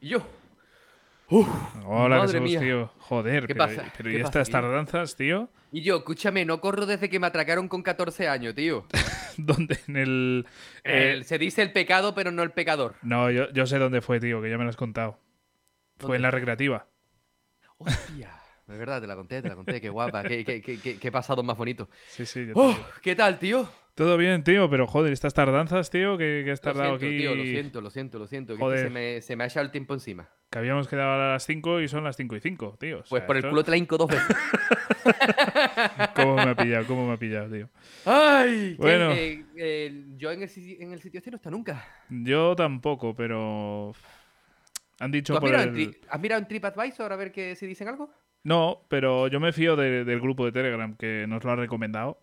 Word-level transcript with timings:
Y 0.00 0.08
yo. 0.10 0.26
Hola, 1.30 2.18
madre 2.18 2.32
Jesús, 2.40 2.40
mía. 2.42 2.60
tío. 2.60 2.90
Joder, 3.00 3.46
¿Qué 3.46 3.54
pero, 3.54 3.66
pasa? 3.66 3.92
pero 3.96 4.10
¿Qué 4.10 4.16
¿y 4.16 4.22
pasa, 4.22 4.40
estas 4.40 4.48
tío? 4.48 4.52
tardanzas, 4.60 5.16
tío? 5.16 5.50
Y 5.72 5.82
yo, 5.82 5.98
escúchame, 5.98 6.44
no 6.46 6.60
corro 6.60 6.86
desde 6.86 7.10
que 7.10 7.18
me 7.20 7.26
atracaron 7.26 7.68
con 7.68 7.82
14 7.82 8.28
años, 8.28 8.54
tío. 8.54 8.86
¿Dónde? 9.36 9.78
En 9.88 9.96
el. 9.96 10.46
eh, 10.84 11.12
El- 11.16 11.24
se 11.24 11.38
dice 11.38 11.60
el 11.62 11.72
pecado, 11.72 12.14
pero 12.14 12.30
no 12.30 12.42
el 12.42 12.52
pecador. 12.52 12.94
no, 13.02 13.30
yo, 13.30 13.50
yo 13.52 13.66
sé 13.66 13.78
dónde 13.78 14.00
fue, 14.00 14.20
tío, 14.20 14.40
que 14.40 14.48
ya 14.50 14.56
me 14.56 14.64
lo 14.64 14.70
has 14.70 14.76
contado. 14.76 15.18
Fue 15.98 16.16
en 16.16 16.22
la 16.22 16.30
recreativa. 16.30 16.86
Hostia. 17.76 18.30
De 18.68 18.76
verdad, 18.78 19.00
te 19.00 19.06
la 19.06 19.16
conté, 19.16 19.40
te 19.42 19.48
la 19.48 19.54
conté. 19.56 19.80
Qué 19.80 19.88
guapa. 19.88 20.22
Qué, 20.22 20.44
qué, 20.44 20.60
qué, 20.60 20.78
qué- 20.78 20.98
qué 20.98 21.10
pasado 21.12 21.42
más 21.42 21.56
bonito. 21.56 21.88
Sí, 22.08 22.26
sí. 22.26 22.48
Oh. 22.54 22.76
¿Qué 23.02 23.16
tal, 23.16 23.38
tío? 23.38 23.68
Todo 23.94 24.16
bien, 24.16 24.44
tío, 24.44 24.70
pero 24.70 24.86
joder, 24.86 25.12
estas 25.12 25.34
tardanzas, 25.34 25.90
tío, 25.90 26.16
que, 26.16 26.42
que 26.44 26.52
has 26.52 26.60
Lo 26.64 26.72
tardado 26.72 26.98
siento, 26.98 27.06
aquí. 27.06 27.18
tío, 27.18 27.34
lo 27.34 27.42
siento, 27.44 27.80
lo 27.80 27.90
siento, 27.90 28.18
lo 28.20 28.26
siento. 28.28 28.52
es 28.52 28.58
que 28.58 28.64
Joder. 28.64 28.78
se, 28.86 28.90
me, 28.90 29.20
se 29.22 29.34
me 29.34 29.42
ha 29.42 29.46
echado 29.48 29.64
el 29.66 29.72
tiempo 29.72 29.94
encima. 29.94 30.28
Que 30.50 30.58
habíamos 30.58 30.86
quedado 30.86 31.12
a 31.20 31.32
las 31.32 31.44
5 31.46 31.80
y 31.80 31.88
son 31.88 32.04
las 32.04 32.16
5 32.16 32.36
y 32.36 32.40
5, 32.40 32.76
tío. 32.78 32.98
O 32.98 33.02
Pues 33.08 33.20
sea, 33.20 33.26
por 33.26 33.36
el 33.36 33.40
esto- 33.40 33.50
culo 33.50 33.64
te 33.64 33.70
la 33.72 33.76
hinco 33.76 33.96
dos 33.98 34.08
veces. 34.08 34.36
¿Cómo 36.14 36.36
me 36.36 36.42
ha 36.50 36.54
pillado? 36.54 36.86
¿Cómo 36.86 37.06
me 37.08 37.14
ha 37.14 37.16
pillado, 37.16 37.50
tío? 37.50 37.68
¡Ay! 38.04 38.76
Bueno. 38.78 39.12
Eh, 39.12 39.44
eh, 39.56 40.04
yo 40.16 40.30
en 40.30 40.42
el, 40.42 40.48
sitio- 40.48 40.76
en 40.80 40.92
el 40.92 41.00
sitio 41.00 41.18
este 41.18 41.30
no 41.30 41.36
está 41.36 41.50
nunca. 41.50 41.84
Yo 42.10 42.54
tampoco, 42.54 43.14
pero. 43.14 43.92
Han 45.00 45.10
¿Tú 45.10 45.16
dicho 45.16 45.34
has 45.34 45.40
por 45.40 45.50
mirado, 45.50 45.68
el... 45.70 45.78
en 45.80 45.96
has 46.08 46.20
mirado 46.20 46.40
en 46.42 46.48
TripAdvisor 46.48 47.12
a 47.12 47.16
ver 47.16 47.32
que, 47.32 47.54
si 47.56 47.66
dicen 47.66 47.88
algo? 47.88 48.10
No, 48.48 48.86
pero 48.88 49.28
yo 49.28 49.40
me 49.40 49.52
fío 49.52 49.76
de- 49.76 50.04
del 50.04 50.20
grupo 50.20 50.44
de 50.46 50.52
Telegram 50.52 50.96
que 50.96 51.26
nos 51.28 51.44
lo 51.44 51.52
ha 51.52 51.56
recomendado. 51.56 52.18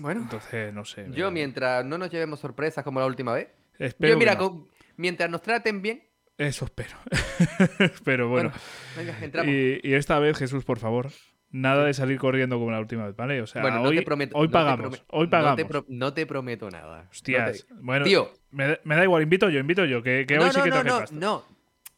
Bueno, 0.00 0.22
Entonces, 0.22 0.72
no 0.74 0.84
sé. 0.84 1.06
yo 1.12 1.30
mientras 1.30 1.84
no 1.84 1.98
nos 1.98 2.10
llevemos 2.10 2.40
sorpresas 2.40 2.82
como 2.82 2.98
la 3.00 3.06
última 3.06 3.34
vez. 3.34 3.48
Espero 3.78 4.14
yo, 4.14 4.18
mira, 4.18 4.32
que 4.36 4.42
no. 4.42 4.50
con- 4.50 4.68
mientras 4.96 5.30
nos 5.30 5.42
traten 5.42 5.80
bien. 5.82 6.02
Eso 6.38 6.64
espero. 6.64 6.96
pero 8.04 8.28
bueno. 8.28 8.50
Venga, 8.96 9.16
entramos. 9.20 9.52
y, 9.52 9.80
y 9.82 9.94
esta 9.94 10.18
vez, 10.18 10.36
Jesús, 10.38 10.64
por 10.64 10.78
favor, 10.78 11.10
nada 11.50 11.84
de 11.84 11.92
salir 11.94 12.18
corriendo 12.18 12.58
como 12.58 12.70
la 12.70 12.80
última 12.80 13.06
vez, 13.06 13.14
¿vale? 13.14 13.40
O 13.42 13.46
sea, 13.46 13.60
bueno, 13.62 13.80
no 13.80 13.88
hoy, 13.90 13.96
te 13.96 14.02
prometo. 14.02 14.36
hoy 14.36 14.46
no 14.46 14.50
te 14.50 14.52
pagamos. 14.52 15.04
hoy 15.08 15.20
no 15.20 15.26
te 15.26 15.30
pagamos. 15.30 15.64
pro- 15.64 15.84
No 15.88 16.14
te, 16.14 16.26
prometo 16.26 16.70
nada. 16.70 17.02
No 17.04 17.10
Hostias. 17.10 17.66
te- 17.66 17.74
Bueno, 17.74 18.04
Tío. 18.04 18.32
me, 18.50 18.66
da- 18.68 18.80
me 18.84 18.96
da 18.96 19.04
igual, 19.04 19.22
invito 19.22 19.48
yo, 19.50 19.60
invito 19.60 19.84
yo, 19.84 20.02
que, 20.02 20.24
que 20.26 20.36
no, 20.36 20.44
hoy 20.44 20.50
sí 20.50 20.60
que 20.62 20.70
no, 20.70 20.74
traje 20.76 20.88
no, 20.88 20.98
pasta. 20.98 21.16
no. 21.16 21.44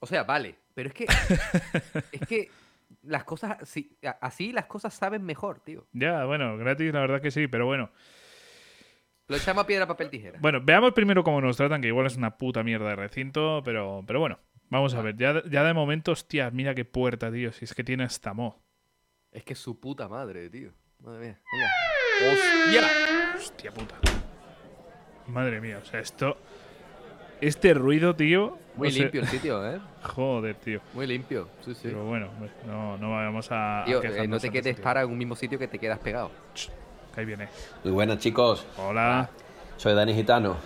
O 0.00 0.06
sea, 0.06 0.24
vale. 0.24 0.56
Pero 0.74 0.88
es 0.88 0.94
que. 0.94 1.06
es 2.12 2.20
que 2.28 2.50
las 3.06 3.24
cosas. 3.24 3.56
así- 3.62 3.96
así 4.20 4.52
las 4.52 4.66
cosas 4.66 4.94
saben 4.94 5.22
mejor, 5.24 5.60
tío. 5.60 5.86
Ya, 5.92 6.24
bueno, 6.24 6.56
gratis, 6.56 6.92
la 6.92 7.00
verdad 7.00 7.20
que 7.20 7.30
sí, 7.30 7.46
pero 7.48 7.66
bueno. 7.66 7.90
Lo 9.26 9.36
echamos 9.36 9.64
a 9.64 9.66
piedra, 9.66 9.86
papel, 9.86 10.10
tijera. 10.10 10.38
Bueno, 10.40 10.60
veamos 10.62 10.92
primero 10.92 11.24
cómo 11.24 11.40
nos 11.40 11.56
tratan, 11.56 11.80
que 11.80 11.88
igual 11.88 12.06
es 12.06 12.16
una 12.16 12.36
puta 12.36 12.62
mierda 12.62 12.90
de 12.90 12.96
recinto, 12.96 13.62
pero, 13.64 14.02
pero 14.06 14.20
bueno, 14.20 14.38
vamos 14.68 14.94
a 14.94 15.00
ver. 15.00 15.16
Ya, 15.16 15.32
de- 15.32 15.48
ya 15.50 15.64
de 15.64 15.72
momento, 15.72 16.12
hostia, 16.12 16.50
mira 16.50 16.74
qué 16.74 16.84
puerta, 16.84 17.32
tío, 17.32 17.50
si 17.52 17.64
es 17.64 17.74
que 17.74 17.82
tiene 17.84 18.04
hasta 18.04 18.34
mo. 18.34 18.62
Es 19.32 19.42
que 19.44 19.54
es 19.54 19.58
su 19.58 19.80
puta 19.80 20.08
madre, 20.08 20.50
tío. 20.50 20.72
Madre 21.00 21.20
mía. 21.26 21.40
Venga. 21.52 22.32
¡Hostia! 22.32 23.34
Hostia 23.36 23.72
puta. 23.72 23.96
Madre 25.26 25.60
mía, 25.60 25.78
o 25.82 25.84
sea, 25.86 26.00
esto. 26.00 26.36
Este 27.40 27.74
ruido, 27.74 28.14
tío. 28.14 28.58
Muy 28.76 28.90
limpio 28.90 29.20
el 29.20 29.28
sitio, 29.28 29.66
¿eh? 29.72 29.78
Joder, 30.02 30.56
tío. 30.56 30.80
Muy 30.94 31.06
limpio. 31.06 31.48
Sí, 31.64 31.74
sí. 31.74 31.80
Pero 31.84 32.04
bueno, 32.04 32.28
no, 32.66 32.96
no 32.98 33.10
vamos 33.10 33.50
a. 33.52 33.82
a 33.82 33.84
Tío, 33.84 34.02
eh, 34.02 34.26
no 34.26 34.38
te 34.38 34.50
quedes 34.50 34.78
para 34.80 35.02
en 35.02 35.10
un 35.10 35.18
mismo 35.18 35.36
sitio 35.36 35.58
que 35.58 35.68
te 35.68 35.78
quedas 35.78 35.98
pegado. 35.98 36.30
Que 37.14 37.20
ahí 37.20 37.26
viene. 37.26 37.48
Muy 37.84 37.92
buenas 37.92 38.18
chicos, 38.18 38.66
Hola. 38.76 39.28
soy 39.76 39.94
Dani 39.94 40.14
Gitano. 40.14 40.56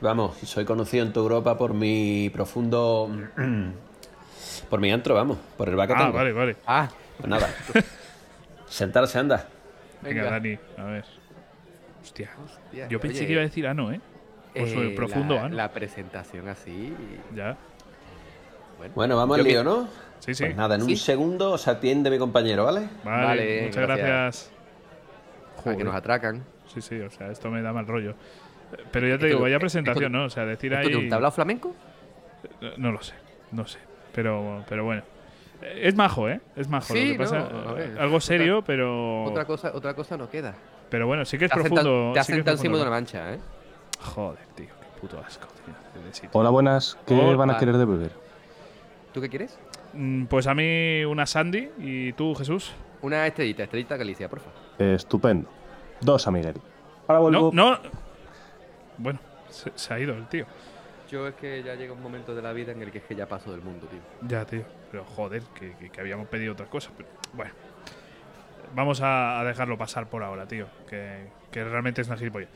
Vamos, 0.00 0.36
soy 0.38 0.64
conocido 0.66 1.06
en 1.06 1.12
tu 1.12 1.20
Europa 1.20 1.56
por 1.56 1.72
mi 1.72 2.28
profundo... 2.30 3.10
por 4.68 4.80
mi 4.80 4.90
antro, 4.92 5.14
vamos, 5.14 5.38
por 5.56 5.68
el 5.70 5.76
que 5.76 5.82
Ah, 5.82 5.96
tengo. 5.96 6.12
vale, 6.12 6.32
vale. 6.32 6.56
Ah, 6.66 6.88
Pues 7.16 7.28
nada. 7.28 7.48
Sentarse, 8.68 9.18
anda. 9.18 9.48
Venga, 10.02 10.22
Venga. 10.24 10.30
Dani, 10.32 10.58
a 10.76 10.84
ver. 10.84 11.04
Hostia. 12.02 12.30
hostia. 12.44 12.88
Yo 12.88 13.00
pensé 13.00 13.18
Oye, 13.20 13.26
que 13.26 13.32
iba 13.32 13.40
a 13.40 13.44
decir 13.44 13.66
ano, 13.66 13.92
¿eh? 13.92 14.00
Pues 14.54 14.72
eh, 14.72 14.92
profundo 14.96 15.34
la, 15.34 15.44
ano. 15.44 15.56
la 15.56 15.70
presentación 15.72 16.48
así. 16.48 16.94
Ya. 17.34 17.56
Bueno, 18.94 19.16
vamos 19.16 19.38
al 19.38 19.44
lío, 19.44 19.64
¿no? 19.64 19.88
Sí, 20.20 20.34
sí. 20.34 20.44
Pues 20.44 20.56
nada, 20.56 20.74
en 20.76 20.82
un 20.82 20.96
segundo 20.96 21.52
os 21.52 21.68
atiende 21.68 22.10
mi 22.10 22.18
compañero, 22.18 22.64
¿vale? 22.64 22.88
Vale, 23.04 23.24
Vale, 23.26 23.62
muchas 23.66 23.82
gracias. 23.86 24.06
gracias. 24.08 24.50
A 25.66 25.76
que 25.76 25.84
nos 25.84 25.94
atracan. 25.94 26.44
Sí, 26.66 26.80
sí, 26.82 27.00
o 27.00 27.10
sea, 27.10 27.30
esto 27.30 27.50
me 27.50 27.62
da 27.62 27.72
mal 27.72 27.86
rollo. 27.86 28.10
Eh, 28.10 28.82
Pero 28.90 29.06
ya 29.06 29.12
te 29.12 29.14
Esto- 29.16 29.26
digo, 29.26 29.40
vaya 29.40 29.56
esto- 29.56 29.60
presentación, 29.64 30.12
¿no? 30.12 30.24
O 30.24 30.30
sea, 30.30 30.44
decir 30.44 30.72
¿Esto 30.72 30.82
que 30.86 30.92
es 30.92 30.98
ahí. 30.98 31.04
un 31.04 31.10
tablao 31.10 31.30
flamenco? 31.30 31.74
No 32.76 32.92
lo 32.92 33.02
sé, 33.02 33.14
no 33.52 33.66
sé. 33.66 33.78
Pero, 34.14 34.64
pero 34.68 34.84
bueno. 34.84 35.02
Eh, 35.62 35.80
Es 35.84 35.94
majo, 35.94 36.28
¿eh? 36.28 36.40
Es 36.56 36.68
majo. 36.68 36.92
Sí, 36.92 37.06
lo 37.08 37.12
que 37.12 37.18
pasa, 37.18 37.48
no, 37.50 37.70
a 37.70 37.72
eh, 37.72 37.74
ver, 37.88 37.98
algo 37.98 38.16
otra- 38.16 38.20
serio, 38.26 38.62
pero. 38.66 39.24
Otra 39.24 39.44
cosa, 39.46 39.70
otra 39.74 39.94
cosa 39.94 40.16
no 40.16 40.28
queda. 40.28 40.54
Pero 40.90 41.06
bueno, 41.06 41.24
sí 41.24 41.38
que 41.38 41.46
es 41.46 41.50
Te 41.50 41.60
profundo. 41.60 42.10
te 42.12 42.20
has 42.20 42.26
sí 42.26 42.32
sentado 42.32 42.56
encima 42.56 42.76
de 42.76 42.82
una 42.82 42.90
mancha, 42.90 43.32
¿eh? 43.34 43.38
Joder, 44.00 44.38
tío, 44.54 44.66
qué 44.66 45.00
puto 45.00 45.18
asco, 45.18 45.46
tío. 45.64 46.28
Hola, 46.32 46.50
buenas. 46.50 46.98
¿Qué 47.06 47.14
Hola. 47.14 47.36
van 47.36 47.50
a 47.50 47.58
querer 47.58 47.76
de 47.76 47.84
beber? 47.84 48.12
¿Tú 49.12 49.20
qué 49.20 49.28
quieres? 49.28 49.58
Mm, 49.92 50.24
Pues 50.26 50.46
a 50.46 50.54
mí 50.54 51.04
una 51.04 51.26
Sandy 51.26 51.70
y 51.78 52.12
tú, 52.14 52.34
Jesús. 52.34 52.72
Una 53.02 53.26
estrellita, 53.26 53.64
estrellita 53.64 53.96
Galicia, 53.96 54.28
porfa. 54.28 54.50
Estupendo. 54.78 55.48
Dos 56.00 56.26
a 56.26 56.30
Miguel. 56.30 56.54
Ahora 57.06 57.20
vuelvo. 57.20 57.50
No, 57.52 57.72
no. 57.72 57.78
Bueno, 58.98 59.18
se, 59.50 59.72
se 59.74 59.94
ha 59.94 59.98
ido 59.98 60.14
el 60.14 60.26
tío. 60.28 60.46
Yo 61.10 61.28
es 61.28 61.34
que 61.34 61.62
ya 61.62 61.74
llega 61.74 61.92
un 61.92 62.02
momento 62.02 62.34
de 62.34 62.42
la 62.42 62.52
vida 62.52 62.72
en 62.72 62.82
el 62.82 62.90
que 62.90 62.98
es 62.98 63.04
que 63.04 63.14
ya 63.14 63.26
paso 63.26 63.52
del 63.52 63.60
mundo, 63.60 63.86
tío. 63.86 64.00
Ya, 64.26 64.44
tío. 64.44 64.62
Pero 64.90 65.04
joder, 65.04 65.42
que, 65.54 65.74
que- 65.76 65.90
que 65.90 66.00
habíamos 66.00 66.26
pedido 66.28 66.52
otra 66.54 66.66
cosa. 66.66 66.90
Pero, 66.96 67.08
bueno. 67.34 67.52
Vamos 68.74 69.00
a, 69.00 69.40
a 69.40 69.44
dejarlo 69.44 69.78
pasar 69.78 70.08
por 70.08 70.22
ahora, 70.22 70.46
tío. 70.46 70.66
Que, 70.88 71.26
que 71.50 71.64
realmente 71.64 72.00
es 72.02 72.08
una 72.08 72.16
gilipollas. 72.16 72.48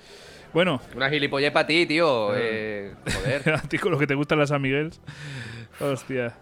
Bueno, 0.52 0.80
Una 0.96 1.10
gilipollez 1.10 1.52
para 1.52 1.66
ti, 1.66 1.86
tío. 1.86 2.30
Eh, 2.34 2.94
joder. 3.04 3.54
a 3.54 3.60
ti 3.62 3.78
con 3.78 3.92
lo 3.92 3.98
que 3.98 4.06
te 4.06 4.14
gustan 4.14 4.38
las 4.38 4.50
Amiguels. 4.50 5.00
Hostia. 5.80 6.34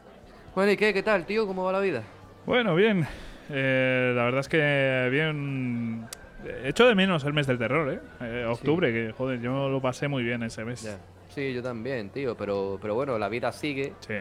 bueno, 0.55 0.73
¿y 0.73 0.77
qué? 0.77 0.95
¿Qué 0.95 1.03
tal, 1.03 1.27
tío? 1.27 1.47
¿Cómo 1.47 1.65
va 1.65 1.73
la 1.73 1.81
vida? 1.81 2.03
Bueno, 2.47 2.75
bien. 2.75 3.07
Eh, 3.51 4.13
la 4.15 4.25
verdad 4.25 4.41
es 4.41 4.49
que 4.49 5.09
bien. 5.11 6.07
Echo 6.65 6.87
de 6.87 6.95
menos 6.95 7.25
el 7.25 7.33
mes 7.33 7.47
del 7.49 7.59
terror, 7.59 7.93
¿eh? 7.93 8.01
Eh, 8.21 8.45
octubre, 8.49 8.93
que 8.93 9.13
joder, 9.13 9.41
yo 9.41 9.69
lo 9.69 9.81
pasé 9.81 10.07
muy 10.07 10.23
bien 10.23 10.43
ese 10.45 10.65
mes. 10.65 10.83
Ya. 10.83 10.99
Sí, 11.29 11.53
yo 11.53 11.63
también, 11.63 12.11
tío. 12.11 12.37
Pero, 12.37 12.79
pero 12.81 12.95
bueno, 12.95 13.19
la 13.19 13.29
vida 13.29 13.51
sigue. 13.51 13.93
Sí. 14.01 14.15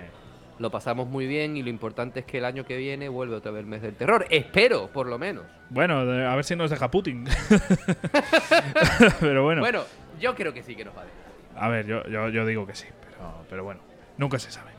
Lo 0.57 0.71
pasamos 0.71 1.07
muy 1.07 1.27
bien 1.27 1.57
y 1.57 1.63
lo 1.63 1.69
importante 1.69 2.21
es 2.21 2.25
que 2.25 2.37
el 2.37 2.45
año 2.45 2.63
que 2.65 2.77
viene 2.77 3.09
vuelve 3.09 3.35
otra 3.35 3.51
vez 3.51 3.59
el 3.61 3.65
mes 3.67 3.81
del 3.81 3.95
terror. 3.95 4.25
Espero, 4.29 4.87
por 4.87 5.07
lo 5.07 5.17
menos. 5.19 5.43
Bueno, 5.69 6.05
de- 6.05 6.25
a 6.25 6.33
ver 6.35 6.45
si 6.45 6.55
nos 6.55 6.69
deja 6.69 6.89
Putin. 6.89 7.25
pero 9.19 9.43
bueno. 9.43 9.61
Bueno, 9.61 9.83
yo 10.19 10.33
creo 10.35 10.53
que 10.53 10.63
sí 10.63 10.75
que 10.75 10.85
nos 10.85 10.95
va 10.95 11.01
a 11.01 11.05
dejar. 11.05 11.19
A 11.57 11.69
ver, 11.69 11.85
yo, 11.85 12.03
yo, 12.07 12.29
yo 12.29 12.45
digo 12.45 12.65
que 12.65 12.75
sí, 12.75 12.85
pero, 13.01 13.33
pero 13.49 13.63
bueno, 13.63 13.81
nunca 14.17 14.39
se 14.39 14.51
sabe. 14.51 14.71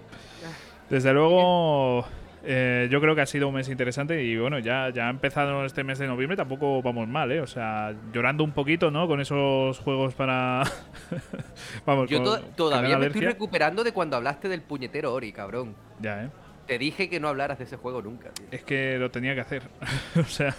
Ah. 0.45 0.51
Desde 0.91 1.13
luego, 1.13 2.07
eh, 2.49 2.89
yo 2.91 3.01
creo 3.01 3.17
que 3.17 3.23
ha 3.23 3.27
sido 3.27 3.49
un 3.49 3.55
mes 3.55 3.69
interesante 3.69 4.23
y 4.23 4.37
bueno, 4.37 4.61
ya, 4.61 4.91
ya 4.91 5.09
ha 5.09 5.11
empezado 5.11 5.65
este 5.65 5.83
mes 5.83 5.99
de 5.99 6.07
noviembre, 6.07 6.37
tampoco 6.37 6.81
vamos 6.81 7.09
mal, 7.09 7.33
¿eh? 7.33 7.41
O 7.41 7.47
sea, 7.47 7.93
llorando 8.13 8.45
un 8.45 8.53
poquito, 8.53 8.91
¿no? 8.93 9.09
Con 9.09 9.21
esos 9.21 9.79
juegos 9.81 10.15
para... 10.15 10.63
vamos, 11.87 12.09
Yo 12.09 12.23
to- 12.23 12.41
todavía 12.57 12.91
da 12.93 12.99
me 12.99 13.07
estoy 13.07 13.23
recuperando 13.23 13.83
de 13.83 13.93
cuando 13.93 14.17
hablaste 14.17 14.49
del 14.49 14.63
puñetero 14.63 15.13
Ori, 15.13 15.33
cabrón. 15.33 15.75
Ya, 16.01 16.25
¿eh? 16.25 16.31
Te 16.69 16.79
dije 16.79 17.09
que 17.11 17.19
no 17.19 17.29
hablaras 17.29 17.59
de 17.59 17.65
ese 17.65 17.77
juego 17.77 18.01
nunca, 18.01 18.31
tío. 18.31 18.47
Es 18.51 18.63
que 18.63 18.97
lo 18.99 19.11
tenía 19.11 19.35
que 19.35 19.41
hacer. 19.41 19.63
o 20.17 20.25
sea, 20.25 20.55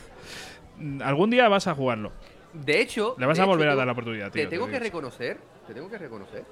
algún 1.02 1.30
día 1.30 1.48
vas 1.48 1.68
a 1.68 1.74
jugarlo. 1.76 2.12
De 2.54 2.82
hecho, 2.82 3.16
Le 3.18 3.26
vas 3.26 3.40
a 3.40 3.44
hecho, 3.44 3.50
volver 3.50 3.70
a 3.70 3.76
dar 3.76 3.86
la 3.86 3.94
oportunidad, 3.94 4.32
tío. 4.32 4.44
Te 4.44 4.50
tengo 4.50 4.66
te 4.66 4.74
que 4.74 4.80
reconocer, 4.80 5.38
te 5.68 5.74
tengo 5.74 5.90
que 5.90 5.98
reconocer 5.98 6.44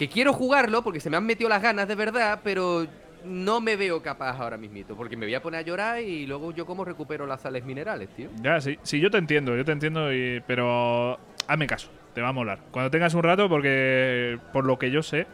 que 0.00 0.08
quiero 0.08 0.32
jugarlo 0.32 0.82
porque 0.82 0.98
se 0.98 1.10
me 1.10 1.18
han 1.18 1.26
metido 1.26 1.50
las 1.50 1.60
ganas 1.60 1.86
de 1.86 1.94
verdad, 1.94 2.40
pero 2.42 2.86
no 3.24 3.60
me 3.60 3.76
veo 3.76 4.02
capaz 4.02 4.38
ahora 4.40 4.56
mismito, 4.56 4.96
porque 4.96 5.16
me 5.16 5.26
voy 5.26 5.34
a 5.34 5.42
poner 5.42 5.60
a 5.60 5.62
llorar 5.62 6.00
y 6.00 6.26
luego 6.26 6.52
yo 6.52 6.66
cómo 6.66 6.84
recupero 6.84 7.26
las 7.26 7.42
sales 7.42 7.64
minerales, 7.64 8.08
tío. 8.10 8.28
Ya, 8.42 8.60
sí, 8.60 8.78
sí, 8.82 9.00
yo 9.00 9.10
te 9.10 9.18
entiendo, 9.18 9.56
yo 9.56 9.64
te 9.64 9.72
entiendo, 9.72 10.12
y, 10.12 10.42
pero 10.46 11.18
hazme 11.46 11.66
caso, 11.66 11.90
te 12.14 12.20
va 12.22 12.28
a 12.28 12.32
molar. 12.32 12.60
Cuando 12.70 12.90
tengas 12.90 13.14
un 13.14 13.22
rato, 13.22 13.48
porque 13.48 14.38
por 14.52 14.64
lo 14.64 14.78
que 14.78 14.90
yo 14.90 15.02
sé, 15.02 15.26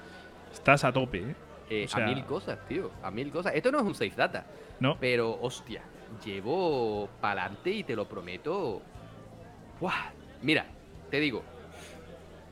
estás 0.52 0.84
a 0.84 0.92
tope, 0.92 1.18
¿eh? 1.18 1.34
Eh, 1.68 1.84
O 1.86 1.88
sea- 1.88 2.04
a 2.06 2.08
mil 2.08 2.24
cosas, 2.24 2.58
tío, 2.68 2.90
a 3.02 3.10
mil 3.10 3.30
cosas. 3.30 3.52
Esto 3.54 3.72
no 3.72 3.78
es 3.78 3.84
un 3.84 3.94
safe 3.94 4.12
data, 4.16 4.46
¿No? 4.80 4.96
pero 5.00 5.36
hostia, 5.40 5.82
llevo 6.24 7.08
pa'lante 7.20 7.70
y 7.70 7.82
te 7.84 7.96
lo 7.96 8.06
prometo. 8.08 8.82
¡Buah! 9.80 10.10
Mira, 10.42 10.64
te 11.10 11.18
digo, 11.20 11.42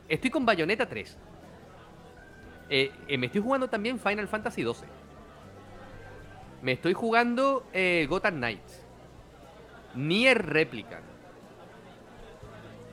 estoy 0.09 0.31
con 0.31 0.45
Bayonetta 0.45 0.87
3. 0.87 1.17
Eh, 2.71 2.91
eh, 3.09 3.19
me 3.19 3.27
estoy 3.27 3.41
jugando 3.43 3.69
también 3.69 3.99
Final 3.99 4.27
Fantasy 4.27 4.63
12. 4.63 4.87
Me 6.65 6.73
estoy 6.73 6.93
jugando 6.95 7.67
eh, 7.73 8.07
Gotham 8.09 8.37
Knights. 8.37 8.81
Nier 9.95 10.45
Replicant. 10.45 11.05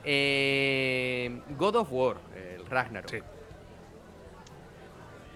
Eh, 0.04 1.40
God 1.58 1.76
of 1.76 1.88
War, 1.90 2.16
el 2.36 2.66
Ragnarok. 2.66 3.10
Sí. 3.10 3.18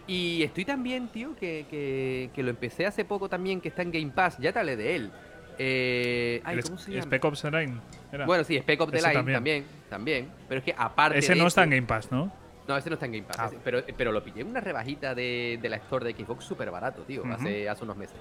Y 0.09 0.43
estoy 0.45 0.65
también, 0.65 1.09
tío, 1.09 1.35
que, 1.35 1.67
que, 1.69 2.31
que 2.33 2.43
lo 2.43 2.51
empecé 2.51 2.87
hace 2.87 3.05
poco 3.05 3.29
también, 3.29 3.61
que 3.61 3.69
está 3.69 3.83
en 3.83 3.91
Game 3.91 4.13
Pass. 4.15 4.39
Ya 4.39 4.53
te 4.53 4.59
hablé 4.61 4.77
de 4.77 4.95
él. 4.97 5.11
Eh, 5.59 6.43
ay, 6.45 6.61
¿cómo 6.61 6.79
se 6.79 6.93
llama? 6.93 7.03
Spec 7.05 7.25
Ops 7.25 7.43
The 7.43 7.51
Line. 7.51 7.81
era. 8.13 8.27
Bueno, 8.27 8.45
sí, 8.45 8.57
Spec 8.59 8.81
Ops 8.81 8.93
The 8.93 9.01
Line 9.01 9.13
también. 9.15 9.37
también. 9.37 9.65
también, 9.89 10.29
Pero 10.49 10.59
es 10.59 10.65
que 10.65 10.75
aparte 10.77 11.19
Ese 11.19 11.33
de 11.35 11.41
no 11.41 11.47
está 11.47 11.65
en 11.65 11.73
eso- 11.73 11.77
Game 11.77 11.87
Pass, 11.89 12.13
¿no? 12.13 12.31
No, 12.67 12.77
ese 12.77 12.91
no 12.91 12.95
está 12.95 13.07
en 13.07 13.13
Game 13.13 13.25
Pass. 13.27 13.39
Ah. 13.39 13.51
pero, 13.63 13.83
pero 13.97 14.13
lo 14.13 14.23
pillé 14.25 14.41
en 14.41 14.49
una 14.49 14.61
rebajita 14.61 15.15
de, 15.15 15.59
de 15.63 15.69
la 15.69 15.77
Store 15.77 16.05
de 16.05 16.13
Xbox 16.25 16.45
súper 16.45 16.71
barato, 16.71 17.03
tío, 17.03 17.23
hace, 17.33 17.69
hace 17.69 17.85
unos 17.85 17.97
meses. 17.97 18.17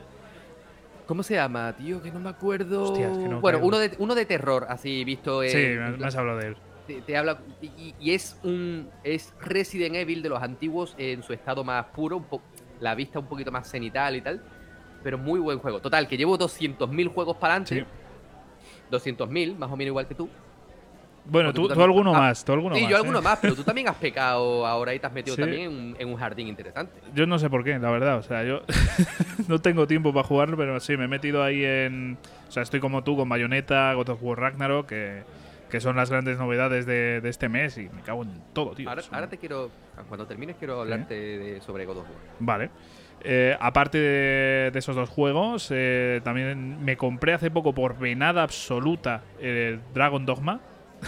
¿Cómo 1.08 1.22
se 1.24 1.36
llama, 1.36 1.74
tío? 1.78 2.02
Que 2.02 2.12
no 2.12 2.20
me 2.20 2.30
acuerdo. 2.30 2.84
Hostia, 2.84 3.12
es 3.12 3.18
que 3.18 3.28
no 3.28 3.40
bueno, 3.42 3.58
caigo. 3.60 3.68
uno 3.68 3.78
de, 3.80 3.92
uno 4.00 4.16
de 4.16 4.26
terror, 4.26 4.66
así 4.70 5.04
visto 5.04 5.44
en. 5.44 5.50
sí, 5.52 5.98
me, 6.00 6.06
has 6.08 6.16
hablado 6.16 6.40
de 6.40 6.48
él. 6.48 6.58
te, 6.88 7.02
te 7.02 7.16
habla 7.18 7.40
y 7.62 8.12
es 8.12 8.40
un 8.44 8.90
es 9.04 9.34
Resident 9.40 9.96
Evil 9.96 10.22
de 10.24 10.30
los 10.30 10.42
antiguos 10.42 10.96
en 10.98 11.22
su 11.24 11.34
estado 11.34 11.64
más 11.64 11.86
puro, 11.88 12.18
un 12.18 12.24
po- 12.24 12.42
la 12.80 12.96
vista 12.96 13.20
un 13.20 13.28
poquito 13.28 13.52
más 13.52 13.70
cenital 13.70 14.16
y 14.16 14.22
tal, 14.22 14.44
pero 15.04 15.18
muy 15.20 15.40
buen 15.40 15.60
juego. 15.60 15.80
Total, 15.80 16.08
que 16.08 16.18
llevo 16.18 16.38
200.000 16.40 17.08
juegos 17.14 17.38
para 17.38 17.54
adelante. 17.56 17.86
Sí. 18.92 18.92
200.000, 18.92 19.58
más 19.58 19.72
o 19.72 19.78
menos 19.78 19.90
igual 19.90 20.08
que 20.08 20.16
tú. 20.16 20.28
Bueno, 21.28 21.52
tú, 21.54 21.68
tú 21.68 21.82
alguno 21.82 22.14
ah, 22.16 22.20
más, 22.20 22.46
tú 22.46 22.54
alguno 22.54 22.76
sí, 22.76 22.82
más. 22.82 22.90
yo 22.92 22.96
¿eh? 22.98 23.00
alguno 23.00 23.22
más, 23.22 23.40
pero 23.42 23.56
tú 23.56 23.64
también 23.64 23.88
has 23.88 23.96
pecado 23.96 24.66
ahora 24.66 24.94
y 24.94 25.00
te 25.00 25.08
has 25.08 25.14
metido 25.14 25.36
Sí. 25.36 25.42
también 25.42 25.64
en, 25.64 25.70
un- 25.72 25.96
en 25.98 26.08
un 26.10 26.16
jardín 26.18 26.48
interesante. 26.48 26.94
Yo 27.16 27.26
no 27.26 27.40
sé 27.40 27.50
por 27.50 27.64
qué, 27.64 27.80
la 27.80 27.90
verdad. 27.90 28.18
O 28.20 28.24
sea, 28.24 28.44
yo 28.44 28.62
no 29.48 29.60
tengo 29.60 29.88
tiempo 29.88 30.14
para 30.14 30.28
jugarlo, 30.28 30.56
pero 30.58 30.80
sí, 30.80 30.96
me 30.98 31.06
he 31.06 31.08
metido 31.08 31.44
ahí 31.44 31.64
en. 31.64 32.18
O 32.48 32.52
sea, 32.52 32.62
estoy 32.64 32.80
como 32.80 33.04
tú 33.04 33.18
con 33.18 33.28
Bayonetta, 33.28 33.94
God 33.96 34.10
of 34.10 34.20
War 34.22 34.40
Ragnarok, 34.40 34.86
que, 34.88 35.24
que 35.70 35.80
son 35.82 35.96
las 35.96 36.10
grandes 36.12 36.38
novedades 36.38 36.86
de, 36.86 37.22
de 37.22 37.30
este 37.30 37.50
mes 37.50 37.78
y 37.80 37.90
me 37.90 38.02
cago 38.04 38.22
en 38.24 38.42
todo, 38.54 38.72
tío. 38.76 38.88
Ahora, 38.90 39.28
te 39.28 39.38
quiero, 39.38 39.72
cuando 40.08 40.28
termines, 40.28 40.56
quiero 40.58 40.82
hablarte 40.82 41.16
de, 41.16 41.62
sobre 41.62 41.86
God 41.86 41.98
of 41.98 42.06
War. 42.10 42.20
Vale. 42.40 42.70
Eh, 43.28 43.58
aparte 43.60 43.98
de, 43.98 44.70
de 44.72 44.78
esos 44.80 44.96
dos 44.96 45.10
juegos, 45.10 45.70
eh, 45.72 46.22
también 46.24 46.84
me 46.86 46.96
compré 46.98 47.34
hace 47.34 47.50
poco 47.50 47.74
por 47.74 47.98
venada 47.98 48.44
absoluta 48.44 49.24
el 49.42 49.80
Dragon 49.94 50.24
Dogma. 50.26 50.60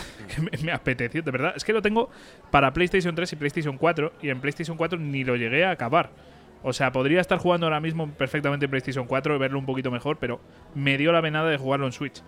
que 0.35 0.41
me, 0.41 0.63
me 0.63 0.71
apeteció, 0.71 1.21
de 1.21 1.31
verdad. 1.31 1.53
Es 1.55 1.63
que 1.63 1.73
lo 1.73 1.81
tengo 1.81 2.09
para 2.51 2.73
PlayStation 2.73 3.13
3 3.15 3.33
y 3.33 3.35
PlayStation 3.35 3.77
4. 3.77 4.13
Y 4.21 4.29
en 4.29 4.41
PlayStation 4.41 4.77
4 4.77 4.99
ni 4.99 5.23
lo 5.23 5.35
llegué 5.35 5.65
a 5.65 5.71
acabar. 5.71 6.11
O 6.63 6.73
sea, 6.73 6.91
podría 6.91 7.21
estar 7.21 7.37
jugando 7.37 7.67
ahora 7.67 7.79
mismo 7.79 8.09
perfectamente 8.09 8.65
en 8.65 8.71
PlayStation 8.71 9.05
4 9.05 9.35
y 9.35 9.37
verlo 9.37 9.59
un 9.59 9.65
poquito 9.65 9.91
mejor, 9.91 10.17
pero 10.17 10.41
me 10.75 10.97
dio 10.97 11.11
la 11.11 11.21
venada 11.21 11.49
de 11.49 11.57
jugarlo 11.57 11.85
en 11.85 11.91
Switch. 11.91 12.23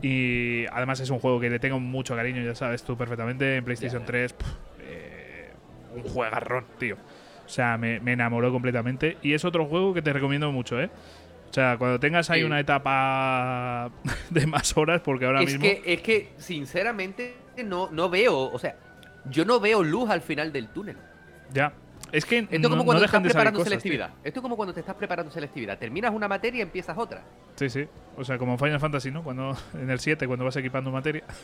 Y 0.00 0.64
además 0.72 1.00
es 1.00 1.10
un 1.10 1.18
juego 1.18 1.40
que 1.40 1.50
le 1.50 1.58
tengo 1.58 1.80
mucho 1.80 2.14
cariño, 2.14 2.42
ya 2.42 2.54
sabes 2.54 2.82
tú 2.82 2.96
perfectamente. 2.96 3.56
En 3.56 3.64
PlayStation 3.64 4.02
Ya. 4.02 4.06
3, 4.06 4.32
pf, 4.32 4.50
eh, 4.80 5.50
un 5.94 6.02
juegarrón, 6.02 6.64
tío. 6.78 6.96
O 7.44 7.48
sea, 7.48 7.78
me, 7.78 8.00
me 8.00 8.12
enamoró 8.12 8.52
completamente. 8.52 9.18
Y 9.22 9.34
es 9.34 9.44
otro 9.44 9.66
juego 9.66 9.94
que 9.94 10.02
te 10.02 10.12
recomiendo 10.12 10.50
mucho, 10.52 10.80
¿eh? 10.80 10.90
O 11.50 11.52
sea, 11.52 11.76
cuando 11.78 11.98
tengas 11.98 12.28
ahí 12.30 12.40
Sí. 12.40 12.44
una 12.46 12.60
etapa 12.60 13.90
de 14.30 14.46
más 14.46 14.76
horas, 14.76 15.00
porque 15.02 15.24
ahora 15.26 15.40
es 15.42 15.46
mismo. 15.46 15.62
que, 15.62 15.82
es 15.84 16.00
que, 16.02 16.32
sinceramente, 16.36 17.36
no, 17.64 17.88
no 17.90 18.08
veo, 18.10 18.38
o 18.38 18.58
sea, 18.58 18.76
yo 19.30 19.44
no 19.44 19.58
veo 19.60 19.82
luz 19.82 20.10
al 20.10 20.20
final 20.20 20.52
del 20.52 20.68
túnel. 20.68 20.96
Ya. 21.52 21.72
Es 22.12 22.24
que 22.24 22.38
Esto 22.38 22.54
es 22.54 22.60
no, 22.62 22.68
como 22.70 22.82
no 22.82 22.86
cuando 22.86 23.02
dejan 23.02 23.20
estás 23.20 23.22
de 23.22 23.28
preparando 23.30 23.58
cosas, 23.58 23.68
selectividad. 23.70 24.10
Esto 24.24 24.40
es 24.40 24.42
como 24.42 24.56
cuando 24.56 24.72
te 24.72 24.80
estás 24.80 24.94
preparando 24.94 25.30
selectividad. 25.30 25.76
Terminas 25.78 26.10
una 26.14 26.26
materia 26.28 26.58
y 26.58 26.62
empiezas 26.62 26.96
otra. 26.96 27.22
Sí, 27.56 27.68
sí. 27.68 27.86
O 28.16 28.24
sea, 28.24 28.38
como 28.38 28.56
Final 28.56 28.80
Fantasy, 28.80 29.10
¿no? 29.10 29.22
Cuando, 29.22 29.54
en 29.74 29.90
el 29.90 29.98
7, 30.00 30.26
cuando 30.26 30.44
vas 30.44 30.56
equipando 30.56 30.90
materia. 30.90 31.24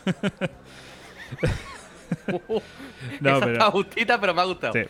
No, 3.20 3.30
Esa 3.30 3.40
pero- 3.40 3.52
está 3.52 3.70
justita, 3.70 4.20
pero 4.20 4.34
me 4.34 4.40
ha 4.40 4.44
gustado. 4.44 4.72
Sí. 4.72 4.80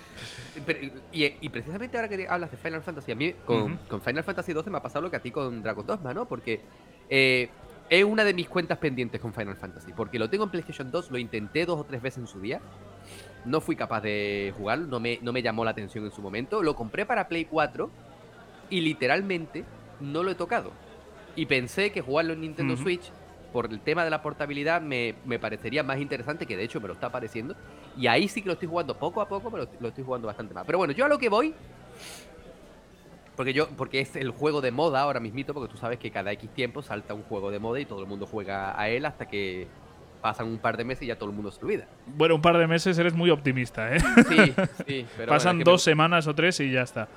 Pero- 0.65 0.79
y, 1.13 1.25
y 1.41 1.49
precisamente 1.49 1.97
ahora 1.97 2.09
que 2.09 2.27
hablas 2.29 2.51
de 2.51 2.57
Final 2.57 2.83
Fantasy, 2.83 3.13
a 3.13 3.15
mí 3.15 3.35
con, 3.45 3.79
Final 4.03 4.25
Fantasy 4.25 4.53
12 4.53 4.71
me 4.71 4.79
ha 4.79 4.83
pasado 4.83 5.03
lo 5.03 5.11
que 5.11 5.17
a 5.17 5.23
ti 5.23 5.31
con 5.31 5.63
Dragon 5.63 5.87
Dogma, 5.87 6.15
¿no? 6.15 6.27
Porque 6.27 6.61
eh, 7.11 7.49
es 7.91 8.05
una 8.05 8.25
de 8.25 8.35
mis 8.35 8.49
cuentas 8.49 8.79
pendientes 8.79 9.21
con 9.21 9.33
Final 9.35 9.57
Fantasy. 9.57 9.93
Porque 9.93 10.19
lo 10.19 10.31
tengo 10.31 10.45
en 10.45 10.51
PlayStation 10.51 10.91
2, 10.91 11.11
lo 11.11 11.19
intenté 11.19 11.67
dos 11.67 11.81
o 11.81 11.85
tres 11.85 12.01
veces 12.03 12.19
en 12.19 12.27
su 12.27 12.41
día. 12.41 12.61
No 13.45 13.61
fui 13.61 13.77
capaz 13.77 14.01
de 14.01 14.55
jugarlo, 14.57 14.87
no 14.87 15.01
me, 15.01 15.19
no 15.21 15.33
me 15.33 15.43
llamó 15.43 15.65
la 15.65 15.73
atención 15.73 16.05
en 16.05 16.13
su 16.13 16.23
momento. 16.23 16.63
Lo 16.63 16.75
compré 16.75 17.05
para 17.05 17.29
Play 17.29 17.45
4 17.45 17.91
y 18.71 18.81
literalmente 18.81 19.65
no 20.01 20.23
lo 20.23 20.31
he 20.31 20.35
tocado. 20.35 20.73
Y 21.37 21.47
pensé 21.47 21.91
que 21.93 22.01
jugarlo 22.01 22.33
en 22.33 22.41
Nintendo. 22.43 22.77
Switch, 22.77 23.11
por 23.55 23.67
el 23.71 23.79
tema 23.79 24.03
de 24.03 24.11
la 24.11 24.21
portabilidad, 24.21 24.83
me, 24.83 25.15
me 25.25 25.39
parecería 25.39 25.85
más 25.85 25.99
interesante, 26.01 26.45
que 26.45 26.57
de 26.57 26.65
hecho 26.65 26.81
me 26.81 26.89
lo 26.89 26.95
está 26.95 27.11
pareciendo. 27.11 27.55
Y 27.97 28.09
ahí 28.09 28.27
sí 28.27 28.43
que 28.43 28.49
lo 28.49 28.55
estoy 28.55 28.67
jugando 28.67 28.99
poco 28.99 29.21
a 29.21 29.29
poco, 29.29 29.49
pero 29.49 29.69
lo 29.79 29.89
estoy 29.89 30.03
jugando 30.03 30.27
bastante 30.27 30.53
más. 30.53 30.65
Pero 30.67 30.79
bueno, 30.79 30.93
yo 30.93 31.05
a 31.05 31.09
lo 31.09 31.17
que 31.19 31.29
voy. 31.29 31.55
Porque 33.37 33.53
yo, 33.53 33.69
porque 33.77 34.01
es 34.01 34.17
el 34.17 34.31
juego 34.31 34.61
de 34.61 34.73
moda 34.73 35.01
ahora 35.03 35.21
mismito, 35.21 35.55
porque 35.55 35.71
tú 35.73 35.79
sabes 35.79 35.99
que 36.01 36.11
cada 36.11 36.33
X 36.33 36.51
tiempo 36.51 36.83
salta 36.83 37.15
un 37.15 37.23
juego 37.23 37.53
de 37.53 37.61
moda 37.61 37.79
y 37.79 37.85
todo 37.85 38.01
el 38.01 38.07
mundo 38.07 38.27
juega 38.27 38.79
a 38.81 38.89
él 38.89 39.07
hasta 39.07 39.27
que 39.27 39.69
pasan 40.21 40.49
un 40.49 40.59
par 40.59 40.77
de 40.77 40.85
meses 40.85 41.03
y 41.03 41.07
ya 41.07 41.17
todo 41.17 41.31
el 41.31 41.37
mundo 41.37 41.53
se 41.53 41.65
olvida. 41.65 41.87
Bueno, 42.07 42.35
un 42.35 42.43
par 42.43 42.59
de 42.59 42.67
meses 42.67 42.99
eres 42.99 43.15
muy 43.15 43.31
optimista, 43.31 43.95
¿eh? 43.95 44.01
Sí, 44.01 44.55
sí, 44.87 45.07
pero 45.17 45.31
Pasan 45.31 45.59
bueno, 45.59 45.71
dos 45.73 45.81
me- 45.87 45.93
semanas 45.93 46.27
o 46.27 46.35
tres 46.35 46.59
y 46.59 46.73
ya 46.73 46.83
está. 46.83 47.09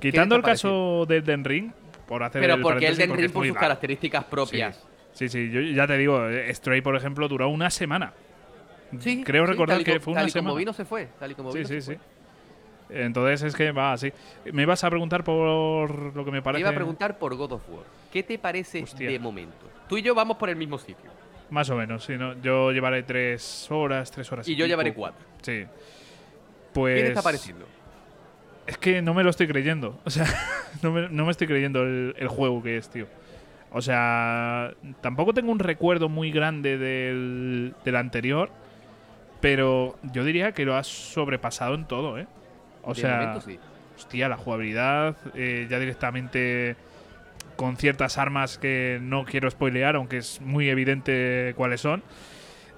¿Qué 0.00 0.10
Quitando 0.12 0.36
el 0.36 0.42
caso 0.42 1.04
de 1.08 1.16
Elden 1.16 1.44
Ring, 1.44 1.72
por 2.06 2.22
hacer 2.22 2.40
Pero 2.42 2.54
el 2.54 2.60
porque 2.62 2.86
el 2.86 2.96
paréntesis, 2.96 2.98
Den 2.98 3.08
porque 3.08 3.22
Ring 3.22 3.32
por 3.32 3.44
sus 3.46 3.54
raro. 3.54 3.60
características 3.66 4.24
propias. 4.24 4.76
Sí, 4.76 4.82
sí, 5.12 5.50
yo 5.50 5.60
ya 5.60 5.86
te 5.86 5.96
digo, 5.98 6.20
Stray, 6.52 6.80
por 6.80 6.96
ejemplo, 6.96 7.28
duró 7.28 7.48
una 7.48 7.70
semana. 7.70 8.12
Sí, 8.98 9.22
Creo 9.24 9.44
sí, 9.46 9.52
recordar 9.52 9.80
y 9.80 9.84
que 9.84 10.00
fue 10.00 10.12
una 10.12 10.22
tal 10.22 10.28
y 10.30 10.32
como 10.32 10.42
semana. 10.42 10.58
vino 10.58 10.72
se 10.72 10.84
fue, 10.84 11.08
tal 11.18 11.30
y 11.30 11.34
como 11.34 11.52
Sí, 11.52 11.58
vino 11.58 11.68
sí, 11.68 11.74
se 11.80 11.92
sí. 11.92 11.98
fue. 12.88 13.02
Entonces 13.04 13.42
es 13.44 13.54
que 13.54 13.70
va 13.70 13.92
así. 13.92 14.12
Me 14.52 14.62
ibas 14.62 14.82
a 14.82 14.90
preguntar 14.90 15.22
por 15.22 16.16
lo 16.16 16.24
que 16.24 16.30
me 16.32 16.38
Te 16.38 16.42
parece. 16.42 16.60
iba 16.62 16.70
a 16.70 16.74
preguntar 16.74 17.18
por 17.18 17.36
God 17.36 17.52
of 17.52 17.68
War. 17.70 17.84
¿Qué 18.12 18.22
te 18.24 18.36
parece 18.38 18.82
Hostia. 18.82 19.08
de 19.08 19.18
momento? 19.20 19.68
Tú 19.88 19.96
y 19.96 20.02
yo 20.02 20.12
vamos 20.14 20.36
por 20.38 20.50
el 20.50 20.56
mismo 20.56 20.76
sitio. 20.78 21.08
Más 21.50 21.70
o 21.70 21.76
menos, 21.76 22.04
sí, 22.04 22.16
¿no? 22.16 22.34
Yo 22.42 22.72
llevaré 22.72 23.04
tres 23.04 23.68
horas, 23.70 24.10
tres 24.10 24.30
horas. 24.32 24.48
Y 24.48 24.52
yo 24.52 24.64
pico. 24.64 24.68
llevaré 24.68 24.92
cuatro. 24.94 25.24
Sí. 25.42 25.64
Pues. 26.72 26.96
¿Qué 26.96 27.02
te 27.02 27.08
está 27.10 27.22
pareciendo? 27.22 27.66
Es 28.66 28.76
que 28.78 29.02
no 29.02 29.14
me 29.14 29.22
lo 29.22 29.30
estoy 29.30 29.46
creyendo. 29.46 30.00
O 30.04 30.10
sea, 30.10 30.26
no 30.82 30.90
me, 30.92 31.08
no 31.08 31.24
me 31.24 31.30
estoy 31.30 31.46
creyendo 31.46 31.82
el, 31.82 32.14
el 32.18 32.28
juego 32.28 32.60
que 32.62 32.76
es, 32.76 32.88
tío. 32.88 33.06
O 33.72 33.80
sea, 33.82 34.74
tampoco 35.00 35.32
tengo 35.32 35.52
un 35.52 35.60
recuerdo 35.60 36.08
muy 36.08 36.32
grande 36.32 36.76
del, 36.76 37.74
del 37.84 37.96
anterior, 37.96 38.50
pero 39.40 39.96
yo 40.12 40.24
diría 40.24 40.52
que 40.52 40.64
lo 40.64 40.76
has 40.76 40.86
sobrepasado 40.86 41.74
en 41.74 41.84
todo, 41.86 42.18
¿eh? 42.18 42.26
O 42.82 42.94
de 42.94 43.00
sea, 43.00 43.16
momento 43.16 43.40
sí. 43.42 43.58
hostia, 43.96 44.28
la 44.28 44.36
jugabilidad, 44.36 45.16
eh, 45.34 45.66
ya 45.70 45.78
directamente 45.78 46.76
con 47.56 47.76
ciertas 47.76 48.18
armas 48.18 48.58
que 48.58 48.98
no 49.02 49.24
quiero 49.24 49.50
spoilear, 49.50 49.96
aunque 49.96 50.18
es 50.18 50.40
muy 50.40 50.68
evidente 50.68 51.52
cuáles 51.56 51.82
son. 51.82 52.02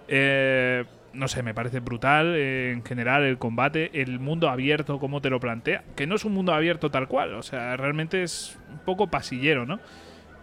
Eh, 0.09 0.85
no 1.15 1.29
sé, 1.29 1.43
me 1.43 1.55
parece 1.55 1.81
brutal 1.81 2.35
eh, 2.37 2.73
en 2.73 2.85
general 2.85 3.23
el 3.23 3.39
combate, 3.39 3.91
el 4.03 4.19
mundo 4.19 4.49
abierto, 4.49 4.99
como 4.99 5.21
te 5.21 5.31
lo 5.31 5.41
plantea. 5.41 5.85
Que 5.97 6.07
no 6.07 6.17
es 6.17 6.25
un 6.25 6.33
mundo 6.33 6.53
abierto 6.53 6.91
tal 6.91 7.09
cual, 7.09 7.35
o 7.35 7.43
sea, 7.43 7.77
realmente 7.77 8.23
es 8.23 8.59
un 8.71 8.79
poco 8.81 9.07
pasillero, 9.09 9.67
¿no? 9.67 9.81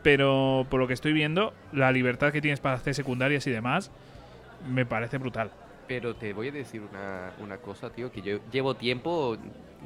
Pero 0.01 0.65
por 0.69 0.79
lo 0.79 0.87
que 0.87 0.93
estoy 0.93 1.13
viendo, 1.13 1.53
la 1.71 1.91
libertad 1.91 2.31
que 2.31 2.41
tienes 2.41 2.59
para 2.59 2.75
hacer 2.75 2.95
secundarias 2.95 3.45
y 3.47 3.51
demás, 3.51 3.91
me 4.69 4.85
parece 4.85 5.17
brutal. 5.17 5.51
Pero 5.87 6.15
te 6.15 6.33
voy 6.33 6.49
a 6.49 6.51
decir 6.51 6.81
una, 6.81 7.31
una 7.41 7.57
cosa, 7.57 7.89
tío, 7.89 8.11
que 8.11 8.21
yo 8.21 8.39
llevo 8.51 8.75
tiempo 8.75 9.37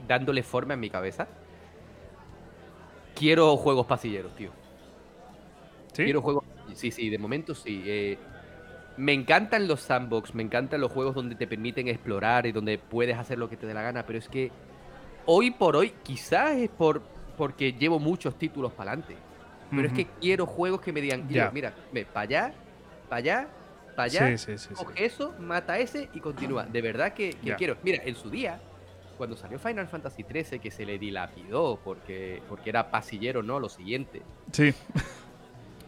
dándole 0.08 0.44
forma 0.44 0.74
en 0.76 0.80
mi 0.80 0.90
cabeza. 0.90 1.28
Quiero 3.16 3.56
juegos 3.58 3.86
pasilleros, 3.86 4.36
tío. 4.36 4.52
¿Sí? 5.94 6.04
Quiero 6.04 6.22
juegos. 6.22 6.44
Sí, 6.74 6.92
sí, 6.92 7.10
de 7.10 7.18
momento 7.18 7.54
sí. 7.56 7.84
eh, 7.86 8.18
me 8.98 9.14
encantan 9.14 9.68
los 9.68 9.82
sandbox, 9.82 10.36
me 10.36 10.44
encantan 10.44 10.82
los 10.82 10.92
juegos 10.92 11.16
donde 11.16 11.36
te 11.36 11.48
permiten 11.48 11.88
explorar 11.88 12.46
y 12.46 12.52
donde 12.52 12.78
puedes 12.78 13.18
hacer 13.18 13.38
lo 13.38 13.50
que 13.50 13.58
te 13.58 13.66
dé 13.66 13.74
la 13.74 13.82
gana, 13.82 14.06
pero 14.06 14.20
es 14.20 14.30
que 14.30 14.52
hoy 15.26 15.52
por 15.52 15.76
hoy, 15.76 15.94
quizás 16.04 16.56
es 16.58 16.70
por 16.70 17.02
porque 17.38 17.74
llevo 17.74 18.00
muchos 18.00 18.38
títulos 18.38 18.72
para 18.74 18.92
adelante, 18.92 19.16
pero 19.70 19.88
es 19.88 19.94
que 19.94 20.08
quiero 20.20 20.46
juegos 20.46 20.82
que 20.82 20.92
me 20.92 21.02
digan, 21.02 21.28
Ya. 21.30 21.52
mira, 21.52 21.74
para 22.14 22.22
allá, 22.22 22.54
para 23.10 23.18
allá, 23.18 23.48
para 23.96 24.04
allá, 24.06 24.38
Sí, 24.38 24.58
sí, 24.58 24.58
sí, 24.58 24.74
coge 24.74 25.06
eso, 25.06 25.34
mata 25.40 25.78
ese 25.78 26.10
y 26.14 26.20
continúa. 26.20 26.66
De 26.66 26.82
verdad 26.82 27.14
que, 27.14 27.36
quiero. 27.58 27.78
Mira, 27.84 28.02
en 28.04 28.16
su 28.16 28.30
día, 28.30 28.60
cuando 29.18 29.36
salió 29.38 29.60
Final 29.60 29.88
Fantasy 29.88 30.24
XIII, 30.24 30.60
que 30.60 30.72
se 30.72 30.86
le 30.86 30.98
dilapidó 30.98 31.80
porque, 31.84 32.42
porque 32.50 32.70
era 32.70 32.90
pasillero, 32.90 33.44
¿no? 33.44 33.60
Lo 33.60 33.70
siguiente. 33.70 34.22
Sí, 34.52 34.74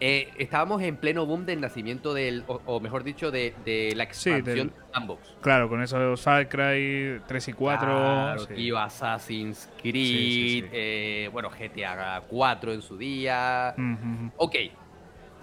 Eh, 0.01 0.29
estábamos 0.37 0.81
en 0.81 0.97
pleno 0.97 1.25
boom 1.25 1.45
del 1.45 1.61
nacimiento 1.61 2.13
del, 2.13 2.43
o, 2.47 2.61
o 2.65 2.79
mejor 2.81 3.03
dicho, 3.03 3.31
de, 3.31 3.53
de 3.63 3.93
la 3.95 4.03
Sí, 4.11 4.29
expansión 4.29 4.67
del- 4.67 4.75
de 4.77 4.91
sandbox. 4.93 5.33
claro, 5.41 5.69
con 5.69 5.81
esos 5.81 6.21
Far 6.21 6.49
Cry 6.49 7.21
3 7.27 7.47
y 7.47 7.53
4. 7.53 7.87
Claro, 7.87 8.45
sí. 8.53 8.71
Assassin's 8.77 9.69
Creed, 9.81 9.93
Sí, 9.93 10.31
sí, 10.31 10.59
sí. 10.61 10.67
eh, 10.71 11.29
bueno, 11.31 11.49
GTA 11.49 12.21
4 12.27 12.73
en 12.73 12.81
su 12.81 12.97
día. 12.97 13.73
Ujú. 13.77 14.31
Ok, 14.35 14.55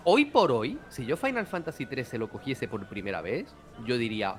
hoy 0.04 0.26
por 0.26 0.52
hoy, 0.52 0.78
si 0.90 1.06
yo 1.06 1.16
Final 1.16 1.47
Fantasy 1.47 1.87
XIII 1.87 2.18
lo 2.18 2.28
cogiese 2.28 2.68
por 2.68 2.85
primera 2.87 3.23
vez, 3.23 3.54
yo 3.87 3.97
diría, 3.97 4.35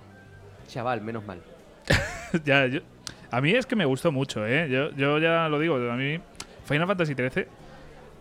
chaval, 0.68 1.02
menos 1.02 1.26
mal. 1.26 1.42
ya, 2.46 2.68
yo- 2.68 2.82
A 3.32 3.42
mí 3.42 3.52
es 3.56 3.66
que 3.66 3.76
me 3.76 3.86
gustó 3.86 4.12
mucho, 4.12 4.46
¿eh? 4.46 4.70
Yo, 4.70 4.92
yo 4.92 5.18
ya 5.18 5.50
lo 5.50 5.58
digo, 5.58 5.76
a 5.78 5.96
mí 5.96 6.20
Final 6.66 6.86
Fantasy 6.88 7.16
XIII 7.16 7.48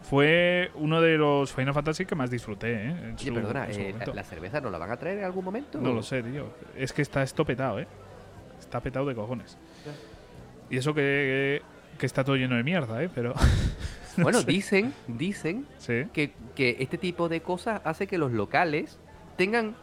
fue 0.02 0.70
uno 0.74 1.00
de 1.00 1.16
los 1.16 1.52
Final 1.52 1.74
Fantasy 1.74 2.04
que 2.06 2.14
más 2.14 2.30
disfruté, 2.30 2.88
¿eh? 2.88 2.94
Oye, 3.14 3.26
su- 3.28 3.34
perdona, 3.34 3.66
eh. 3.70 3.94
¿la 4.14 4.24
cerveza 4.24 4.60
no 4.60 4.70
la 4.70 4.78
van 4.78 4.90
a 4.90 4.96
traer 4.96 5.18
en 5.18 5.24
algún 5.24 5.44
momento? 5.44 5.80
No 5.80 5.92
lo 5.92 6.02
sé, 6.02 6.22
tío. 6.22 6.46
Es 6.76 6.92
que 6.92 7.02
está 7.02 7.22
esto 7.22 7.44
petado, 7.44 7.78
¿eh? 7.80 7.86
Está 8.58 8.80
petado 8.80 9.06
de 9.06 9.14
cojones. 9.14 9.56
Y 10.70 10.76
eso 10.78 10.94
que, 10.94 11.62
que 11.98 12.06
está 12.06 12.24
todo 12.24 12.36
lleno 12.36 12.56
de 12.56 12.62
mierda, 12.62 13.02
¿eh? 13.02 13.10
Pero... 13.14 13.34
Bueno, 14.18 14.42
dicen, 14.42 14.92
dicen 15.08 15.66
sí. 15.78 16.04
que, 16.12 16.34
que 16.54 16.76
este 16.80 16.98
tipo 16.98 17.30
de 17.30 17.40
cosas 17.40 17.80
hace 17.82 18.06
que 18.06 18.18
los 18.18 18.30
locales 18.30 18.98
tengan 19.38 19.74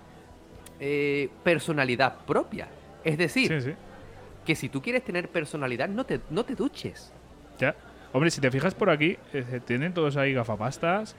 eh, 0.79 1.29
personalidad 1.43 2.13
propia. 2.27 2.67
Es 3.03 3.17
decir, 3.17 3.47
Sí, 3.47 3.71
sí. 3.71 3.75
que 4.45 4.53
si 4.55 4.69
tú 4.69 4.83
quieres 4.83 5.03
tener 5.03 5.29
personalidad, 5.29 5.89
no 5.89 6.05
te, 6.05 6.19
no 6.29 6.43
te 6.45 6.53
duches. 6.53 7.11
Ya. 7.57 7.75
Hombre, 8.13 8.31
si 8.31 8.41
te 8.41 8.49
fijas 8.51 8.73
por 8.73 8.89
aquí, 8.89 9.17
eh, 9.33 9.59
tienen 9.65 9.93
todos 9.93 10.17
ahí 10.17 10.33
gafapastas. 10.33 11.15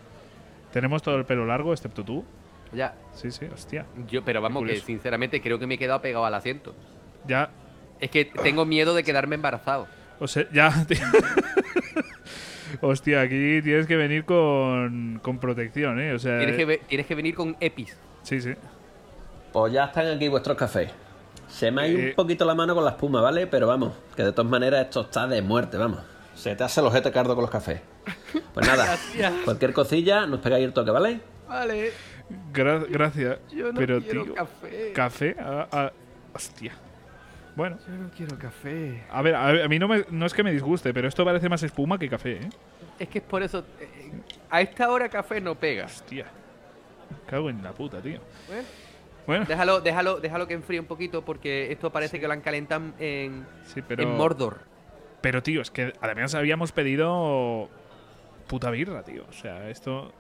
Tenemos 0.73 1.02
todo 1.02 1.16
el 1.16 1.25
pelo 1.25 1.47
largo, 1.47 1.73
excepto 1.73 2.04
tú. 2.04 2.25
Ya, 2.73 2.94
Sí, 3.14 3.30
sí, 3.32 3.47
hostia. 3.52 3.85
yo, 4.09 4.25
pero 4.25 4.40
vamos, 4.40 4.64
que 4.64 4.76
sinceramente 4.76 5.40
creo 5.40 5.59
que 5.59 5.66
me 5.66 5.75
he 5.75 5.78
quedado 5.78 6.00
pegado 6.00 6.25
al 6.25 6.35
asiento. 6.35 6.75
Ya. 7.26 7.50
Es 8.00 8.11
que 8.11 8.25
tengo 8.25 8.64
miedo 8.64 8.94
de 8.94 9.02
quedarme 9.02 9.35
embarazado. 9.35 9.87
O 10.20 10.26
sea, 10.28 10.47
ya. 10.52 10.70
tío. 10.88 10.99
hostia, 12.80 13.20
aquí 13.23 13.61
tienes 13.62 13.87
que 13.87 13.97
venir 13.97 14.25
con, 14.25 15.18
con 15.23 15.38
protección, 15.38 16.00
¿eh? 16.00 16.12
O 16.14 16.18
sea. 16.18 16.38
Tienes 16.38 16.56
que, 16.56 16.64
ve- 16.64 16.80
tienes 16.88 17.06
que 17.06 17.14
venir 17.14 17.35
con 17.35 17.56
EPIs. 17.61 17.97
Sí, 18.23 18.40
sí. 18.40 18.54
Pues 19.52 19.73
ya 19.73 19.87
están 19.87 20.06
aquí 20.06 20.28
vuestros 20.28 20.56
cafés. 20.56 20.90
Se 21.49 21.70
me 21.73 21.82
ha 21.82 21.88
ido 21.88 21.99
Eh. 21.99 22.09
un 22.11 22.14
poquito 22.14 22.44
la 22.44 22.54
mano 22.54 22.75
con 22.75 22.85
la 22.85 22.90
espuma, 22.90 23.20
¿vale? 23.20 23.47
Pero 23.49 23.66
vamos, 23.66 23.92
que 24.14 24.23
de 24.23 24.32
todas 24.32 24.50
maneras 24.50 24.85
esto 24.87 25.00
está 25.02 25.26
de 25.26 25.42
muerte, 25.42 25.76
vamos. 25.76 26.00
Se 26.40 26.56
te 26.56 26.64
hace 26.64 26.80
el 26.80 26.87
ojete 26.87 27.12
cardo 27.12 27.35
con 27.35 27.42
los 27.42 27.50
cafés. 27.50 27.80
Pues 28.54 28.66
nada, 28.66 28.85
Gracias. 28.85 29.32
cualquier 29.44 29.73
cosilla, 29.73 30.26
nos 30.26 30.40
pegáis 30.40 30.64
el 30.64 30.73
toque, 30.73 30.90
¿vale? 30.90 31.20
Vale, 31.49 31.92
Gra- 32.52 32.87
gracias. 32.88 33.38
yo 33.50 33.73
no 33.73 33.78
pero, 33.78 34.00
quiero 34.00 34.25
tío. 34.25 34.35
café. 34.35 34.92
Café. 34.92 35.37
ah, 35.38 35.68
ah, 35.70 35.92
hostia. 36.35 36.73
Bueno, 37.56 37.78
Yo 37.87 37.94
no 37.94 38.11
quiero 38.16 38.38
café. 38.38 39.02
a 39.11 39.23
ver, 39.23 39.35
a, 39.35 39.52
ver, 39.52 39.62
a 39.64 39.68
mí 39.68 39.78
no, 39.78 39.87
me- 39.88 40.04
no 40.11 40.26
es 40.26 40.32
que 40.35 40.42
me 40.42 40.52
disguste, 40.52 40.94
pero 40.94 41.06
esto 41.09 41.25
parece 41.25 41.49
más 41.49 41.62
espuma 41.62 41.99
que 41.99 42.09
café, 42.09 42.32
¿eh? 42.38 42.49
Es 42.99 43.09
que 43.09 43.18
es 43.18 43.25
por 43.25 43.42
eso. 43.42 43.64
eh, 43.80 44.12
a 44.50 44.61
esta 44.61 44.90
hora 44.90 45.09
café 45.09 45.40
no 45.40 45.54
pega. 45.54 45.85
Hostia. 45.87 46.26
Cago 47.26 47.50
en 47.50 47.62
la 47.62 47.73
puta, 47.73 48.00
tío. 48.00 48.20
Bueno, 48.49 48.64
Bueno, 49.26 49.44
déjalo, 49.47 49.80
déjalo, 49.80 50.20
déjalo 50.20 50.47
que 50.47 50.54
enfríe 50.54 50.80
un 50.80 50.87
poquito 50.87 51.25
porque 51.25 51.70
esto 51.73 51.90
parece 51.90 52.18
que 52.20 52.26
lo 52.26 52.32
han 52.32 52.40
calentado 52.40 52.82
en, 52.99 53.47
sí, 53.66 53.82
pero. 53.87 54.02
en 54.04 54.16
Mordor. 54.16 54.70
Pero, 55.21 55.43
tío, 55.43 55.61
es 55.61 55.71
que 55.71 55.93
además 56.00 56.35
habíamos 56.35 56.73
pedido 56.73 57.69
puta 58.47 58.71
birra, 58.71 59.03
tío. 59.03 59.25
O 59.29 59.33
sea, 59.33 59.69
esto. 59.69 60.12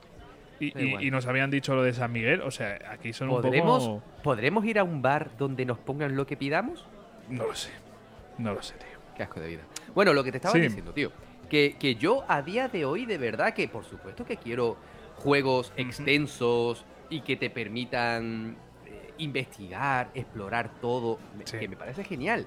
Y, 0.60 1.10
nos 1.10 1.26
habían 1.26 1.50
dicho 1.50 1.74
lo 1.74 1.82
de 1.82 1.94
San 1.94 2.12
Miguel. 2.12 2.42
O 2.42 2.50
sea, 2.50 2.78
aquí 2.90 3.12
son 3.14 3.28
¿Podremos, 3.28 3.86
un 3.86 4.00
poco. 4.00 4.22
¿Podremos 4.22 4.64
ir 4.66 4.78
a 4.78 4.84
un 4.84 5.00
bar 5.00 5.30
donde 5.38 5.64
nos 5.64 5.78
pongan 5.78 6.16
lo 6.16 6.26
que 6.26 6.36
pidamos? 6.36 6.86
No 7.30 7.46
lo 7.46 7.54
sé. 7.54 7.70
No 8.36 8.52
lo 8.52 8.62
sé, 8.62 8.74
tío. 8.74 8.98
Qué 9.16 9.22
asco 9.22 9.40
de 9.40 9.48
vida. 9.48 9.62
Bueno, 9.94 10.12
lo 10.12 10.22
que 10.22 10.30
te 10.32 10.36
estaba 10.38 10.52
Sí. 10.54 10.60
diciendo, 10.60 10.92
tío. 10.92 11.12
Que, 11.48 11.76
que 11.78 11.94
yo 11.96 12.24
a 12.28 12.42
día 12.42 12.68
de 12.68 12.84
hoy, 12.84 13.06
de 13.06 13.16
verdad, 13.18 13.54
que 13.54 13.68
por 13.68 13.84
supuesto 13.84 14.24
que 14.24 14.36
quiero 14.36 14.76
juegos 15.16 15.72
extensos 15.76 16.84
y 17.08 17.22
que 17.22 17.36
te 17.36 17.50
permitan 17.50 18.56
eh, 18.86 19.14
investigar, 19.18 20.10
explorar 20.14 20.70
todo, 20.80 21.18
Sí. 21.44 21.58
que 21.58 21.68
me 21.68 21.76
parece 21.76 22.04
genial. 22.04 22.46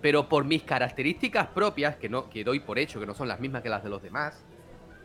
Pero 0.00 0.28
por 0.28 0.44
mis 0.44 0.62
características 0.62 1.48
propias, 1.48 1.96
que, 1.96 2.08
no, 2.08 2.28
que 2.30 2.44
doy 2.44 2.60
por 2.60 2.78
hecho 2.78 3.00
que 3.00 3.06
no 3.06 3.14
son 3.14 3.28
las 3.28 3.40
mismas 3.40 3.62
que 3.62 3.68
las 3.68 3.82
de 3.82 3.90
los 3.90 4.02
demás, 4.02 4.44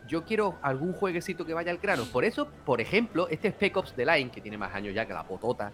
yo 0.08 0.24
quiero 0.24 0.60
algún 0.62 0.94
jueguecito 0.94 1.46
que 1.46 1.54
vaya 1.54 1.72
al 1.72 1.78
grano. 1.78 2.04
Por 2.06 2.26
eso, 2.26 2.48
por 2.66 2.80
ejemplo, 2.82 3.28
este 3.30 3.50
Spec 3.50 3.76
Ops 3.78 3.94
The 3.94 4.06
Line, 4.06 4.30
que 4.30 4.42
tiene 4.42 4.58
más 4.58 4.74
años 4.76 4.94
ya 4.94 5.06
que 5.06 5.14
la 5.14 5.24
potota, 5.24 5.72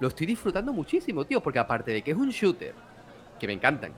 lo 0.00 0.08
estoy 0.08 0.26
disfrutando 0.26 0.72
muchísimo, 0.72 1.24
tío, 1.26 1.40
porque 1.42 1.58
aparte 1.58 1.92
de 1.92 2.02
que 2.02 2.10
es 2.12 2.16
un 2.16 2.30
shooter, 2.30 2.74
que 3.38 3.46
me 3.46 3.52
encantan, 3.52 3.92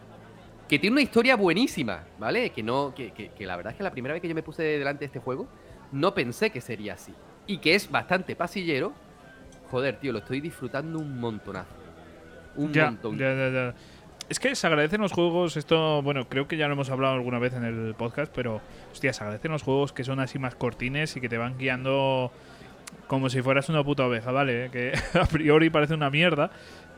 que 0.68 0.78
tiene 0.78 0.94
una 0.94 1.02
historia 1.02 1.36
buenísima, 1.36 2.04
¿vale? 2.18 2.50
Que 2.50 2.62
no, 2.62 2.92
que, 2.94 3.12
que- 3.12 3.28
que 3.30 3.46
la 3.46 3.56
verdad 3.56 3.72
es 3.72 3.76
que 3.76 3.84
la 3.84 3.90
primera 3.90 4.12
vez 4.14 4.20
que 4.20 4.28
yo 4.28 4.34
me 4.34 4.42
puse 4.42 4.62
delante 4.62 5.00
de 5.00 5.06
este 5.06 5.18
juego, 5.20 5.46
no 5.92 6.12
pensé 6.14 6.50
que 6.50 6.60
sería 6.60 6.94
así. 6.94 7.14
Y 7.46 7.58
que 7.58 7.74
es 7.74 7.90
bastante 7.90 8.34
pasillero, 8.36 8.92
joder, 9.70 9.98
tío, 9.98 10.12
lo 10.12 10.18
estoy 10.18 10.40
disfrutando 10.40 10.98
un 10.98 11.18
montonazo. 11.20 11.74
Un 12.56 12.72
Ya, 12.72 12.86
montón. 12.86 13.18
ya, 13.18 13.32
ya, 13.34 13.48
ya. 13.50 13.74
Es 14.28 14.40
que 14.40 14.54
se 14.54 14.66
agradecen 14.66 15.00
los 15.00 15.12
juegos, 15.12 15.56
esto, 15.58 16.00
bueno, 16.02 16.26
creo 16.28 16.48
que 16.48 16.56
ya 16.56 16.66
lo 16.66 16.72
hemos 16.72 16.88
hablado 16.90 17.14
alguna 17.14 17.38
vez 17.38 17.52
en 17.52 17.64
el 17.64 17.94
podcast, 17.94 18.32
pero, 18.34 18.62
hostia, 18.90 19.12
se 19.12 19.22
agradecen 19.22 19.52
los 19.52 19.62
juegos 19.62 19.92
que 19.92 20.04
son 20.04 20.20
así 20.20 20.38
más 20.38 20.54
cortines 20.54 21.14
y 21.16 21.20
que 21.20 21.28
te 21.28 21.36
van 21.36 21.58
guiando 21.58 22.32
como 23.08 23.28
si 23.28 23.42
fueras 23.42 23.68
una 23.68 23.84
puta 23.84 24.06
oveja, 24.06 24.32
¿vale? 24.32 24.70
Que 24.72 24.92
a 25.20 25.26
priori 25.26 25.68
parece 25.68 25.92
una 25.94 26.08
mierda, 26.08 26.50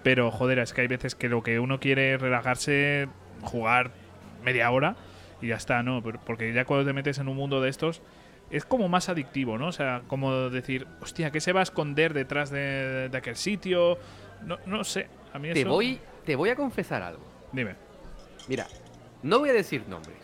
pero, 0.04 0.30
joder, 0.30 0.60
es 0.60 0.72
que 0.72 0.82
hay 0.82 0.86
veces 0.86 1.16
que 1.16 1.28
lo 1.28 1.42
que 1.42 1.58
uno 1.58 1.80
quiere 1.80 2.14
es 2.14 2.20
relajarse, 2.20 3.08
jugar 3.42 3.90
media 4.44 4.70
hora 4.70 4.94
y 5.42 5.48
ya 5.48 5.56
está, 5.56 5.82
¿no? 5.82 6.02
Por- 6.02 6.20
Porque 6.20 6.52
ya 6.52 6.64
cuando 6.66 6.86
te 6.86 6.92
metes 6.92 7.18
en 7.18 7.26
un 7.26 7.36
mundo 7.36 7.60
de 7.60 7.68
estos, 7.70 8.00
es 8.50 8.64
como 8.64 8.88
más 8.88 9.08
adictivo, 9.08 9.58
¿no? 9.58 9.68
O 9.68 9.72
sea, 9.72 10.02
como 10.06 10.50
decir, 10.50 10.86
hostia, 11.00 11.32
¿qué 11.32 11.40
se 11.40 11.52
va 11.52 11.60
a 11.60 11.62
esconder 11.64 12.14
detrás 12.14 12.50
de, 12.50 13.08
de 13.08 13.18
aquel 13.18 13.34
sitio? 13.34 13.98
No, 14.44 14.58
no 14.66 14.84
sé, 14.84 15.08
a 15.32 15.38
mí 15.40 15.50
Te 15.52 15.62
eso... 15.62 15.70
voy, 15.70 15.98
te 16.24 16.36
voy 16.36 16.50
a 16.50 16.56
confesar 16.56 17.02
algo. 17.02 17.22
Dime. 17.52 17.74
Mira, 18.48 18.66
no 19.22 19.38
voy 19.38 19.50
a 19.50 19.52
decir 19.52 19.84
nombres. 19.88 20.16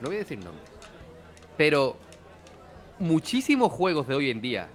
No 0.00 0.08
voy 0.08 0.16
a 0.16 0.20
decir 0.20 0.38
nombres. 0.38 0.68
Pero 1.56 1.96
muchísimos 2.98 3.72
juegos 3.72 4.06
de 4.08 4.14
hoy 4.14 4.30
en 4.30 4.40
día 4.40 4.68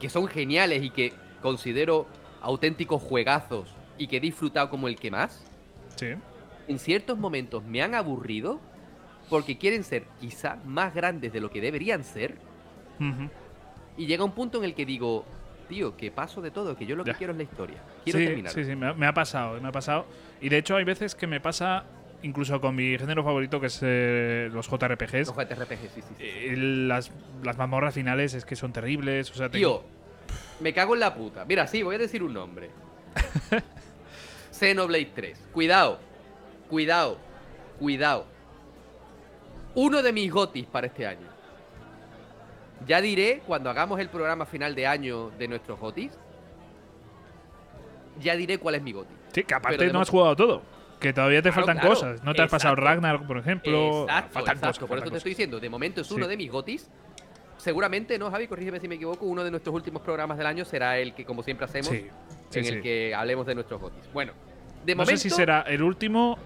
que 0.00 0.08
son 0.10 0.28
geniales 0.28 0.82
y 0.82 0.90
que 0.90 1.12
considero 1.42 2.06
auténticos 2.40 3.02
juegazos 3.02 3.68
y 3.96 4.06
que 4.06 4.18
he 4.18 4.20
disfrutado 4.20 4.70
como 4.70 4.88
el 4.88 4.96
que 4.96 5.10
más, 5.10 5.42
Sí. 5.96 6.08
en 6.68 6.78
ciertos 6.78 7.18
momentos 7.18 7.64
me 7.64 7.82
han 7.82 7.94
aburrido 7.94 8.60
porque 9.28 9.58
quieren 9.58 9.82
ser 9.82 10.04
quizá 10.20 10.56
más 10.64 10.94
grandes 10.94 11.32
de 11.32 11.40
lo 11.40 11.50
que 11.50 11.60
deberían 11.60 12.04
ser 12.04 12.36
y 13.96 14.06
llega 14.06 14.22
un 14.24 14.32
punto 14.32 14.58
en 14.58 14.64
el 14.64 14.74
que 14.74 14.86
digo, 14.86 15.24
tío, 15.68 15.96
que 15.96 16.10
paso 16.10 16.40
de 16.40 16.50
todo, 16.50 16.76
que 16.76 16.86
yo 16.86 16.96
lo 16.96 17.04
que 17.04 17.14
quiero 17.14 17.32
es 17.32 17.36
la 17.36 17.44
historia. 17.44 17.82
Quiero 18.04 18.18
sí, 18.18 18.24
terminar. 18.26 18.52
sí, 18.52 18.64
sí, 18.64 18.74
me 18.74 18.88
ha, 18.88 18.94
me 18.94 19.06
ha 19.06 19.14
pasado, 19.14 19.60
me 19.60 19.68
ha 19.68 19.72
pasado. 19.72 20.06
Y 20.40 20.48
de 20.48 20.58
hecho 20.58 20.76
hay 20.76 20.84
veces 20.84 21.14
que 21.14 21.26
me 21.26 21.40
pasa 21.40 21.84
incluso 22.22 22.60
con 22.60 22.74
mi 22.74 22.98
género 22.98 23.22
favorito 23.22 23.60
que 23.60 23.66
es 23.66 23.78
eh, 23.82 24.48
los 24.52 24.68
JRPGs. 24.68 25.28
Los 25.28 25.36
JRPG, 25.36 25.80
sí, 25.80 25.88
sí, 25.94 26.02
sí. 26.02 26.14
Eh, 26.18 26.54
las, 26.56 27.12
las 27.42 27.56
mazmorras 27.56 27.94
finales 27.94 28.34
es 28.34 28.44
que 28.44 28.56
son 28.56 28.72
terribles. 28.72 29.30
O 29.30 29.34
sea, 29.34 29.48
Tío, 29.50 29.84
me 30.60 30.72
cago 30.72 30.94
en 30.94 31.00
la 31.00 31.14
puta. 31.14 31.44
Mira, 31.44 31.66
sí, 31.66 31.82
voy 31.82 31.96
a 31.96 31.98
decir 31.98 32.22
un 32.22 32.34
nombre. 32.34 32.70
Xenoblade 34.52 35.12
3. 35.14 35.48
Cuidado, 35.52 36.00
cuidado, 36.68 37.18
cuidado. 37.78 38.26
Uno 39.74 40.02
de 40.02 40.12
mis 40.12 40.30
gotis 40.32 40.66
para 40.66 40.88
este 40.88 41.06
año. 41.06 41.28
Ya 42.86 43.00
diré 43.00 43.42
cuando 43.46 43.70
hagamos 43.70 43.98
el 44.00 44.08
programa 44.08 44.46
final 44.46 44.74
de 44.74 44.86
año 44.86 45.30
de 45.38 45.48
nuestros 45.48 45.78
gotis. 45.78 46.12
Ya 48.20 48.34
diré 48.36 48.58
cuál 48.58 48.74
es 48.76 48.82
mi 48.82 48.92
goti. 48.92 49.12
Sí, 49.32 49.44
que 49.44 49.54
aparte 49.54 49.92
no 49.92 50.00
has 50.00 50.08
jugado 50.10 50.34
todo. 50.36 50.62
Que 51.00 51.12
todavía 51.12 51.40
te 51.42 51.50
Claro, 51.50 51.54
faltan 51.66 51.78
claro, 51.78 51.94
cosas. 51.94 52.24
No 52.24 52.34
te 52.34 52.42
has 52.42 52.50
pasado. 52.50 52.74
Ragnar, 52.74 53.24
por 53.26 53.38
ejemplo. 53.38 54.02
Exacto, 54.02 54.32
faltan 54.32 54.56
exacto. 54.56 54.66
cosas, 54.66 54.78
Por 54.80 54.88
faltan 54.88 54.96
eso 54.98 55.04
te 55.04 55.10
cosas. 55.10 55.16
estoy 55.18 55.30
diciendo, 55.30 55.60
de 55.60 55.70
momento 55.70 56.00
es 56.00 56.10
uno 56.10 56.24
Sí. 56.24 56.30
de 56.30 56.36
mis 56.36 56.50
gotis. 56.50 56.90
Seguramente, 57.56 58.18
¿no, 58.18 58.30
Javi? 58.30 58.48
Corrígeme 58.48 58.80
si 58.80 58.88
me 58.88 58.96
equivoco. 58.96 59.24
Uno 59.26 59.44
de 59.44 59.50
nuestros 59.50 59.74
últimos 59.74 60.02
programas 60.02 60.38
del 60.38 60.46
año 60.46 60.64
será 60.64 60.98
el 60.98 61.14
que, 61.14 61.24
como 61.24 61.42
siempre 61.42 61.66
hacemos, 61.66 61.88
Sí, 61.88 62.08
sí, 62.50 62.58
en 62.58 62.66
el 62.66 62.82
que 62.82 63.14
hablemos 63.14 63.46
de 63.46 63.54
nuestros 63.54 63.80
gotis. 63.80 64.02
Bueno, 64.12 64.32
de 64.84 64.94
No 64.94 65.02
momento. 65.02 65.20
sé 65.20 65.28
si 65.28 65.30
será 65.34 65.60
el 65.62 65.82
último 65.82 66.36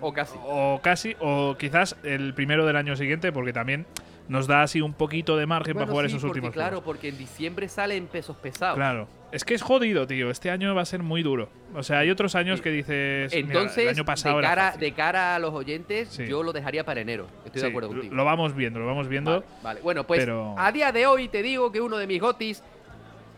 O 0.00 0.12
casi. 0.12 0.36
o 0.42 0.80
casi, 0.82 1.16
o 1.20 1.56
quizás 1.58 1.96
el 2.02 2.34
primero 2.34 2.66
del 2.66 2.76
año 2.76 2.96
siguiente, 2.96 3.32
porque 3.32 3.52
también 3.54 3.86
nos 4.32 4.46
da 4.46 4.62
así 4.62 4.80
un 4.80 4.94
poquito 4.94 5.36
de 5.36 5.46
margen 5.46 5.74
para 5.74 5.86
jugar 5.86 6.06
sí, 6.06 6.12
esos 6.16 6.22
porque, 6.22 6.38
últimos 6.40 6.54
Claro, 6.54 6.68
juegos. 6.78 6.84
porque 6.84 7.08
en 7.10 7.18
diciembre 7.18 7.68
salen 7.68 8.06
pesos 8.06 8.36
pesados. 8.36 8.74
Claro. 8.76 9.06
Es 9.30 9.44
que 9.44 9.54
es 9.54 9.62
jodido, 9.62 10.06
tío. 10.06 10.30
Este 10.30 10.50
año 10.50 10.74
va 10.74 10.82
a 10.82 10.84
ser 10.84 11.02
muy 11.02 11.22
duro. 11.22 11.48
O 11.74 11.82
sea, 11.82 12.00
hay 12.00 12.10
otros 12.10 12.34
años 12.34 12.58
Sí. 12.58 12.62
que 12.64 12.70
dices. 12.70 13.32
mira, 13.34 13.46
Entonces, 13.46 13.78
el 13.84 13.88
año 13.90 14.04
pasado 14.04 14.36
de, 14.38 14.42
cara, 14.42 14.64
fácil. 14.64 14.80
de 14.80 14.92
cara 14.92 15.34
a 15.36 15.38
los 15.38 15.54
oyentes, 15.54 16.08
Sí. 16.08 16.26
yo 16.26 16.42
lo 16.42 16.52
dejaría 16.52 16.84
para 16.84 17.00
enero. 17.00 17.28
Estoy 17.44 17.62
de 17.62 17.68
acuerdo 17.68 17.88
lo- 17.90 17.94
contigo. 17.94 18.14
Lo 18.14 18.24
vamos 18.24 18.54
viendo, 18.54 18.80
lo 18.80 18.86
vamos 18.86 19.08
viendo. 19.08 19.30
Vale, 19.40 19.44
vale. 19.62 19.80
Bueno, 19.82 20.04
pues 20.04 20.20
pero- 20.20 20.54
a 20.58 20.72
día 20.72 20.92
de 20.92 21.06
hoy 21.06 21.28
te 21.28 21.42
digo 21.42 21.70
que 21.72 21.80
uno 21.80 21.96
de 21.96 22.06
mis 22.06 22.20
gotis 22.20 22.62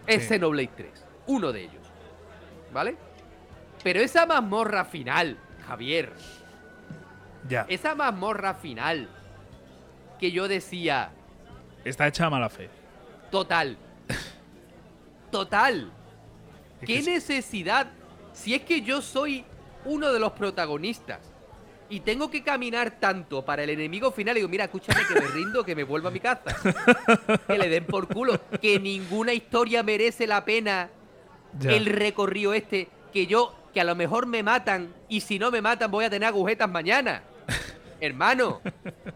es. 0.06 0.26
Xenoblade 0.28 0.70
3. 0.76 1.04
Uno 1.26 1.52
de 1.52 1.62
ellos. 1.62 1.82
¿Vale? 2.72 2.96
Pero 3.82 4.00
esa 4.00 4.26
mazmorra 4.26 4.84
final, 4.84 5.36
Javier, 5.68 6.12
Ya. 7.48 7.66
esa 7.68 7.94
mazmorra 7.94 8.54
final 8.54 9.08
que 10.18 10.30
yo 10.32 10.48
decía, 10.48 11.10
Está 11.84 12.06
hecha 12.08 12.26
a 12.26 12.30
mala 12.30 12.48
fe. 12.48 12.68
total. 13.30 13.76
Total. 15.30 15.90
Es 16.80 16.86
¿Qué 16.86 17.02
necesidad? 17.02 17.88
Si 18.32 18.54
es 18.54 18.62
que 18.62 18.82
yo 18.82 19.02
soy 19.02 19.44
uno 19.84 20.12
de 20.12 20.20
los 20.20 20.32
protagonistas 20.32 21.18
y 21.88 22.00
tengo 22.00 22.30
que 22.30 22.42
caminar 22.42 22.92
tanto 23.00 23.44
para 23.44 23.62
el 23.64 23.70
enemigo 23.70 24.10
final, 24.12 24.36
y 24.36 24.40
digo, 24.40 24.48
mira, 24.48 24.64
escúchame 24.64 25.00
que 25.06 25.14
me 25.20 25.26
rindo, 25.28 25.64
que 25.64 25.74
me 25.74 25.84
vuelva 25.84 26.08
a 26.08 26.12
mi 26.12 26.20
casa. 26.20 26.54
que 27.46 27.58
le 27.58 27.68
den 27.68 27.84
por 27.86 28.08
culo. 28.08 28.40
Que 28.60 28.78
ninguna 28.80 29.32
historia 29.32 29.82
merece 29.82 30.26
la 30.26 30.44
pena 30.44 30.88
Ya. 31.58 31.72
el 31.72 31.86
recorrido 31.86 32.54
este. 32.54 32.88
Que 33.12 33.26
yo, 33.26 33.54
que 33.72 33.80
a 33.80 33.84
lo 33.84 33.94
mejor 33.94 34.26
me 34.26 34.42
matan, 34.42 34.92
y 35.08 35.20
si 35.20 35.38
no 35.38 35.50
me 35.50 35.60
matan 35.62 35.90
voy 35.90 36.04
a 36.04 36.10
tener 36.10 36.28
agujetas 36.28 36.68
mañana. 36.70 37.22
Hermano, 38.00 38.60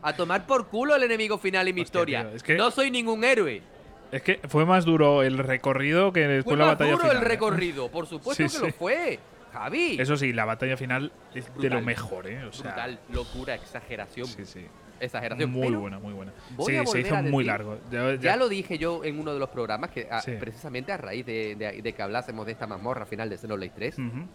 a 0.02 0.14
tomar 0.14 0.47
por 0.47 0.68
culo 0.68 0.94
el 0.97 1.02
enemigo 1.02 1.38
final 1.38 1.68
y 1.68 1.73
mi 1.73 1.82
Hostia, 1.82 1.99
historia. 2.00 2.26
tío, 2.26 2.37
es 2.37 2.42
que- 2.42 2.56
No 2.56 2.70
soy 2.70 2.90
ningún 2.90 3.25
héroe. 3.25 3.62
Es 4.11 4.23
que 4.23 4.40
fue 4.49 4.64
más 4.64 4.85
duro 4.87 5.23
el 5.23 5.37
recorrido 5.38 6.12
que 6.12 6.20
después 6.26 6.44
Fue 6.54 6.56
la 6.56 6.64
más 6.64 6.75
batalla 6.75 6.92
duro 6.92 7.02
final. 7.04 7.16
el 7.18 7.23
¿eh? 7.23 7.28
recorrido, 7.28 7.90
por 7.90 8.06
supuesto 8.06 8.49
Sí, 8.49 8.58
que 8.58 8.66
lo 8.66 8.73
fue. 8.73 9.18
Javi. 9.52 9.97
Eso 10.00 10.16
sí, 10.16 10.32
la 10.32 10.44
batalla 10.44 10.76
final 10.76 11.11
es 11.35 11.50
de 11.56 11.70
lo 11.70 11.80
mejor, 11.80 12.26
¿eh? 12.26 12.44
O 12.44 12.52
sea, 12.52 12.73
Brutal, 12.73 12.99
locura, 13.12 13.54
exageración. 13.54 14.26
Sí, 14.26 14.44
sí. 14.44 14.66
Exageración. 15.00 15.50
Muy 15.50 15.68
Pero 15.68 15.80
buena, 15.80 15.99
muy 15.99 16.12
buena. 16.12 16.32
Sí, 16.66 16.76
se 16.87 17.00
hizo 17.00 17.14
muy 17.23 17.44
largo. 17.44 17.78
Ya, 17.90 18.14
Ya 18.14 18.20
ya- 18.20 18.37
lo 18.37 18.49
dije 18.49 18.78
yo 18.78 19.04
en 19.04 19.18
uno 19.20 19.32
de 19.32 19.38
los 19.38 19.49
programas, 19.49 19.90
que 19.90 20.08
ah, 20.11 20.20
Sí. 20.20 20.32
precisamente 20.40 20.90
a 20.92 20.97
raíz 20.97 21.25
de, 21.25 21.54
de- 21.54 21.80
de 21.82 21.92
que 21.92 22.02
hablásemos 22.02 22.44
de 22.47 22.52
esta 22.52 22.66
mazmorra 22.66 23.06
final 23.06 23.28
de 23.30 23.38
Xenoblade 23.38 23.73
3, 23.75 23.99
Ujú. 23.99 24.26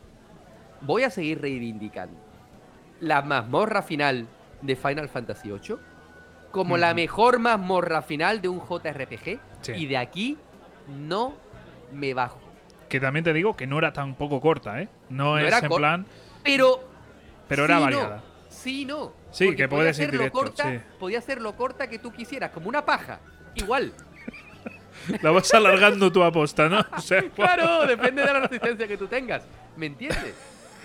voy 0.82 1.04
a 1.04 1.10
seguir 1.10 1.42
reivindicando 1.42 2.18
la 3.04 3.22
mazmorra 3.22 3.82
final 3.82 4.28
de 4.62 4.76
Final 4.76 5.10
Fantasy 5.10 5.50
VIII 5.52 5.78
como 6.52 6.78
la 6.78 6.94
mejor 6.94 7.40
mazmorra 7.40 8.02
final 8.04 8.42
de 8.42 8.48
un 8.48 8.60
JRPG 8.62 9.40
Sí. 9.62 9.72
y 9.76 9.86
de 9.88 9.98
aquí 9.98 10.38
no 10.88 11.34
me 11.92 12.14
bajo. 12.14 12.40
Que 12.90 13.00
también 13.00 13.24
te 13.24 13.34
digo 13.34 13.56
que 13.56 13.66
no 13.66 13.78
era 13.80 13.92
tan 13.94 14.14
poco 14.16 14.40
corta, 14.40 14.82
¿eh? 14.82 14.88
No, 15.10 15.38
es 15.40 15.48
era 15.48 15.60
en 15.60 15.70
plan. 15.70 16.06
Pero 16.44 16.80
Pero 17.48 17.66
era 17.66 17.80
variada. 17.80 18.18
No, 18.18 18.24
sí, 18.50 18.86
no. 18.86 19.14
Sí, 19.32 19.46
Porque 19.46 19.64
que 19.64 19.68
podía 19.68 19.90
hacerlo 19.90 20.12
directo, 20.20 20.38
corta, 20.40 20.72
sí. 20.72 20.80
podía 21.00 21.18
hacerlo 21.20 21.56
corta 21.56 21.88
que 21.88 21.98
tú 21.98 22.12
quisieras, 22.12 22.52
como 22.52 22.70
una 22.70 22.86
paja. 22.86 23.20
Igual. 23.56 23.92
La 25.24 25.32
vas 25.32 25.52
alargando 25.54 26.12
tu 26.12 26.22
aposta, 26.24 26.70
¿no? 26.70 26.86
O 26.96 27.02
sea, 27.02 27.24
Claro, 27.36 27.86
depende 27.88 28.22
de 28.22 28.32
la 28.32 28.40
resistencia 28.42 28.88
que 28.88 28.98
tú 28.98 29.08
tengas. 29.08 29.44
¿Me 29.76 29.88
entiendes? 29.88 30.36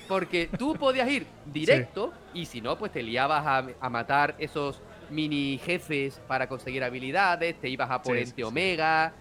Porque 0.08 0.48
tú 0.58 0.74
podías 0.74 1.08
ir 1.10 1.26
directo 1.46 2.12
y 2.34 2.46
si 2.46 2.60
no, 2.60 2.76
pues 2.78 2.90
te 2.92 3.02
liabas 3.02 3.44
a, 3.46 3.66
a 3.80 3.90
matar 3.90 4.34
esos 4.38 4.80
mini 5.10 5.58
jefes 5.64 6.20
para 6.26 6.48
conseguir 6.48 6.82
habilidades, 6.84 7.60
te 7.60 7.68
ibas 7.68 7.90
a 7.90 8.00
por 8.02 8.16
Sí, 8.16 8.22
Ente. 8.22 8.44
Omega, 8.44 9.12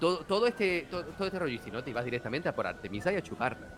todo, 0.00 0.18
todo, 0.24 0.46
este, 0.46 0.86
todo, 0.90 1.04
todo 1.04 1.26
este 1.26 1.38
rollo. 1.38 1.54
Y 1.54 1.58
si 1.58 1.70
no, 1.70 1.82
te 1.82 1.90
ibas 1.90 2.04
directamente 2.04 2.48
a 2.48 2.54
por 2.54 2.66
Artemisa 2.66 3.12
y 3.12 3.16
a 3.16 3.22
chuparla. 3.22 3.68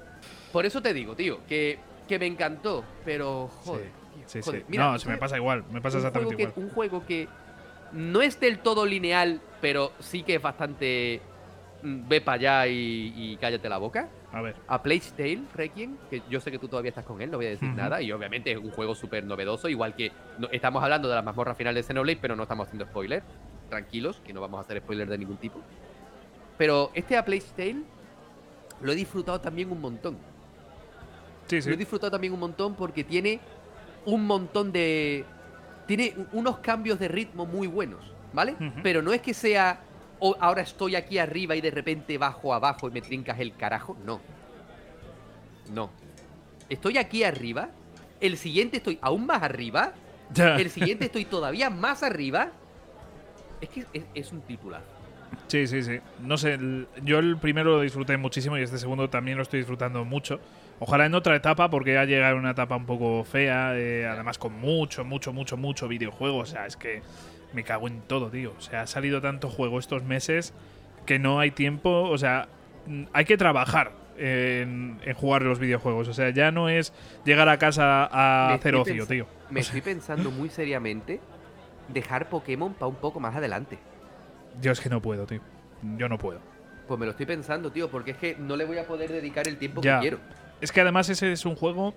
Por 0.53 0.65
eso 0.67 0.81
te 0.83 0.93
digo, 0.95 1.15
tío, 1.15 1.41
que, 1.47 1.79
que 2.09 2.19
me 2.19 2.27
encantó, 2.27 2.85
pero 3.05 3.49
joder. 3.49 3.91
tío, 4.15 4.23
Sí, 4.27 4.43
sí. 4.43 4.43
joder. 4.43 4.65
Mira, 4.69 4.93
no, 4.93 4.99
se 4.99 5.09
me 5.09 5.19
pasa 5.19 5.37
igual. 5.37 5.65
Me 5.71 5.81
pasa 5.81 5.99
exactamente 5.99 6.37
que- 6.37 6.43
igual. 6.45 6.55
Un 6.65 6.71
juego 6.71 7.05
que 7.07 7.29
no 7.93 8.23
es 8.23 8.41
del 8.41 8.59
todo 8.61 8.85
lineal, 8.87 9.41
pero 9.61 9.93
sí 10.01 10.23
que 10.23 10.37
es 10.37 10.43
bastante. 10.43 11.21
Mm, 11.83 12.09
Ve 12.09 12.21
para 12.21 12.35
allá 12.37 12.67
y, 12.67 13.13
y 13.17 13.37
cállate 13.37 13.69
la 13.69 13.79
boca. 13.79 14.09
A 14.33 14.43
ver. 14.43 14.57
A 14.69 14.83
Plague 14.83 15.03
Tale 15.17 15.43
Requiem, 15.55 15.97
que 16.11 16.23
yo 16.29 16.41
sé 16.41 16.51
que 16.51 16.59
tú 16.59 16.69
todavía 16.69 16.91
estás 16.91 17.05
con 17.05 17.21
él, 17.23 17.31
no 17.31 17.39
voy 17.39 17.47
a 17.47 17.51
decir 17.51 17.69
nada. 17.69 18.03
Y 18.03 18.13
obviamente 18.13 18.53
es 18.53 18.59
un 18.59 18.71
juego 18.71 18.95
súper 18.95 19.25
novedoso, 19.25 19.69
igual 19.69 19.95
que 19.95 20.13
no- 20.39 20.49
estamos 20.53 20.83
hablando 20.83 21.09
de 21.09 21.15
la 21.15 21.23
mazmorra 21.23 21.55
final 21.55 21.75
de 21.75 21.83
Xenoblade, 21.83 22.19
pero 22.21 22.37
no 22.37 22.43
estamos 22.43 22.67
haciendo 22.67 22.85
spoiler. 22.87 23.23
Tranquilos, 23.71 24.21
que 24.25 24.33
no 24.33 24.41
vamos 24.41 24.59
a 24.59 24.61
hacer 24.63 24.79
spoiler 24.79 25.09
de 25.09 25.19
ningún 25.19 25.37
tipo. 25.39 25.61
Pero 26.59 26.91
este 26.95 27.17
A 27.17 27.25
Plague 27.25 27.43
Tale 27.57 27.83
lo 28.81 28.93
he 28.93 28.95
disfrutado 28.95 29.41
también 29.41 29.71
un 29.73 29.81
montón. 29.81 30.17
Sí, 31.47 31.57
Lo 31.57 31.59
he 31.61 31.63
sí. 31.73 31.77
disfrutado 31.77 32.11
también 32.11 32.33
un 32.33 32.41
montón 32.41 32.75
porque 32.75 33.05
tiene 33.05 33.41
un 34.05 34.27
montón 34.27 34.73
de. 34.73 35.25
Tiene 35.87 36.15
unos 36.33 36.59
cambios 36.59 36.99
de 36.99 37.07
ritmo 37.09 37.47
muy 37.47 37.67
buenos, 37.69 38.01
¿vale? 38.33 38.57
Pero 38.83 39.01
no 39.03 39.13
es 39.13 39.21
que 39.23 39.33
sea. 39.35 39.81
"Oh, 40.19 40.37
ahora 40.41 40.63
estoy 40.63 40.97
aquí 40.97 41.19
arriba 41.19 41.55
y 41.57 41.61
de 41.61 41.71
repente 41.71 42.17
bajo 42.19 42.55
abajo 42.55 42.89
y 42.89 42.91
me 42.93 43.01
trincas 43.03 43.39
el 43.41 43.55
carajo. 43.55 43.97
No. 44.05 44.21
No. 45.73 45.91
Estoy 46.69 46.99
aquí 46.99 47.25
arriba. 47.25 47.69
El 48.21 48.37
siguiente 48.37 48.79
estoy 48.79 48.99
aún 49.03 49.27
más 49.27 49.43
arriba. 49.43 49.93
El 50.37 50.71
siguiente 50.71 51.07
estoy 51.07 51.25
todavía 51.25 51.71
más 51.71 52.03
arriba. 52.03 52.51
Es 53.61 53.69
que 53.69 53.87
es, 53.93 54.05
es 54.15 54.33
un 54.33 54.41
titulazo. 54.43 54.85
Sí, 55.49 55.67
sí, 55.67 55.83
sí. 55.83 55.99
No 56.21 56.37
sé, 56.39 56.55
el- 56.55 56.89
yo 57.05 57.19
el 57.19 57.37
primero 57.37 57.77
lo 57.77 57.81
disfruté 57.81 58.17
muchísimo 58.17 58.57
y 58.59 58.63
este 58.63 58.79
segundo 58.79 59.09
también 59.11 59.37
lo 59.37 59.43
estoy 59.43 59.61
disfrutando 59.61 60.05
mucho. 60.05 60.41
Ojalá 60.81 61.07
en 61.07 61.15
otra 61.15 61.37
etapa, 61.37 61.71
porque 61.71 61.95
ya 61.95 62.05
llega 62.05 62.35
una 62.35 62.51
etapa 62.51 62.77
un 62.77 62.87
poco 62.87 63.25
fea, 63.25 63.73
eh, 63.77 64.07
además 64.07 64.39
con 64.39 64.53
mucho, 64.59 65.05
mucho, 65.05 65.33
mucho, 65.33 65.57
mucho 65.57 65.89
videojuego. 65.89 66.39
O 66.39 66.47
sea, 66.47 66.67
es 66.67 66.77
que 66.77 67.03
me 67.57 67.65
cago 67.65 67.89
en 67.89 68.03
todo, 68.03 68.31
tío. 68.31 68.53
O 68.57 68.61
sea, 68.61 68.83
ha 68.83 68.87
salido 68.87 69.21
tanto 69.21 69.49
juego 69.49 69.79
estos 69.81 70.05
meses 70.05 70.53
que 71.07 71.19
no 71.19 71.41
hay 71.41 71.51
tiempo. 71.51 72.03
O 72.03 72.19
sea, 72.19 72.49
mm, 72.87 73.05
hay 73.15 73.25
que 73.25 73.37
trabajar 73.39 73.93
en, 74.19 75.01
en 75.03 75.15
jugar 75.15 75.43
los 75.43 75.59
videojuegos. 75.59 76.07
O 76.09 76.13
sea, 76.15 76.31
ya 76.31 76.51
no 76.53 76.69
es 76.69 76.93
llegar 77.25 77.49
a 77.49 77.59
casa 77.59 78.09
a 78.13 78.49
Me 78.51 78.55
hacer 78.57 78.77
ocio, 78.77 79.07
tío. 79.07 79.27
Me 79.51 79.61
estoy 79.61 79.81
pensando 79.81 80.31
muy 80.31 80.51
seriamente 80.51 81.19
dejar 81.89 82.29
Pokémon 82.29 82.75
para 82.75 82.87
un 82.89 82.97
poco 82.97 83.19
más 83.21 83.35
adelante. 83.35 83.79
Yo 84.61 84.73
es 84.73 84.81
que 84.81 84.89
no 84.91 85.01
puedo, 85.01 85.27
tío. 85.27 85.41
Yo 85.97 86.09
no 86.09 86.19
puedo. 86.19 86.41
Pues 86.87 87.01
me 87.01 87.07
lo 87.07 87.13
estoy 87.13 87.27
pensando, 87.27 87.73
tío, 87.73 87.91
porque 87.91 88.13
es 88.13 88.17
que 88.19 88.37
no 88.39 88.57
le 88.57 88.65
voy 88.65 88.79
a 88.79 88.87
poder 88.87 89.11
dedicar 89.11 89.49
el 89.49 89.57
tiempo 89.57 89.81
Ya. 89.83 89.97
que 89.97 90.01
quiero. 90.03 90.19
Es 90.61 90.73
que 90.73 90.81
además 90.83 91.09
ese 91.09 91.33
es 91.33 91.45
un 91.47 91.57
juego. 91.57 91.95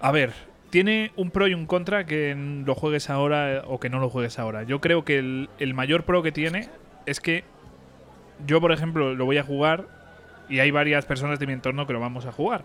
A 0.00 0.12
ver, 0.12 0.32
tiene 0.70 1.12
un 1.16 1.30
pro 1.30 1.48
y 1.48 1.54
un 1.54 1.66
contra 1.66 2.06
que 2.06 2.34
lo 2.64 2.74
juegues 2.74 3.10
ahora 3.10 3.56
eh, 3.56 3.62
o 3.66 3.78
que 3.80 3.90
no 3.90 3.98
lo 3.98 4.08
juegues 4.08 4.38
ahora. 4.38 4.62
Yo 4.62 4.80
creo 4.80 5.04
que 5.04 5.18
el, 5.18 5.50
el 5.58 5.74
mayor 5.74 6.04
pro 6.04 6.22
que 6.22 6.32
tiene 6.32 6.68
es 7.06 7.20
que 7.20 7.44
yo, 8.46 8.60
por 8.60 8.72
ejemplo, 8.72 9.14
lo 9.14 9.24
voy 9.24 9.38
a 9.38 9.42
jugar 9.42 9.86
y 10.48 10.60
hay 10.60 10.70
varias 10.70 11.04
personas 11.04 11.38
de 11.38 11.46
mi 11.46 11.52
entorno 11.52 11.86
que 11.86 11.92
lo 11.92 12.00
vamos 12.00 12.26
a 12.26 12.32
jugar. 12.32 12.62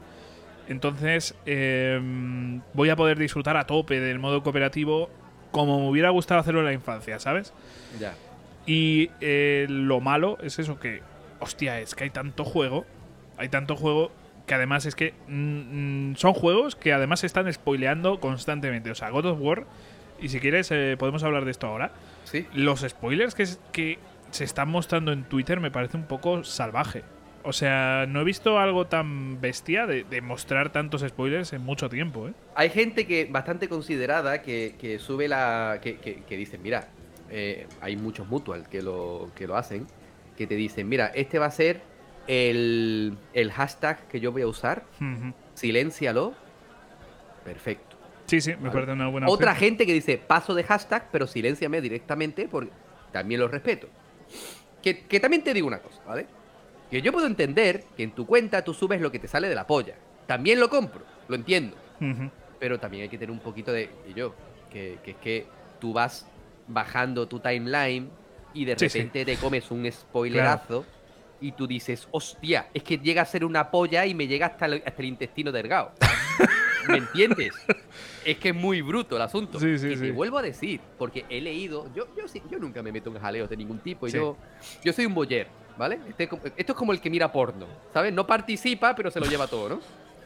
Entonces, 0.68 1.36
em, 1.46 2.62
voy 2.74 2.90
a 2.90 2.96
poder 2.96 3.20
disfrutar 3.20 3.56
a 3.58 3.68
tope 3.68 4.00
del 4.00 4.20
modo 4.20 4.42
cooperativo 4.42 5.10
como 5.52 5.80
me 5.80 5.90
hubiera 5.90 6.10
gustado 6.10 6.40
hacerlo 6.40 6.62
en 6.62 6.66
la 6.66 6.74
infancia, 6.74 7.20
¿sabes? 7.20 7.54
Ya. 8.00 8.14
Y 8.66 9.12
eh, 9.22 9.68
lo 9.70 10.02
malo 10.02 10.38
es 10.42 10.60
eso 10.60 10.80
que, 10.80 11.02
hostia, 11.40 11.80
es 11.80 11.94
que 11.94 12.06
hay 12.06 12.10
tanto 12.10 12.44
juego, 12.44 12.86
hay 13.38 13.50
tanto 13.50 13.76
juego 13.76 14.12
que 14.46 14.54
además 14.54 14.86
es 14.86 14.96
que 14.96 15.14
mm, 15.28 16.12
mm, 16.12 16.16
son 16.18 16.34
juegos 16.34 16.76
que 16.76 16.94
además 16.94 17.22
se 17.22 17.28
están 17.28 17.52
spoileando 17.52 18.20
constantemente. 18.20 18.92
O 18.92 18.96
sea, 18.96 19.10
God 19.10 19.26
of 19.26 19.40
War, 19.42 19.66
y 20.22 20.30
si 20.30 20.40
quieres 20.40 20.70
eh, 20.72 20.96
podemos 20.98 21.24
hablar 21.24 21.46
de 21.46 21.52
esto 21.52 21.68
ahora, 21.68 21.92
Sí. 22.26 22.46
los 22.54 22.82
spoilers 22.82 23.36
que, 23.36 23.44
es- 23.44 23.60
que 23.72 24.00
se 24.32 24.44
están 24.44 24.70
mostrando 24.70 25.12
en 25.12 25.24
Twitter 25.24 25.60
me 25.60 25.72
parece 25.72 25.98
un 25.98 26.04
poco 26.06 26.44
salvaje. 26.44 27.04
O 27.48 27.54
sea, 27.54 28.06
no 28.08 28.22
he 28.22 28.24
visto 28.24 28.58
algo 28.60 28.88
tan 28.88 29.40
bestia 29.40 29.86
de, 29.86 30.04
de 30.04 30.22
mostrar 30.22 30.72
tantos 30.72 31.02
spoilers 31.08 31.54
en 31.54 31.62
mucho 31.62 31.90
tiempo, 31.90 32.28
¿eh? 32.28 32.34
Hay 32.56 32.70
gente 32.72 33.06
que 33.06 33.26
bastante 33.30 33.70
considerada 33.70 34.42
que, 34.42 34.74
que 34.80 34.98
sube 34.98 35.28
la. 35.28 35.78
que, 35.80 35.98
que, 35.98 36.24
que 36.24 36.38
dicen, 36.38 36.64
mira, 36.64 36.88
eh, 37.30 37.68
hay 37.82 37.98
muchos 37.98 38.28
mutual 38.28 38.68
que 38.68 38.82
lo, 38.82 39.30
que 39.36 39.46
lo 39.46 39.58
hacen, 39.58 39.86
que 40.36 40.48
te 40.48 40.56
dicen, 40.56 40.90
mira, 40.90 41.12
este 41.14 41.38
va 41.38 41.46
a 41.46 41.52
ser 41.52 41.82
el, 42.28 43.18
el 43.34 43.52
hashtag 43.52 44.08
que 44.08 44.20
yo 44.20 44.32
voy 44.32 44.42
a 44.44 44.48
usar, 44.48 44.84
Ujú. 45.00 45.34
siléncialo. 45.54 46.34
Perfecto. 47.44 47.96
Sí, 48.26 48.42
sí, 48.42 48.52
me 48.52 48.56
Vale. 48.70 48.72
parece 48.72 48.92
una 48.94 49.08
buena 49.08 49.28
Otra 49.28 49.52
opción. 49.52 49.70
gente 49.70 49.86
que 49.86 49.94
dice, 49.94 50.18
paso 50.18 50.56
de 50.56 50.64
hashtag, 50.64 51.10
pero 51.12 51.28
silénciame 51.28 51.80
directamente 51.82 52.48
porque 52.48 52.72
también 53.12 53.40
lo 53.40 53.48
respeto. 53.48 53.88
Que, 54.82 55.02
que 55.06 55.20
también 55.20 55.44
te 55.44 55.54
digo 55.54 55.68
una 55.68 55.80
cosa, 55.80 56.02
¿vale? 56.06 56.26
Que 56.90 57.02
yo 57.02 57.12
puedo 57.12 57.28
entender 57.28 57.84
que 57.96 58.04
en 58.04 58.12
tu 58.12 58.26
cuenta 58.26 58.64
tú 58.64 58.74
subes 58.74 59.00
lo 59.02 59.12
que 59.12 59.20
te 59.20 59.28
sale 59.28 59.48
de 59.48 59.56
la 59.56 59.68
polla. 59.68 59.96
También 60.26 60.60
lo 60.60 60.70
compro, 60.70 61.04
lo 61.28 61.36
entiendo. 61.36 61.76
Pero 62.60 62.80
también 62.80 63.04
hay 63.04 63.10
que 63.10 63.18
tener 63.18 63.32
un 63.32 63.40
poquito 63.40 63.72
de... 63.72 63.90
Y 64.10 64.14
yo, 64.14 64.34
que, 64.72 64.98
que 65.04 65.12
es 65.12 65.18
que 65.18 65.46
tú 65.80 65.94
vas 65.94 66.28
bajando 66.68 67.28
tu 67.28 67.40
timeline 67.40 68.10
y 68.54 68.66
de 68.66 68.78
Sí, 68.78 68.90
sí. 68.90 68.98
repente 69.00 69.26
te 69.26 69.38
comes 69.38 69.70
un 69.70 69.92
spoilerazo 69.92 70.86
y 71.40 71.52
tú 71.52 71.68
dices, 71.68 72.08
hostia, 72.12 72.70
es 72.74 72.84
que 72.84 72.98
llega 72.98 73.22
a 73.22 73.26
ser 73.26 73.44
una 73.46 73.70
polla 73.72 74.06
y 74.06 74.14
me 74.14 74.28
llega 74.28 74.48
hasta 74.48 74.66
el, 74.68 74.84
hasta 74.86 75.02
el 75.02 75.08
intestino 75.08 75.52
delgado. 75.52 75.92
¿Me 76.88 76.98
entiendes? 76.98 77.54
Es 78.24 78.38
que 78.38 78.50
es 78.50 78.56
muy 78.56 78.82
bruto 78.82 79.16
el 79.16 79.22
asunto. 79.22 79.60
Sí, 79.60 79.78
sí, 79.78 79.88
y 79.88 79.90
te 79.92 79.98
sí. 79.98 80.12
vuelvo 80.12 80.38
a 80.38 80.42
decir, 80.42 80.80
porque 80.98 81.26
he 81.30 81.42
leído, 81.42 81.92
yo, 81.94 82.08
yo, 82.16 82.26
yo 82.50 82.60
nunca 82.60 82.82
me 82.84 82.92
meto 82.92 83.10
en 83.10 83.20
jaleos 83.20 83.50
de 83.50 83.58
ningún 83.58 83.80
tipo. 83.80 84.08
Yo, 84.08 84.38
yo 84.84 84.94
soy 84.94 85.06
un 85.06 85.14
boyer, 85.14 85.48
¿vale? 85.78 86.00
Este- 86.08 86.30
esto 86.56 86.72
es 86.74 86.78
como 86.78 86.92
el 86.92 87.02
que 87.02 87.10
mira 87.10 87.32
porno, 87.32 87.66
¿sabes? 87.94 88.14
No 88.14 88.28
participa, 88.28 88.96
pero 88.96 89.10
se 89.10 89.20
lo 89.20 89.26
lleva 89.26 89.48
todo, 89.48 89.70
¿no? 89.70 89.80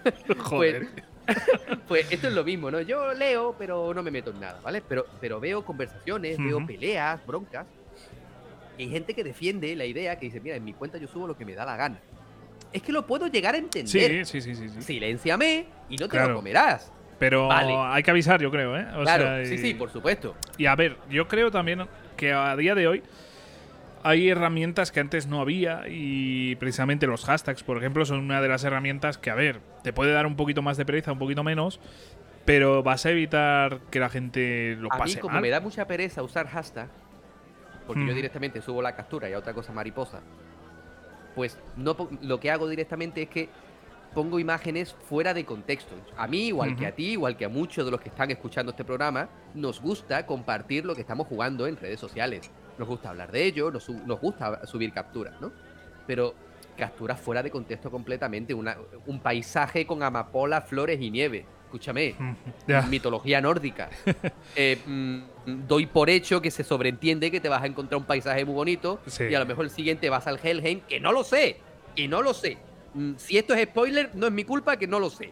Joder. 0.43 0.87
Pues 1.87 2.11
esto 2.11 2.27
es 2.27 2.33
lo 2.33 2.43
mismo, 2.43 2.71
¿no? 2.71 2.81
Yo 2.81 3.13
leo, 3.13 3.55
pero 3.55 3.93
no 3.93 4.01
me 4.01 4.09
meto 4.09 4.31
en 4.31 4.39
nada, 4.39 4.59
¿vale? 4.63 4.81
Pero, 4.81 5.05
pero 5.21 5.39
veo 5.39 5.63
conversaciones, 5.63 6.39
veo 6.39 6.57
Ujú. 6.57 6.65
peleas, 6.65 7.23
broncas. 7.25 7.67
Y 8.79 8.83
hay 8.83 8.89
gente 8.89 9.13
que 9.13 9.25
defiende 9.25 9.75
la 9.75 9.83
idea 9.85 10.17
que 10.17 10.27
dice, 10.27 10.39
mira, 10.39 10.55
en 10.55 10.63
mi 10.63 10.73
cuenta 10.73 10.97
yo 10.97 11.07
subo 11.09 11.27
lo 11.27 11.35
que 11.37 11.43
me 11.43 11.53
da 11.53 11.65
la 11.65 11.75
gana. 11.75 11.99
es 12.71 12.81
que 12.83 12.91
lo 12.91 13.05
puedo 13.07 13.25
llegar 13.27 13.55
a 13.55 13.57
entender. 13.57 14.25
Sí, 14.25 14.41
sí, 14.41 14.55
sí, 14.55 14.55
sí. 14.55 14.69
sí. 14.69 14.81
Silénciame 14.83 15.65
y 15.89 15.97
no 15.97 16.05
te 16.07 16.11
Claro. 16.11 16.29
lo 16.29 16.35
comerás. 16.35 16.93
Pero 17.17 17.47
Vale. 17.47 17.75
hay 17.75 18.03
que 18.03 18.11
avisar, 18.11 18.39
yo 18.41 18.51
creo, 18.51 18.77
¿eh? 18.77 18.85
O 18.95 19.01
claro, 19.01 19.23
sea, 19.25 19.45
sí, 19.45 19.55
y- 19.55 19.57
sí, 19.57 19.73
por 19.73 19.89
supuesto. 19.91 20.35
Y 20.57 20.67
a 20.67 20.75
ver, 20.75 20.95
yo 21.09 21.27
creo 21.27 21.49
también 21.51 21.87
que 22.15 22.31
a 22.31 22.55
día 22.55 22.75
de 22.75 22.87
hoy 22.87 23.03
hay 24.03 24.29
herramientas 24.29 24.91
que 24.93 24.99
antes 25.01 25.27
no 25.27 25.41
había 25.41 25.83
y 25.89 26.55
precisamente 26.57 27.05
los 27.07 27.25
hashtags, 27.25 27.63
por 27.63 27.77
ejemplo, 27.77 28.05
son 28.05 28.19
una 28.19 28.39
de 28.41 28.47
las 28.47 28.63
herramientas 28.63 29.17
que, 29.17 29.29
a 29.31 29.35
ver, 29.35 29.59
te 29.83 29.91
puede 29.91 30.13
dar 30.13 30.25
un 30.27 30.35
poquito 30.37 30.61
más 30.61 30.77
de 30.77 30.85
pereza, 30.85 31.11
un 31.11 31.19
poquito 31.19 31.43
menos, 31.43 31.79
pero 32.45 32.81
vas 32.83 33.05
a 33.05 33.09
evitar 33.09 33.79
que 33.91 33.99
la 33.99 34.09
gente 34.09 34.77
lo 34.79 34.87
A 34.93 34.95
mí, 34.97 35.01
pase 35.01 35.19
como 35.19 35.33
mal. 35.33 35.41
me 35.41 35.49
da 35.49 35.59
mucha 35.59 35.85
pereza 35.87 36.23
usar 36.23 36.47
hashtag, 36.47 36.87
porque 37.89 38.06
yo 38.06 38.12
Hmm. 38.12 38.15
directamente 38.17 38.62
subo 38.62 38.84
la 38.84 38.95
captura 38.95 39.28
y 39.28 39.34
a 39.34 39.39
otra 39.39 39.52
cosa 39.52 39.73
mariposa, 39.73 40.19
pues 41.34 41.58
no 41.75 41.97
lo 42.21 42.39
que 42.39 42.52
hago 42.52 42.67
directamente 42.67 43.23
es 43.23 43.30
que 43.30 43.49
pongo 44.13 44.38
imágenes 44.39 44.95
fuera 45.08 45.34
de 45.34 45.43
contexto. 45.43 45.95
A 46.15 46.28
mí, 46.28 46.49
igual 46.49 46.75
que 46.75 46.86
a 46.86 46.91
ti, 46.93 47.13
igual 47.13 47.36
que 47.36 47.45
a 47.45 47.49
muchos 47.49 47.84
de 47.86 47.89
los 47.89 47.99
que 47.99 48.10
están 48.10 48.30
escuchando 48.30 48.71
este 48.73 48.84
programa, 48.84 49.28
nos 49.56 49.82
gusta 49.82 50.23
compartir 50.28 50.86
lo 50.86 50.93
que 50.93 51.02
estamos 51.02 51.25
jugando 51.25 51.65
en 51.65 51.78
redes 51.78 51.99
sociales. 51.99 52.52
Nos 52.78 52.88
gusta 52.88 53.10
hablar 53.10 53.32
de 53.32 53.43
ello, 53.43 53.71
nos, 53.71 53.88
gusta 54.21 54.67
subir 54.67 54.93
capturas, 54.93 55.34
¿no? 55.41 55.52
Pero 56.06 56.36
capturas 56.78 57.19
fuera 57.19 57.41
de 57.41 57.49
contexto 57.49 57.89
completamente. 57.89 58.54
Una- 58.54 58.78
un 59.08 59.19
paisaje 59.19 59.88
con 59.88 60.04
amapolas, 60.04 60.63
flores 60.69 61.02
y 61.02 61.10
nieve. 61.10 61.45
Escúchame, 61.65 62.15
Mm, 62.17 62.89
mitología 62.89 63.41
nórdica. 63.41 63.89
Eh, 64.56 64.80
mm, 64.88 65.19
doy 65.67 65.85
por 65.85 66.09
hecho 66.09 66.41
que 66.41 66.51
se 66.51 66.63
sobreentiende 66.63 67.31
que 67.31 67.39
te 67.39 67.49
vas 67.49 67.63
a 67.63 67.65
encontrar 67.67 67.97
un 67.99 68.05
paisaje 68.05 68.43
muy 68.45 68.53
bonito 68.55 68.99
Sí. 69.07 69.25
y 69.25 69.35
a 69.35 69.39
lo 69.39 69.45
mejor 69.45 69.65
el 69.65 69.71
siguiente 69.71 70.09
vas 70.09 70.27
al 70.27 70.39
Helheim, 70.41 70.81
que 70.81 70.99
no 70.99 71.12
lo 71.12 71.23
sé, 71.23 71.57
y 71.95 72.07
no 72.07 72.21
lo 72.21 72.33
sé. 72.33 72.57
Mm, 72.93 73.13
Si 73.17 73.38
esto 73.38 73.53
es 73.53 73.63
spoiler, 73.67 74.09
no 74.13 74.27
es 74.27 74.31
mi 74.33 74.43
culpa 74.43 74.77
que 74.77 74.88
no 74.88 74.99
lo 74.99 75.09
sé. 75.09 75.31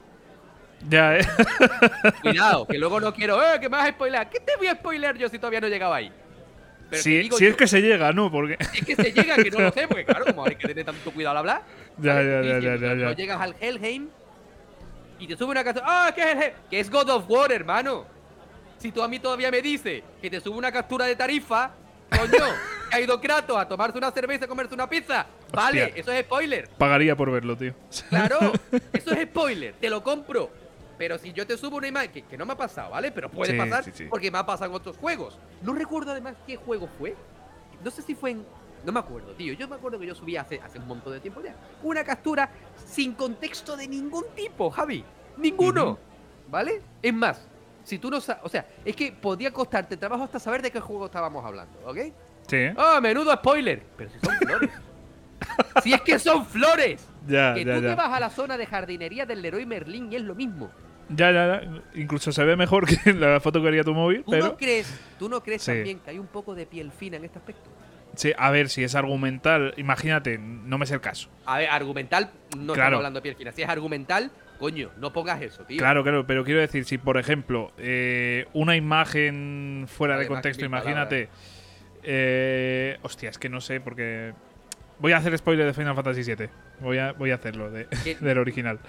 Ya, 0.89 1.17
¿eh? 1.17 1.21
Cuidado, 2.21 2.67
que 2.67 2.77
luego 2.77 2.99
no 2.99 3.13
quiero, 3.13 3.41
eh, 3.41 3.59
que 3.59 3.67
me 3.69 3.77
vas 3.77 3.87
a 3.87 3.91
spoiler. 3.91 4.27
¿Qué 4.29 4.39
te 4.39 4.55
voy 4.57 4.67
a 4.67 4.73
spoiler 4.75 5.17
yo 5.17 5.27
si 5.29 5.39
todavía 5.39 5.59
no 5.61 5.67
he 5.67 5.69
llegado 5.71 5.93
ahí? 5.93 6.11
Pero 6.89 7.01
si 7.03 7.17
digo 7.17 7.37
si 7.37 7.45
yo, 7.45 7.49
es 7.49 7.57
que 7.57 7.67
se 7.67 7.81
llega, 7.81 8.13
¿no? 8.13 8.31
Porque. 8.31 8.57
es 8.73 8.85
que 8.85 8.95
se 8.95 9.11
llega, 9.11 9.35
que 9.35 9.49
no 9.51 9.59
lo 9.59 9.71
sé, 9.71 9.87
porque 9.87 10.05
claro, 10.05 10.25
como 10.25 10.45
hay 10.45 10.55
que 10.55 10.67
tener 10.67 10.85
tanto 10.85 11.11
cuidado 11.11 11.31
al 11.31 11.37
hablar. 11.37 11.61
Ya, 11.99 12.21
ya, 12.21 12.41
ya, 12.43 12.59
si 12.59 12.65
ya, 12.79 12.95
ya, 12.95 13.11
llegas 13.13 13.41
al 13.41 13.55
Helheim 13.59 14.07
y 15.19 15.25
te 15.25 15.35
sube 15.35 15.49
una 15.49 15.63
canción. 15.63 15.83
¡Ah, 15.87 16.11
qué 16.13 16.21
es 16.21 16.27
Helheim! 16.27 16.53
Que 16.69 16.79
es 16.79 16.91
God 16.91 17.09
of 17.09 17.25
War, 17.27 17.51
hermano. 17.51 18.05
Si 18.79 18.91
tú 18.91 19.01
a 19.01 19.07
mí 19.07 19.19
todavía 19.19 19.49
me 19.51 19.61
dices 19.61 20.03
que 20.21 20.29
te 20.29 20.39
sube 20.39 20.57
una 20.57 20.71
captura 20.71 21.05
de 21.05 21.15
tarifa, 21.15 21.71
coño, 22.09 22.43
ha 22.91 22.99
ido 22.99 23.19
Kratos 23.19 23.57
a 23.57 23.67
tomarse 23.67 23.97
una 23.97 24.11
cerveza 24.11 24.45
y 24.45 24.47
comerse 24.47 24.73
una 24.73 24.87
pizza. 24.89 25.25
Vale, 25.51 25.85
Hostia. 25.85 26.01
eso 26.01 26.11
es 26.11 26.25
spoiler. 26.25 26.69
Pagaría 26.77 27.15
por 27.15 27.31
verlo, 27.31 27.57
tío. 27.57 27.73
Claro, 28.09 28.37
eso 28.93 29.11
es 29.11 29.27
spoiler, 29.27 29.73
te 29.79 29.89
lo 29.89 30.03
compro. 30.03 30.49
Pero 30.97 31.17
si 31.19 31.31
yo 31.31 31.45
te 31.45 31.55
subo 31.57 31.77
una 31.77 31.87
imagen, 31.87 32.11
que, 32.11 32.23
que 32.23 32.37
no 32.37 32.45
me 32.45 32.53
ha 32.53 32.57
pasado, 32.57 32.89
¿vale? 32.91 33.11
Pero 33.11 33.29
puede 33.29 33.51
Sí, 33.51 33.57
pasar 33.57 33.83
sí, 33.83 33.91
sí. 33.93 34.05
porque 34.09 34.31
me 34.31 34.39
ha 34.39 34.45
pasado 34.45 34.71
en 34.71 34.75
otros 34.75 34.97
juegos. 34.97 35.37
No 35.61 35.73
recuerdo 35.73 36.11
además 36.11 36.35
qué 36.47 36.55
juego 36.55 36.89
fue. 36.97 37.15
No 37.83 37.91
sé 37.91 38.01
si 38.01 38.15
fue 38.15 38.31
en. 38.31 38.45
No 38.83 38.91
me 38.91 38.99
acuerdo, 38.99 39.33
tío. 39.33 39.53
Yo 39.53 39.67
me 39.67 39.75
acuerdo 39.75 39.99
que 39.99 40.07
yo 40.07 40.15
subí 40.15 40.37
hace, 40.37 40.59
hace 40.59 40.79
un 40.79 40.87
montón 40.87 41.13
de 41.13 41.19
tiempo 41.19 41.41
ya. 41.43 41.55
Una 41.83 42.03
captura 42.03 42.49
sin 42.83 43.13
contexto 43.13 43.77
de 43.77 43.87
ningún 43.87 44.23
tipo, 44.35 44.71
Javi. 44.71 45.03
Ninguno. 45.37 45.99
¿Vale? 46.49 46.81
Es 47.03 47.13
más, 47.13 47.47
si 47.87 47.99
tú 47.99 48.09
no 48.11 48.19
sabes. 48.19 48.41
O 48.43 48.49
sea, 48.49 48.65
es 48.83 48.95
que 48.95 49.11
podía 49.13 49.51
costarte 49.51 49.95
trabajo 49.97 50.23
hasta 50.25 50.39
saber 50.39 50.61
de 50.61 50.71
qué 50.71 50.79
juego 50.81 51.05
estábamos 51.05 51.43
hablando, 51.45 51.79
¿ok? 51.85 51.97
Sí. 52.47 52.67
¡Ah, 52.77 52.99
menudo 53.01 53.33
spoiler! 53.33 53.81
Pero 53.95 54.09
si 54.09 54.19
son 54.19 54.35
flores. 54.39 54.69
si 55.83 55.93
es 55.93 56.01
que 56.01 56.19
son 56.19 56.45
flores. 56.45 57.07
Ya, 57.27 57.53
Que 57.53 57.63
ya, 57.65 57.75
tú 57.75 57.81
te 57.81 57.87
ya. 57.87 57.95
vas 57.95 58.11
a 58.11 58.19
la 58.19 58.29
zona 58.29 58.57
de 58.57 58.65
jardinería 58.65 59.25
del 59.25 59.41
Leroy 59.41 59.65
Merlin 59.65 60.11
y 60.11 60.15
es 60.17 60.21
lo 60.21 60.35
mismo. 60.35 60.69
Ya, 61.09 61.31
ya, 61.31 61.61
ya. 61.61 61.81
Incluso 61.95 62.31
se 62.33 62.43
ve 62.43 62.55
mejor 62.57 62.85
que 62.85 63.13
la 63.13 63.39
foto 63.39 63.61
que 63.61 63.67
haría 63.69 63.83
tu 63.83 63.93
móvil, 63.93 64.23
¿Tú 64.25 64.31
pero. 64.31 64.45
no 64.47 64.57
crees, 64.57 64.93
tú 65.17 65.29
no 65.29 65.41
crees 65.41 65.61
Sí. 65.61 65.71
también 65.71 65.99
que 65.99 66.09
hay 66.11 66.19
un 66.19 66.27
poco 66.27 66.53
de 66.55 66.65
piel 66.65 66.91
fina 66.91 67.15
en 67.17 67.23
este 67.25 67.39
aspecto? 67.39 67.69
Sí, 68.15 68.33
a 68.37 68.49
ver, 68.51 68.67
si 68.69 68.83
es 68.83 68.95
argumental, 68.95 69.73
imagínate, 69.77 70.37
no 70.39 70.77
me 70.77 70.85
es 70.85 70.91
el 70.91 70.99
caso. 71.01 71.29
A 71.45 71.59
ver, 71.59 71.69
argumental, 71.69 72.31
no 72.57 72.73
Claro. 72.73 72.87
estamos 72.87 72.97
hablando 72.97 73.17
de 73.19 73.21
piel 73.21 73.35
fina. 73.35 73.51
Si 73.53 73.61
es 73.61 73.69
argumental, 73.69 74.31
coño, 74.57 74.89
no 74.97 75.13
pongas 75.13 75.41
eso, 75.41 75.63
tío. 75.63 75.77
Claro, 75.77 76.03
claro, 76.03 76.25
pero 76.27 76.43
quiero 76.43 76.59
decir, 76.59 76.85
si 76.85 76.97
por 76.97 77.17
ejemplo, 77.17 77.71
eh, 77.77 78.45
una 78.53 78.75
imagen 78.75 79.85
fuera 79.87 80.17
de 80.17 80.27
contexto, 80.27 80.65
imagínate. 80.65 81.29
Eh, 82.03 82.97
hostia, 83.01 83.29
es 83.29 83.37
que 83.37 83.49
no 83.49 83.61
sé, 83.61 83.79
porque. 83.81 84.33
Voy 84.99 85.11
a 85.11 85.17
hacer 85.17 85.37
spoiler 85.37 85.65
de 85.67 85.73
Final 85.73 85.93
Fantasy 85.93 86.23
VII. 86.23 86.49
Voy 86.79 86.97
a, 86.97 87.11
voy 87.11 87.29
a 87.31 87.35
hacerlo, 87.35 87.69
de- 87.69 87.85
del 88.19 88.37
original. 88.39 88.79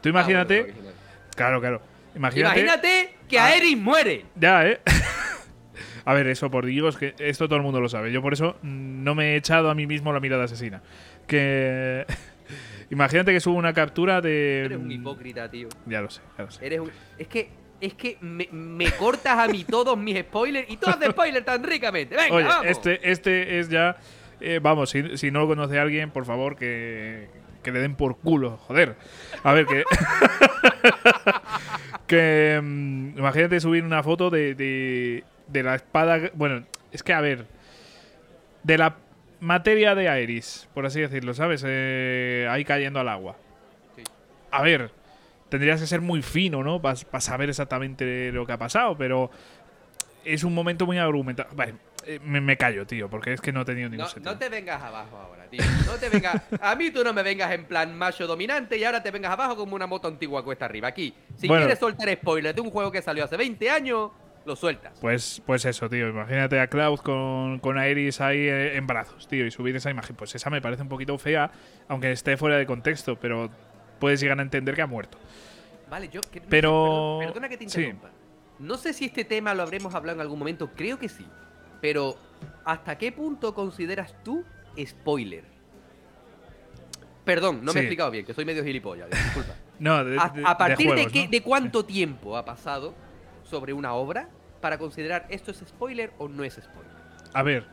Tú 0.00 0.08
Ah, 0.08 0.10
imagínate. 0.10 0.60
bueno, 0.60 0.72
original. 0.74 0.94
claro, 1.34 1.60
claro. 1.60 1.82
Imagínate. 2.14 2.60
Imagínate 2.60 3.14
que 3.28 3.38
Ah. 3.38 3.46
Aerys 3.46 3.76
muere. 3.76 4.24
Ya, 4.36 4.66
¿eh? 4.66 4.80
a 6.04 6.14
ver, 6.14 6.28
eso 6.28 6.50
por 6.50 6.66
Dios, 6.66 6.96
que 6.96 7.14
esto 7.18 7.46
todo 7.48 7.56
el 7.56 7.62
mundo 7.62 7.80
lo 7.80 7.88
sabe. 7.88 8.12
Yo 8.12 8.22
por 8.22 8.32
eso 8.32 8.56
mm, 8.62 9.02
no 9.02 9.14
me 9.16 9.32
he 9.32 9.36
echado 9.36 9.68
a 9.70 9.74
mí 9.74 9.86
mismo 9.86 10.12
la 10.12 10.20
mirada 10.20 10.44
asesina. 10.44 10.82
Que. 11.26 12.06
Imagínate 12.90 13.32
que 13.32 13.40
subo 13.40 13.56
una 13.56 13.72
captura 13.72 14.20
de. 14.20 14.64
Eres 14.66 14.78
un 14.78 14.90
hipócrita, 14.92 15.50
tío. 15.50 15.68
Ya 15.86 16.00
lo 16.00 16.10
sé, 16.10 16.20
ya 16.38 16.44
lo 16.44 16.50
sé. 16.50 16.66
Eres 16.66 16.80
un... 16.80 16.90
Es 17.18 17.28
que, 17.28 17.50
es 17.80 17.94
que 17.94 18.16
me, 18.20 18.48
me 18.52 18.90
cortas 18.92 19.38
a 19.38 19.48
mí 19.48 19.64
todos 19.64 19.98
mis 19.98 20.20
spoilers 20.20 20.70
y 20.70 20.76
tú 20.76 20.88
haces 20.88 21.10
spoilers 21.10 21.44
tan 21.44 21.62
ricamente. 21.64 22.16
Venga, 22.16 22.34
Oye, 22.34 22.46
vamos. 22.46 22.66
este, 22.66 23.10
este 23.10 23.58
es 23.58 23.68
ya. 23.68 23.96
eh, 24.40 24.60
vamos, 24.62 24.90
si, 24.90 25.16
si 25.18 25.30
no 25.30 25.40
lo 25.40 25.48
conoce 25.48 25.78
alguien, 25.78 26.10
por 26.10 26.24
favor, 26.26 26.56
que, 26.56 27.28
que 27.62 27.72
le 27.72 27.80
den 27.80 27.96
por 27.96 28.16
culo. 28.18 28.56
Joder. 28.68 28.96
A 29.42 29.52
ver, 29.52 29.66
que. 29.66 29.84
que. 32.06 32.60
mm, 32.62 33.18
imagínate 33.18 33.60
subir 33.60 33.84
una 33.84 34.02
foto 34.02 34.30
de, 34.30 34.54
de, 34.54 35.24
de 35.48 35.62
la 35.62 35.74
espada. 35.74 36.30
Bueno, 36.34 36.64
es 36.92 37.02
que, 37.02 37.12
a 37.12 37.20
ver. 37.20 37.46
De 38.62 38.78
la 38.78 38.96
materia 39.46 39.94
de 39.94 40.08
Aeris, 40.08 40.68
por 40.74 40.84
así 40.86 41.00
decirlo, 41.00 41.32
¿sabes? 41.34 41.62
Eh, 41.66 42.46
ahí 42.50 42.64
cayendo 42.64 43.00
al 43.00 43.08
agua. 43.08 43.36
Sí. 43.94 44.02
A 44.50 44.62
ver, 44.62 44.90
tendrías 45.48 45.80
que 45.80 45.86
ser 45.86 46.00
muy 46.00 46.22
fino, 46.22 46.62
¿no? 46.62 46.80
Para 46.82 46.96
saber 47.20 47.48
exactamente 47.48 48.30
lo 48.32 48.44
que 48.46 48.52
ha 48.52 48.58
pasado, 48.58 48.96
pero 48.96 49.30
es 50.24 50.44
un 50.44 50.54
momento 50.54 50.86
muy 50.86 50.98
argumentado. 50.98 51.48
Vale, 51.54 51.74
eh, 52.04 52.20
me, 52.22 52.40
me 52.40 52.56
callo, 52.56 52.86
tío, 52.86 53.08
porque 53.08 53.32
es 53.32 53.40
que 53.40 53.52
no 53.52 53.62
he 53.62 53.64
tenido 53.64 53.88
ningún 53.88 54.04
No, 54.04 54.10
sentido. 54.10 54.32
no 54.32 54.38
te 54.38 54.48
vengas 54.48 54.82
abajo 54.82 55.16
ahora, 55.16 55.44
tío. 55.48 55.60
No 55.86 55.92
te 55.94 56.08
vengas. 56.08 56.42
A 56.60 56.74
mí 56.74 56.90
tú 56.90 57.02
no 57.04 57.12
me 57.12 57.22
vengas 57.22 57.52
en 57.52 57.64
plan 57.64 57.96
macho 57.96 58.26
dominante 58.26 58.76
y 58.76 58.84
ahora 58.84 59.02
te 59.02 59.10
vengas 59.10 59.32
abajo 59.32 59.56
como 59.56 59.74
una 59.76 59.86
moto 59.86 60.08
antigua 60.08 60.44
cuesta 60.44 60.64
arriba. 60.64 60.88
Aquí, 60.88 61.14
si 61.36 61.46
Bueno. 61.48 61.62
quieres 61.62 61.78
soltar 61.78 62.12
spoilers 62.12 62.54
de 62.54 62.60
un 62.60 62.70
juego 62.70 62.90
que 62.92 63.02
salió 63.02 63.24
hace 63.24 63.36
20 63.36 63.70
años, 63.70 64.10
lo 64.46 64.56
sueltas. 64.56 64.98
Pues, 65.00 65.42
pues 65.44 65.64
eso, 65.64 65.88
tío. 65.90 66.08
Imagínate 66.08 66.58
a 66.60 66.68
Cloud 66.68 67.00
con, 67.00 67.58
con 67.58 67.76
Aeris 67.78 68.20
ahí 68.20 68.38
eh, 68.38 68.76
en 68.76 68.86
brazos, 68.86 69.26
tío, 69.28 69.44
y 69.46 69.50
subir 69.50 69.74
esa 69.76 69.90
imagen. 69.90 70.14
Pues 70.16 70.34
esa 70.34 70.48
me 70.50 70.62
parece 70.62 70.82
un 70.82 70.88
poquito 70.88 71.18
fea, 71.18 71.50
aunque 71.88 72.12
esté 72.12 72.36
fuera 72.36 72.56
de 72.56 72.64
contexto, 72.66 73.18
pero 73.18 73.50
puedes 73.98 74.20
llegar 74.20 74.38
a 74.38 74.42
entender 74.42 74.74
que 74.74 74.82
ha 74.82 74.86
muerto. 74.86 75.18
Vale, 75.90 76.08
yo. 76.08 76.20
que- 76.20 76.40
Pero- 76.40 77.16
Perdona, 77.20 77.26
perdona 77.32 77.48
que 77.48 77.56
te 77.58 77.68
sí. 77.68 77.80
interrumpa. 77.80 78.10
No 78.58 78.76
sé 78.78 78.92
si 78.92 79.04
este 79.06 79.24
tema 79.24 79.52
lo 79.54 79.62
habremos 79.62 79.94
hablado 79.94 80.16
en 80.16 80.20
algún 80.22 80.38
momento, 80.38 80.70
creo 80.74 80.98
que 80.98 81.08
sí. 81.08 81.26
Pero, 81.80 82.16
¿hasta 82.64 82.96
qué 82.96 83.12
punto 83.12 83.54
consideras 83.54 84.14
tú 84.24 84.44
spoiler? 84.84 85.44
Perdón, 87.24 87.56
no 87.64 87.66
me 87.66 87.72
Sí. 87.72 87.78
he 87.78 87.82
explicado 87.82 88.10
bien, 88.10 88.24
que 88.24 88.32
soy 88.34 88.44
medio 88.44 88.62
gilipollas, 88.64 89.10
disculpa. 89.10 89.54
No, 89.78 90.02
de, 90.06 90.16
¿A, 90.18 90.28
de- 90.30 90.42
a 90.46 90.56
partir 90.56 90.86
de, 90.86 90.92
juegos, 90.94 91.12
qué, 91.12 91.24
¿no? 91.24 91.30
de 91.30 91.42
cuánto 91.42 91.84
tiempo 91.84 92.36
ha 92.38 92.46
pasado 92.46 92.94
sobre 93.46 93.72
una 93.72 93.94
obra 93.94 94.28
para 94.60 94.78
considerar 94.78 95.26
esto 95.30 95.50
es 95.50 95.58
spoiler 95.66 96.12
o 96.18 96.28
no 96.28 96.44
es 96.44 96.54
spoiler? 96.54 96.92
A 97.32 97.42
ver. 97.42 97.64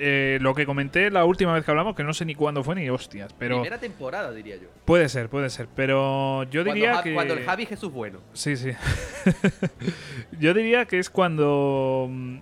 eh, 0.00 0.38
lo 0.40 0.54
que 0.54 0.64
comenté 0.64 1.10
la 1.10 1.24
última 1.24 1.52
vez 1.54 1.64
que 1.64 1.70
hablamos, 1.72 1.96
que 1.96 2.04
no 2.04 2.14
sé 2.14 2.24
ni 2.24 2.34
cuándo 2.36 2.62
fue 2.62 2.76
ni 2.76 2.88
hostias, 2.88 3.32
pero 3.36 3.56
Primera 3.56 3.78
temporada, 3.80 4.30
diría 4.32 4.54
yo. 4.56 4.68
puede 4.84 5.08
ser, 5.08 5.28
puede 5.28 5.50
ser. 5.50 5.66
Pero 5.74 6.44
yo 6.44 6.60
Cuando, 6.62 6.74
diría 6.74 6.94
Ja- 6.94 7.02
que. 7.02 7.14
cuando 7.14 7.34
el 7.34 7.44
Javi 7.44 7.66
Jesús 7.66 7.92
bueno. 7.92 8.20
Sí, 8.32 8.56
sí. 8.56 8.70
Yo 10.38 10.54
diría 10.54 10.84
que 10.86 10.98
es 11.00 11.10
cuando 11.10 12.06
mm, 12.08 12.36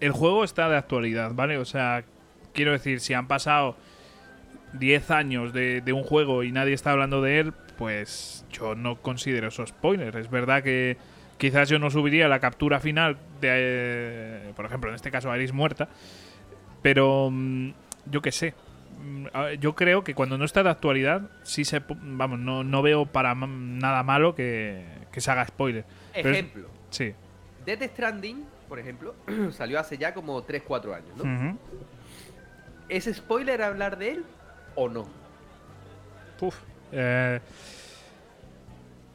el 0.00 0.10
juego 0.12 0.42
está 0.44 0.68
de 0.68 0.76
actualidad, 0.76 1.32
¿vale? 1.34 1.58
O 1.58 1.64
sea, 1.64 2.04
quiero 2.52 2.72
decir, 2.72 2.98
si 3.00 3.14
han 3.14 3.28
pasado 3.28 3.76
10 4.72 5.10
años 5.12 5.52
de, 5.52 5.80
de 5.82 5.92
un 5.92 6.02
juego 6.02 6.42
y 6.42 6.50
nadie 6.52 6.74
está 6.74 6.90
hablando 6.92 7.22
de 7.22 7.38
él, 7.40 7.52
pues 7.78 8.44
yo 8.50 8.74
no 8.74 9.00
considero 9.00 9.48
eso 9.48 9.64
spoiler. 9.66 10.16
Es 10.16 10.28
verdad 10.30 10.62
que 10.64 10.96
quizás 11.40 11.68
yo 11.68 11.78
no 11.80 11.90
subiría 11.90 12.28
la 12.28 12.38
captura 12.38 12.78
final 12.78 13.16
de, 13.40 13.48
eh, 13.50 14.52
por 14.54 14.66
ejemplo, 14.66 14.90
en 14.90 14.94
este 14.94 15.10
caso, 15.10 15.34
Iris 15.34 15.52
muerta, 15.52 15.88
pero 16.82 17.30
mm, 17.32 17.70
yo 18.06 18.22
qué 18.22 18.30
sé. 18.30 18.54
Mm, 19.02 19.26
Yo 19.60 19.74
creo 19.74 20.04
que 20.04 20.14
cuando 20.14 20.36
no 20.38 20.44
está 20.44 20.62
de 20.62 20.70
actualidad, 20.70 21.22
sí 21.42 21.64
se. 21.64 21.82
Vamos, 21.88 22.38
no, 22.38 22.62
no 22.62 22.82
veo 22.82 23.06
para 23.06 23.34
nada 23.34 24.02
malo 24.02 24.34
que, 24.34 24.84
que 25.10 25.20
se 25.20 25.30
haga 25.30 25.44
spoiler. 25.46 25.84
Es- 26.14 26.26
Ejemplo, 26.26 26.68
Sí. 26.90 27.14
Death 27.64 27.82
Stranding, 27.92 28.44
por 28.68 28.78
ejemplo, 28.78 29.14
salió 29.52 29.80
hace 29.80 29.96
ya 29.98 30.12
como 30.14 30.44
3-4 30.46 30.94
años, 30.94 31.16
¿no? 31.16 31.58
¿Es 32.88 33.04
spoiler 33.12 33.62
hablar 33.62 33.96
de 33.98 34.10
él 34.12 34.24
o 34.74 34.88
no? 34.88 35.08
Uf. 36.40 36.56
Eh, 36.92 37.38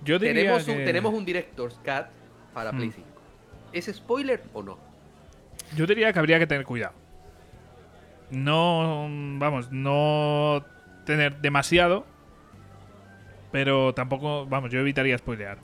yo 0.05 0.17
diría 0.19 0.33
Tenemos 0.43 0.67
un, 0.67 0.75
que- 0.77 0.85
tenemos 0.85 1.13
un 1.13 1.25
Director's 1.25 1.75
Cut 1.75 2.05
para 2.53 2.71
Mm. 2.71 2.77
Play 2.77 2.91
5. 2.91 3.07
¿Es 3.73 3.85
spoiler 3.93 4.41
o 4.53 4.63
no? 4.63 4.77
Yo 5.75 5.85
diría 5.85 6.13
que 6.13 6.19
habría 6.19 6.39
que 6.39 6.47
tener 6.47 6.63
cuidado. 6.65 6.93
No, 8.31 9.07
vamos, 9.37 9.71
no 9.71 10.63
tener 11.05 11.37
demasiado, 11.41 12.05
pero 13.51 13.93
tampoco, 13.93 14.45
vamos, 14.47 14.71
yo 14.71 14.79
evitaría 14.79 15.17
spoilear. 15.17 15.57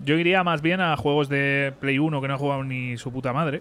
Yo 0.00 0.16
iría 0.16 0.42
más 0.42 0.62
bien 0.62 0.80
a 0.80 0.96
juegos 0.96 1.28
de 1.28 1.72
Play 1.78 1.98
1 1.98 2.20
que 2.20 2.28
no 2.28 2.34
ha 2.34 2.38
jugado 2.38 2.64
ni 2.64 2.96
su 2.96 3.12
puta 3.12 3.32
madre. 3.32 3.60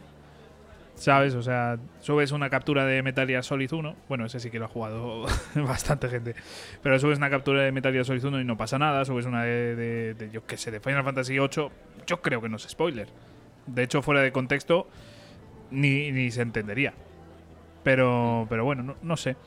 ¿Sabes? 1.00 1.34
O 1.34 1.42
sea, 1.42 1.78
subes 2.02 2.34
una 2.34 2.50
captura 2.50 2.86
de 2.86 3.02
Metal 3.02 3.26
Gear 3.26 3.44
Solid 3.44 3.72
1. 3.72 3.96
Bueno, 4.10 4.26
ese 4.26 4.40
sí 4.42 4.50
que 4.52 4.60
lo 4.60 4.66
ha 4.66 4.68
jugado 4.68 5.26
bastante 5.56 6.10
gente. 6.10 6.36
Pero 6.84 7.00
subes 7.00 7.18
una 7.18 7.30
captura 7.30 7.62
de 7.64 7.72
Metal 7.72 7.94
Gear 7.94 8.04
Solid 8.04 8.24
1 8.26 8.42
y 8.42 8.44
no 8.44 8.58
pasa 8.58 8.78
nada. 8.78 9.06
Subes 9.06 9.26
una 9.26 9.44
de, 9.46 10.30
yo 10.34 10.46
qué 10.46 10.58
sé, 10.58 10.72
de 10.72 10.82
Final 10.82 11.06
Fantasy 11.06 11.40
8. 11.40 11.72
Yo 12.06 12.22
creo 12.22 12.42
que 12.42 12.50
no 12.50 12.58
es 12.58 12.64
spoiler. 12.64 13.08
De 13.66 13.84
hecho, 13.84 14.02
fuera 14.02 14.22
de 14.22 14.34
contexto, 14.34 14.88
ni, 15.72 16.12
ni 16.12 16.32
se 16.32 16.42
entendería. 16.42 16.94
Pero, 17.84 18.46
pero 18.50 18.66
bueno, 18.66 18.84
no, 18.84 18.96
no 19.02 19.16
sé. 19.16 19.38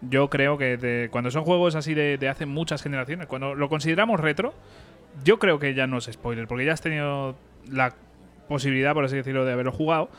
Yo 0.00 0.28
creo 0.30 0.58
que 0.58 0.76
de- 0.76 1.08
cuando 1.12 1.30
son 1.30 1.44
juegos 1.44 1.76
así 1.76 1.94
de, 1.94 2.18
de 2.18 2.28
hace 2.28 2.44
muchas 2.44 2.82
generaciones, 2.82 3.28
cuando 3.28 3.54
lo 3.54 3.68
consideramos 3.68 4.18
retro, 4.18 4.52
yo 5.22 5.38
creo 5.38 5.60
que 5.60 5.74
ya 5.74 5.86
no 5.86 5.98
es 5.98 6.06
spoiler, 6.10 6.48
porque 6.48 6.64
ya 6.64 6.72
has 6.72 6.80
tenido 6.80 7.36
la 7.70 7.94
posibilidad, 8.48 8.94
por 8.94 9.04
así 9.04 9.14
decirlo, 9.14 9.44
de 9.44 9.52
haberlo 9.52 9.70
jugado. 9.70 10.10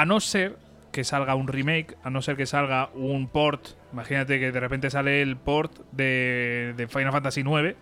A 0.00 0.06
no 0.06 0.18
ser 0.18 0.56
que 0.92 1.04
salga 1.04 1.34
un 1.34 1.46
remake, 1.46 1.94
a 2.02 2.08
no 2.08 2.22
ser 2.22 2.34
que 2.34 2.46
salga 2.46 2.88
un 2.94 3.28
port. 3.28 3.68
Imagínate 3.92 4.40
que 4.40 4.50
de 4.50 4.58
repente 4.58 4.88
sale 4.88 5.20
el 5.20 5.36
port 5.36 5.78
de, 5.92 6.72
de 6.74 6.88
Final 6.88 7.12
Fantasy 7.12 7.40
IX 7.42 7.76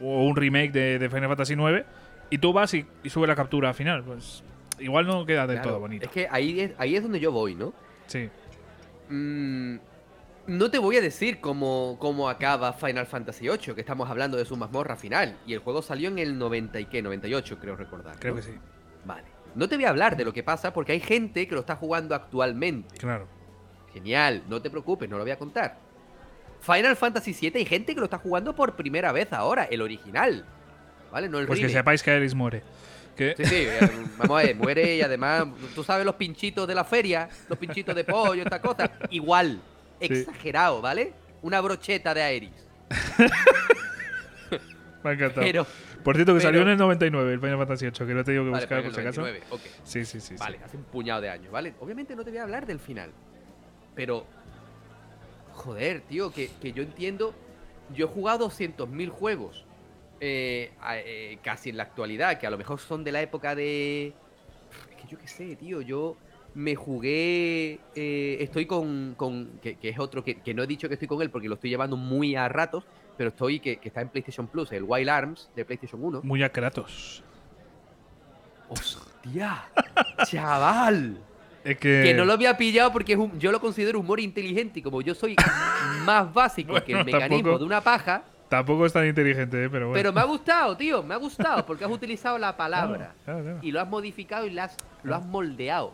o 0.00 0.24
un 0.24 0.34
remake 0.34 0.72
de, 0.72 0.98
de 0.98 1.10
Final 1.10 1.28
Fantasy 1.28 1.52
IX 1.52 1.84
y 2.30 2.38
tú 2.38 2.54
vas 2.54 2.72
y, 2.72 2.86
y 3.04 3.10
subes 3.10 3.28
la 3.28 3.36
captura 3.36 3.74
final. 3.74 4.02
Pues 4.02 4.42
igual 4.78 5.06
no 5.06 5.26
queda 5.26 5.46
del 5.46 5.56
Claro, 5.56 5.72
todo 5.72 5.80
bonito. 5.80 6.06
Es 6.06 6.10
que 6.10 6.26
ahí 6.30 6.58
es, 6.58 6.72
ahí 6.78 6.96
es 6.96 7.02
donde 7.02 7.20
yo 7.20 7.32
voy, 7.32 7.54
¿no? 7.54 7.74
Sí. 8.06 8.30
Mm, 9.10 9.76
no 10.46 10.70
te 10.70 10.78
voy 10.78 10.96
a 10.96 11.02
decir 11.02 11.38
cómo, 11.42 11.98
cómo 12.00 12.30
acaba 12.30 12.72
Final 12.72 13.04
Fantasy 13.04 13.46
VIII, 13.46 13.74
que 13.74 13.82
estamos 13.82 14.08
hablando 14.08 14.38
de 14.38 14.46
su 14.46 14.56
mazmorra 14.56 14.96
final. 14.96 15.36
Y 15.46 15.52
el 15.52 15.58
juego 15.58 15.82
salió 15.82 16.08
en 16.08 16.18
el 16.18 16.38
90 16.38 16.80
y 16.80 16.86
qué, 16.86 17.02
98 17.02 17.58
creo 17.60 17.76
recordar. 17.76 18.16
Creo 18.18 18.34
que 18.34 18.42
sí. 18.42 18.54
Vale. 19.04 19.39
No 19.54 19.68
te 19.68 19.76
voy 19.76 19.84
a 19.84 19.90
hablar 19.90 20.16
de 20.16 20.24
lo 20.24 20.32
que 20.32 20.42
pasa 20.42 20.72
porque 20.72 20.92
hay 20.92 21.00
gente 21.00 21.46
que 21.48 21.54
lo 21.54 21.60
está 21.60 21.76
jugando 21.76 22.14
actualmente. 22.14 22.96
Claro. 22.98 23.26
Genial, 23.92 24.42
no 24.48 24.62
te 24.62 24.70
preocupes, 24.70 25.08
no 25.08 25.16
lo 25.18 25.24
voy 25.24 25.32
a 25.32 25.38
contar. 25.38 25.76
Final 26.60 26.94
Fantasy 26.96 27.32
VII 27.32 27.52
hay 27.56 27.64
gente 27.64 27.94
que 27.94 28.00
lo 28.00 28.04
está 28.04 28.18
jugando 28.18 28.54
por 28.54 28.76
primera 28.76 29.10
vez 29.12 29.32
ahora, 29.32 29.64
el 29.64 29.82
original. 29.82 30.44
¿Vale? 31.10 31.28
No 31.28 31.38
el 31.40 31.46
Pues 31.46 31.58
que 31.58 31.66
remake. 31.66 31.78
sepáis 31.80 32.02
que 32.02 32.10
Aeris 32.12 32.34
muere. 32.34 32.62
Que- 33.16 33.34
Sí, 33.36 33.44
sí, 33.44 33.54
eh, 33.66 33.90
vamos 34.16 34.38
a 34.38 34.42
ver, 34.46 34.54
muere 34.56 34.96
y 34.96 35.02
además, 35.02 35.46
tú 35.74 35.82
sabes 35.82 36.06
los 36.06 36.14
pinchitos 36.14 36.68
de 36.68 36.74
la 36.74 36.84
feria, 36.84 37.28
los 37.48 37.58
pinchitos 37.58 37.94
de 37.96 38.04
pollo, 38.04 38.42
esta 38.44 38.60
cosa, 38.60 38.90
igual, 39.10 39.60
exagerado, 39.98 40.80
¿vale? 40.80 41.12
Una 41.42 41.60
brocheta 41.60 42.14
de 42.14 42.22
Aeris. 42.22 42.50
Me 45.02 45.10
ha 45.10 45.12
encantado. 45.14 45.40
Pero, 45.46 45.66
Por 46.04 46.14
cierto, 46.16 46.32
que 46.32 46.38
pero- 46.38 46.48
salió 46.48 46.62
en 46.62 46.68
el 46.68 46.78
99, 46.78 47.32
el 47.34 47.40
Final 47.40 47.58
Fantasy 47.58 47.84
VIII, 47.86 48.06
que 48.06 48.14
no 48.14 48.24
te 48.24 48.30
digo 48.32 48.44
que 48.44 48.50
vale, 48.50 48.62
buscar 48.64 48.82
por 48.82 48.94
si 48.94 49.00
acaso. 49.00 49.20
99, 49.20 49.46
ok. 49.50 49.60
Sí, 49.84 50.04
sí, 50.04 50.20
sí. 50.20 50.28
sí. 50.28 50.34
Vale, 50.38 50.58
hace 50.64 50.76
un 50.76 50.84
puñado 50.84 51.20
de 51.20 51.28
años, 51.30 51.52
¿vale? 51.52 51.74
Obviamente 51.80 52.16
no 52.16 52.24
te 52.24 52.30
voy 52.30 52.38
a 52.38 52.42
hablar 52.44 52.66
del 52.66 52.78
final. 52.78 53.10
Pero, 53.94 54.26
joder, 55.52 56.00
tío, 56.02 56.32
que, 56.32 56.50
que 56.60 56.72
yo 56.72 56.82
entiendo. 56.82 57.34
Yo 57.94 58.06
he 58.06 58.08
jugado 58.08 58.48
200.000 58.48 59.08
juegos. 59.10 59.64
eh, 60.22 60.70
eh, 61.04 61.38
casi 61.42 61.70
en 61.70 61.76
la 61.78 61.84
actualidad, 61.84 62.38
que 62.38 62.46
a 62.46 62.50
lo 62.50 62.58
mejor 62.58 62.78
son 62.78 63.02
de 63.04 63.12
la 63.12 63.22
época 63.22 63.54
de. 63.54 64.08
Es 64.90 64.96
que 64.96 65.08
yo 65.08 65.18
qué 65.18 65.26
sé, 65.26 65.56
tío. 65.56 65.80
Yo 65.80 66.16
me 66.54 66.74
jugué. 66.76 67.80
eh, 67.94 68.36
estoy 68.40 68.66
con. 68.66 69.14
con 69.16 69.58
que, 69.62 69.76
que 69.76 69.88
es 69.88 69.98
otro 69.98 70.22
que, 70.22 70.40
que 70.40 70.54
no 70.54 70.62
he 70.62 70.66
dicho 70.66 70.88
que 70.88 70.94
estoy 70.94 71.08
con 71.08 71.20
él 71.22 71.30
porque 71.30 71.48
lo 71.48 71.54
estoy 71.54 71.70
llevando 71.70 71.96
muy 71.96 72.36
a 72.36 72.48
ratos. 72.48 72.84
Pero 73.20 73.28
estoy 73.28 73.60
que, 73.60 73.76
que 73.76 73.88
está 73.88 74.00
en 74.00 74.08
PlayStation 74.08 74.46
Plus, 74.46 74.72
el 74.72 74.82
Wild 74.82 75.10
Arms 75.10 75.50
de 75.54 75.62
PlayStation 75.66 76.02
1. 76.02 76.22
Muy 76.22 76.42
a 76.42 76.48
Kratos. 76.50 77.22
¡Hostia! 78.70 79.64
¡Chaval! 80.26 81.18
Es 81.62 81.76
que. 81.76 82.00
Que 82.02 82.14
no 82.14 82.24
lo 82.24 82.32
había 82.32 82.56
pillado 82.56 82.90
porque 82.90 83.12
es 83.12 83.18
un- 83.18 83.38
yo 83.38 83.52
lo 83.52 83.60
considero 83.60 84.00
humor 84.00 84.20
inteligente 84.20 84.78
y 84.78 84.82
como 84.82 85.02
yo 85.02 85.14
soy 85.14 85.36
más 86.06 86.32
básico 86.32 86.72
que 86.82 86.92
el 86.92 87.04
mecanismo 87.04 87.36
tampoco- 87.50 87.58
de 87.58 87.64
una 87.66 87.82
paja, 87.82 88.22
Tampoco 88.48 88.86
es 88.86 88.92
tan 88.94 89.06
inteligente, 89.06 89.64
¿eh? 89.64 89.68
pero 89.70 89.88
bueno. 89.88 89.92
pero 89.98 90.12
me 90.14 90.20
ha 90.22 90.24
gustado, 90.24 90.74
tío, 90.78 91.02
me 91.02 91.12
ha 91.12 91.18
gustado 91.18 91.66
porque 91.66 91.84
has 91.84 91.90
utilizado 91.90 92.38
la 92.38 92.56
palabra 92.56 93.12
Claro, 93.26 93.42
claro. 93.42 93.58
y 93.60 93.70
lo 93.70 93.82
has 93.82 93.88
modificado 93.88 94.46
y 94.46 94.50
lo 94.50 94.62
has, 94.62 94.76
lo 95.02 95.14
has 95.14 95.26
moldeado. 95.26 95.92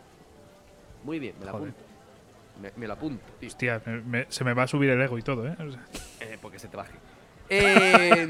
Muy 1.03 1.19
bien, 1.19 1.35
me 1.39 1.45
lo 1.45 1.51
Joder. 1.51 1.69
apunto. 1.71 1.87
Me, 2.61 2.71
me 2.77 2.87
lo 2.87 2.93
apunto, 2.93 3.23
tío, 3.39 3.49
Hostia, 3.49 3.81
me- 3.85 4.01
me- 4.01 4.25
se 4.29 4.45
me 4.45 4.53
va 4.53 4.63
a 4.63 4.67
subir 4.67 4.89
el 4.89 5.01
ego 5.01 5.17
y 5.19 5.21
todo, 5.23 5.45
¿eh? 5.45 5.55
O 5.59 5.71
sea, 5.71 5.85
eh, 6.21 6.37
porque 6.41 6.57
se 6.57 6.69
te 6.69 6.77
baje. 6.77 6.93
Eh, 7.49 8.27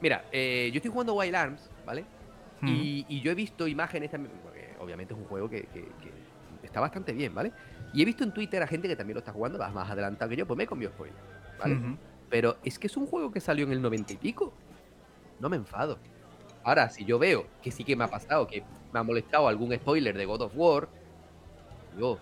mira, 0.00 0.24
eh, 0.32 0.70
yo 0.72 0.78
estoy 0.78 0.90
jugando 0.90 1.14
Wild 1.14 1.34
Arms, 1.34 1.70
¿vale? 1.84 2.04
Y, 2.68 3.06
y 3.08 3.20
yo 3.20 3.30
he 3.30 3.34
visto 3.34 3.66
imágenes 3.68 4.10
también, 4.10 4.34
porque 4.42 4.74
obviamente 4.80 5.14
es 5.14 5.18
un 5.20 5.26
juego 5.26 5.48
que, 5.48 5.62
que- 5.62 5.84
que 6.02 6.12
está 6.66 6.80
bastante 6.80 7.12
bien, 7.12 7.34
¿vale? 7.34 7.52
Y 7.94 8.02
he 8.02 8.04
visto 8.04 8.24
en 8.24 8.32
Twitter 8.32 8.62
a 8.62 8.66
gente 8.66 8.88
que 8.88 8.96
también 8.96 9.14
lo 9.14 9.20
está 9.20 9.32
jugando, 9.32 9.58
vas 9.58 9.72
más 9.72 9.88
adelantado 9.90 10.28
que 10.28 10.36
yo, 10.36 10.46
pues 10.46 10.56
me 10.56 10.64
he 10.64 10.66
comido 10.66 10.90
spoiler, 10.90 11.16
¿vale? 11.58 11.74
Pero 12.28 12.56
es 12.64 12.78
que 12.78 12.88
es 12.88 12.96
un 12.96 13.06
juego 13.06 13.30
que 13.30 13.40
salió 13.40 13.64
en 13.64 13.72
el 13.72 13.80
90 13.80 14.12
y 14.12 14.16
pico. 14.16 14.52
No 15.38 15.48
me 15.48 15.56
enfado. 15.56 15.98
Ahora, 16.64 16.90
si 16.90 17.04
yo 17.04 17.18
veo 17.18 17.46
que 17.62 17.70
sí 17.70 17.84
que 17.84 17.96
me 17.96 18.04
ha 18.04 18.08
pasado, 18.08 18.46
que 18.46 18.62
me 18.92 18.98
ha 18.98 19.02
molestado 19.02 19.48
algún 19.48 19.74
spoiler 19.74 20.16
de 20.18 20.26
God 20.26 20.42
of 20.42 20.52
War, 20.54 20.88
digo, 21.94 22.18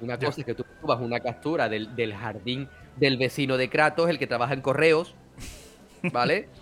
una 0.00 0.18
cosa 0.18 0.40
es 0.40 0.46
que 0.46 0.54
tú 0.54 0.64
subas 0.80 1.00
una 1.00 1.20
captura 1.20 1.68
del, 1.68 1.94
del 1.96 2.14
jardín 2.14 2.68
del 2.96 3.16
vecino 3.16 3.56
de 3.56 3.68
Kratos, 3.68 4.08
el 4.10 4.18
que 4.18 4.26
trabaja 4.26 4.54
en 4.54 4.60
correos, 4.60 5.14
¿vale? 6.12 6.48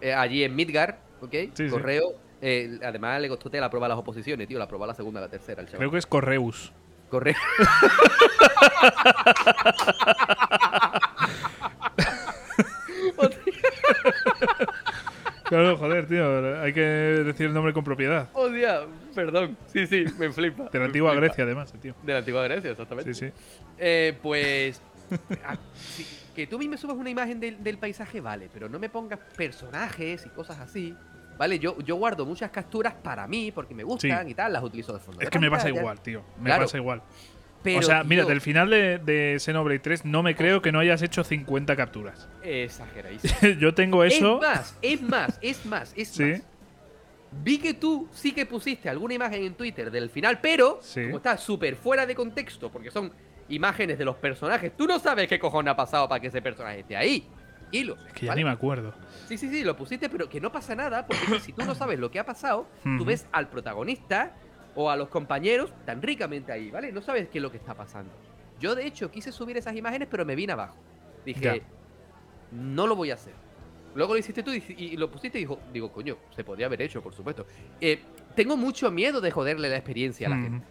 Eh, 0.00 0.14
allí 0.14 0.44
en 0.44 0.54
Midgar, 0.54 1.00
¿ok? 1.20 1.32
Sí, 1.32 1.50
sí. 1.56 1.68
Correo. 1.70 2.12
eh, 2.40 2.78
además 2.84 3.20
le 3.20 3.28
costó 3.28 3.50
te 3.50 3.60
la 3.60 3.68
prueba 3.68 3.86
a 3.86 3.88
las 3.88 3.98
oposiciones, 3.98 4.46
tío, 4.46 4.56
la 4.56 4.68
prueba 4.68 4.84
a 4.84 4.86
la 4.86 4.94
segunda, 4.94 5.18
a 5.18 5.24
la 5.24 5.28
tercera, 5.28 5.60
el 5.60 5.66
chaval. 5.66 5.80
Creo 5.80 5.90
que 5.90 5.98
es 5.98 6.06
Correus. 6.06 6.72
Correo. 7.10 7.34
Claro, 15.48 15.76
joder, 15.76 16.06
tío. 16.06 16.60
Hay 16.60 16.72
que 16.72 16.80
decir 16.80 17.46
el 17.46 17.54
nombre 17.54 17.72
con 17.72 17.84
propiedad. 17.84 18.28
Hostia, 18.32 18.82
perdón. 19.14 19.56
Sí, 19.66 19.86
sí, 19.86 20.04
me 20.18 20.30
flipa. 20.32 20.68
De 20.70 20.78
la 20.78 20.84
antigua 20.86 21.10
flipa. 21.12 21.26
Grecia, 21.26 21.44
además, 21.44 21.72
tío. 21.80 21.94
De 22.02 22.12
la 22.12 22.18
antigua 22.18 22.42
Grecia, 22.44 22.70
exactamente. 22.72 23.14
Sí, 23.14 23.26
sí. 23.26 23.32
Eh, 23.78 24.16
pues. 24.22 24.82
a- 25.44 25.56
que 26.34 26.46
tú 26.46 26.56
a 26.56 26.58
mí 26.60 26.68
me 26.68 26.76
subas 26.76 26.96
una 26.96 27.10
imagen 27.10 27.40
del, 27.40 27.62
del 27.64 27.78
paisaje, 27.78 28.20
vale, 28.20 28.48
pero 28.52 28.68
no 28.68 28.78
me 28.78 28.88
pongas 28.88 29.18
personajes 29.36 30.24
y 30.24 30.28
cosas 30.28 30.60
así. 30.60 30.94
Vale, 31.36 31.58
yo, 31.58 31.78
yo 31.80 31.96
guardo 31.96 32.26
muchas 32.26 32.50
capturas 32.50 32.94
para 32.94 33.26
mí 33.26 33.50
porque 33.52 33.74
me 33.74 33.82
gustan 33.84 34.24
Sí. 34.26 34.32
y 34.32 34.34
tal, 34.34 34.52
las 34.52 34.62
utilizo 34.62 34.92
de 34.92 34.98
fondo. 35.00 35.20
Es 35.20 35.26
de 35.26 35.30
que 35.30 35.38
me 35.38 35.50
pasa 35.50 35.68
igual, 35.68 36.00
tío. 36.00 36.22
Me 36.38 36.44
Claro. 36.46 36.64
pasa 36.64 36.76
igual. 36.76 37.02
Pero, 37.62 37.80
o 37.80 37.82
sea, 37.82 38.04
mira, 38.04 38.24
del 38.24 38.40
final 38.40 38.70
de, 38.70 38.98
de 38.98 39.36
Xenoblade 39.40 39.80
3 39.80 40.04
no 40.04 40.22
me 40.22 40.34
creo 40.36 40.62
que 40.62 40.70
no 40.72 40.78
hayas 40.78 41.02
hecho 41.02 41.24
50 41.24 41.74
capturas. 41.76 42.28
Exageradísimo. 42.42 43.34
Yo 43.60 43.74
tengo 43.74 44.04
eso. 44.04 44.40
Es 44.40 44.42
más, 44.42 44.78
es 44.82 45.02
más, 45.02 45.38
es 45.42 45.66
más, 45.66 45.92
es 45.96 46.08
Sí. 46.08 46.22
más. 46.24 46.42
Vi 47.30 47.58
que 47.58 47.74
tú 47.74 48.08
sí 48.12 48.32
que 48.32 48.46
pusiste 48.46 48.88
alguna 48.88 49.14
imagen 49.14 49.42
en 49.44 49.54
Twitter 49.54 49.90
del 49.90 50.08
final, 50.08 50.38
pero 50.40 50.78
Sí. 50.82 51.02
como 51.04 51.18
está 51.18 51.36
súper 51.36 51.76
fuera 51.76 52.06
de 52.06 52.14
contexto, 52.14 52.70
porque 52.70 52.90
son 52.90 53.12
imágenes 53.50 53.98
de 53.98 54.04
los 54.04 54.16
personajes, 54.16 54.74
tú 54.76 54.86
no 54.86 54.98
sabes 54.98 55.28
qué 55.28 55.38
cojones 55.38 55.72
ha 55.72 55.76
pasado 55.76 56.08
para 56.08 56.20
que 56.20 56.28
ese 56.28 56.40
personaje 56.40 56.80
esté 56.80 56.96
ahí. 56.96 57.26
Hilos. 57.70 57.98
Es 58.06 58.12
que 58.14 58.26
ya 58.26 58.32
¿vale? 58.32 58.40
ni 58.40 58.44
me 58.46 58.50
acuerdo. 58.50 58.94
Sí, 59.26 59.36
sí, 59.36 59.50
sí, 59.50 59.62
lo 59.62 59.76
pusiste, 59.76 60.08
pero 60.08 60.26
que 60.28 60.40
no 60.40 60.50
pasa 60.50 60.74
nada, 60.74 61.06
porque 61.06 61.38
si 61.40 61.52
tú 61.52 61.64
no 61.66 61.74
sabes 61.74 61.98
lo 61.98 62.10
que 62.10 62.18
ha 62.18 62.24
pasado, 62.24 62.66
tú 62.96 63.04
ves 63.04 63.26
al 63.30 63.48
protagonista 63.50 64.34
o 64.80 64.88
a 64.90 64.94
los 64.96 65.08
compañeros 65.08 65.72
tan 65.84 66.00
ricamente 66.00 66.52
ahí, 66.52 66.70
¿vale? 66.70 66.92
No 66.92 67.02
sabes 67.02 67.28
qué 67.28 67.38
es 67.38 67.42
lo 67.42 67.50
que 67.50 67.56
está 67.56 67.74
pasando. 67.74 68.12
Yo, 68.60 68.76
de 68.76 68.86
hecho, 68.86 69.10
quise 69.10 69.32
subir 69.32 69.56
esas 69.56 69.74
imágenes, 69.74 70.06
pero 70.08 70.24
me 70.24 70.36
vine 70.36 70.52
abajo. 70.52 70.76
Dije, 71.24 71.40
Ya. 71.40 71.56
no 72.52 72.86
lo 72.86 72.94
voy 72.94 73.10
a 73.10 73.14
hacer. 73.14 73.32
Luego 73.96 74.12
lo 74.12 74.20
hiciste 74.20 74.44
tú 74.44 74.52
y, 74.52 74.62
y 74.76 74.96
lo 74.96 75.10
pusiste 75.10 75.38
y 75.38 75.40
dijo, 75.42 75.58
digo, 75.72 75.90
coño, 75.90 76.16
se 76.36 76.44
podría 76.44 76.66
haber 76.66 76.80
hecho, 76.82 77.02
por 77.02 77.12
supuesto. 77.12 77.44
Eh, 77.80 77.98
tengo 78.36 78.56
mucho 78.56 78.90
miedo 78.92 79.20
de 79.20 79.32
joderle 79.32 79.68
la 79.68 79.76
experiencia 79.76 80.28
a 80.28 80.30
la 80.30 80.36
gente, 80.36 80.66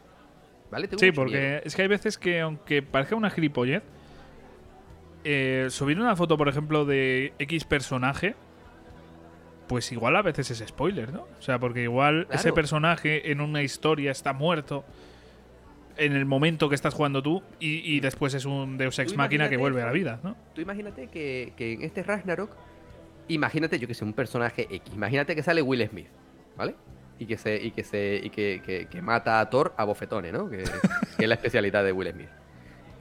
¿vale? 0.71 0.87
Tengo 0.87 0.99
Sí, 1.01 1.07
mucho 1.07 1.15
porque 1.21 1.39
miedo. 1.39 1.61
es 1.65 1.75
que 1.75 1.81
hay 1.81 1.87
veces 1.89 2.17
que, 2.17 2.39
aunque 2.39 2.81
parezca 2.81 3.15
una 3.15 3.29
gilipollez, 3.29 3.83
eh, 5.25 5.67
subir 5.69 5.99
una 5.99 6.15
foto, 6.15 6.37
por 6.37 6.47
ejemplo, 6.47 6.85
de 6.85 7.33
X 7.39 7.65
personaje, 7.65 8.35
pues 9.67 9.91
igual 9.91 10.15
a 10.15 10.21
veces 10.21 10.49
es 10.51 10.59
spoiler, 10.67 11.11
¿no? 11.13 11.27
O 11.37 11.41
sea, 11.41 11.59
porque 11.59 11.83
igual 11.83 12.25
Claro. 12.25 12.39
ese 12.39 12.53
personaje 12.53 13.31
en 13.31 13.41
una 13.41 13.61
historia 13.63 14.11
está 14.11 14.33
muerto. 14.33 14.83
en 15.99 16.13
el 16.15 16.25
momento 16.25 16.69
que 16.69 16.75
estás 16.75 16.93
jugando 16.93 17.23
tú 17.23 17.41
y, 17.59 17.77
y 17.95 17.99
después 18.01 18.35
es 18.35 18.45
un 18.45 18.77
Deus 18.77 18.99
Ex 18.99 19.15
Máquina 19.17 19.49
que 19.49 19.57
vuelve 19.57 19.81
a 19.81 19.85
la 19.87 19.91
vida, 19.91 20.19
¿no? 20.23 20.35
Tú 20.53 20.61
imagínate 20.61 21.07
que, 21.07 21.53
que 21.57 21.73
en 21.73 21.81
este 21.81 22.03
Ragnarok, 22.03 22.51
imagínate 23.29 23.79
yo 23.79 23.87
que 23.87 23.95
sé, 23.95 24.05
un 24.05 24.13
personaje 24.13 24.67
X. 24.69 24.93
Imagínate 24.93 25.35
que 25.35 25.41
sale 25.41 25.63
Will 25.63 25.83
Smith, 25.89 26.05
¿vale? 26.55 26.75
Y 27.17 27.25
que 27.25 27.35
se, 27.35 27.55
y 27.55 27.71
que 27.71 27.83
se, 27.83 28.21
y 28.23 28.29
que, 28.29 28.61
que- 28.63 28.85
que 28.85 29.01
mata 29.01 29.39
a 29.39 29.49
Thor 29.49 29.73
a 29.75 29.85
bofetones, 29.85 30.31
¿no? 30.33 30.47
Que, 30.47 30.57
que 31.17 31.23
es 31.23 31.27
la 31.27 31.33
especialidad 31.33 31.83
de 31.83 31.91
Will 31.91 32.11
Smith. 32.11 32.29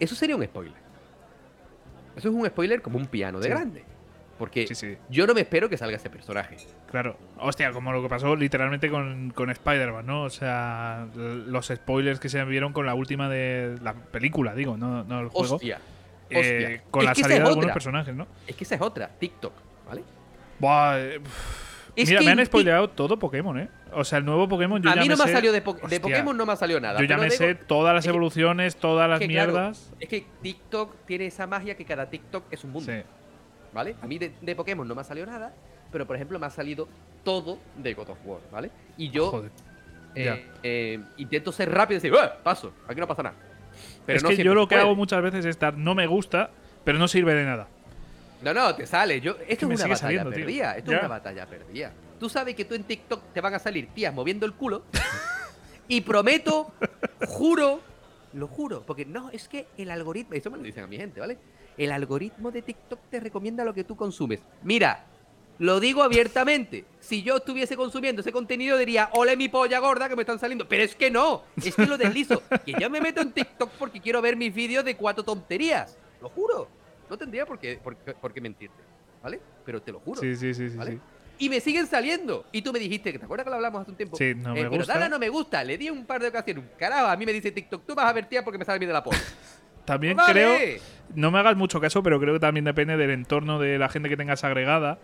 Eso 0.00 0.14
sería 0.14 0.34
un 0.34 0.42
spoiler. 0.44 0.72
Eso 2.16 2.30
es 2.30 2.34
un 2.34 2.46
spoiler 2.46 2.80
como 2.80 2.96
un 2.96 3.04
piano 3.08 3.38
de 3.40 3.44
Sí. 3.44 3.50
grande. 3.50 3.84
Porque 4.38 4.66
Sí, 4.66 4.74
sí. 4.74 4.96
yo 5.08 5.26
no 5.26 5.32
me 5.32 5.40
espero 5.40 5.68
que 5.68 5.78
salga 5.78 5.96
ese 5.96 6.10
personaje. 6.10 6.56
Claro. 6.90 7.16
Hostia, 7.38 7.72
como 7.72 7.90
lo 7.92 8.02
que 8.02 8.08
pasó 8.08 8.36
literalmente 8.36 8.90
con, 8.90 9.30
con 9.30 9.48
Spider-Man, 9.50 10.04
¿no? 10.06 10.24
O 10.24 10.30
sea, 10.30 11.06
los 11.14 11.66
spoilers 11.68 12.20
que 12.20 12.28
se 12.28 12.44
vieron 12.44 12.72
con 12.74 12.84
la 12.84 12.94
última 12.94 13.28
de 13.30 13.78
la 13.82 13.94
película, 13.94 14.54
digo, 14.54 14.76
no, 14.76 15.04
no 15.04 15.20
el 15.20 15.28
juego. 15.28 15.54
Hostia. 15.54 15.78
Eh, 16.28 16.38
hostia. 16.38 16.82
con 16.90 17.02
Es 17.02 17.06
la 17.08 17.14
salida 17.14 17.28
de 17.28 17.40
algunos 17.42 17.58
otra. 17.64 17.72
personajes, 17.72 18.14
¿no? 18.14 18.26
Es 18.46 18.56
que 18.56 18.64
esa 18.64 18.74
es 18.74 18.80
otra, 18.82 19.08
TikTok, 19.08 19.52
¿vale? 19.88 20.02
Buah, 20.58 20.98
eh, 20.98 21.20
Es 21.94 22.08
Mira, 22.10 22.20
me 22.20 22.30
han 22.32 22.44
spoileado 22.44 22.90
todo 22.90 23.18
Pokémon, 23.18 23.58
¿eh? 23.58 23.68
O 23.92 24.04
sea, 24.04 24.18
el 24.18 24.26
nuevo 24.26 24.46
Pokémon 24.46 24.82
yo 24.82 24.90
A 24.90 24.96
ya 24.96 25.00
mí 25.00 25.08
no 25.08 25.16
me 25.16 25.22
ha 25.22 25.26
sé- 25.28 25.32
salido 25.32 25.52
de, 25.54 25.62
Po- 25.62 25.72
de 25.74 25.80
Hostia, 25.82 26.00
Pokémon, 26.02 26.36
no 26.36 26.44
me 26.44 26.52
ha 26.52 26.56
salido 26.56 26.78
nada. 26.78 26.98
Yo 27.00 27.06
ya 27.06 27.16
me 27.16 27.30
sé 27.30 27.54
todas 27.54 27.94
las 27.94 28.04
que- 28.04 28.10
evoluciones, 28.10 28.76
todas 28.76 29.08
las 29.08 29.18
es 29.20 29.26
que, 29.28 29.32
claro, 29.32 29.52
mierdas. 29.52 29.92
es 29.98 30.08
que 30.08 30.26
TikTok 30.42 30.94
tiene 31.06 31.24
esa 31.26 31.46
magia 31.46 31.74
que 31.74 31.86
cada 31.86 32.10
TikTok 32.10 32.44
es 32.50 32.64
un 32.64 32.72
mundo. 32.72 32.92
Sí. 32.92 32.98
¿Vale? 33.76 33.94
A 34.02 34.06
mí 34.06 34.18
de, 34.18 34.32
de 34.40 34.56
Pokémon 34.56 34.88
no 34.88 34.94
me 34.94 35.02
ha 35.02 35.04
salido 35.04 35.26
nada, 35.26 35.54
pero 35.92 36.06
por 36.06 36.16
ejemplo 36.16 36.38
me 36.40 36.46
ha 36.46 36.50
salido 36.50 36.88
todo 37.22 37.58
de 37.76 37.94
God 37.94 38.10
of 38.10 38.18
War, 38.24 38.40
¿vale? 38.50 38.70
Y 38.96 39.10
yo 39.10 39.30
Joder. 39.30 39.50
eh, 40.16 40.46
eh, 40.62 41.00
intento 41.18 41.52
ser 41.52 41.70
rápido 41.70 41.98
y 41.98 42.00
decir, 42.02 42.12
"Eh, 42.18 42.30
paso, 42.42 42.72
aquí 42.88 42.98
no 43.00 43.06
pasa 43.06 43.22
nada. 43.22 43.36
Pero 44.06 44.16
es 44.16 44.22
no 44.22 44.30
que 44.30 44.42
yo 44.42 44.54
lo 44.54 44.66
que 44.66 44.74
puede. 44.74 44.82
hago 44.82 44.96
muchas 44.96 45.22
veces 45.22 45.40
es 45.40 45.50
estar, 45.50 45.76
no 45.76 45.94
me 45.94 46.06
gusta, 46.06 46.50
pero 46.84 46.98
no 46.98 47.06
sirve 47.06 47.34
de 47.34 47.44
nada. 47.44 47.68
No, 48.42 48.52
no, 48.54 48.74
te 48.74 48.86
sale. 48.86 49.20
Yo, 49.20 49.32
esto 49.46 49.52
es 49.52 49.62
una 49.64 49.74
batalla 49.76 49.96
saliendo, 49.96 50.30
tío. 50.30 50.40
perdida. 50.40 50.76
Esto 50.76 50.90
Ya. 50.90 50.96
es 50.98 51.02
una 51.02 51.08
batalla 51.08 51.46
perdida. 51.46 51.92
Tú 52.20 52.28
sabes 52.28 52.54
que 52.54 52.64
tú 52.64 52.74
en 52.74 52.84
TikTok 52.84 53.32
te 53.34 53.40
van 53.40 53.54
a 53.54 53.58
salir 53.58 53.88
tías 53.94 54.14
moviendo 54.14 54.46
el 54.46 54.52
culo. 54.54 54.82
y 55.88 56.00
prometo, 56.02 56.72
juro, 57.28 57.80
lo 58.32 58.46
juro, 58.46 58.82
porque 58.86 59.04
no, 59.04 59.30
es 59.30 59.48
que 59.48 59.66
el 59.76 59.90
algoritmo, 59.90 60.34
eso 60.34 60.50
me 60.50 60.56
lo 60.58 60.62
dicen 60.62 60.84
a 60.84 60.86
mi 60.86 60.96
gente, 60.96 61.20
¿vale? 61.20 61.38
El 61.76 61.92
algoritmo 61.92 62.50
de 62.50 62.62
TikTok 62.62 62.98
te 63.10 63.20
recomienda 63.20 63.64
lo 63.64 63.74
que 63.74 63.84
tú 63.84 63.96
consumes. 63.96 64.40
Mira, 64.62 65.04
lo 65.58 65.80
digo 65.80 66.02
abiertamente. 66.02 66.84
Si 67.00 67.22
yo 67.22 67.36
estuviese 67.36 67.76
consumiendo 67.76 68.20
ese 68.20 68.32
contenido, 68.32 68.76
diría, 68.78 69.10
ole 69.12 69.36
mi 69.36 69.48
polla 69.48 69.78
gorda 69.78 70.08
que 70.08 70.16
me 70.16 70.22
están 70.22 70.38
saliendo. 70.38 70.66
Pero 70.68 70.82
es 70.82 70.94
que 70.94 71.10
no, 71.10 71.42
es 71.62 71.74
que 71.74 71.86
lo 71.86 71.98
deslizo. 71.98 72.42
que 72.64 72.72
yo 72.78 72.88
me 72.90 73.00
meto 73.00 73.20
en 73.20 73.32
TikTok 73.32 73.70
porque 73.78 74.00
quiero 74.00 74.22
ver 74.22 74.36
mis 74.36 74.54
vídeos 74.54 74.84
de 74.84 74.96
cuatro 74.96 75.22
tonterías. 75.24 75.96
Lo 76.20 76.28
juro. 76.30 76.68
No 77.10 77.16
tendría 77.16 77.46
por 77.46 77.58
qué, 77.58 77.78
por, 77.82 77.96
por 77.96 78.32
qué 78.32 78.40
mentirte. 78.40 78.82
¿Vale? 79.22 79.40
Pero 79.64 79.80
te 79.82 79.92
lo 79.92 80.00
juro. 80.00 80.20
Sí, 80.20 80.34
sí, 80.36 80.54
sí, 80.54 80.70
sí. 80.70 80.76
¿vale? 80.76 80.92
sí. 80.92 80.98
Y 81.38 81.50
me 81.50 81.60
siguen 81.60 81.86
saliendo. 81.86 82.46
Y 82.52 82.62
tú 82.62 82.72
me 82.72 82.78
dijiste, 82.78 83.12
que 83.12 83.18
¿te 83.18 83.24
acuerdas 83.26 83.44
que 83.44 83.50
lo 83.50 83.56
hablamos 83.56 83.82
hace 83.82 83.90
un 83.90 83.96
tiempo? 83.98 84.16
Sí, 84.16 84.34
no 84.34 84.54
me 84.54 84.60
Eh, 84.60 84.64
pero 84.64 84.76
gusta. 84.78 84.94
Dala 84.94 85.08
no 85.10 85.18
me 85.18 85.28
gusta. 85.28 85.62
Le 85.62 85.76
di 85.76 85.90
un 85.90 86.06
par 86.06 86.22
de 86.22 86.28
ocasiones. 86.28 86.64
Carajo, 86.78 87.06
a 87.08 87.16
mí 87.16 87.26
me 87.26 87.32
dice 87.32 87.50
TikTok, 87.52 87.84
tú 87.86 87.94
vas 87.94 88.06
a 88.06 88.12
ver 88.14 88.26
tía 88.26 88.42
porque 88.42 88.56
me 88.58 88.64
sale 88.64 88.78
bien 88.78 88.88
de 88.88 88.94
la 88.94 89.04
polla. 89.04 89.18
También 89.86 90.16
Vale. 90.16 90.32
creo, 90.32 90.80
no 91.14 91.30
me 91.30 91.38
hagas 91.38 91.56
mucho 91.56 91.80
caso, 91.80 92.02
pero 92.02 92.20
creo 92.20 92.34
que 92.34 92.40
también 92.40 92.64
depende 92.64 92.96
del 92.98 93.10
entorno 93.10 93.58
de 93.58 93.78
la 93.78 93.88
gente 93.88 94.08
que 94.08 94.16
tengas 94.16 94.44
agregada 94.44 94.98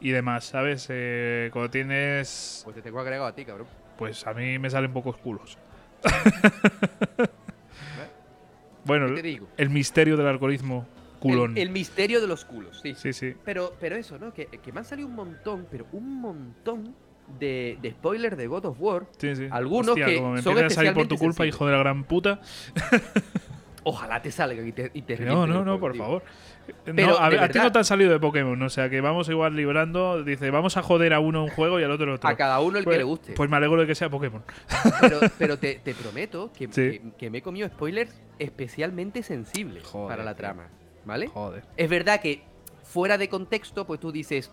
y 0.00 0.10
demás, 0.10 0.46
¿sabes? 0.46 0.86
Eh, 0.90 1.50
cuando 1.52 1.70
tienes. 1.70 2.62
Pues 2.64 2.74
te 2.74 2.82
tengo 2.82 2.98
agregado 2.98 3.28
a 3.28 3.34
ti, 3.34 3.44
cabrón. 3.44 3.68
Pues 3.96 4.26
a 4.26 4.34
mí 4.34 4.58
me 4.58 4.70
salen 4.70 4.92
pocos 4.92 5.16
culos. 5.18 5.56
bueno, 8.84 9.06
¿Qué 9.08 9.14
te 9.14 9.22
digo? 9.22 9.48
el 9.56 9.70
misterio 9.70 10.16
del 10.16 10.26
algoritmo 10.26 10.86
culón. 11.20 11.52
El, 11.52 11.68
el 11.68 11.70
misterio 11.70 12.20
de 12.20 12.26
los 12.26 12.44
culos, 12.44 12.80
sí. 12.82 12.94
Sí, 12.96 13.12
sí. 13.12 13.34
Pero, 13.44 13.74
pero 13.78 13.96
eso, 13.96 14.18
¿no? 14.18 14.32
Que, 14.34 14.46
que 14.46 14.72
me 14.72 14.80
han 14.80 14.84
salido 14.84 15.08
un 15.08 15.14
montón, 15.14 15.66
pero 15.70 15.86
un 15.92 16.20
montón 16.20 16.94
de, 17.38 17.78
de 17.80 17.90
spoilers 17.92 18.36
de 18.36 18.46
God 18.46 18.66
of 18.66 18.76
War. 18.80 19.06
Sí, 19.18 19.36
sí. 19.36 19.46
Algunos 19.50 19.90
Hostia, 19.90 20.06
que 20.06 20.16
como 20.16 20.32
me 20.32 20.42
son 20.42 20.52
empiezas 20.52 20.72
a 20.72 20.76
salir 20.76 20.92
por 20.94 21.06
tu 21.06 21.14
especialmente 21.14 21.36
culpa, 21.36 21.46
hijo 21.46 21.66
de 21.66 21.72
la 21.72 21.78
gran 21.78 22.04
puta. 22.04 22.40
Ojalá 23.84 24.22
te 24.22 24.30
salgan 24.30 24.66
y 24.66 24.72
te, 24.72 24.90
y 24.94 25.02
te 25.02 25.18
No, 25.18 25.46
no, 25.46 25.64
no, 25.64 25.80
por 25.80 25.96
favor. 25.96 26.22
Pero, 26.84 27.08
no, 27.08 27.18
a, 27.18 27.28
de 27.28 27.36
ver, 27.36 27.44
a 27.44 27.48
ti 27.48 27.58
no 27.58 27.72
te 27.72 27.78
han 27.78 27.84
salido 27.84 28.12
de 28.12 28.20
Pokémon, 28.20 28.60
o 28.62 28.70
sea 28.70 28.88
que 28.88 29.00
vamos 29.00 29.28
igual 29.28 29.56
librando. 29.56 30.22
Dice, 30.22 30.50
vamos 30.50 30.76
a 30.76 30.82
joder 30.82 31.12
a 31.12 31.18
uno 31.18 31.42
un 31.42 31.50
juego 31.50 31.80
y 31.80 31.82
al 31.82 31.90
otro 31.90 32.14
otro. 32.14 32.28
A 32.28 32.36
cada 32.36 32.60
uno 32.60 32.78
el 32.78 32.84
pues, 32.84 32.94
que 32.94 32.98
le 32.98 33.04
guste. 33.04 33.32
Pues 33.32 33.50
me 33.50 33.56
alegro 33.56 33.80
de 33.80 33.86
que 33.88 33.96
sea 33.96 34.08
Pokémon. 34.08 34.44
Pero, 35.00 35.20
pero 35.38 35.58
te, 35.58 35.80
te 35.82 35.94
prometo 35.94 36.52
que, 36.52 36.66
Sí. 36.66 37.00
que, 37.00 37.02
que 37.18 37.30
me 37.30 37.38
he 37.38 37.42
comido 37.42 37.66
spoilers 37.68 38.22
especialmente 38.38 39.22
sensibles 39.24 39.84
Joder, 39.84 40.08
para 40.08 40.24
la 40.24 40.36
trama. 40.36 40.68
¿Vale? 41.04 41.26
Joder. 41.26 41.64
Es 41.76 41.90
verdad 41.90 42.20
que 42.20 42.44
fuera 42.84 43.18
de 43.18 43.28
contexto, 43.28 43.84
pues 43.84 43.98
tú 43.98 44.12
dices, 44.12 44.52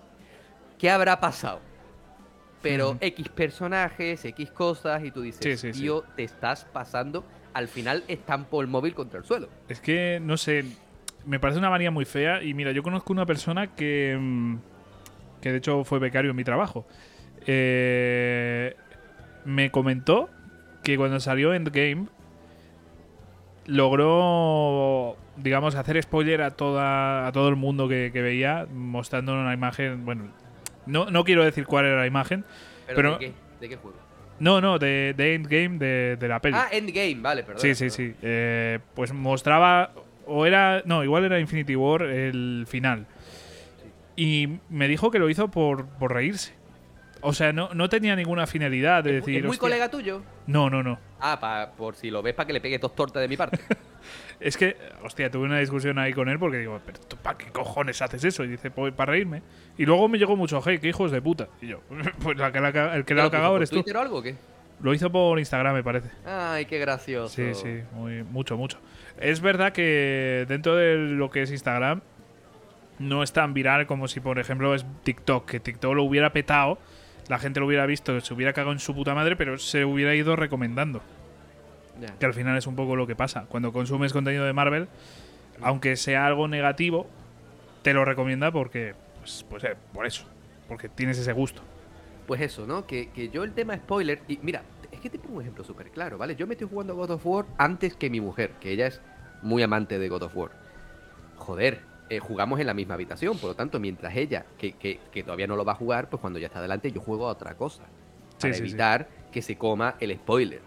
¿qué 0.80 0.89
habrá 0.89 1.20
pasado? 1.20 1.60
Pero. 2.62 2.98
X 3.00 3.30
personajes, 3.30 4.26
X 4.26 4.52
cosas, 4.52 5.04
y 5.04 5.12
tú 5.12 5.22
dices, 5.22 5.60
sí. 5.60 5.72
tío, 5.72 6.04
te 6.15 6.24
estás 6.24 6.65
pasando. 6.65 7.24
Al 7.54 7.68
final 7.68 8.04
estampo 8.08 8.62
el 8.62 8.68
móvil 8.68 8.94
contra 8.94 9.20
el 9.20 9.26
suelo. 9.26 9.50
Es 9.68 9.80
que, 9.82 10.20
no 10.22 10.38
sé, 10.38 10.66
me 11.26 11.40
parece 11.40 11.60
una 11.60 11.70
manía 11.70 11.92
muy 11.92 12.06
fea. 12.06 12.44
Y 12.44 12.54
mira, 12.54 12.72
yo 12.72 12.84
conozco 12.84 13.12
una 13.14 13.26
persona 13.26 13.68
que, 13.76 14.18
mm, 14.20 14.56
que 15.42 15.52
de 15.52 15.58
hecho 15.58 15.84
fue 15.84 16.00
becario 16.00 16.32
en 16.32 16.38
mi 16.38 16.44
trabajo. 16.44 16.86
Eh, 17.48 18.76
me 19.46 19.72
comentó 19.72 20.30
que 20.84 20.98
cuando 20.98 21.20
salió 21.20 21.54
Endgame 21.54 22.08
logró, 23.66 25.16
digamos, 25.38 25.76
hacer 25.76 26.02
spoiler 26.02 26.42
a, 26.42 26.52
toda, 26.52 27.28
a 27.28 27.32
todo 27.32 27.50
el 27.50 27.56
mundo 27.56 27.88
que, 27.88 28.10
que 28.14 28.22
veía, 28.22 28.68
mostrando 28.72 29.34
una 29.34 29.54
imagen, 29.54 30.06
bueno, 30.06 30.26
no, 30.86 31.10
no 31.10 31.24
quiero 31.24 31.44
decir 31.44 31.66
cuál 31.66 31.86
era 31.86 31.98
la 32.00 32.08
imagen. 32.08 32.46
¿Pero, 32.88 32.96
Pero- 32.96 33.12
¿de, 33.14 33.20
qué? 33.20 33.34
¿De 33.62 33.70
qué 33.70 33.76
juego? 33.78 33.98
No, 34.39 34.62
no, 34.62 34.80
de, 34.80 35.13
de 35.15 35.36
Endgame, 35.36 35.78
de, 35.78 36.17
de 36.19 36.28
la 36.28 36.39
peli. 36.39 36.56
Ah, 36.58 36.67
Endgame, 36.71 37.17
vale, 37.21 37.43
perdón. 37.43 37.62
Sí, 37.62 37.75
sí, 37.75 37.89
sí. 37.89 38.13
Eh, 38.21 38.80
pues 38.95 39.13
mostraba. 39.13 39.91
O 40.25 40.45
era. 40.45 40.82
No, 40.86 41.04
igual 41.04 41.25
era 41.25 41.39
Infinity 41.39 41.75
War 41.75 42.04
el 42.04 42.65
final. 42.67 43.06
Y 44.15 44.60
me 44.69 44.88
dijo 44.88 45.12
que 45.12 45.19
lo 45.19 45.30
hizo 45.30 45.49
por, 45.49 45.88
por 45.88 46.13
reírse. 46.13 46.54
O 47.21 47.34
sea, 47.34 47.51
no, 47.51 47.69
no 47.73 47.89
tenía 47.89 48.15
ninguna 48.15 48.47
finalidad 48.47 49.03
de 49.03 49.17
¿Es, 49.17 49.25
decir. 49.25 49.38
es 49.38 49.41
muy 49.43 49.49
"Hostia". 49.51 49.60
colega 49.62 49.89
tuyo? 49.91 50.21
No, 50.47 50.69
no, 50.69 50.82
no. 50.84 50.97
Ah, 51.19 51.38
pa- 51.39 51.71
por 51.75 51.95
si 51.95 52.10
lo 52.10 52.21
ves 52.21 52.34
para 52.34 52.47
que 52.47 52.53
le 52.53 52.62
pegues 52.62 52.79
dos 52.79 52.95
tortas 52.95 53.21
de 53.21 53.27
mi 53.27 53.38
parte. 53.38 53.60
Es 54.39 54.55
que, 54.55 54.77
hostia, 55.03 55.29
tuve 55.29 55.43
una 55.43 55.60
discusión 55.60 55.99
ahí 55.99 56.13
con 56.13 56.29
él 56.29 56.39
porque 56.39 56.60
digo, 56.60 56.79
pero 56.86 56.97
tú, 57.01 57.17
¿para 57.17 57.38
qué 57.38 57.51
cojones 57.51 58.01
haces 58.01 58.23
eso? 58.23 58.45
Y 58.45 58.47
dice, 58.47 58.71
pues 58.71 58.93
para 58.93 59.12
reírme. 59.12 59.41
Y 59.77 59.86
luego 59.86 60.08
me 60.08 60.17
llegó 60.17 60.38
mucho, 60.38 60.62
hey, 60.65 60.79
qué 60.82 60.88
hijos 60.88 61.12
de 61.12 61.21
puta. 61.21 61.49
Y 61.62 61.67
yo, 61.67 61.82
pues 62.23 62.38
la 62.38 62.49
que 62.53 62.62
la 62.62 62.69
el 62.95 63.03
que 63.03 63.13
le 63.15 63.19
ha 63.21 63.25
¿Pero 63.25 63.32
cagado 63.32 63.58
eres 63.58 63.69
tú. 63.69 63.84
O 63.86 63.99
algo 63.99 64.19
o 64.19 64.21
qué? 64.23 64.36
Lo 64.82 64.93
hizo 64.93 65.12
por 65.12 65.38
Instagram, 65.39 65.73
me 65.75 65.84
parece. 65.84 66.10
Ay, 66.25 66.63
qué 66.67 66.79
gracioso. 66.79 67.36
Sí, 67.36 67.53
sí, 67.53 67.82
muy, 67.91 68.23
mucho, 68.23 68.55
mucho. 68.55 68.77
Es 69.19 69.41
verdad 69.41 69.73
que 69.73 70.45
dentro 70.47 70.77
de 70.77 70.95
lo 70.95 71.29
que 71.29 71.41
es 71.41 71.51
Instagram 71.51 71.99
no 72.99 73.23
es 73.23 73.34
tan 73.34 73.53
viral 73.53 73.88
como 73.88 74.08
si, 74.08 74.21
por 74.21 74.39
ejemplo, 74.39 74.73
es 74.73 74.86
TikTok, 75.03 75.45
que 75.49 75.60
TikTok 75.60 75.93
lo 75.95 76.03
hubiera 76.03 76.32
petado, 76.32 76.77
la 77.30 77.39
gente 77.39 77.60
lo 77.60 77.68
hubiera 77.68 77.86
visto, 77.86 78.20
se 78.20 78.34
hubiera 78.34 78.54
cagado 78.54 78.74
en 78.74 78.80
su 78.80 78.94
puta 78.94 79.13
madre, 79.13 79.36
pero 79.36 79.58
se 79.58 79.86
hubiera 79.86 80.13
ido 80.15 80.36
recomendando. 80.36 81.02
Ya. 82.02 82.18
Que 82.18 82.26
al 82.26 82.34
final 82.34 82.58
es 82.58 82.65
un 82.65 82.76
poco 82.76 82.96
lo 82.96 83.08
que 83.08 83.15
pasa. 83.15 83.46
Cuando 83.48 83.72
consumes 83.72 84.12
contenido 84.12 84.46
de 84.46 84.54
Marvel, 84.54 84.88
aunque 85.62 85.96
sea 85.96 86.26
algo 86.26 86.48
negativo, 86.48 87.08
te 87.84 87.94
lo 87.94 88.04
recomienda 88.04 88.52
porque, 88.52 88.96
pues, 89.20 89.46
pues 89.48 89.63
eh, 89.63 89.76
por 89.94 90.08
eso, 90.08 90.26
porque 90.68 90.89
tienes 90.89 91.20
ese 91.20 91.32
gusto. 91.32 91.62
Pues 92.26 92.42
eso, 92.42 92.65
¿no? 92.65 92.88
Que, 92.88 93.10
que 93.10 93.30
yo 93.30 93.44
el 93.44 93.54
tema 93.54 93.76
spoiler. 93.76 94.22
Y 94.28 94.39
mira, 94.42 94.63
es 94.92 95.00
que 95.00 95.10
te 95.10 95.20
pongo 95.20 95.36
un 95.36 95.42
ejemplo 95.42 95.63
súper 95.63 95.92
claro, 95.92 96.18
¿vale? 96.18 96.36
Yo 96.36 96.48
me 96.48 96.56
estoy 96.56 96.68
jugando 96.68 96.96
God 96.96 97.12
of 97.12 97.26
War 97.26 97.46
antes 97.58 97.96
que 97.96 98.10
mi 98.10 98.22
mujer, 98.22 98.54
que 98.60 98.72
ella 98.72 98.88
es 98.88 99.02
muy 99.44 99.62
amante 99.62 100.00
de 100.00 100.10
God 100.10 100.24
of 100.24 100.36
War. 100.36 100.52
Joder, 101.38 101.82
eh, 102.10 102.19
jugamos 102.19 102.60
en 102.60 102.66
la 102.68 102.74
misma 102.74 102.95
habitación, 102.95 103.38
por 103.38 103.49
lo 103.51 103.55
tanto, 103.55 103.80
mientras 103.80 104.16
ella, 104.16 104.45
que, 104.57 104.74
que- 104.74 104.99
que 105.12 105.24
todavía 105.24 105.47
no 105.47 105.55
lo 105.55 105.64
va 105.66 105.74
a 105.74 105.76
jugar, 105.76 106.10
pues 106.10 106.20
cuando 106.20 106.39
ya 106.39 106.47
está 106.47 106.60
adelante, 106.60 106.91
yo 106.91 107.01
juego 107.01 107.28
a 107.28 107.32
otra 107.32 107.55
cosa. 107.55 107.84
Para 108.39 108.53
sí, 108.53 108.60
sí. 108.60 108.66
evitar 108.70 109.07
que 109.32 109.41
se 109.41 109.57
coma 109.57 109.95
el 109.99 110.16
spoiler, 110.16 110.62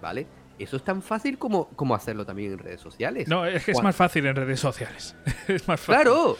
¿vale? 0.00 0.26
Eso 0.58 0.76
es 0.76 0.84
tan 0.84 1.02
fácil 1.02 1.36
como, 1.38 1.68
como 1.70 1.94
hacerlo 1.94 2.24
también 2.24 2.52
en 2.52 2.58
redes 2.58 2.80
sociales. 2.80 3.28
No, 3.28 3.44
es 3.44 3.64
que 3.64 3.72
es 3.72 3.82
más 3.82 3.94
fácil 3.94 4.24
en 4.26 4.34
redes 4.36 4.58
sociales. 4.60 5.14
es 5.48 5.68
más 5.68 5.78
fácil. 5.80 5.94
Claro, 6.02 6.36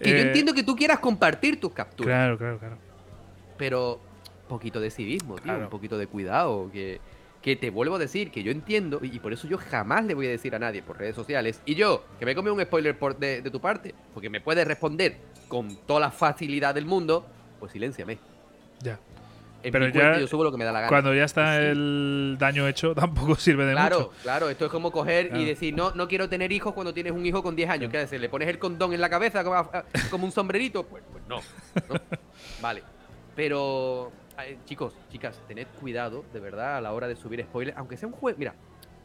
que 0.00 0.10
yo 0.10 0.16
Eh, 0.16 0.22
entiendo 0.22 0.52
que 0.52 0.64
tú 0.64 0.74
quieras 0.74 0.98
compartir 0.98 1.60
tus 1.60 1.72
capturas. 1.72 2.08
Claro, 2.12 2.38
claro, 2.38 2.58
claro. 2.58 2.78
pero 3.56 4.00
poquito 4.48 4.80
de 4.80 4.90
civismo, 4.90 5.36
tío, 5.36 5.56
un 5.56 5.68
poquito 5.68 5.96
de 5.96 6.06
cuidado, 6.08 6.70
que, 6.72 7.00
que 7.42 7.56
te 7.56 7.70
vuelvo 7.70 7.96
a 7.96 7.98
decir 7.98 8.30
que 8.30 8.42
yo 8.42 8.52
entiendo, 8.52 9.00
y, 9.02 9.16
y 9.16 9.18
por 9.18 9.32
eso 9.32 9.48
yo 9.48 9.58
jamás 9.58 10.04
le 10.04 10.14
voy 10.14 10.26
a 10.28 10.30
decir 10.30 10.54
a 10.54 10.58
nadie 10.60 10.80
por 10.82 10.98
redes 10.98 11.16
sociales, 11.16 11.60
y 11.66 11.74
yo, 11.74 12.04
que 12.18 12.24
me 12.24 12.34
comido 12.34 12.54
un 12.54 12.62
spoiler 12.62 12.96
por, 12.96 13.18
de, 13.18 13.42
de 13.42 13.50
tu 13.50 13.60
parte, 13.60 13.94
porque 14.14 14.30
me 14.30 14.40
puedes 14.40 14.66
responder 14.66 15.16
con 15.48 15.74
toda 15.86 16.00
la 16.00 16.10
facilidad 16.12 16.74
del 16.74 16.86
mundo, 16.86 17.26
pues 17.58 17.72
silénciame. 17.72 18.18
Ya. 18.80 18.98
en 19.64 19.70
Pero 19.72 19.86
mi 19.86 19.92
ya 19.92 20.18
yo 20.18 20.26
subo 20.26 20.42
lo 20.44 20.50
que 20.52 20.56
me 20.58 20.64
da 20.64 20.72
la 20.72 20.80
gana. 20.80 20.88
Cuando 20.88 21.14
ya 21.14 21.24
está 21.24 21.56
Sí. 21.58 21.64
el 21.66 22.36
daño 22.38 22.66
hecho, 22.68 22.94
tampoco 22.96 23.34
sirve 23.36 23.64
de 23.66 23.72
Claro, 23.72 23.96
mucho. 23.98 24.12
claro, 24.22 24.48
esto 24.48 24.64
es 24.66 24.70
como 24.70 24.90
coger 24.92 25.28
Claro. 25.28 25.42
y 25.42 25.46
decir, 25.46 25.74
no, 25.74 25.92
no 25.94 26.06
quiero 26.08 26.28
tener 26.28 26.50
hijos 26.52 26.72
cuando 26.74 26.94
tienes 26.94 27.12
un 27.12 27.24
hijo 27.26 27.42
con 27.42 27.54
10 27.56 27.70
años. 27.70 27.90
¿Qué 27.90 27.98
haces? 27.98 28.20
¿Le 28.20 28.28
pones 28.28 28.48
el 28.48 28.58
condón 28.58 28.92
en 28.92 29.00
la 29.00 29.10
cabeza 29.10 29.42
como, 29.44 29.68
como 30.10 30.24
un 30.26 30.32
sombrerito? 30.32 30.84
Pues, 30.84 31.02
pues 31.12 31.24
no, 31.28 31.40
no. 31.88 32.00
Vale. 32.62 32.82
Pero, 33.34 34.12
eh, 34.44 34.58
chicos, 34.64 34.94
chicas, 35.10 35.40
tened 35.48 35.66
cuidado, 35.80 36.24
de 36.32 36.40
verdad, 36.40 36.76
a 36.76 36.80
la 36.80 36.92
hora 36.92 37.08
de 37.08 37.16
subir 37.16 37.42
spoilers. 37.42 37.76
Aunque 37.78 37.96
sea 37.96 38.08
un 38.08 38.14
juego. 38.14 38.38
Mira, 38.38 38.54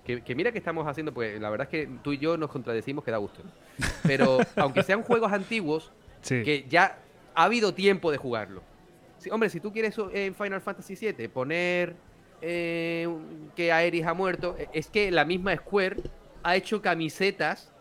que, 0.05 0.21
que 0.21 0.35
mira 0.35 0.51
que 0.51 0.57
estamos 0.57 0.87
haciendo, 0.87 1.13
pues 1.13 1.39
la 1.39 1.49
verdad 1.49 1.67
es 1.67 1.71
que 1.71 1.89
tú 2.03 2.13
y 2.13 2.17
yo 2.17 2.37
nos 2.37 2.49
contradecimos 2.49 3.03
que 3.03 3.11
da 3.11 3.17
gusto. 3.17 3.41
Pero, 4.03 4.39
aunque 4.55 4.83
sean 4.83 5.03
juegos 5.03 5.31
antiguos, 5.31 5.91
Sí. 6.21 6.41
que 6.43 6.65
ya 6.67 6.97
ha 7.35 7.43
habido 7.43 7.73
tiempo 7.73 8.11
de 8.11 8.17
jugarlo. 8.17 8.61
Sí, 9.19 9.29
hombre, 9.29 9.49
si 9.49 9.59
tú 9.59 9.71
quieres 9.71 9.97
eh, 9.97 10.25
en 10.25 10.35
Final 10.35 10.61
Fantasy 10.61 10.95
VII 10.95 11.27
poner 11.29 11.95
eh, 12.41 13.07
que 13.55 13.71
Aeris 13.71 14.05
ha 14.05 14.13
muerto, 14.13 14.55
eh, 14.57 14.67
es 14.73 14.87
que 14.87 15.11
la 15.11 15.25
misma 15.25 15.55
Square 15.55 15.97
ha 16.43 16.55
hecho 16.55 16.81
camisetas. 16.81 17.71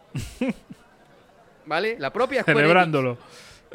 ¿Vale? 1.67 1.97
La 1.99 2.13
propia 2.13 2.43
Square. 2.43 2.59
Celebrándolo. 2.61 3.19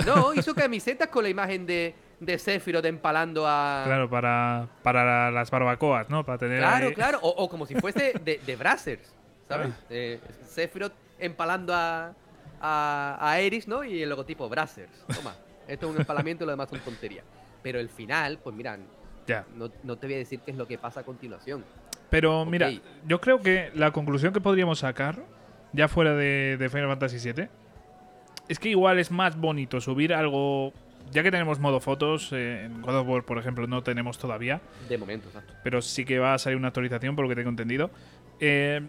No, 0.06 0.34
hizo 0.34 0.56
camisetas 0.56 1.10
con 1.10 1.24
la 1.24 1.30
imagen 1.30 1.66
de, 1.66 1.94
de 2.22 2.38
Sephiroth 2.40 2.86
empalando 2.86 3.46
a. 3.46 3.82
Claro, 3.86 4.10
para, 4.10 4.68
para 4.84 5.30
las 5.32 5.52
barbacoas, 5.52 6.10
¿no? 6.10 6.24
Para 6.24 6.38
tener. 6.38 6.60
Claro, 6.60 6.88
ahí- 6.88 6.94
claro. 6.94 7.20
O, 7.22 7.30
o 7.44 7.50
como 7.50 7.66
si 7.66 7.76
fuese 7.76 8.14
de, 8.24 8.40
de 8.46 8.56
Brazzers, 8.56 9.14
¿sabes? 9.50 9.70
Ah. 9.72 9.84
Eh, 9.90 10.20
Sephiroth 10.46 10.94
empalando 11.20 11.74
a, 11.74 12.14
a, 12.62 13.18
a 13.20 13.32
Aeris, 13.34 13.68
¿no? 13.68 13.84
Y 13.84 14.02
el 14.02 14.08
logotipo 14.10 14.48
Brazzers. 14.48 14.92
Toma, 15.14 15.36
esto 15.68 15.88
es 15.90 15.96
un 15.96 16.00
empalamiento 16.00 16.44
y 16.44 16.46
lo 16.46 16.52
demás 16.52 16.70
son 16.70 16.80
tonterías. 16.80 17.26
Pero 17.62 17.80
el 17.80 17.90
final, 17.90 18.40
pues 18.44 18.56
mira, 18.56 18.78
Ya. 19.28 19.46
no, 19.56 19.70
no 19.84 19.98
te 19.98 20.08
voy 20.08 20.16
a 20.16 20.20
decir 20.20 20.40
qué 20.40 20.52
es 20.52 20.58
lo 20.58 20.68
que 20.68 20.78
pasa 20.78 21.02
a 21.02 21.04
continuación. 21.04 21.64
Pero 22.10 22.44
mira, 22.46 22.72
yo 23.08 23.22
creo 23.22 23.40
que 23.42 23.72
la 23.76 23.92
conclusión 23.92 24.34
que 24.34 24.42
podríamos 24.42 24.80
sacar, 24.80 25.24
ya 25.74 25.88
fuera 25.88 26.14
de, 26.16 26.58
de 26.58 26.70
Final 26.70 26.88
Fantasy 26.90 27.32
VII, 27.32 27.48
es 28.50 28.60
que 28.60 28.70
igual 28.70 29.00
es 29.00 29.12
más 29.12 29.38
bonito 29.38 29.80
subir 29.82 30.14
algo. 30.14 30.74
Ya 31.12 31.24
que 31.24 31.32
tenemos 31.32 31.60
modo 31.60 31.80
fotos, 31.80 32.32
eh, 32.32 32.66
en 32.66 32.82
God 32.82 33.00
of 33.00 33.08
War, 33.08 33.24
por 33.24 33.38
ejemplo, 33.38 33.68
no 33.68 33.84
tenemos 33.84 34.18
todavía, 34.18 34.62
De 34.88 34.98
momento, 34.98 35.28
exacto. 35.28 35.54
pero 35.64 35.82
sí 35.82 36.06
que 36.06 36.20
va 36.20 36.34
a 36.34 36.38
salir 36.38 36.58
una 36.58 36.70
actualización, 36.70 37.16
por 37.16 37.26
lo 37.26 37.30
que 37.30 37.36
tengo 37.36 37.50
entendido. 37.50 37.92
Eh, 38.40 38.82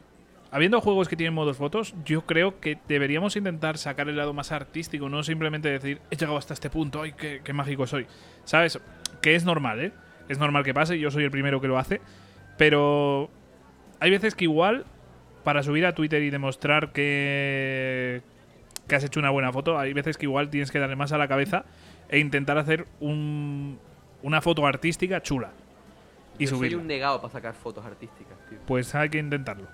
habiendo 0.52 0.80
juegos 0.80 1.08
que 1.08 1.16
tienen 1.16 1.34
modos 1.34 1.56
fotos, 1.56 1.94
yo 2.04 2.24
creo 2.26 2.60
que 2.60 2.78
deberíamos 2.86 3.34
intentar 3.36 3.76
sacar 3.76 4.08
el 4.08 4.16
lado 4.16 4.32
más 4.34 4.52
artístico, 4.52 5.08
no 5.08 5.22
simplemente 5.24 5.68
decir, 5.68 6.00
he 6.10 6.16
llegado 6.16 6.38
hasta 6.38 6.54
este 6.54 6.70
punto, 6.70 7.02
ay, 7.02 7.12
qué, 7.12 7.40
qué 7.42 7.52
mágico 7.52 7.86
soy. 7.86 8.06
¿Sabes? 8.44 8.78
Que 9.20 9.34
es 9.34 9.44
normal, 9.44 9.80
¿eh? 9.80 9.92
Es 10.28 10.38
normal 10.38 10.62
que 10.62 10.72
pase, 10.72 10.98
yo 10.98 11.10
soy 11.10 11.24
el 11.24 11.30
primero 11.30 11.60
que 11.60 11.68
lo 11.68 11.78
hace, 11.78 12.00
pero 12.56 13.30
hay 13.98 14.10
veces 14.10 14.34
que 14.34 14.44
igual, 14.44 14.84
para 15.42 15.62
subir 15.62 15.86
a 15.86 15.94
Twitter 15.94 16.22
y 16.22 16.30
demostrar 16.30 16.92
que, 16.92 18.22
que 18.86 18.94
has 18.94 19.04
hecho 19.04 19.20
una 19.20 19.30
buena 19.30 19.52
foto, 19.52 19.78
hay 19.78 19.92
veces 19.92 20.16
que 20.16 20.26
igual 20.26 20.50
tienes 20.50 20.70
que 20.70 20.78
darle 20.78 20.96
más 20.96 21.12
a 21.12 21.18
la 21.18 21.26
cabeza 21.28 21.64
e 22.12 22.18
intentar 22.20 22.56
hacer 22.58 22.86
un- 23.00 23.78
una 24.22 24.40
foto 24.40 24.64
artística 24.64 25.20
chula. 25.20 25.50
Y 26.38 26.46
Yo 26.46 26.56
soy 26.56 26.74
un 26.74 26.86
negado 26.86 27.20
para 27.20 27.32
sacar 27.32 27.54
fotos 27.54 27.84
artísticas, 27.84 28.38
tío. 28.48 28.58
pues 28.66 28.94
hay 28.94 29.08
que 29.08 29.18
intentarlo. 29.18 29.66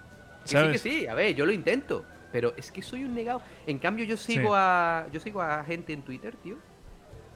Que 0.44 0.48
sí, 0.48 0.72
que 0.72 0.78
sí, 0.78 1.06
a 1.06 1.12
ver, 1.14 1.34
yo 1.34 1.44
lo 1.44 1.52
intento. 1.52 2.04
Pero 2.32 2.52
es 2.56 2.70
que 2.72 2.80
soy 2.82 3.04
un 3.04 3.14
negado. 3.14 3.42
En 3.66 3.78
cambio, 3.78 4.04
yo 4.04 4.16
sigo 4.16 4.48
Sí. 4.50 4.54
a. 4.54 5.06
Yo 5.12 5.20
sigo 5.20 5.40
a 5.42 5.62
gente 5.64 5.92
en 5.92 6.02
Twitter, 6.02 6.34
tío. 6.36 6.56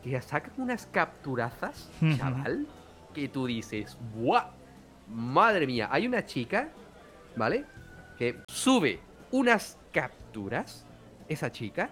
Que 0.02 0.10
ya 0.10 0.22
sacan 0.22 0.52
unas 0.58 0.86
capturazas, 0.86 1.90
chaval. 2.18 2.66
Que 3.14 3.28
tú 3.28 3.46
dices, 3.46 3.96
¡buah! 4.14 4.50
Madre 5.08 5.66
mía, 5.66 5.88
hay 5.90 6.06
una 6.06 6.24
chica, 6.26 6.68
¿vale? 7.36 7.64
Que 8.18 8.36
sube 8.48 9.00
unas 9.30 9.78
capturas, 9.92 10.86
esa 11.28 11.50
chica, 11.50 11.88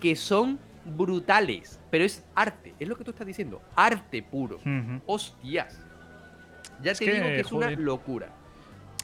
que 0.00 0.14
son 0.16 0.58
brutales. 0.84 1.80
Pero 1.90 2.04
es 2.04 2.24
arte, 2.34 2.74
es 2.78 2.88
lo 2.88 2.96
que 2.96 3.04
tú 3.04 3.10
estás 3.10 3.26
diciendo. 3.26 3.62
Arte 3.76 4.22
puro. 4.22 4.58
Hostias. 5.06 5.84
Ya 6.82 6.92
Es 6.92 6.98
te 6.98 7.04
que, 7.04 7.12
digo 7.14 7.26
que 7.26 7.40
es 7.40 7.52
una 7.52 7.70
locura. 7.70 8.28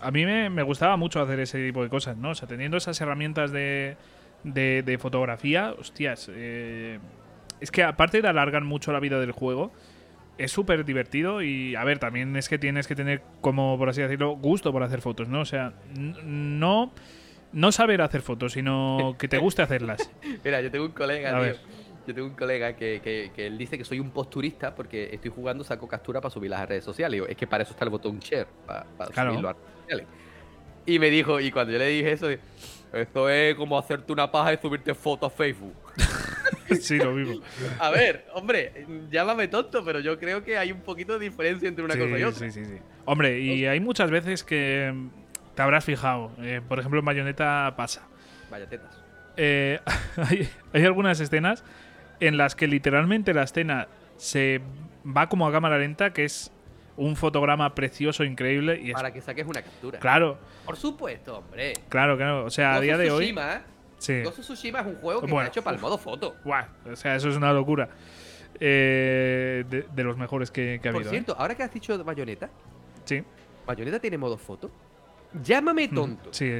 A 0.01 0.11
mí 0.11 0.25
me, 0.25 0.49
me 0.51 0.63
gustaba 0.63 0.97
mucho 0.97 1.21
hacer 1.21 1.41
ese 1.41 1.65
tipo 1.65 1.83
de 1.83 1.89
cosas, 1.89 2.17
¿no? 2.17 2.31
O 2.31 2.35
sea, 2.35 2.49
teniendo 2.49 2.77
esas 2.77 3.01
herramientas 3.01 3.53
de, 3.53 3.97
de, 4.45 4.83
de 4.85 4.99
fotografía, 4.99 5.73
hostias. 5.79 6.31
eh, 6.33 6.99
es 7.61 7.71
que 7.71 7.83
aparte 7.85 8.23
de 8.23 8.29
alargar 8.29 8.65
mucho 8.65 8.93
la 8.93 9.01
vida 9.01 9.21
del 9.21 9.33
juego, 9.33 9.71
es 10.39 10.51
súper 10.51 10.87
divertido 10.87 11.43
y, 11.43 11.75
a 11.77 11.85
ver, 11.85 11.99
también 11.99 12.35
es 12.37 12.49
que 12.49 12.59
tienes 12.59 12.87
que 12.87 12.95
tener, 12.95 13.21
como 13.43 13.77
por 13.77 13.91
así 13.91 14.01
decirlo, 14.01 14.31
gusto 14.37 14.73
por 14.73 14.83
hacer 14.83 15.03
fotos, 15.03 15.29
¿no? 15.29 15.41
O 15.43 15.45
sea, 15.45 15.75
no, 16.25 16.93
no 17.53 17.73
saber 17.73 18.01
hacer 18.03 18.23
fotos, 18.23 18.53
sino 18.53 19.15
que 19.19 19.29
te 19.29 19.39
guste 19.39 19.63
hacerlas. 19.63 20.11
Mira, 20.45 20.61
yo 20.61 20.71
tengo 20.71 20.85
un 20.87 20.93
colega, 20.93 21.39
tío. 21.41 21.55
Yo 22.07 22.15
tengo 22.15 22.27
un 22.29 22.35
colega 22.35 22.75
que, 22.75 23.01
que- 23.05 23.31
que 23.37 23.47
él 23.47 23.59
dice 23.59 23.77
que 23.77 23.85
soy 23.85 24.01
un 24.01 24.11
posturista 24.11 24.75
porque 24.75 25.11
estoy 25.13 25.31
jugando, 25.31 25.63
saco 25.63 25.87
captura 25.87 26.21
para 26.21 26.33
subirlas 26.33 26.61
a 26.61 26.67
redes 26.67 26.83
sociales. 26.85 27.13
Digo, 27.17 27.27
es 27.27 27.37
que 27.37 27.47
para 27.47 27.63
eso 27.63 27.73
está 27.73 27.85
el 27.85 27.91
botón 27.91 28.19
share, 28.19 28.47
para, 28.67 28.85
para 28.97 29.11
Claro. 29.11 29.31
subirlo 29.33 29.49
a 29.51 29.53
redes 29.53 29.67
sociales. 29.83 30.07
Y 30.87 30.99
me 30.99 31.11
dijo, 31.11 31.39
y 31.41 31.51
cuando 31.53 31.73
yo 31.73 31.79
le 31.79 31.87
dije 31.89 32.11
eso, 32.13 32.29
esto 32.93 33.29
es 33.29 33.55
como 33.55 33.79
hacerte 33.79 34.13
una 34.13 34.31
paja 34.33 34.55
y 34.55 34.57
subirte 34.57 34.95
fotos 34.95 35.31
a 35.31 35.37
Facebook. 35.37 35.75
sí, 36.81 36.97
lo 36.99 37.13
mismo. 37.13 37.43
A 37.79 37.91
ver, 37.91 38.27
hombre, 38.35 38.87
llámame 39.11 39.47
tonto, 39.49 39.85
pero 39.85 40.01
yo 40.01 40.19
creo 40.19 40.43
que 40.43 40.57
hay 40.57 40.73
un 40.73 40.81
poquito 40.81 41.19
de 41.19 41.27
diferencia 41.27 41.69
entre 41.69 41.85
una 41.85 41.95
sí, 41.95 42.01
cosa 42.01 42.19
y 42.19 42.23
otra. 42.25 42.51
sí, 42.51 42.51
sí, 42.51 42.65
sí. 42.65 42.79
Hombre, 43.05 43.41
y 43.41 43.67
hay 43.67 43.79
muchas 43.79 44.11
veces 44.11 44.43
que 44.43 44.93
te 45.61 45.65
habrás 45.65 45.85
fijado. 45.85 46.31
eh, 46.39 46.63
por 46.67 46.79
ejemplo, 46.79 47.01
en 47.01 47.05
Bayonetta 47.05 47.75
pasa. 47.77 48.01
Vaya 48.51 48.67
tetas. 48.67 48.99
Eh, 49.37 49.79
hay, 50.17 50.49
hay 50.73 50.85
algunas 50.87 51.21
escenas 51.21 51.63
en 52.19 52.39
las 52.39 52.55
que 52.57 52.67
literalmente 52.67 53.35
la 53.35 53.43
escena 53.43 53.87
se 54.17 54.63
va 55.07 55.29
como 55.29 55.47
a 55.47 55.53
cámara 55.53 55.77
lenta, 55.77 56.15
que 56.15 56.25
es 56.25 56.51
un 56.97 57.15
fotograma 57.15 57.75
precioso, 57.75 58.25
increíble. 58.25 58.81
Y 58.83 58.89
es, 58.91 58.95
Para 58.95 59.13
que 59.13 59.21
saques 59.21 59.47
una 59.47 59.61
captura. 59.61 59.99
claro, 59.99 60.39
Por 60.65 60.77
supuesto, 60.79 61.39
hombre. 61.39 61.75
claro, 61.91 62.17
claro. 62.17 62.47
O 62.47 62.51
sea, 62.51 62.75
a 62.77 62.81
día 62.81 62.97
de 62.97 63.11
hoy. 63.11 63.25
Tsushima, 63.27 63.61
Sí. 63.99 64.23
Ghost 64.23 64.39
of 64.39 64.45
Tsushima 64.47 64.81
es 64.81 64.87
un 64.87 64.95
juego 64.97 65.21
que 65.21 65.27
Bueno, 65.27 65.41
está 65.43 65.59
hecho 65.59 65.63
para 65.63 65.77
el 65.77 65.83
modo 65.83 65.99
foto. 65.99 66.37
Guau, 66.43 66.65
o 66.91 66.97
sea, 66.97 67.17
eso 67.17 67.29
es 67.29 67.37
una 67.37 67.53
locura. 67.53 67.91
Eh, 68.59 69.65
de, 69.69 69.83
de 69.95 70.05
los 70.05 70.17
mejores 70.17 70.51
que, 70.51 70.81
que 70.83 70.89
ha 70.89 70.93
Por 70.93 71.01
habido. 71.01 71.11
¿eh? 71.13 71.15
cierto, 71.17 71.37
ahora 71.39 71.55
que 71.55 71.63
has 71.63 71.73
dicho 71.73 72.03
Bayonetta, 72.03 72.49
Sí. 73.05 73.23
¿Bayonetta 73.67 73.99
tiene 74.01 74.17
modo 74.19 74.39
foto? 74.39 74.71
Llámame 75.45 75.89
tonto. 75.89 76.33
Sí, 76.33 76.51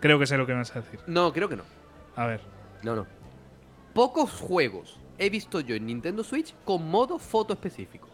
creo 0.00 0.18
que 0.18 0.26
sé 0.26 0.36
lo 0.36 0.46
que 0.46 0.52
me 0.52 0.58
vas 0.58 0.74
a 0.74 0.80
decir. 0.80 1.00
No, 1.06 1.32
creo 1.32 1.48
que 1.48 1.56
no. 1.56 1.62
A 2.16 2.26
ver. 2.26 2.40
No, 2.82 2.96
no. 2.96 3.06
Pocos 3.94 4.30
juegos 4.32 4.98
he 5.18 5.30
visto 5.30 5.60
yo 5.60 5.74
en 5.74 5.86
Nintendo 5.86 6.22
Switch 6.24 6.54
con 6.64 6.88
modo 6.90 7.18
foto 7.18 7.54
específico. 7.54 8.08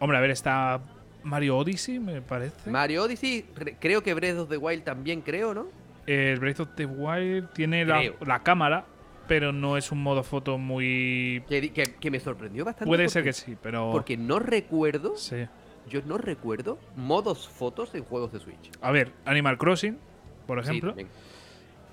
Hombre, 0.00 0.18
a 0.18 0.20
ver, 0.20 0.30
está 0.30 0.80
Mario 1.22 1.56
Odyssey, 1.58 1.98
me 2.00 2.22
parece. 2.22 2.70
Mario 2.70 3.04
Odyssey, 3.04 3.44
re- 3.54 3.76
creo 3.80 4.02
que 4.02 4.14
Breath 4.14 4.38
of 4.38 4.48
the 4.48 4.56
Wild 4.56 4.84
también 4.84 5.20
creo, 5.20 5.54
¿no? 5.54 5.66
El 6.06 6.38
Breath 6.40 6.60
of 6.60 6.68
the 6.74 6.86
Wild 6.86 7.50
tiene 7.52 7.84
la, 7.84 8.42
cámara, 8.42 8.86
pero 9.26 9.52
no 9.52 9.76
es 9.76 9.92
un 9.92 10.02
modo 10.02 10.22
foto 10.22 10.56
muy. 10.56 11.44
Que, 11.48 11.60
di- 11.60 11.70
que- 11.70 11.94
que 12.00 12.10
me 12.10 12.18
sorprendió 12.18 12.64
bastante. 12.64 12.88
Puede 12.88 13.08
ser 13.08 13.22
que 13.24 13.32
sí, 13.32 13.56
pero. 13.60 13.90
Porque 13.92 14.16
no 14.16 14.38
recuerdo, 14.38 15.16
Sí. 15.16 15.46
Yo 15.88 16.00
no 16.06 16.18
recuerdo 16.18 16.78
modos 16.96 17.48
fotos 17.48 17.94
en 17.94 18.04
juegos 18.04 18.32
de 18.32 18.40
Switch. 18.40 18.70
A 18.80 18.90
ver, 18.90 19.12
Animal 19.24 19.58
Crossing, 19.58 19.98
por 20.46 20.58
ejemplo. 20.58 20.94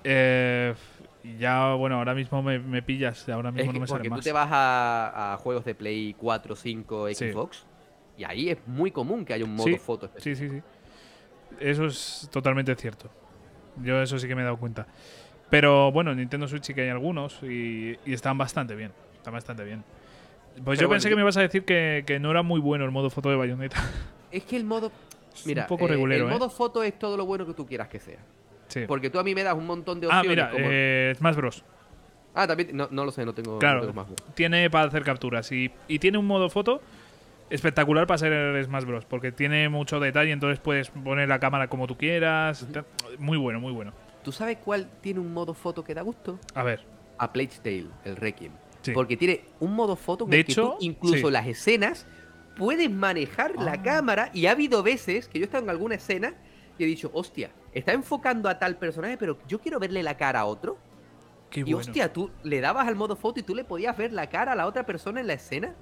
eh, 0.04 0.74
ya, 1.38 1.74
bueno, 1.74 1.96
ahora 1.96 2.14
mismo 2.14 2.42
me, 2.42 2.58
me 2.58 2.82
pillas. 2.82 3.28
Ahora 3.28 3.50
Es 3.50 3.54
mismo 3.56 3.72
que 3.72 3.78
no 3.78 3.80
me 3.80 3.86
sale 3.86 3.98
porque 3.98 4.08
tú 4.08 4.16
más. 4.16 4.24
te 4.24 4.32
vas 4.32 4.48
a, 4.52 5.32
a 5.34 5.36
juegos 5.38 5.64
de 5.64 5.74
Play 5.74 6.14
4, 6.18 6.54
5, 6.54 7.08
Sí. 7.12 7.30
Xbox, 7.30 7.64
y 8.16 8.24
ahí 8.24 8.50
es 8.50 8.58
muy 8.66 8.90
común 8.90 9.24
que 9.24 9.34
haya 9.34 9.44
un 9.44 9.54
modo 9.54 9.66
Sí, 9.66 9.76
foto 9.78 10.06
específico. 10.06 10.36
Sí, 10.38 10.48
sí, 10.48 10.60
sí. 10.60 11.64
Eso 11.64 11.86
es 11.86 12.28
totalmente 12.30 12.74
cierto. 12.76 13.08
Yo 13.82 14.00
eso 14.00 14.18
sí 14.18 14.26
que 14.28 14.34
me 14.34 14.42
he 14.42 14.44
dado 14.44 14.56
cuenta. 14.56 14.86
Pero 15.50 15.92
bueno, 15.92 16.10
en 16.12 16.18
Nintendo 16.18 16.48
Switch 16.48 16.64
sí 16.64 16.74
que 16.74 16.82
hay 16.82 16.88
algunos 16.88 17.42
y, 17.42 17.96
y 18.04 18.12
están 18.12 18.36
bastante 18.38 18.74
bien. 18.74 18.92
Están 19.16 19.32
bastante 19.34 19.64
bien. 19.64 19.82
Pues 20.64 20.78
Pero 20.78 20.82
yo 20.82 20.88
bueno, 20.88 20.96
pensé 20.96 21.08
que 21.08 21.16
me 21.16 21.22
ibas 21.22 21.36
a 21.36 21.42
decir 21.42 21.64
que, 21.64 22.04
que 22.06 22.18
no 22.18 22.30
era 22.30 22.42
muy 22.42 22.60
bueno 22.60 22.84
el 22.84 22.90
modo 22.90 23.10
foto 23.10 23.28
de 23.30 23.36
Bayonetta. 23.36 23.82
Es 24.30 24.44
que 24.44 24.56
el 24.56 24.64
modo. 24.64 24.90
Mira, 25.44 25.62
un 25.62 25.68
poco 25.68 25.84
eh, 25.84 25.88
regulero, 25.88 26.24
el 26.26 26.30
¿eh? 26.30 26.34
modo 26.34 26.48
foto 26.50 26.82
es 26.82 26.98
todo 26.98 27.16
lo 27.16 27.26
bueno 27.26 27.46
que 27.46 27.52
tú 27.54 27.66
quieras 27.66 27.88
que 27.88 28.00
sea. 28.00 28.18
Sí. 28.68 28.84
Porque 28.88 29.10
tú 29.10 29.18
a 29.18 29.22
mí 29.24 29.34
me 29.34 29.42
das 29.42 29.54
un 29.54 29.66
montón 29.66 30.00
de 30.00 30.06
Ah, 30.10 30.18
opciones. 30.20 30.30
mira, 30.30 30.50
como- 30.50 30.64
eh, 30.68 31.12
Smash 31.16 31.36
Bros. 31.36 31.64
Ah, 32.34 32.46
también. 32.46 32.70
No, 32.76 32.88
no 32.90 33.04
lo 33.04 33.10
sé, 33.12 33.24
no 33.24 33.32
tengo, 33.34 33.52
no 33.52 33.58
Claro, 33.58 33.80
tengo 33.80 33.92
más. 33.92 34.06
tiene 34.34 34.68
para 34.70 34.88
hacer 34.88 35.02
capturas 35.04 35.50
y, 35.52 35.70
y 35.88 35.98
tiene 35.98 36.18
un 36.18 36.26
modo 36.26 36.48
foto 36.50 36.80
espectacular 37.50 38.06
para 38.06 38.18
ser 38.18 38.32
el 38.32 38.64
Smash 38.64 38.84
Bros. 38.84 39.04
Porque 39.04 39.30
tiene 39.32 39.68
mucho 39.68 40.00
detalle, 40.00 40.32
entonces 40.32 40.58
puedes 40.58 40.90
poner 40.90 41.28
la 41.28 41.38
cámara 41.38 41.68
como 41.68 41.86
tú 41.86 41.96
quieras. 41.96 42.66
Muy 43.18 43.38
bueno, 43.38 43.60
muy 43.60 43.72
bueno. 43.72 43.92
¿Tú 44.24 44.32
sabes 44.32 44.58
cuál 44.64 44.88
tiene 45.00 45.20
un 45.20 45.32
modo 45.32 45.54
foto 45.54 45.84
que 45.84 45.94
da 45.94 46.02
gusto? 46.02 46.38
A 46.54 46.62
ver, 46.64 46.80
A 47.18 47.32
Plague 47.32 47.50
Tale, 47.62 47.86
el 48.04 48.16
Requiem. 48.16 48.52
Sí. 48.86 48.92
Porque 48.92 49.16
tiene 49.16 49.42
un 49.60 49.74
modo 49.74 49.96
foto 49.96 50.24
De 50.24 50.44
que 50.44 50.52
hecho, 50.52 50.70
tú 50.72 50.76
incluso 50.80 51.26
sí. 51.28 51.32
las 51.32 51.46
escenas 51.46 52.06
puedes 52.56 52.90
manejar 52.90 53.52
Ah. 53.58 53.62
la 53.64 53.82
cámara 53.82 54.30
y 54.32 54.46
ha 54.46 54.52
habido 54.52 54.82
veces 54.82 55.28
que 55.28 55.38
yo 55.38 55.44
he 55.44 55.46
estado 55.46 55.64
en 55.64 55.70
alguna 55.70 55.94
escena 55.96 56.34
y 56.78 56.84
he 56.84 56.86
dicho, 56.86 57.10
hostia, 57.14 57.50
está 57.72 57.92
enfocando 57.92 58.48
a 58.48 58.58
tal 58.58 58.76
personaje, 58.76 59.16
pero 59.18 59.38
yo 59.48 59.60
quiero 59.60 59.78
verle 59.78 60.02
la 60.02 60.16
cara 60.16 60.40
a 60.40 60.44
otro. 60.46 60.78
Qué 61.50 61.60
Y 61.60 61.62
bueno. 61.64 61.78
hostia, 61.78 62.12
tú 62.12 62.30
le 62.42 62.60
dabas 62.60 62.88
al 62.88 62.96
modo 62.96 63.14
foto 63.16 63.40
y 63.40 63.42
tú 63.42 63.54
le 63.54 63.64
podías 63.64 63.96
ver 63.96 64.12
la 64.12 64.28
cara 64.28 64.52
a 64.52 64.56
la 64.56 64.66
otra 64.66 64.84
persona 64.84 65.20
en 65.20 65.26
la 65.26 65.34
escena. 65.34 65.74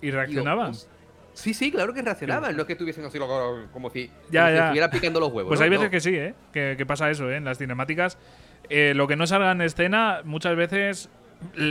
¿Y 0.00 0.06
Digo, 0.06 0.16
reaccionaban? 0.18 0.70
"Hos- 0.70 0.88
Sí, 1.34 1.54
sí, 1.54 1.70
claro 1.70 1.94
que 1.94 2.02
reaccionaban. 2.02 2.56
No 2.56 2.62
es 2.62 2.66
que 2.66 2.72
estuviesen 2.72 3.04
así 3.04 3.16
como 3.18 3.90
si, 3.90 4.06
Ya, 4.30 4.42
como 4.42 4.48
si 4.50 4.56
ya. 4.56 4.64
estuviera 4.64 4.90
picando 4.90 5.20
los 5.20 5.28
huevos. 5.32 5.48
Pues 5.50 5.60
¿no? 5.60 5.64
hay 5.64 5.70
veces 5.70 5.84
No. 5.84 5.90
que 5.90 6.00
sí, 6.00 6.14
¿eh? 6.16 6.34
Que, 6.52 6.74
que 6.76 6.84
pasa 6.84 7.08
eso, 7.10 7.30
¿eh? 7.30 7.36
En 7.36 7.44
las 7.44 7.58
cinemáticas. 7.58 8.18
eh, 8.70 8.92
lo 8.94 9.06
que 9.06 9.14
no 9.16 9.26
salga 9.26 9.52
en 9.52 9.60
escena, 9.62 10.20
muchas 10.24 10.54
veces 10.56 11.08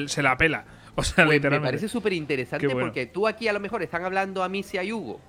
se 0.07 0.21
la 0.23 0.37
pela. 0.37 0.65
O 0.99 1.03
sea, 1.03 1.15
Pues 1.15 1.27
me 1.27 1.33
literalmente. 1.35 1.67
parece 1.67 1.87
súper 1.87 2.11
interesante 2.13 2.65
bueno. 2.67 2.81
porque 2.81 3.05
tú 3.05 3.27
aquí 3.27 3.47
a 3.47 3.53
lo 3.53 3.59
mejor 3.59 3.83
están 3.83 4.03
hablando 4.03 4.43
a 4.43 4.49
Missy 4.49 4.77
y 4.79 4.91
Hugo 4.91 5.21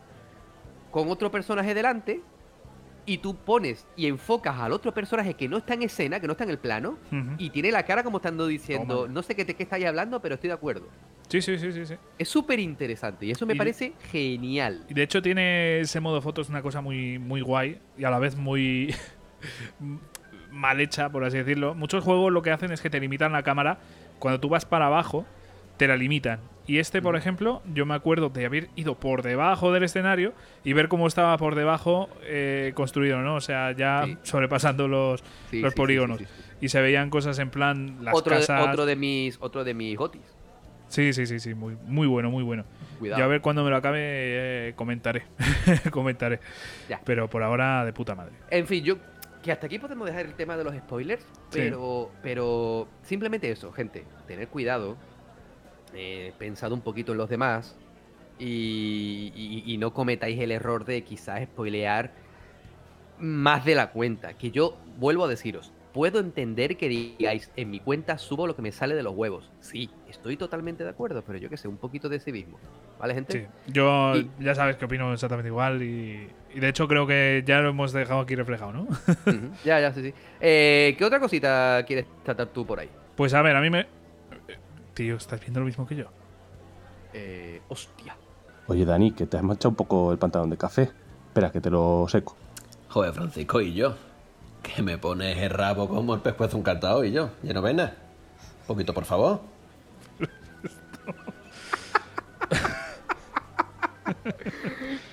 con 0.91 1.09
otro 1.11 1.31
personaje 1.31 1.75
delante 1.75 2.23
y 3.05 3.19
tú 3.19 3.37
pones 3.37 3.87
y 3.97 4.07
enfocas 4.07 4.59
al 4.59 4.73
otro 4.73 4.93
personaje 4.95 5.35
que 5.35 5.47
no 5.49 5.59
está 5.59 5.75
en 5.75 5.83
escena, 5.83 6.21
que 6.21 6.27
no 6.27 6.33
está 6.33 6.45
en 6.45 6.51
el 6.51 6.59
plano 6.59 6.99
y 7.39 7.51
tiene 7.51 7.71
la 7.71 7.83
cara 7.85 8.03
como 8.03 8.16
estando 8.16 8.47
diciendo, 8.47 9.03
Toma. 9.03 9.12
no 9.12 9.23
sé 9.23 9.35
qué 9.35 9.45
te 9.45 9.55
qué 9.55 9.62
estáis 9.64 9.85
hablando, 9.85 10.21
pero 10.21 10.35
estoy 10.37 10.49
de 10.49 10.55
acuerdo. 10.55 10.87
Sí, 11.29 11.43
sí, 11.43 11.59
sí, 11.59 11.71
sí, 11.73 11.85
sí. 11.85 11.95
Es 12.19 12.29
súper 12.31 12.59
interesante 12.59 13.27
y 13.27 13.31
eso 13.31 13.45
me 13.45 13.53
Y- 13.53 13.59
parece 13.59 13.93
genial. 14.11 14.87
Y 14.89 14.95
de 14.95 15.03
hecho 15.03 15.21
tiene 15.21 15.81
ese 15.81 16.01
modo 16.01 16.23
foto, 16.23 16.41
es 16.41 16.49
una 16.49 16.62
cosa 16.62 16.81
muy, 16.81 17.19
muy 17.19 17.43
guay 17.43 17.79
y 17.99 18.05
a 18.05 18.11
la 18.11 18.19
vez 18.19 18.35
muy 18.37 18.95
mal 20.51 20.81
hecha, 20.81 21.11
por 21.11 21.25
así 21.25 21.37
decirlo. 21.39 21.75
Muchos 21.75 22.03
juegos 22.05 22.33
lo 22.33 22.43
que 22.43 22.51
hacen 22.51 22.73
es 22.73 22.81
que 22.81 22.91
te 22.91 23.01
limitan 23.01 23.33
la 23.33 23.43
cámara. 23.43 23.79
Cuando 24.19 24.41
tú 24.41 24.49
vas 24.49 24.64
para 24.64 24.87
abajo, 24.87 25.27
te 25.79 25.89
la 25.89 25.97
limitan. 25.97 26.41
Y 26.66 26.79
este, 26.81 27.01
por 27.01 27.16
ejemplo, 27.16 27.62
yo 27.72 27.87
me 27.87 27.95
acuerdo 27.95 28.29
de 28.29 28.45
haber 28.45 28.68
ido 28.76 28.95
por 29.01 29.22
debajo 29.22 29.72
del 29.72 29.85
escenario 29.85 30.35
y 30.64 30.74
ver 30.74 30.89
cómo 30.89 31.07
estaba 31.07 31.35
por 31.39 31.55
debajo 31.55 32.11
eh, 32.24 32.72
construido, 32.74 33.20
¿no? 33.22 33.37
O 33.37 33.41
sea, 33.41 33.72
ya 33.72 34.03
Sí. 34.05 34.18
sobrepasando 34.22 34.87
los, 34.87 35.24
Sí, 35.51 35.61
los 35.61 35.72
sí, 35.72 35.76
polígonos. 35.76 36.20
Y 36.61 36.68
se 36.68 36.83
veían 36.83 37.09
cosas 37.09 37.39
en 37.39 37.49
plan 37.49 37.97
las 38.03 38.14
Otro, 38.14 38.35
de, 38.35 38.41
casas. 38.41 38.68
otro 38.68 38.85
de 38.85 38.97
mis 38.97 39.39
otro 39.41 39.64
de 39.64 39.72
mis 39.72 39.97
gotis. 39.97 40.20
Sí, 40.89 41.12
sí, 41.14 41.26
sí, 41.26 41.39
sí, 41.41 41.55
muy, 41.55 41.76
muy 41.87 42.07
bueno, 42.07 42.31
muy 42.31 42.43
bueno. 42.43 42.64
Cuidado. 42.99 43.18
Ya 43.18 43.24
a 43.24 43.29
ver 43.29 43.41
cuando 43.41 43.64
me 43.64 43.70
lo 43.70 43.76
acabe 43.76 43.99
eh, 44.03 44.72
comentaré. 44.76 45.22
comentaré. 45.91 46.41
Ya. 46.89 47.01
Pero 47.05 47.31
por 47.31 47.43
ahora 47.43 47.85
de 47.87 47.93
puta 47.95 48.14
madre. 48.14 48.33
En 48.51 48.66
fin, 48.66 48.85
yo 48.85 48.97
que 49.43 49.53
hasta 49.53 49.66
aquí 49.66 49.79
podemos 49.79 50.07
dejar 50.07 50.26
el 50.26 50.35
tema 50.35 50.57
de 50.57 50.64
los 50.64 50.74
spoilers, 50.74 51.24
pero 51.51 52.11
pero 52.22 52.89
simplemente 53.03 53.51
eso, 53.51 53.72
gente, 53.72 54.05
tener 54.26 54.49
cuidado, 54.49 54.97
eh, 55.95 56.32
pensad 56.39 56.72
un 56.72 56.80
poquito 56.82 57.12
en 57.12 57.18
los 57.18 57.28
demás 57.28 57.76
y, 58.39 59.32
y- 59.34 59.72
y 59.72 59.76
no 59.78 59.93
cometáis 59.93 60.39
el 60.41 60.53
error 60.53 60.84
de 60.84 61.03
quizás 61.03 61.43
spoilear 61.45 62.12
más 63.18 63.64
de 63.64 63.74
la 63.74 63.91
cuenta. 63.91 64.34
Que 64.34 64.51
yo 64.51 64.78
vuelvo 64.99 65.24
a 65.24 65.28
deciros, 65.28 65.72
puedo 65.93 66.20
entender 66.20 66.76
que 66.76 66.89
digáis 66.89 67.51
en 67.57 67.70
mi 67.70 67.80
cuenta 67.80 68.18
subo 68.18 68.47
lo 68.47 68.55
que 68.55 68.62
me 68.62 68.72
sale 68.72 68.95
de 68.95 69.03
los 69.03 69.14
huevos. 69.14 69.51
Sí, 69.61 69.91
estoy 70.09 70.36
totalmente 70.36 70.84
de 70.84 70.91
acuerdo, 70.91 71.22
pero 71.26 71.39
yo 71.39 71.49
que 71.49 71.57
sé, 71.57 71.66
un 71.68 71.78
poquito 71.78 72.09
de 72.09 72.20
civismo, 72.20 72.59
¿vale, 72.99 73.14
gente? 73.14 73.32
Sí, 73.32 73.72
yo 73.72 74.16
Y- 74.16 74.30
ya 74.39 74.55
sabes 74.55 74.76
que 74.76 74.84
opino 74.84 75.12
exactamente 75.12 75.49
igual 75.49 75.82
y, 75.82 76.28
y 76.55 76.61
de 76.61 76.68
hecho 76.68 76.86
creo 76.86 77.07
que 77.07 77.43
ya 77.45 77.61
lo 77.61 77.70
hemos 77.70 77.93
dejado 77.93 78.20
aquí 78.20 78.34
reflejado, 78.36 78.72
¿no? 78.72 78.86
Ya, 79.64 79.80
ya, 79.80 79.93
sí, 79.93 80.03
sí. 80.03 80.14
Eh, 80.41 80.95
¿Qué 80.97 81.05
otra 81.05 81.18
cosita 81.20 81.82
quieres 81.86 82.07
tratar 82.24 82.47
tú 82.49 82.64
por 82.64 82.78
ahí? 82.78 82.89
Pues 83.16 83.34
a 83.34 83.43
ver, 83.43 83.57
a 83.57 83.61
mí 83.61 83.68
me... 83.70 83.97
Tío, 84.99 85.14
¿estás 85.14 85.38
viendo 85.38 85.61
lo 85.61 85.66
mismo 85.66 85.86
que 85.86 85.94
yo? 85.94 86.07
Eh, 87.12 87.62
hostia. 87.68 88.16
Oye, 88.66 88.84
Dani, 88.84 89.12
que 89.12 89.26
te 89.28 89.36
has 89.36 89.44
manchado 89.44 89.68
un 89.70 89.76
poco 89.76 90.11
el 90.11 90.18
pantalón 90.18 90.51
de 90.51 90.57
café. 90.57 90.90
Espera, 91.28 91.53
que 91.53 91.61
te 91.61 91.70
lo 91.70 92.07
seco. 92.09 92.36
Joder, 92.88 93.12
Francisco, 93.14 93.61
¿y 93.61 93.74
yo? 93.74 93.94
Que 94.61 94.82
me 94.82 94.99
pones 94.99 95.38
el 95.38 95.51
rabo 95.51 95.88
como 95.88 96.16
el 96.16 96.20
pescuezo 96.20 96.57
un 96.57 96.64
cartao 96.64 97.05
y 97.05 97.12
yo. 97.12 97.30
¿Ya 97.44 97.53
no 97.55 97.62
ves 97.62 97.76
nada? 97.76 97.94
Un 98.62 98.66
poquito, 98.66 98.92
por 98.92 99.05
favor. 99.05 99.40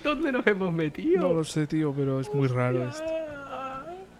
¿Dónde 0.03 0.31
nos 0.31 0.45
hemos 0.47 0.73
metido? 0.73 1.27
No 1.27 1.33
lo 1.33 1.43
sé, 1.43 1.67
tío, 1.67 1.93
pero 1.93 2.19
es 2.19 2.33
muy 2.33 2.47
raro 2.47 2.89
esto. 2.89 3.03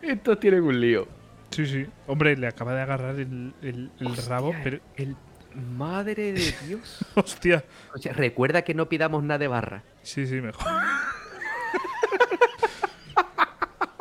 Estos 0.02 0.40
tienen 0.40 0.64
un 0.64 0.80
lío. 0.80 1.08
Sí, 1.52 1.66
sí. 1.66 1.86
Hombre, 2.08 2.36
le 2.38 2.48
acaba 2.48 2.74
de 2.74 2.82
agarrar 2.82 3.16
el, 3.16 3.54
el- 3.62 3.92
el 4.00 4.18
rabo, 4.28 4.54
pero... 4.64 4.80
El... 4.96 5.16
Madre 5.56 6.34
de 6.34 6.54
Dios. 6.68 7.00
Hostia. 7.16 7.64
O 7.94 7.98
sea, 7.98 8.14
recuerda 8.14 8.62
que 8.64 8.74
no 8.74 8.88
pidamos 8.90 9.24
nada 9.24 9.38
de 9.40 9.48
barra. 9.48 9.84
Sí, 10.04 10.26
sí, 10.28 10.36
mejor. 10.42 10.66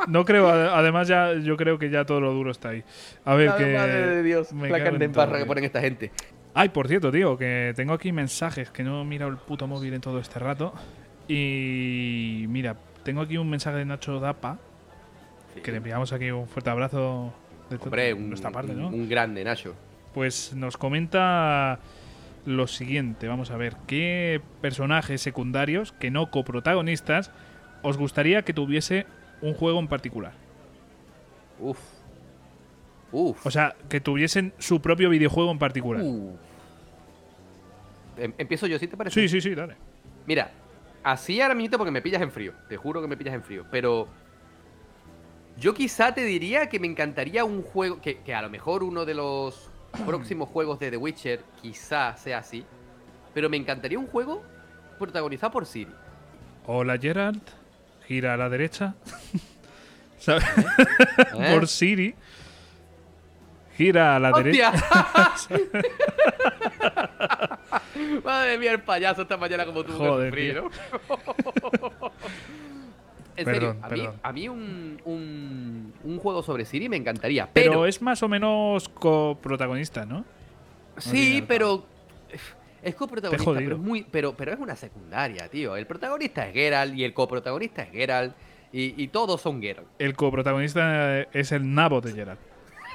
No 0.07 0.23
creo, 0.23 0.47
ade- 0.47 0.69
además 0.71 1.07
ya 1.07 1.33
yo 1.33 1.57
creo 1.57 1.79
que 1.79 1.89
ya 1.89 2.05
todo 2.05 2.21
lo 2.21 2.31
duro 2.31 2.51
está 2.51 2.69
ahí. 2.69 2.83
A 3.23 3.33
ver, 3.33 3.55
que... 3.55 3.73
Madre 3.73 4.07
de 4.07 4.23
Dios. 4.23 4.53
me 4.53 4.69
La 4.69 4.83
carne 4.83 5.05
en 5.05 5.13
barra 5.13 5.39
que 5.39 5.45
ponen 5.45 5.63
esta 5.63 5.81
gente. 5.81 6.11
Ay, 6.53 6.69
por 6.69 6.87
cierto, 6.87 7.11
tío, 7.11 7.37
que 7.37 7.73
tengo 7.75 7.93
aquí 7.93 8.11
mensajes 8.11 8.69
que 8.69 8.83
no 8.83 9.01
he 9.01 9.05
mirado 9.05 9.31
el 9.31 9.37
puto 9.37 9.65
móvil 9.67 9.93
en 9.95 10.01
todo 10.01 10.19
este 10.19 10.37
rato. 10.39 10.73
Y 11.27 12.45
mira, 12.49 12.75
tengo 13.03 13.21
aquí 13.21 13.37
un 13.37 13.49
mensaje 13.49 13.77
de 13.77 13.85
Nacho 13.85 14.19
Dapa, 14.19 14.59
que 15.63 15.71
le 15.71 15.77
enviamos 15.77 16.13
aquí 16.13 16.29
un 16.29 16.47
fuerte 16.47 16.69
abrazo 16.69 17.33
de 17.71 17.77
Hombre, 17.77 18.13
un, 18.13 18.29
nuestra 18.29 18.51
parte, 18.51 18.73
¿no? 18.75 18.89
un 18.89 19.09
grande, 19.09 19.43
Nacho. 19.43 19.73
Pues 20.15 20.53
nos 20.55 20.77
comenta 20.77 21.77
lo 22.45 22.67
siguiente, 22.67 23.27
vamos 23.27 23.51
a 23.51 23.57
ver, 23.57 23.75
¿qué 23.85 24.39
personajes 24.61 25.19
secundarios, 25.21 25.91
que 25.91 26.09
no 26.09 26.31
coprotagonistas, 26.31 27.31
os 27.81 27.97
gustaría 27.97 28.43
que 28.43 28.53
tuviese 28.53 29.05
un 29.41 29.53
juego 29.53 29.77
en 29.77 29.89
particular? 29.89 30.31
Uf. 31.59 31.79
Uf. 33.11 33.45
O 33.45 33.51
sea, 33.51 33.75
que 33.89 33.99
tuviesen 33.99 34.53
su 34.57 34.81
propio 34.81 35.09
videojuego 35.09 35.51
en 35.51 35.59
particular. 35.59 36.01
Uf. 36.01 36.39
Em- 38.17 38.33
Empiezo 38.37 38.67
yo, 38.67 38.79
¿sí 38.79 38.87
te 38.87 38.95
parece? 38.95 39.19
Sí, 39.19 39.27
sí, 39.27 39.41
sí, 39.41 39.53
dale. 39.53 39.75
Mira, 40.25 40.49
así 41.03 41.41
ahora 41.41 41.55
mismo 41.55 41.77
porque 41.77 41.91
me 41.91 42.01
pillas 42.01 42.21
en 42.21 42.31
frío. 42.31 42.53
Te 42.69 42.77
juro 42.77 43.01
que 43.01 43.07
me 43.09 43.17
pillas 43.17 43.33
en 43.33 43.43
frío. 43.43 43.65
Pero 43.69 44.07
yo 45.57 45.73
quizá 45.73 46.13
te 46.13 46.23
diría 46.23 46.69
que 46.69 46.79
me 46.79 46.87
encantaría 46.87 47.43
un 47.43 47.61
juego. 47.63 47.99
Que, 47.99 48.19
que 48.19 48.33
a 48.33 48.41
lo 48.41 48.49
mejor 48.49 48.81
uno 48.83 49.03
de 49.05 49.13
los 49.13 49.69
próximos 50.05 50.49
juegos 50.49 50.79
de 50.79 50.91
The 50.91 50.97
Witcher 50.97 51.41
quizá 51.61 52.15
sea 52.17 52.39
así. 52.39 52.65
Pero 53.33 53.49
me 53.49 53.57
encantaría 53.57 53.99
un 53.99 54.07
juego 54.07 54.43
protagonizado 54.97 55.51
por 55.51 55.65
Siri. 55.65 55.91
Hola 56.65 56.97
Gerard, 56.97 57.35
gira 58.07 58.33
a 58.33 58.37
la 58.37 58.49
derecha. 58.49 58.95
¿Sabes? 60.19 60.45
¿Eh? 61.39 61.53
Por 61.53 61.67
Siri. 61.67 62.15
Gira 63.77 64.15
a 64.15 64.19
la 64.19 64.31
derecha. 64.31 64.71
Madre 68.23 68.57
mía, 68.57 68.71
el 68.71 68.81
payaso 68.81 69.23
esta 69.23 69.35
mañana 69.35 69.65
como 69.65 69.83
tú 69.83 69.91
Joder, 69.93 70.29
sufrí. 70.29 70.53
¿no? 70.53 70.69
En 73.37 73.45
Perdón, 73.45 73.53
serio, 73.53 73.69
a 73.83 73.89
mí, 73.89 73.99
perdón. 74.01 74.19
a 74.23 74.31
mí 74.33 74.49
un, 74.49 75.01
un, 75.05 75.93
un 76.03 76.19
juego 76.19 76.41
sobre 76.43 76.65
Siri 76.65 76.87
me 76.89 76.97
encantaría. 76.97 77.49
Pero, 77.51 77.71
Pero, 77.71 77.85
es 77.85 78.01
más 78.01 78.23
o 78.23 78.27
menos 78.29 78.87
coprotagonista, 78.89 80.05
¿no? 80.05 80.23
sí, 80.97 81.43
pero 81.47 81.85
es 82.81 82.95
coprotagonista, 82.95 83.53
pero 83.55 83.75
es 83.75 83.81
muy, 83.81 84.05
pero, 84.09 84.35
pero 84.37 84.53
es 84.53 84.59
una 84.59 84.75
secundaria, 84.75 85.49
tío. 85.49 85.75
El 85.75 85.85
protagonista 85.87 86.47
es 86.47 86.53
Geralt 86.53 86.95
y 86.95 87.03
el 87.03 87.13
coprotagonista 87.13 87.81
es 87.83 87.91
Geralt 87.91 88.35
y, 88.71 89.01
y 89.03 89.07
todos 89.09 89.41
son 89.41 89.61
Geralt. 89.61 89.87
El 89.99 90.15
coprotagonista 90.15 91.21
es 91.21 91.51
el 91.51 91.73
nabo 91.73 91.99
de 92.01 92.13
Gerard. 92.13 92.37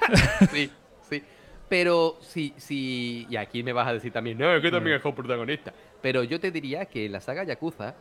sí, 0.53 0.71
sí. 1.09 1.23
Pero 1.69 2.17
sí, 2.21 2.55
sí. 2.57 3.27
Y 3.29 3.37
aquí 3.37 3.63
me 3.63 3.73
vas 3.73 3.87
a 3.89 3.93
decir 3.93 4.13
también, 4.13 4.39
no, 4.39 4.55
es 4.55 4.63
que 4.63 4.71
también 4.71 4.97
es 4.97 5.03
coprotagonista. 5.03 5.73
Pero 6.01 6.23
yo 6.25 6.41
te 6.41 6.51
diría 6.51 6.87
que 6.87 7.07
en 7.07 7.13
la 7.13 7.21
saga 7.21 7.45
Yakuza, 7.45 7.95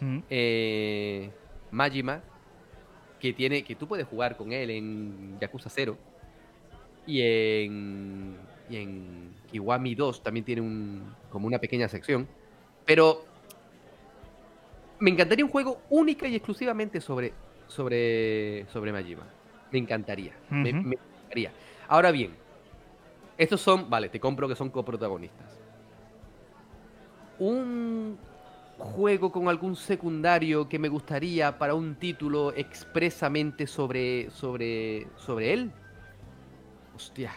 Mm. 0.00 0.18
eh, 0.30 1.30
Majima, 1.72 2.22
que 3.18 3.32
tiene. 3.32 3.64
que 3.64 3.74
tú 3.74 3.88
puedes 3.88 4.06
jugar 4.06 4.36
con 4.36 4.52
él 4.52 4.70
en 4.70 5.38
Yakuza 5.40 5.68
0. 5.68 5.96
Y 7.06 7.20
en. 7.22 8.36
Y 8.70 8.76
en 8.76 9.32
Kiwami 9.50 9.94
2 9.94 10.22
también 10.22 10.44
tiene 10.44 10.60
un. 10.60 11.14
como 11.30 11.48
una 11.48 11.58
pequeña 11.58 11.88
sección. 11.88 12.28
Pero. 12.86 13.24
Me 15.00 15.10
encantaría 15.10 15.44
un 15.44 15.50
juego 15.50 15.82
única 15.90 16.28
y 16.28 16.36
exclusivamente 16.36 17.00
sobre. 17.00 17.32
sobre. 17.66 18.66
sobre 18.68 18.92
Majima. 18.92 19.26
Me 19.72 19.78
encantaría. 19.78 20.34
me, 20.50 20.68
encantaría. 20.68 21.50
Ahora 21.88 22.10
bien, 22.12 22.32
estos 23.38 23.60
son. 23.60 23.88
Vale, 23.88 24.10
te 24.10 24.20
compro 24.20 24.46
que 24.46 24.54
son 24.54 24.70
coprotagonistas. 24.70 25.58
Un 27.38 28.18
juego 28.82 29.32
con 29.32 29.48
algún 29.48 29.76
secundario 29.76 30.68
que 30.68 30.78
me 30.78 30.88
gustaría 30.88 31.58
para 31.58 31.74
un 31.74 31.94
título 31.94 32.52
expresamente 32.54 33.66
sobre. 33.66 34.30
sobre. 34.30 35.06
sobre 35.16 35.52
él. 35.52 35.72
Hostia. 36.94 37.32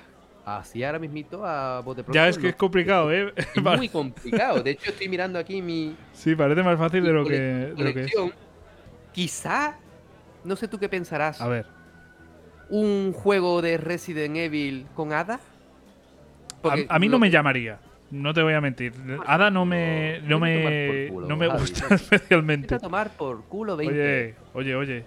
Así 0.45 0.83
ahora 0.83 0.99
mismito 0.99 1.43
a 1.43 1.81
bote 1.81 2.03
pronto. 2.03 2.13
Ya 2.13 2.27
es 2.29 2.37
que 2.37 2.49
es 2.49 2.55
complicado, 2.55 3.11
¿eh? 3.11 3.33
Es 3.35 3.47
muy 3.77 3.89
complicado. 3.89 4.61
De 4.61 4.71
hecho, 4.71 4.91
estoy 4.91 5.09
mirando 5.09 5.39
aquí 5.39 5.59
mi, 5.59 5.95
Sí, 6.13 6.35
parece 6.35 6.61
más 6.61 6.77
fácil 6.77 7.03
de 7.03 7.11
lo 7.11 7.25
que, 7.25 7.39
de 7.39 7.83
lo 7.83 7.93
que 7.93 8.01
es. 8.03 8.13
Quizá, 9.11 9.75
no 10.43 10.55
sé 10.55 10.67
tú 10.67 10.77
qué 10.77 10.87
pensarás, 10.87 11.41
A 11.41 11.47
ver. 11.47 11.65
un 12.69 13.11
juego 13.11 13.63
de 13.63 13.77
Resident 13.77 14.35
Evil 14.35 14.85
con 14.93 15.13
Ada. 15.13 15.35
A, 15.35 15.39
Porque 16.61 16.85
a 16.89 16.99
mí 16.99 17.09
no 17.09 17.17
me 17.17 17.31
llamaría. 17.31 17.79
No 18.11 18.33
te 18.33 18.41
voy 18.43 18.53
a 18.53 18.61
mentir. 18.61 18.93
Ada 19.25 19.49
no 19.51 19.65
me, 19.65 20.21
no 20.21 20.39
me, 20.39 21.09
no 21.11 21.35
me 21.35 21.47
gusta 21.47 21.95
especialmente. 21.95 22.79
tomar 22.79 23.11
por 23.17 23.43
culo 23.45 23.75
20. 23.75 24.35
Oye, 24.53 24.53
oye, 24.53 24.75
oye. 24.75 25.05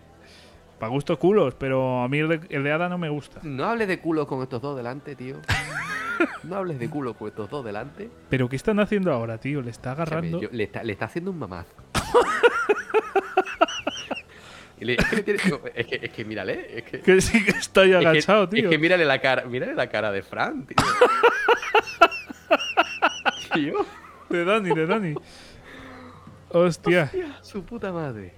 Para 0.79 0.91
gustos 0.91 1.19
culos, 1.19 1.55
pero 1.55 2.03
a 2.03 2.09
mí 2.09 2.19
el 2.19 2.29
de, 2.29 2.41
el 2.51 2.63
de 2.63 2.73
Ada 2.73 2.89
no 2.89 2.99
me 2.99 3.09
gusta. 3.09 3.41
No 3.43 3.65
hables 3.65 3.89
de 3.89 3.99
culo 3.99 4.27
con 4.27 4.43
estos 4.43 4.61
dos 4.63 4.77
delante, 4.77 5.15
tío. 5.17 5.37
No 6.43 6.57
hables 6.57 6.81
de 6.81 6.91
culo 6.91 7.15
con 7.15 7.29
estos 7.29 7.49
dos 7.49 7.65
delante. 7.65 8.11
¿Pero 8.29 8.49
qué 8.49 8.57
están 8.57 8.81
haciendo 8.81 9.13
ahora, 9.13 9.39
tío? 9.39 9.63
¿Le 9.63 9.71
está 9.71 9.93
agarrando? 9.93 10.41
Yo- 10.41 10.49
le, 10.51 10.65
está, 10.65 10.83
le 10.83 10.93
está 10.93 11.05
haciendo 11.05 11.31
un 11.31 11.39
mamazo. 11.39 11.73
Le- 14.81 14.95
es, 14.95 15.05
que, 15.07 15.23
tiene- 15.23 15.41
es 15.75 15.87
que, 15.87 16.01
es 16.03 16.11
que 16.13 16.25
mírale, 16.25 16.79
es 16.79 16.83
que, 16.85 17.01
Que 17.01 17.21
sí 17.21 17.45
que 17.45 17.51
está 17.53 17.83
ahí 17.83 17.93
es 17.93 17.99
que- 18.01 18.07
agachado, 18.09 18.49
tío. 18.49 18.65
Es 18.65 18.71
que 18.71 18.79
mírale 18.79 19.05
la 19.05 19.21
cara, 19.21 19.45
mírale 19.45 19.75
la 19.75 19.89
cara 19.89 20.11
de 20.13 20.23
Fran, 20.23 20.67
tío. 20.67 20.77
Tío, 23.59 23.85
De 24.29 24.45
Dani, 24.45 24.75
de 24.75 24.87
Dani. 24.87 25.15
Hostia. 26.51 27.11
su 27.43 27.65
puta 27.65 27.93
madre. 27.93 28.33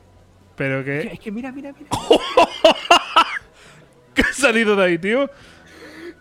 Pero 0.56 0.84
que, 0.84 1.00
es 1.12 1.20
que 1.20 1.30
mira, 1.30 1.52
mira, 1.52 1.72
mira. 1.72 1.88
¿Qué 4.14 4.22
ha 4.22 4.32
salido 4.32 4.76
de 4.76 4.84
ahí, 4.84 4.98
tío? 4.98 5.30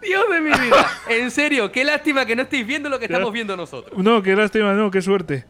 Dios 0.02 0.30
de 0.30 0.41
mi 0.41 0.52
vida. 0.52 0.88
En 1.10 1.30
serio, 1.32 1.72
qué 1.72 1.84
lástima 1.84 2.26
que 2.26 2.36
no 2.36 2.43
estéis 2.43 2.66
viendo 2.66 2.89
lo 2.89 3.00
que 3.00 3.06
estamos 3.06 3.34
viendo 3.34 3.58
nosotros. 3.58 3.97
No, 4.02 4.22
qué 4.22 4.36
lástima, 4.36 4.74
no, 4.74 4.89
qué 4.91 5.02
suerte. 5.02 5.45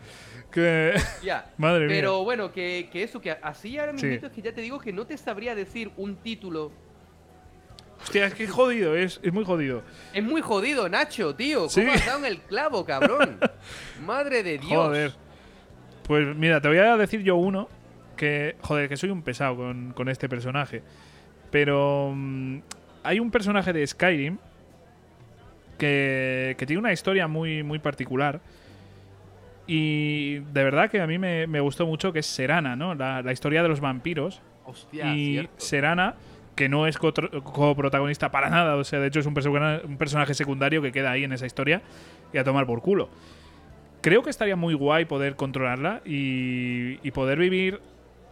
Que... 0.51 0.93
Ya. 1.21 1.51
Madre 1.57 1.85
mía. 1.85 1.95
Pero 1.97 2.23
bueno, 2.23 2.51
que, 2.51 2.89
que 2.91 3.03
eso, 3.03 3.21
que 3.21 3.31
así 3.31 3.77
ahora 3.77 3.93
Sí. 3.97 4.05
mismo 4.07 4.27
es 4.27 4.33
que 4.33 4.41
ya 4.41 4.53
te 4.53 4.61
digo 4.61 4.79
que 4.79 4.91
no 4.93 5.05
te 5.05 5.17
sabría 5.17 5.53
decir 5.55 5.91
un 5.97 6.15
título. 6.15 6.71
Hostia, 8.01 8.25
es 8.25 8.33
que 8.33 8.45
es 8.45 8.51
jodido, 8.51 8.95
es, 8.95 9.19
es 9.23 9.33
muy 9.33 9.43
jodido. 9.43 9.83
Es 10.13 10.23
muy 10.23 10.41
jodido, 10.41 10.87
Nacho, 10.89 11.35
tío. 11.35 11.59
¿Cómo 11.61 11.69
Sí. 11.69 11.81
has 11.85 12.05
dado 12.05 12.19
en 12.19 12.25
el 12.25 12.39
clavo, 12.41 12.85
cabrón? 12.85 13.37
Madre 14.05 14.41
de 14.43 14.57
Dios. 14.57 14.71
Joder. 14.87 15.13
Pues 16.07 16.35
mira, 16.35 16.59
te 16.61 16.67
voy 16.69 16.77
a 16.77 16.97
decir 16.97 17.21
yo 17.21 17.35
uno 17.35 17.69
que, 18.15 18.55
joder, 18.61 18.89
que 18.89 18.97
soy 18.97 19.09
un 19.11 19.21
pesado 19.21 19.55
con, 19.57 19.91
con 19.93 20.09
este 20.09 20.27
personaje. 20.29 20.81
Pero 21.51 22.11
mm, 22.15 22.59
hay 23.03 23.19
un 23.19 23.29
personaje 23.31 23.73
de 23.73 23.85
Skyrim 23.85 24.37
que, 25.77 26.55
que 26.57 26.65
tiene 26.65 26.79
una 26.79 26.91
historia 26.93 27.27
muy, 27.27 27.63
muy 27.63 27.79
particular. 27.79 28.39
Y 29.67 30.39
de 30.39 30.63
verdad 30.63 30.89
que 30.89 30.99
a 30.99 31.05
mí 31.07 31.17
me, 31.19 31.45
me 31.47 31.59
gustó 31.59 31.85
mucho, 31.85 32.11
que 32.11 32.19
es 32.19 32.25
Serana, 32.25 32.75
¿no? 32.75 32.95
La, 32.95 33.21
la 33.21 33.31
historia 33.31 33.61
de 33.61 33.69
los 33.69 33.79
vampiros. 33.79 34.41
Hostia, 34.65 35.13
y 35.13 35.33
cierto. 35.33 35.53
Serana, 35.57 36.15
que 36.59 36.67
no 36.67 36.87
es 36.87 36.97
coprotagonista 36.97 38.31
para 38.31 38.49
nada, 38.49 38.75
o 38.75 38.83
sea, 38.83 38.99
de 38.99 39.07
hecho 39.07 39.21
es 39.21 39.25
un, 39.25 39.33
persona- 39.33 39.79
un 39.85 39.97
personaje 39.97 40.33
secundario 40.33 40.81
que 40.81 40.91
queda 40.91 41.11
ahí 41.11 41.23
en 41.23 41.31
esa 41.31 41.45
historia 41.45 41.81
y 42.33 42.37
a 42.37 42.43
tomar 42.43 42.65
por 42.65 42.81
culo. 42.81 43.07
Creo 44.01 44.23
que 44.23 44.29
estaría 44.29 44.57
muy 44.57 44.73
guay 44.73 45.05
poder 45.05 45.35
controlarla 45.37 46.01
y, 46.05 46.99
y 47.01 47.11
poder 47.11 47.39
vivir 47.39 47.79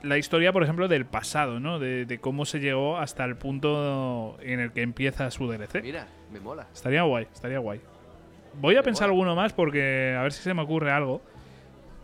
la 0.04 0.18
historia, 0.18 0.52
por 0.52 0.62
ejemplo, 0.62 0.90
del 0.90 1.06
pasado, 1.06 1.62
¿no? 1.62 1.80
De, 1.80 2.06
de 2.06 2.20
cómo 2.20 2.44
se 2.44 2.60
llegó 2.60 2.98
hasta 2.98 3.24
el 3.24 3.38
punto 3.38 4.38
en 4.42 4.60
el 4.60 4.72
que 4.74 4.82
empieza 4.82 5.32
su 5.32 5.48
DLC. 5.50 5.82
Mira, 5.82 6.08
me 6.32 6.42
mola. 6.42 6.68
Estaría 6.74 7.04
guay, 7.04 7.28
estaría 7.34 7.60
guay. 7.60 7.80
Voy 8.60 8.76
a 8.76 8.80
Me 8.80 8.84
pensar 8.84 9.08
mola. 9.08 9.14
alguno 9.14 9.36
más 9.38 9.54
porque 9.54 10.16
a 10.20 10.22
ver 10.24 10.34
si 10.34 10.42
se 10.44 10.54
me 10.54 10.62
ocurre 10.64 10.92
algo. 10.92 11.22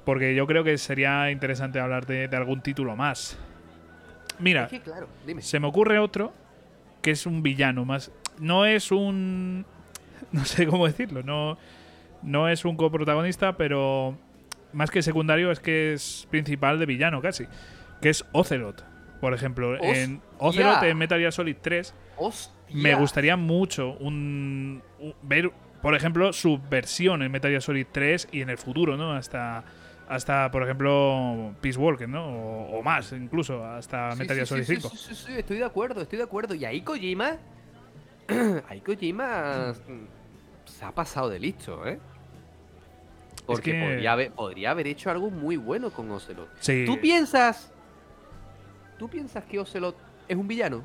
Porque 0.05 0.35
yo 0.35 0.47
creo 0.47 0.63
que 0.63 0.77
sería 0.77 1.31
interesante 1.31 1.79
hablar 1.79 2.05
de, 2.05 2.27
de 2.27 2.37
algún 2.37 2.61
título 2.61 2.95
más. 2.95 3.37
Mira, 4.39 4.63
Es 4.65 4.69
que 4.71 4.81
claro, 4.81 5.07
dime. 5.25 5.41
se 5.41 5.59
me 5.59 5.67
ocurre 5.67 5.99
otro 5.99 6.33
que 7.01 7.11
es 7.11 7.25
un 7.25 7.43
villano 7.43 7.85
más. 7.85 8.11
No 8.39 8.65
es 8.65 8.91
un. 8.91 9.65
No 10.31 10.45
sé 10.45 10.65
cómo 10.65 10.87
decirlo. 10.87 11.21
No, 11.21 11.57
no 12.23 12.47
es 12.49 12.63
un 12.65 12.75
coprotagonista, 12.77 13.57
pero 13.57 14.17
más 14.71 14.89
que 14.89 15.01
secundario 15.03 15.51
es 15.51 15.59
que 15.59 15.93
es 15.93 16.27
principal 16.31 16.79
de 16.79 16.85
villano 16.85 17.21
casi. 17.21 17.45
Que 18.01 18.09
es 18.09 18.25
Ocelot. 18.31 18.83
Por 19.21 19.33
ejemplo, 19.33 19.75
en. 19.83 20.21
Ocelot 20.39 20.81
en 20.83 20.97
Metal 20.97 21.19
Gear 21.19 21.31
Solid 21.33 21.57
3 21.61 21.93
Hostia. 22.17 22.53
me 22.73 22.95
gustaría 22.95 23.35
mucho 23.37 23.91
un, 23.99 24.81
un- 24.99 25.13
ver, 25.21 25.51
por 25.81 25.93
ejemplo, 25.95 26.33
su 26.33 26.59
versión 26.69 27.21
en 27.21 27.31
Metal 27.31 27.51
Gear 27.51 27.61
Solid 27.61 27.85
3 27.91 28.29
y 28.31 28.41
en 28.41 28.49
el 28.49 28.57
futuro, 28.57 28.97
¿no? 28.97 29.13
Hasta, 29.13 29.63
hasta 30.07 30.49
por 30.51 30.63
ejemplo, 30.63 31.53
Peace 31.61 31.77
Walker, 31.79 32.07
¿no? 32.07 32.25
O, 32.25 32.79
o 32.79 32.83
más, 32.83 33.11
incluso, 33.13 33.63
hasta 33.65 34.11
Sí, 34.13 34.19
Metal 34.19 34.35
Gear 34.35 34.47
sí, 34.47 34.49
Solid 34.49 34.63
sí, 34.65 34.75
5. 34.75 34.89
Sí, 34.95 35.33
estoy 35.37 35.57
de 35.57 35.65
acuerdo, 35.65 36.01
estoy 36.01 36.17
de 36.17 36.23
acuerdo. 36.23 36.53
Y 36.55 36.65
ahí 36.65 36.81
Kojima. 36.81 37.37
ahí 38.69 38.81
Kojima. 38.81 39.73
mm, 39.87 40.69
Se 40.69 40.85
ha 40.85 40.91
pasado 40.91 41.29
de 41.29 41.39
listo, 41.39 41.85
¿eh? 41.87 41.99
Porque 43.45 43.71
que- 43.73 43.81
podría, 43.81 44.13
haber, 44.13 44.31
podría 44.31 44.71
haber 44.71 44.87
hecho 44.87 45.09
algo 45.11 45.29
muy 45.29 45.57
bueno 45.57 45.89
con 45.91 46.09
Ocelot. 46.11 46.47
Sí. 46.59 46.83
¿Tú 46.85 46.99
piensas. 46.99 47.71
¿Tú 48.97 49.09
piensas 49.09 49.43
que 49.45 49.59
Ocelot 49.59 49.95
es 50.27 50.37
un 50.37 50.47
villano? 50.47 50.83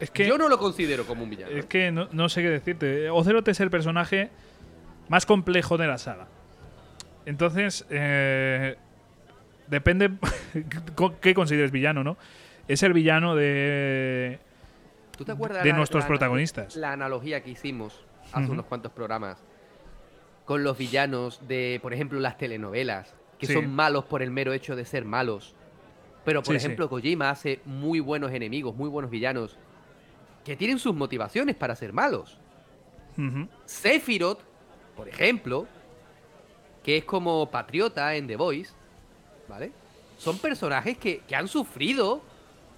Es 0.00 0.10
que, 0.10 0.26
Yo 0.26 0.36
no 0.38 0.48
lo 0.48 0.58
considero 0.58 1.04
como 1.06 1.22
un 1.24 1.30
villano. 1.30 1.52
es 1.52 1.64
¿eh? 1.64 1.68
que 1.68 1.92
no, 1.92 2.08
no 2.12 2.28
sé 2.28 2.42
qué 2.42 2.48
decirte. 2.50 3.10
Ocelot 3.10 3.46
es 3.48 3.60
el 3.60 3.70
personaje 3.70 4.30
más 5.08 5.26
complejo 5.26 5.76
de 5.76 5.86
la 5.86 5.98
saga. 5.98 6.26
Entonces, 7.26 7.86
eh, 7.90 8.76
depende 9.68 10.10
qué 11.20 11.34
consideres 11.34 11.70
villano, 11.70 12.02
¿no? 12.04 12.16
Es 12.68 12.82
el 12.82 12.92
villano 12.92 13.34
de... 13.34 14.38
¿Tú 15.16 15.24
te 15.24 15.32
acuerdas 15.32 15.62
de 15.62 15.70
la- 15.70 15.76
nuestros 15.76 16.04
la- 16.04 16.08
protagonistas. 16.08 16.76
La 16.76 16.92
analogía 16.92 17.42
que 17.42 17.50
hicimos 17.50 18.04
hace 18.32 18.50
unos 18.50 18.66
cuantos 18.66 18.92
programas 18.92 19.42
con 20.44 20.64
los 20.64 20.76
villanos 20.78 21.40
de, 21.46 21.78
por 21.82 21.92
ejemplo, 21.94 22.18
las 22.18 22.38
telenovelas, 22.38 23.14
que 23.38 23.46
Sí. 23.46 23.52
son 23.52 23.72
malos 23.74 24.04
por 24.04 24.22
el 24.22 24.30
mero 24.30 24.52
hecho 24.52 24.74
de 24.74 24.84
ser 24.84 25.04
malos. 25.04 25.54
Pero, 26.24 26.42
por 26.42 26.54
Sí, 26.54 26.60
sí. 26.60 26.66
ejemplo, 26.66 26.88
Kojima 26.88 27.30
hace 27.30 27.60
muy 27.64 28.00
buenos 28.00 28.32
enemigos, 28.32 28.74
muy 28.74 28.88
buenos 28.88 29.10
villanos, 29.10 29.58
que 30.44 30.56
tienen 30.56 30.78
sus 30.78 30.94
motivaciones 30.94 31.54
para 31.56 31.74
ser 31.76 31.92
malos. 31.92 32.38
Sephiroth, 33.66 34.40
por 34.96 35.08
ejemplo, 35.08 35.66
que 36.84 36.96
es 36.98 37.04
como 37.04 37.50
patriota 37.50 38.14
en 38.16 38.26
The 38.26 38.36
Voice, 38.36 38.72
¿vale? 39.48 39.72
Son 40.18 40.38
personajes 40.38 40.96
que, 40.98 41.20
que 41.26 41.34
han 41.36 41.48
sufrido. 41.48 42.22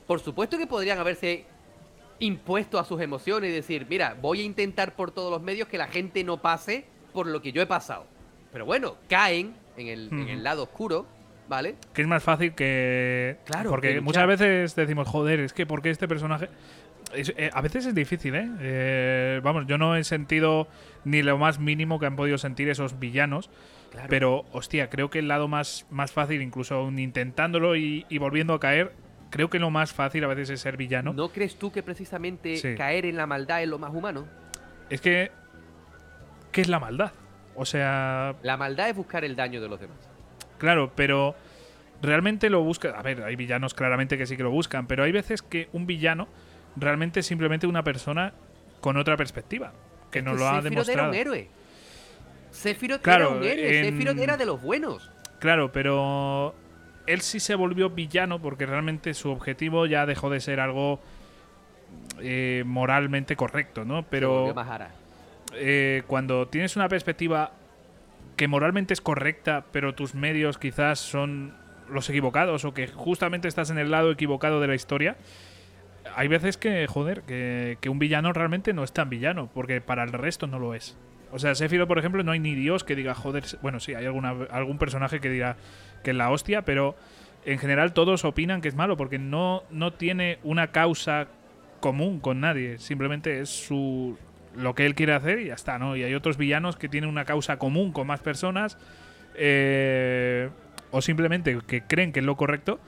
Por 0.07 0.21
supuesto 0.21 0.59
que 0.59 0.67
podrían 0.67 0.99
haberse 0.99 1.45
impuesto 2.19 2.79
a 2.79 2.85
sus 2.85 3.01
emociones 3.01 3.51
y 3.51 3.53
decir, 3.55 3.87
mira, 3.89 4.17
voy 4.21 4.41
a 4.41 4.45
intentar 4.45 4.95
por 4.95 5.11
todos 5.11 5.31
los 5.31 5.43
medios 5.43 5.69
que 5.69 5.79
la 5.79 5.89
gente 5.89 6.23
no 6.25 6.39
pase 6.41 6.85
por 7.13 7.27
lo 7.27 7.43
que 7.43 7.53
yo 7.53 7.61
he 7.63 7.67
pasado. 7.67 8.07
Pero 8.53 8.65
bueno, 8.67 8.97
caen 9.09 9.55
en 9.77 9.89
el, 9.89 10.09
en 10.13 10.29
el 10.29 10.45
lado 10.45 10.63
oscuro, 10.65 11.07
¿vale? 11.49 11.75
que 11.93 12.03
es 12.03 12.09
más 12.09 12.23
fácil 12.23 12.55
que. 12.55 13.37
Claro, 13.45 13.71
Porque 13.71 13.95
que 13.95 14.01
muchas 14.01 14.27
veces 14.27 14.77
decimos, 14.77 15.09
joder, 15.09 15.41
es 15.41 15.53
que 15.53 15.67
porque 15.67 15.91
este 15.91 16.07
personaje. 16.07 16.49
Es- 17.15 17.35
eh, 17.37 17.51
a 17.53 17.61
veces 17.61 17.87
es 17.87 17.95
difícil, 17.95 18.35
¿eh? 18.35 18.49
Eh, 18.61 19.41
Vamos, 19.43 19.67
yo 19.67 19.77
no 19.77 19.95
he 19.97 20.05
sentido 20.05 20.69
ni 21.05 21.23
lo 21.23 21.37
más 21.37 21.59
mínimo 21.59 21.99
que 21.99 22.07
han 22.07 22.17
podido 22.17 22.39
sentir 22.39 22.69
esos 22.69 22.99
villanos. 22.99 23.51
Claro. 23.95 24.09
Pero, 24.11 24.45
hostia, 24.53 24.91
creo 24.91 25.09
que 25.09 25.21
el 25.21 25.29
lado 25.29 25.47
más, 25.49 25.87
más 25.89 26.11
fácil, 26.13 26.43
incluso 26.43 26.75
aun 26.75 26.99
intentándolo 26.99 27.77
y, 27.77 28.05
y 28.09 28.19
volviendo 28.19 28.53
a 28.53 28.59
caer, 28.61 28.93
creo 29.31 29.49
que 29.51 29.61
lo 29.61 29.71
más 29.71 29.93
fácil 29.93 30.25
a 30.25 30.27
veces 30.27 30.51
es 30.51 30.61
ser 30.61 30.77
villano. 30.77 31.13
¿No 31.13 31.29
crees 31.29 31.57
tú 31.57 31.71
que 31.71 31.83
precisamente 31.85 32.57
Sí. 32.57 32.75
caer 32.75 33.07
en 33.07 33.17
la 33.17 33.27
maldad 33.27 33.63
es 33.63 33.69
lo 33.69 33.79
más 33.79 33.95
humano? 33.95 34.27
Es 34.91 35.01
que. 35.01 35.31
¿Qué 36.51 36.61
es 36.61 36.69
la 36.69 36.81
maldad? 36.81 37.13
O 37.55 37.65
sea, 37.65 38.35
La 38.43 38.57
maldad 38.57 38.89
es 38.89 38.97
buscar 38.97 39.25
el 39.25 39.37
daño 39.37 39.61
de 39.61 39.69
los 39.69 39.79
demás. 39.81 39.97
Claro, 40.59 40.93
pero 40.97 41.35
realmente 42.03 42.51
lo 42.51 42.63
busca. 42.63 42.91
A 42.99 43.03
ver, 43.03 43.23
hay 43.23 43.37
villanos 43.37 43.75
claramente 43.75 44.19
que 44.19 44.27
sí 44.27 44.37
que 44.37 44.43
lo 44.43 44.51
buscan, 44.51 44.87
pero 44.89 45.05
hay 45.05 45.13
veces 45.13 45.41
que 45.43 45.69
un 45.73 45.87
villano 45.87 46.27
realmente 46.77 47.21
es 47.21 47.27
simplemente 47.27 47.69
una 47.69 47.85
persona 47.85 48.33
con 48.81 48.97
otra 48.97 49.17
perspectiva, 49.17 49.73
que 50.11 50.19
Es 50.19 50.25
nos 50.25 50.37
lo 50.39 50.49
ha 50.49 50.61
demostrado. 50.63 51.01
era 51.01 51.09
un 51.11 51.15
héroe. 51.15 51.49
Sephiroth 52.55 53.03
Claro, 53.03 53.29
era 53.29 53.37
un 53.37 53.43
héroe. 53.45 53.79
en- 53.79 53.85
Sephiroth 53.85 54.19
era 54.19 54.37
de 54.37 54.47
los 54.47 54.63
buenos. 54.63 55.11
Claro, 55.41 55.73
pero 55.73 56.55
él 57.07 57.21
sí 57.21 57.41
se 57.41 57.55
volvió 57.55 57.91
villano 57.91 58.41
porque 58.41 58.65
realmente 58.65 59.13
su 59.15 59.31
objetivo 59.31 59.87
ya 59.87 60.07
dejó 60.07 60.31
de 60.31 60.41
ser 60.41 60.61
algo 60.61 61.01
eh, 62.21 62.63
moralmente 62.67 63.37
correcto, 63.37 63.85
¿no? 63.85 64.05
Pero 64.05 64.55
eh, 65.55 66.03
cuando 66.07 66.49
tienes 66.49 66.77
una 66.77 66.89
perspectiva 66.89 67.53
que 68.37 68.49
moralmente 68.49 68.95
es 68.95 69.01
correcta, 69.01 69.65
pero 69.73 69.95
tus 69.95 70.15
medios 70.15 70.59
quizás 70.59 70.99
son 70.99 71.55
los 71.91 72.09
equivocados 72.09 72.65
o 72.65 72.73
que 72.75 72.89
justamente 72.89 73.47
estás 73.49 73.71
en 73.71 73.79
el 73.79 73.91
lado 73.91 74.11
equivocado 74.11 74.61
de 74.61 74.67
la 74.69 74.75
historia, 74.75 75.17
hay 76.17 76.29
veces 76.29 76.57
que, 76.57 76.87
joder, 76.87 77.23
que, 77.23 77.79
que 77.81 77.89
un 77.89 77.99
villano 77.99 78.33
realmente 78.33 78.73
no 78.73 78.83
es 78.85 78.93
tan 78.93 79.09
villano, 79.11 79.51
porque 79.53 79.81
para 79.81 80.03
el 80.05 80.13
resto 80.13 80.47
no 80.47 80.59
lo 80.59 80.75
es. 80.75 80.97
O 81.35 81.41
sea, 81.41 81.57
Sephiroth, 81.57 81.89
por 81.89 81.99
ejemplo, 81.99 82.23
no 82.23 82.31
hay 82.31 82.39
ni 82.39 82.55
Dios 82.55 82.85
que 82.85 82.95
diga, 82.95 83.13
joder, 83.13 83.43
bueno, 83.61 83.81
sí, 83.81 83.93
hay 83.93 84.07
algún 84.07 84.79
personaje 84.79 85.19
que 85.19 85.29
diga 85.29 85.57
que 86.05 86.13
es 86.13 86.17
la 86.17 86.31
hostia, 86.31 86.63
pero 86.63 86.95
en 87.45 87.59
general 87.59 87.93
todos 87.93 88.25
opinan 88.25 88.61
que 88.61 88.69
es 88.69 88.77
malo, 88.77 88.97
porque 88.97 89.19
no, 89.19 89.65
no 89.69 89.93
tiene 89.93 90.39
una 90.45 90.69
causa 90.69 91.27
común 91.81 92.21
con 92.21 92.39
nadie, 92.39 92.79
simplemente 92.79 93.41
es 93.41 93.49
su 93.49 94.17
lo 94.55 94.77
que 94.77 94.87
él 94.87 94.95
quiere 94.95 95.13
hacer 95.13 95.41
y 95.41 95.47
ya 95.47 95.55
está, 95.55 95.77
¿no? 95.77 95.97
Y 95.97 96.05
hay 96.05 96.15
otros 96.15 96.37
villanos 96.37 96.77
que 96.77 96.89
tienen 96.89 97.11
una 97.11 97.25
causa 97.25 97.57
común 97.57 97.91
con 97.91 98.07
más 98.07 98.21
personas, 98.21 98.79
eh, 99.35 100.51
o 100.93 101.03
simplemente 101.03 101.59
que 101.67 101.83
creen 101.83 102.13
que 102.13 102.21
es 102.21 102.27
lo 102.27 102.37
correcto 102.37 102.79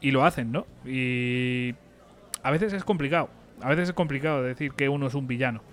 y 0.00 0.12
lo 0.12 0.24
hacen, 0.24 0.52
¿no? 0.52 0.68
Y 0.86 1.74
a 2.44 2.52
veces 2.52 2.74
es 2.74 2.84
complicado, 2.84 3.28
a 3.60 3.70
veces 3.70 3.88
es 3.88 3.92
complicado 3.92 4.40
decir 4.44 4.70
que 4.70 4.88
uno 4.88 5.08
es 5.08 5.14
un 5.14 5.26
villano. 5.26 5.71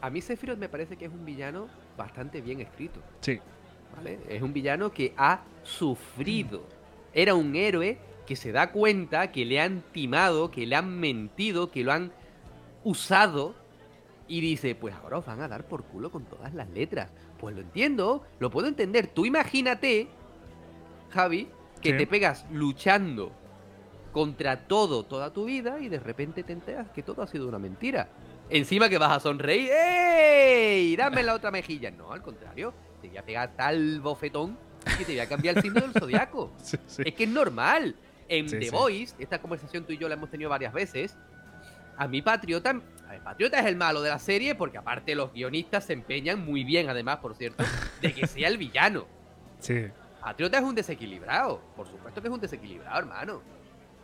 A 0.00 0.10
mí 0.10 0.20
Sephiroth 0.20 0.58
me 0.58 0.68
parece 0.68 0.96
que 0.96 1.04
es 1.06 1.12
un 1.12 1.24
villano 1.24 1.68
bastante 1.96 2.40
bien 2.40 2.60
escrito. 2.60 3.00
Sí, 3.20 3.38
¿vale? 3.94 4.18
Es 4.28 4.40
un 4.42 4.52
villano 4.52 4.92
que 4.92 5.12
ha 5.16 5.42
sufrido. 5.62 6.62
Era 7.12 7.34
un 7.34 7.54
héroe 7.56 7.98
que 8.26 8.36
se 8.36 8.52
da 8.52 8.70
cuenta 8.72 9.30
que 9.32 9.44
le 9.44 9.60
han 9.60 9.82
timado, 9.92 10.50
que 10.50 10.66
le 10.66 10.76
han 10.76 10.98
mentido, 10.98 11.70
que 11.70 11.82
lo 11.84 11.92
han 11.92 12.12
usado 12.84 13.54
y 14.28 14.40
dice, 14.40 14.74
pues 14.76 14.94
ahora 14.94 15.18
os 15.18 15.26
van 15.26 15.40
a 15.42 15.48
dar 15.48 15.66
por 15.66 15.84
culo 15.84 16.10
con 16.10 16.24
todas 16.24 16.54
las 16.54 16.70
letras. 16.70 17.10
Pues 17.38 17.54
lo 17.54 17.60
entiendo, 17.62 18.22
lo 18.38 18.50
puedo 18.50 18.68
entender. 18.68 19.08
Tú 19.08 19.26
imagínate, 19.26 20.08
Javi, 21.10 21.48
que 21.82 21.90
Sí. 21.90 21.96
te 21.98 22.06
pegas 22.06 22.46
luchando 22.52 23.32
contra 24.12 24.66
todo 24.68 25.04
toda 25.04 25.32
tu 25.32 25.44
vida 25.44 25.80
y 25.80 25.88
de 25.88 25.98
repente 25.98 26.42
te 26.42 26.52
enteras 26.52 26.90
que 26.90 27.02
todo 27.02 27.22
ha 27.22 27.26
sido 27.26 27.48
una 27.48 27.58
mentira. 27.58 28.08
Encima 28.50 28.88
que 28.88 28.98
vas 28.98 29.12
a 29.12 29.20
sonreír, 29.20 29.70
¡ey! 29.72 30.96
Dame 30.96 31.22
la 31.22 31.34
otra 31.34 31.50
mejilla. 31.50 31.90
No, 31.90 32.12
al 32.12 32.20
contrario, 32.22 32.74
te 33.00 33.08
voy 33.08 33.16
a 33.16 33.24
pegar 33.24 33.56
tal 33.56 34.00
bofetón 34.00 34.58
que 34.98 35.04
te 35.04 35.12
voy 35.12 35.20
a 35.20 35.28
cambiar 35.28 35.56
el 35.56 35.62
signo 35.62 35.80
del 35.80 35.92
zodiaco. 35.92 36.52
sí, 36.62 36.76
sí. 36.86 37.02
Es 37.06 37.14
que 37.14 37.24
es 37.24 37.30
normal. 37.30 37.94
En 38.28 38.48
Sí, 38.48 38.58
The. 38.58 38.70
Voice, 38.70 39.14
esta 39.18 39.40
conversación 39.40 39.84
tú 39.84 39.92
y 39.92 39.98
yo 39.98 40.08
la 40.08 40.14
hemos 40.14 40.30
tenido 40.30 40.50
varias 40.50 40.72
veces. 40.72 41.16
A 41.96 42.06
mí 42.08 42.22
Patriota, 42.22 42.70
a 43.06 43.10
ver, 43.10 43.22
Patriota 43.22 43.58
es 43.58 43.66
el 43.66 43.76
malo 43.76 44.02
de 44.02 44.08
la 44.08 44.18
serie 44.18 44.54
porque 44.54 44.78
aparte 44.78 45.14
los 45.14 45.32
guionistas 45.32 45.84
se 45.84 45.92
empeñan 45.92 46.44
muy 46.44 46.64
bien, 46.64 46.88
además, 46.88 47.18
por 47.18 47.34
cierto, 47.34 47.64
de 48.00 48.14
que 48.14 48.26
sea 48.26 48.48
el 48.48 48.56
villano. 48.56 49.06
sí. 49.58 49.86
Patriota 50.20 50.58
es 50.58 50.64
un 50.64 50.74
desequilibrado. 50.74 51.60
Por 51.74 51.86
supuesto 51.88 52.20
que 52.20 52.28
es 52.28 52.34
un 52.34 52.40
desequilibrado, 52.40 52.98
hermano. 52.98 53.42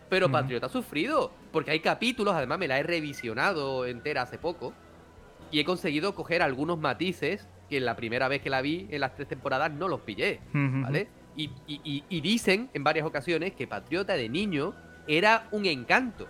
Pero. 0.08 0.30
Patriota 0.30 0.66
ha 0.66 0.68
sufrido. 0.68 1.32
Porque 1.52 1.70
hay 1.70 1.80
capítulos, 1.80 2.34
además 2.34 2.58
me 2.58 2.68
la 2.68 2.78
he 2.78 2.82
revisionado 2.82 3.86
entera 3.86 4.22
hace 4.22 4.38
poco. 4.38 4.72
Y 5.50 5.60
he 5.60 5.64
conseguido 5.64 6.14
coger 6.14 6.42
algunos 6.42 6.78
matices 6.78 7.48
que 7.68 7.78
en 7.78 7.84
la 7.84 7.96
primera 7.96 8.28
vez 8.28 8.42
que 8.42 8.50
la 8.50 8.60
vi, 8.62 8.86
en 8.90 9.00
las 9.00 9.14
tres 9.14 9.28
temporadas, 9.28 9.72
no 9.72 9.88
los 9.88 10.00
pillé. 10.00 10.40
¿Vale? 10.52 11.08
Y, 11.36 11.50
y- 11.66 11.80
y- 11.84 12.04
y 12.08 12.20
dicen 12.20 12.70
en 12.74 12.82
varias 12.84 13.06
ocasiones 13.06 13.52
que 13.54 13.66
Patriota 13.66 14.14
de 14.14 14.28
niño 14.28 14.74
era 15.06 15.48
un 15.50 15.66
encanto. 15.66 16.26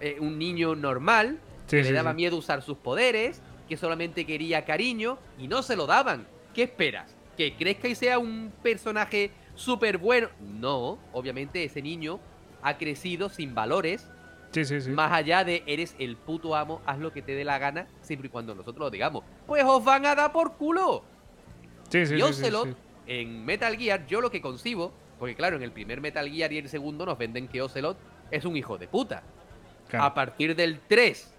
Eh, 0.00 0.16
un 0.20 0.38
niño 0.38 0.74
normal, 0.74 1.38
Sí, 1.66 1.76
que 1.78 1.84
sí, 1.84 1.90
le 1.90 1.96
daba 1.96 2.10
sí. 2.10 2.16
miedo 2.16 2.36
usar 2.36 2.60
sus 2.62 2.76
poderes, 2.76 3.40
que 3.68 3.76
solamente 3.76 4.26
quería 4.26 4.64
cariño 4.64 5.18
y 5.38 5.48
no 5.48 5.62
se 5.62 5.76
lo 5.76 5.86
daban. 5.86 6.26
¿Qué 6.52 6.64
esperas? 6.64 7.16
¿Que 7.36 7.54
crezca 7.54 7.88
y 7.88 7.94
sea 7.94 8.18
un 8.18 8.52
personaje 8.62 9.30
súper 9.54 9.96
bueno? 9.98 10.28
No, 10.40 10.98
obviamente 11.12 11.64
ese 11.64 11.80
niño 11.80 12.20
ha 12.64 12.76
crecido 12.78 13.28
sin 13.28 13.54
valores, 13.54 14.10
Sí, 14.50 14.64
sí, 14.64 14.80
sí. 14.80 14.90
más 14.90 15.12
allá 15.12 15.44
de 15.44 15.62
eres 15.66 15.94
el 15.98 16.16
puto 16.16 16.56
amo, 16.56 16.80
haz 16.86 16.98
lo 16.98 17.12
que 17.12 17.22
te 17.22 17.34
dé 17.34 17.44
la 17.44 17.58
gana, 17.58 17.86
siempre 18.02 18.28
y 18.28 18.30
cuando 18.30 18.54
nosotros 18.54 18.86
lo 18.86 18.90
digamos. 18.90 19.22
Pues 19.46 19.62
os 19.64 19.84
van 19.84 20.06
a 20.06 20.14
dar 20.14 20.32
por 20.32 20.54
culo. 20.54 21.04
Sí, 21.90 22.06
sí, 22.06 22.16
sí, 22.16 22.22
Ocelot, 22.22 22.76
en 23.06 23.44
Metal 23.44 23.76
Gear, 23.76 24.06
yo 24.06 24.20
lo 24.20 24.30
que 24.30 24.40
concibo, 24.40 24.92
porque 25.18 25.34
claro, 25.34 25.56
en 25.56 25.62
el 25.62 25.72
primer 25.72 26.00
Metal 26.00 26.28
Gear 26.28 26.52
y 26.52 26.58
el 26.58 26.68
segundo 26.68 27.04
nos 27.04 27.18
venden 27.18 27.48
que 27.48 27.62
Ocelot 27.62 27.98
es 28.30 28.44
un 28.44 28.56
hijo 28.56 28.78
de 28.78 28.88
puta. 28.88 29.22
Claro. 29.88 30.06
A 30.06 30.14
partir 30.14 30.56
del 30.56 30.80
3, 30.88 31.34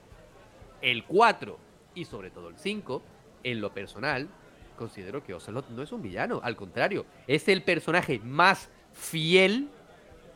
el 0.82 1.04
4 1.06 1.58
y 1.96 2.06
sobre 2.06 2.30
todo 2.30 2.50
el 2.50 2.58
5, 2.58 3.02
en 3.44 3.62
lo 3.62 3.74
personal, 3.74 4.28
considero 4.78 5.24
que 5.24 5.34
Ocelot 5.34 5.70
no 5.70 5.82
es 5.82 5.92
un 5.92 6.02
villano. 6.02 6.42
Al 6.44 6.56
contrario, 6.56 7.06
es 7.28 7.48
el 7.48 7.64
personaje 7.64 8.20
más 8.20 8.70
fiel 8.94 9.70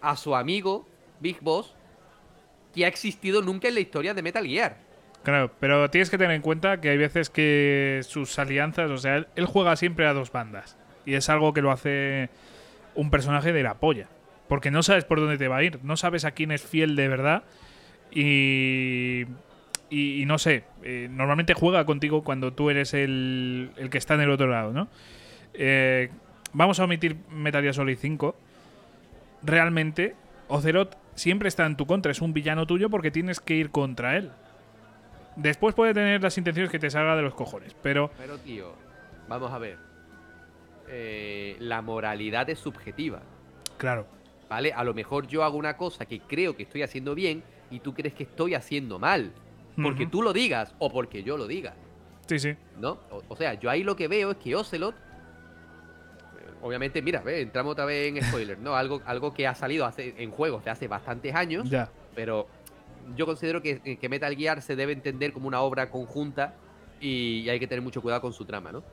a 0.02 0.16
su 0.16 0.36
amigo 0.36 0.88
Big 1.20 1.40
Boss 1.42 1.76
que 2.74 2.86
ha 2.86 2.88
existido 2.88 3.42
nunca 3.42 3.68
en 3.68 3.76
la 3.76 3.80
historia 3.80 4.14
de 4.14 4.22
Metal 4.22 4.46
Gear. 4.46 4.78
Claro, 5.24 5.52
pero 5.60 5.90
tienes 5.90 6.10
que 6.10 6.18
tener 6.18 6.36
en 6.36 6.42
cuenta 6.42 6.80
que 6.80 6.90
hay 6.90 6.98
veces 6.98 7.30
que 7.30 8.00
sus 8.04 8.40
alianzas, 8.40 8.90
o 8.90 8.98
sea, 8.98 9.28
él, 9.36 9.46
juega 9.46 9.76
siempre 9.76 10.06
a 10.06 10.14
dos 10.14 10.32
bandas. 10.32 10.78
Y 11.06 11.16
es 11.16 11.30
algo 11.30 11.54
que 11.54 11.62
lo 11.62 11.72
hace 11.72 12.30
un 12.96 13.12
personaje 13.12 13.52
de 13.52 13.64
la 13.64 13.76
polla. 13.76 14.08
Porque 14.48 14.72
no 14.72 14.82
sabes 14.82 15.06
por 15.06 15.20
dónde 15.20 15.38
te 15.38 15.48
va 15.48 15.58
a 15.58 15.64
ir, 15.64 15.80
no 15.84 15.98
sabes 15.98 16.26
a 16.26 16.32
quién 16.32 16.52
es 16.52 16.64
fiel 16.64 16.96
de 16.96 17.08
verdad. 17.08 17.44
Y, 18.12 19.26
y, 19.90 20.22
y 20.22 20.26
no 20.26 20.38
sé, 20.40 20.64
eh, 20.84 21.08
normalmente 21.12 21.54
juega 21.54 21.86
contigo 21.86 22.24
cuando 22.24 22.54
tú 22.54 22.70
eres 22.70 22.94
el, 22.94 23.72
el 23.78 23.90
que 23.90 23.98
está 23.98 24.16
en 24.16 24.22
el 24.22 24.32
otro 24.32 24.48
lado, 24.48 24.72
¿no? 24.72 24.88
Eh, 25.54 26.10
vamos 26.54 26.80
a 26.80 26.86
omitir 26.86 27.18
Metal 27.30 27.62
Gear 27.62 27.74
Solid 27.74 27.98
5. 28.00 28.36
Realmente, 29.44 30.16
Ocelot 30.48 30.98
siempre 31.16 31.48
está 31.48 31.66
en 31.66 31.76
tu 31.78 31.86
contra, 31.86 32.12
es 32.12 32.22
un 32.22 32.34
villano 32.34 32.66
tuyo 32.66 32.90
porque 32.90 33.12
tienes 33.12 33.40
que 33.40 33.56
ir 33.56 33.72
contra 33.72 34.18
él. 34.18 34.32
Después 35.36 35.74
puede 35.76 35.94
tener 35.94 36.22
las 36.22 36.38
intenciones 36.38 36.72
que 36.72 36.80
te 36.80 36.90
salga 36.90 37.16
de 37.16 37.22
los 37.22 37.34
cojones, 37.34 37.76
pero 37.82 38.12
Pero 38.18 38.38
tío, 38.40 38.74
vamos 39.28 39.52
a 39.52 39.58
ver. 39.58 39.78
Eh, 40.88 41.56
la 41.60 41.82
moralidad 41.82 42.50
es 42.50 42.60
subjetiva. 42.60 43.22
claro, 43.78 44.08
¿Vale? 44.50 44.74
A 44.74 44.84
lo 44.84 44.96
mejor 44.96 45.28
yo 45.28 45.44
hago 45.44 45.58
una 45.58 45.78
cosa 45.78 46.06
que 46.08 46.22
creo 46.22 46.56
que 46.56 46.64
estoy 46.64 46.82
haciendo 46.82 47.14
bien 47.14 47.44
y 47.70 47.82
tú 47.82 47.94
crees 47.94 48.16
que 48.16 48.24
estoy 48.24 48.56
haciendo 48.56 48.98
mal. 48.98 49.32
Porque 49.82 50.08
tú 50.08 50.22
lo 50.22 50.34
digas 50.34 50.74
o 50.80 50.92
porque 50.92 51.24
yo 51.24 51.38
lo 51.38 51.48
diga. 51.48 51.74
sí, 52.26 52.38
sí, 52.40 52.56
¿No? 52.80 53.00
O, 53.12 53.22
o 53.30 53.36
sea, 53.38 53.54
yo 53.54 53.70
ahí 53.70 53.84
lo 53.84 53.96
que 53.96 54.10
veo 54.10 54.32
es 54.32 54.38
que 54.38 54.56
Ocelot. 54.56 54.96
Eh, 56.62 56.66
Obviamente, 56.66 57.02
mira, 57.02 57.22
ve, 57.22 57.42
entramos 57.42 57.72
otra 57.74 57.86
vez 57.86 58.16
en 58.16 58.24
spoiler, 58.24 58.58
¿no? 58.60 58.76
Algo, 58.76 59.02
algo 59.06 59.34
que 59.34 59.48
ha 59.48 59.56
salido 59.56 59.86
hace, 59.86 60.14
en 60.18 60.32
juegos 60.32 60.64
de 60.66 60.72
hace 60.72 60.88
bastantes 60.88 61.34
años. 61.36 61.70
ya. 61.70 61.90
Pero 62.16 62.48
yo 63.16 63.26
considero 63.26 63.62
que, 63.62 63.98
que 63.98 64.10
Metal 64.10 64.36
Gear 64.36 64.62
se 64.62 64.76
debe 64.76 64.92
entender 64.94 65.32
como 65.34 65.48
una 65.48 65.62
obra 65.62 65.90
conjunta 65.90 66.54
y 67.00 67.48
hay 67.50 67.60
que 67.60 67.68
tener 67.68 67.82
mucho 67.82 68.02
cuidado 68.02 68.22
con 68.22 68.34
su 68.34 68.46
trama, 68.46 68.72
¿no? 68.72 68.84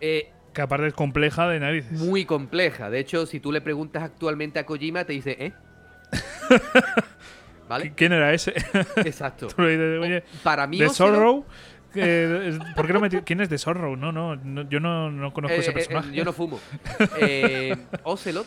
Eh, 0.00 0.30
Que 0.52 0.62
aparte 0.62 0.86
es 0.86 0.94
compleja 0.94 1.48
de 1.48 1.58
narices. 1.60 1.98
muy 1.98 2.24
compleja. 2.24 2.90
De 2.90 3.00
hecho, 3.00 3.26
si 3.26 3.40
tú 3.40 3.50
le 3.50 3.60
preguntas 3.60 4.02
actualmente 4.04 4.58
a 4.60 4.66
Kojima, 4.66 5.04
te 5.04 5.12
dice, 5.14 5.36
¿eh? 5.40 5.52
¿Vale? 7.68 7.86
¿Qui- 7.86 7.94
¿Quién 7.96 8.12
era 8.12 8.32
ese? 8.32 8.52
Exacto. 9.04 9.46
Dices, 9.58 10.00
Oye, 10.00 10.22
Para 10.42 10.66
mí, 10.66 10.78
¿de 10.78 10.86
Ocelot- 10.86 10.94
Sorrow? 10.94 11.44
¿Por 12.74 12.86
qué 12.86 12.92
lo 12.92 13.00
metí? 13.00 13.18
¿Quién 13.18 13.40
es 13.40 13.48
de 13.48 13.58
Sorrow? 13.58 13.96
No, 13.96 14.12
no, 14.12 14.36
no, 14.36 14.68
yo 14.68 14.80
no, 14.80 15.10
no 15.10 15.32
conozco 15.32 15.56
Eh, 15.56 15.60
ese 15.60 15.70
eh, 15.70 15.74
personaje. 15.74 16.10
eh, 16.10 16.14
yo 16.14 16.24
no 16.24 16.32
fumo. 16.32 16.58
Eh, 17.20 17.76
Ocelot, 18.04 18.46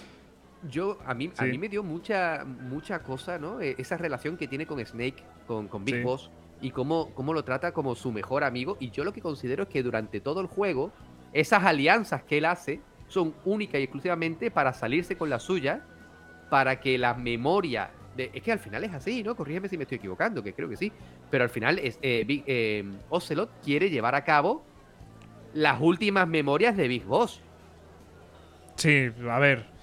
yo, 0.69 0.97
a 1.05 1.13
mí, 1.13 1.31
a 1.37 1.45
mí 1.45 1.57
me 1.57 1.69
dio 1.69 1.83
mucha, 1.83 2.43
mucha 2.45 2.99
cosa, 3.03 3.37
¿no? 3.37 3.59
Esa 3.61 3.97
relación 3.97 4.37
que 4.37 4.47
tiene 4.47 4.65
con 4.65 4.83
Snake, 4.85 5.23
con, 5.45 5.67
con 5.67 5.85
Big 5.85 5.95
Sí. 5.95 6.01
Boss, 6.01 6.29
y 6.61 6.71
cómo, 6.71 7.13
cómo 7.13 7.33
lo 7.33 7.43
trata 7.43 7.71
como 7.71 7.95
su 7.95 8.11
mejor 8.11 8.43
amigo. 8.43 8.77
Y 8.79 8.89
yo 8.89 9.03
lo 9.03 9.13
que 9.13 9.21
considero 9.21 9.63
es 9.63 9.69
que 9.69 9.83
durante 9.83 10.19
todo 10.19 10.41
el 10.41 10.47
juego, 10.47 10.91
esas 11.33 11.63
alianzas 11.63 12.23
que 12.23 12.39
él 12.39 12.45
hace 12.45 12.81
son 13.07 13.33
únicas 13.45 13.79
y 13.79 13.83
exclusivamente 13.83 14.49
para 14.51 14.73
salirse 14.73 15.15
con 15.15 15.29
la 15.29 15.39
suya, 15.39 15.81
para 16.49 16.79
que 16.79 16.97
la 16.97 17.13
memoria. 17.13 17.91
De, 18.17 18.31
es 18.33 18.41
que 18.43 18.51
al 18.51 18.59
final 18.59 18.83
es 18.83 18.93
así, 18.93 19.23
¿no? 19.23 19.35
Corrígeme 19.35 19.69
si 19.69 19.77
me 19.77 19.83
estoy 19.83 19.97
equivocando, 19.99 20.43
que 20.43 20.53
creo 20.53 20.67
que 20.67 20.75
sí. 20.75 20.91
Pero 21.29 21.43
al 21.43 21.49
final 21.49 21.79
es, 21.79 21.97
eh, 22.01 22.23
Big- 22.27 22.43
eh, 22.47 22.83
Ocelot 23.09 23.49
quiere 23.63 23.89
llevar 23.89 24.15
a 24.15 24.23
cabo 24.23 24.65
las 25.53 25.79
últimas 25.79 26.27
memorias 26.27 26.75
de 26.75 26.87
Big 26.87 27.05
Boss. 27.05 27.39
Sí, 28.75 29.09
a 29.29 29.39
ver. 29.39 29.77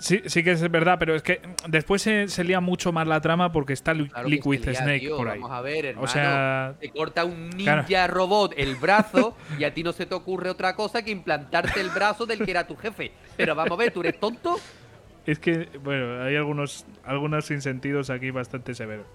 Sí, 0.00 0.22
sí 0.26 0.44
que 0.44 0.52
es 0.52 0.70
verdad, 0.70 0.96
pero 0.98 1.16
es 1.16 1.22
que 1.22 1.40
después 1.66 2.02
se, 2.02 2.28
se 2.28 2.44
lía 2.44 2.60
mucho 2.60 2.92
más 2.92 3.08
la 3.08 3.20
trama 3.20 3.50
porque 3.50 3.72
está 3.72 3.94
Claro 3.94 4.28
Liquid 4.28 4.64
lía, 4.64 4.74
Snake 4.74 5.00
tío, 5.00 5.16
por 5.16 5.28
ahí. 5.28 5.40
Vamos 5.40 5.56
a 5.56 5.60
ver, 5.60 5.86
hermano. 5.86 6.04
O 6.04 6.06
sea, 6.08 6.76
te 6.78 6.90
corta 6.90 7.24
un 7.24 7.50
claro. 7.50 7.82
ninja 7.82 8.06
robot 8.06 8.54
el 8.56 8.76
brazo 8.76 9.34
y 9.58 9.64
a 9.64 9.74
ti 9.74 9.82
no 9.82 9.92
se 9.92 10.06
te 10.06 10.14
ocurre 10.14 10.50
otra 10.50 10.76
cosa 10.76 11.02
que 11.02 11.10
implantarte 11.10 11.80
el 11.80 11.90
brazo 11.90 12.26
del 12.26 12.38
que 12.44 12.52
era 12.52 12.64
tu 12.64 12.76
jefe. 12.76 13.10
Pero 13.36 13.56
vamos 13.56 13.72
a 13.72 13.76
ver, 13.82 13.92
¿tú 13.92 14.00
eres 14.00 14.20
tonto? 14.20 14.60
Es 15.30 15.38
que, 15.38 15.68
bueno, 15.82 16.22
hay 16.22 16.36
algunos, 16.36 16.86
algunos 17.04 17.44
sinsentidos 17.46 18.10
aquí 18.10 18.30
bastante 18.30 18.74
severos. 18.74 19.06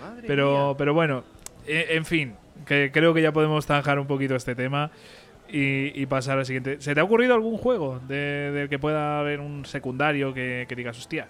Madre 0.00 0.24
Pero, 0.26 0.68
mía. 0.68 0.74
pero 0.78 0.94
bueno, 0.94 1.24
e- 1.66 1.86
en 1.90 2.04
fin, 2.04 2.34
que 2.66 2.90
creo 2.92 3.14
que 3.14 3.22
ya 3.22 3.32
podemos 3.32 3.66
zanjar 3.66 3.98
un 3.98 4.06
poquito 4.06 4.34
este 4.36 4.54
tema 4.54 4.90
y, 5.48 6.00
y 6.00 6.06
pasar 6.06 6.38
al 6.38 6.44
siguiente. 6.46 6.80
¿Se 6.80 6.94
te 6.94 7.00
ha 7.00 7.04
ocurrido 7.04 7.34
algún 7.34 7.56
juego 7.56 8.00
de- 8.08 8.50
del 8.52 8.68
que 8.68 8.78
pueda 8.78 9.18
haber 9.20 9.40
un 9.40 9.64
secundario 9.64 10.34
que, 10.34 10.66
que 10.68 10.74
digas, 10.74 10.98
hostia? 10.98 11.28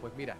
Pues 0.00 0.12
mira, 0.16 0.36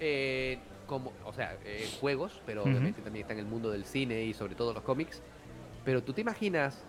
eh, 0.00 0.58
como, 0.86 1.12
o 1.24 1.32
sea, 1.32 1.56
eh, 1.64 1.88
juegos, 2.00 2.40
pero 2.46 2.64
obviamente 2.64 3.00
también 3.02 3.22
está 3.22 3.32
en 3.34 3.40
el 3.40 3.46
mundo 3.46 3.70
del 3.70 3.84
cine 3.84 4.22
y 4.24 4.34
sobre 4.34 4.54
todo 4.54 4.72
los 4.74 4.82
cómics. 4.82 5.22
Pero 5.84 6.02
tú 6.02 6.12
te 6.12 6.20
imaginas 6.22 6.84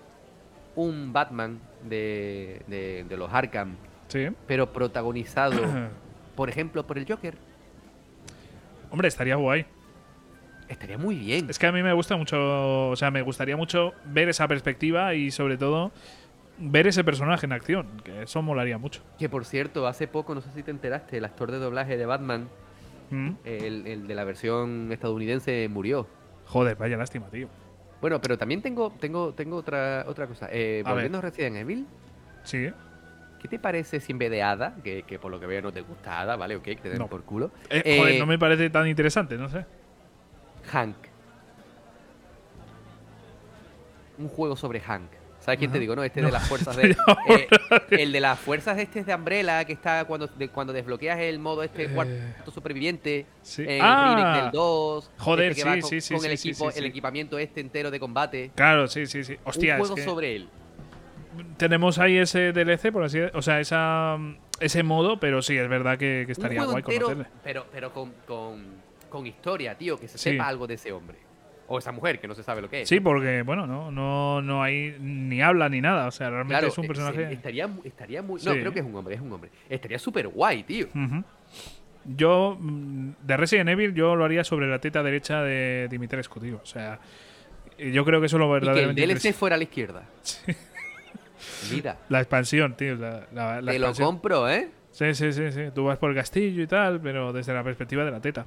un 0.76 1.14
Batman 1.14 1.60
de, 1.88 2.62
de, 2.68 3.06
de 3.08 3.18
los 3.18 3.32
Arkham, 3.32 3.76
Sí. 4.12 4.28
pero 4.48 4.72
protagonizado, 4.74 5.60
por 6.36 6.50
ejemplo, 6.50 6.86
por 6.86 6.98
el 6.98 7.06
Joker. 7.08 7.36
Hombre, 8.90 9.08
estaría 9.08 9.36
guay. 9.36 9.66
Estaría 10.68 10.98
muy 10.98 11.16
bien. 11.16 11.50
Es 11.50 11.60
que 11.60 11.68
a 11.68 11.72
mí 11.72 11.82
me 11.84 11.94
gusta 11.94 12.16
mucho, 12.18 12.90
o 12.90 12.96
sea, 12.96 13.12
me 13.12 13.22
gustaría 13.22 13.58
mucho 13.58 13.94
ver 14.06 14.30
esa 14.30 14.48
perspectiva 14.48 15.14
y 15.16 15.32
sobre 15.32 15.58
todo 15.58 15.92
ver 16.58 16.88
ese 16.88 17.04
personaje 17.04 17.46
en 17.46 17.54
acción, 17.54 17.88
que 18.04 18.24
eso 18.24 18.42
molaría 18.42 18.78
mucho. 18.78 19.02
Que 19.18 19.28
por 19.30 19.46
cierto, 19.46 19.88
hace 19.88 20.08
poco, 20.08 20.36
no 20.36 20.42
sé 20.42 20.50
si 20.54 20.64
te 20.64 20.72
enteraste, 20.72 21.18
el 21.18 21.26
actor 21.26 21.52
de 21.52 21.58
doblaje 21.60 21.98
de 21.98 22.06
Batman, 22.06 22.48
Mm. 23.10 23.32
el, 23.44 23.88
el 23.88 24.08
de 24.08 24.16
la 24.16 24.24
versión 24.24 24.90
estadounidense, 24.94 25.68
murió. 25.70 26.08
Joder, 26.46 26.78
vaya 26.78 26.96
lástima, 26.96 27.28
tío. 27.30 27.50
Bueno, 28.00 28.22
pero 28.22 28.38
también 28.38 28.62
tengo, 28.62 28.90
tengo, 29.02 29.34
tengo 29.34 29.58
otra, 29.58 30.06
otra 30.08 30.28
cosa. 30.28 30.48
Eh, 30.50 30.82
A 30.86 30.90
ver. 30.90 30.94
volviendo 30.96 31.18
a 31.18 31.22
Resident 31.22 31.58
Evil, 31.58 31.86
Sí. 32.44 32.70
¿Qué 33.42 33.48
te 33.48 33.58
parece 33.60 34.00
si 34.00 34.12
en 34.12 34.20
vez 34.20 34.30
de 34.30 34.44
Ada, 34.44 34.76
que, 34.84 35.04
que 35.04 35.18
por 35.18 35.32
lo 35.32 35.40
que 35.40 35.46
veo 35.48 35.62
no 35.62 35.72
te 35.74 35.82
gusta 35.82 36.20
Ada, 36.22 36.36
¿vale? 36.36 36.56
Ok, 36.56 36.64
que 36.64 36.76
te 36.76 36.90
den 36.90 37.00
No. 37.00 37.08
por 37.08 37.24
culo. 37.24 37.52
Eh, 37.70 37.82
eh, 37.84 37.98
joder, 38.00 38.20
no 38.20 38.26
me 38.28 38.38
parece 38.38 38.70
tan 38.70 38.88
interesante, 38.88 39.36
no 39.38 39.50
sé. 39.50 39.66
Hank. 40.72 40.96
Un 44.18 44.28
juego 44.28 44.56
sobre 44.56 44.80
Hank. 44.80 45.10
¿Sabes 45.40 45.58
quién 45.58 45.72
te 45.72 45.80
digo, 45.80 45.96
no? 45.96 46.04
Este 46.04 46.22
No, 46.22 46.28
de 46.28 46.34
las 46.34 46.48
fuerzas 46.48 46.78
de. 46.78 46.92
eh, 47.30 47.48
el 47.90 48.12
de 48.12 48.20
las 48.20 48.38
fuerzas 48.40 48.78
este 48.78 49.00
es 49.00 49.08
de 49.08 49.16
Umbrella, 49.16 49.66
que 49.66 49.74
está 49.74 50.06
cuando, 50.06 50.28
de- 50.28 50.50
cuando 50.50 50.72
desbloqueas 50.72 51.20
el 51.20 51.40
modo 51.40 51.64
este 51.64 51.86
Eh, 51.86 51.90
cuarto 51.90 52.52
superviviente. 52.52 53.26
sí. 53.42 53.64
El 53.68 53.82
Ah. 53.82 54.14
remake 54.16 54.44
del 54.44 54.52
2. 54.52 55.12
Joder, 55.18 55.52
este 55.52 55.64
sí, 55.64 55.68
con, 55.68 55.82
sí, 55.90 56.02
sí, 56.02 56.14
con 56.14 56.26
el 56.26 56.32
sí, 56.32 56.38
sí, 56.38 56.50
equipo, 56.50 56.70
sí, 56.72 56.78
el 56.78 56.84
sí. 56.84 56.90
equipamiento 56.90 57.40
este 57.40 57.60
entero 57.60 57.90
de 57.90 58.00
combate. 58.00 58.52
Claro, 58.54 58.88
sí, 58.88 59.08
sí, 59.08 59.24
sí. 59.24 59.36
Hostia, 59.44 59.78
un 59.78 59.82
es 59.82 59.88
juego 59.88 59.96
que 59.96 60.04
sobre 60.04 60.36
él. 60.36 60.50
Tenemos 61.58 62.00
ahí 62.00 62.18
ese 62.18 62.52
DLC, 62.54 62.92
por 62.92 63.04
así 63.04 63.20
o 63.20 63.42
sea, 63.42 63.60
esa, 63.60 64.18
ese 64.60 64.84
modo, 64.84 65.20
pero 65.20 65.42
sí, 65.42 65.58
es 65.58 65.68
verdad 65.70 65.98
que, 65.98 66.24
que 66.26 66.32
estaría 66.32 66.64
guay 66.64 66.78
entero, 66.78 67.06
conocerle. 67.08 67.32
pero, 67.44 67.66
pero 67.72 67.94
con, 67.94 68.12
con, 68.28 68.64
con 69.10 69.28
historia, 69.28 69.78
tío, 69.78 70.00
que 70.00 70.08
se 70.08 70.18
Sí. 70.18 70.32
sepa 70.32 70.48
algo 70.48 70.68
de 70.68 70.76
ese 70.76 70.92
hombre. 70.92 71.18
O 71.74 71.78
esa 71.80 71.94
mujer, 71.94 72.20
que 72.20 72.28
no 72.28 72.36
se 72.36 72.44
sabe 72.44 72.62
lo 72.62 72.70
que 72.70 72.82
es. 72.82 72.90
Sí, 72.90 73.00
porque, 73.00 73.44
bueno, 73.44 73.66
no, 73.66 73.92
no, 73.92 74.42
no 74.42 74.62
hay 74.62 74.94
ni 75.00 75.42
habla 75.42 75.70
ni 75.70 75.80
nada. 75.80 76.08
O 76.08 76.12
sea, 76.12 76.30
realmente 76.30 76.54
Claro, 76.56 76.68
es 76.68 76.78
un 76.78 76.84
eh, 76.84 76.88
personaje. 76.88 77.32
estaría, 77.32 77.70
estaría 77.86 78.22
muy. 78.22 78.42
No, 78.44 78.52
Sí. 78.54 78.60
creo 78.60 78.74
que 78.74 78.80
es 78.82 78.86
un 78.86 78.94
hombre, 78.94 79.16
es 79.16 79.22
un 79.22 79.32
hombre. 79.32 79.52
Estaría 79.70 79.98
súper 79.98 80.28
guay, 80.28 80.64
tío. 80.64 80.88
Yo, 82.04 82.58
mm, 82.60 83.12
de 83.22 83.38
Resident 83.38 83.70
Evil, 83.70 83.94
yo 83.94 84.16
lo 84.18 84.26
haría 84.26 84.44
sobre 84.44 84.68
la 84.68 84.80
teta 84.80 85.02
derecha 85.04 85.44
de 85.44 85.88
Dimitrescu, 85.90 86.40
tío. 86.42 86.60
O 86.62 86.66
sea, 86.66 87.00
yo 87.78 88.04
creo 88.04 88.20
que 88.20 88.26
eso 88.26 88.36
es 88.38 88.40
lo 88.40 88.48
Y 88.48 88.50
que 88.50 88.56
el 88.58 88.66
verdaderamente. 88.76 89.08
DLC 89.30 89.34
fuera 89.34 89.56
a 89.56 89.58
la 89.58 89.64
izquierda. 89.64 90.04
Mira, 91.72 91.98
La 92.10 92.20
expansión, 92.20 92.76
tío. 92.76 92.96
La, 92.96 93.28
la- 93.34 93.62
la 93.62 93.72
te 93.72 93.80
lo 93.80 93.88
expansión. 93.88 94.06
compro, 94.08 94.50
¿eh? 94.50 94.70
Sí, 94.92 95.14
sí, 95.14 95.32
sí, 95.34 95.52
sí. 95.52 95.62
Tú 95.74 95.86
vas 95.86 95.98
por 95.98 96.10
el 96.10 96.16
castillo 96.16 96.62
y 96.64 96.68
tal, 96.68 97.00
pero 97.02 97.32
desde 97.34 97.54
la 97.54 97.64
perspectiva 97.64 98.04
de 98.04 98.12
la 98.12 98.20
teta. 98.20 98.46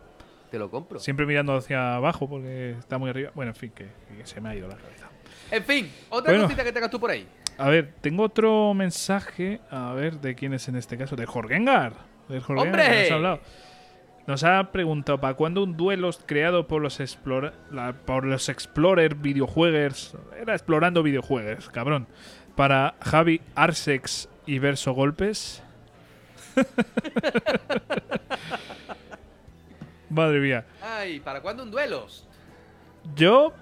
Te 0.50 0.58
lo 0.58 0.70
compro. 0.70 0.98
Siempre 1.00 1.26
mirando 1.26 1.54
hacia 1.56 1.96
abajo 1.96 2.28
porque 2.28 2.72
está 2.78 2.98
muy 2.98 3.10
arriba. 3.10 3.30
Bueno, 3.34 3.50
en 3.52 3.56
fin, 3.56 3.70
que, 3.74 3.86
que 4.16 4.26
se 4.26 4.40
me 4.40 4.50
ha 4.50 4.54
ido 4.54 4.68
la 4.68 4.76
cabeza. 4.76 5.08
En 5.50 5.62
fin, 5.64 5.90
otra 6.10 6.32
Bueno. 6.32 6.44
cosita 6.44 6.64
que 6.64 6.72
tengas 6.72 6.90
tú 6.90 7.00
por 7.00 7.10
ahí. 7.10 7.26
A 7.58 7.68
ver, 7.68 7.92
tengo 8.00 8.24
otro 8.24 8.74
mensaje. 8.74 9.60
A 9.70 9.92
ver, 9.94 10.20
¿de 10.20 10.34
quién 10.34 10.52
es 10.54 10.68
en 10.68 10.76
este 10.76 10.96
caso? 10.98 11.16
De 11.16 11.26
Jorgengar. 11.26 11.92
De 12.28 12.40
Jorgengar, 12.40 12.66
¡Hombre! 12.80 12.96
que 12.96 13.02
nos 13.02 13.10
ha 13.10 13.14
hablado. 13.14 13.40
Nos 14.26 14.42
ha 14.44 14.72
preguntado, 14.72 15.20
¿para 15.20 15.34
cuándo 15.34 15.62
un 15.62 15.76
duelo 15.76 16.08
creado 16.24 16.66
por 16.66 16.80
los, 16.80 16.98
explora- 17.00 17.52
la- 17.70 17.92
por 17.92 18.24
los 18.24 18.48
Explorer 18.48 19.14
videojuegos? 19.16 20.16
Era 20.40 20.54
explorando 20.54 21.02
videojuegos, 21.02 21.68
cabrón. 21.68 22.06
Para 22.56 22.94
Javi 23.00 23.40
Arsex 23.54 24.28
y 24.46 24.58
Verso 24.58 24.92
Golpes. 24.92 25.62
Madre 30.10 30.40
mía. 30.40 30.64
Ay, 30.82 31.20
¿para 31.20 31.40
cuándo 31.40 31.62
un 31.62 31.70
duelo? 31.70 32.06
Yo. 33.16 33.52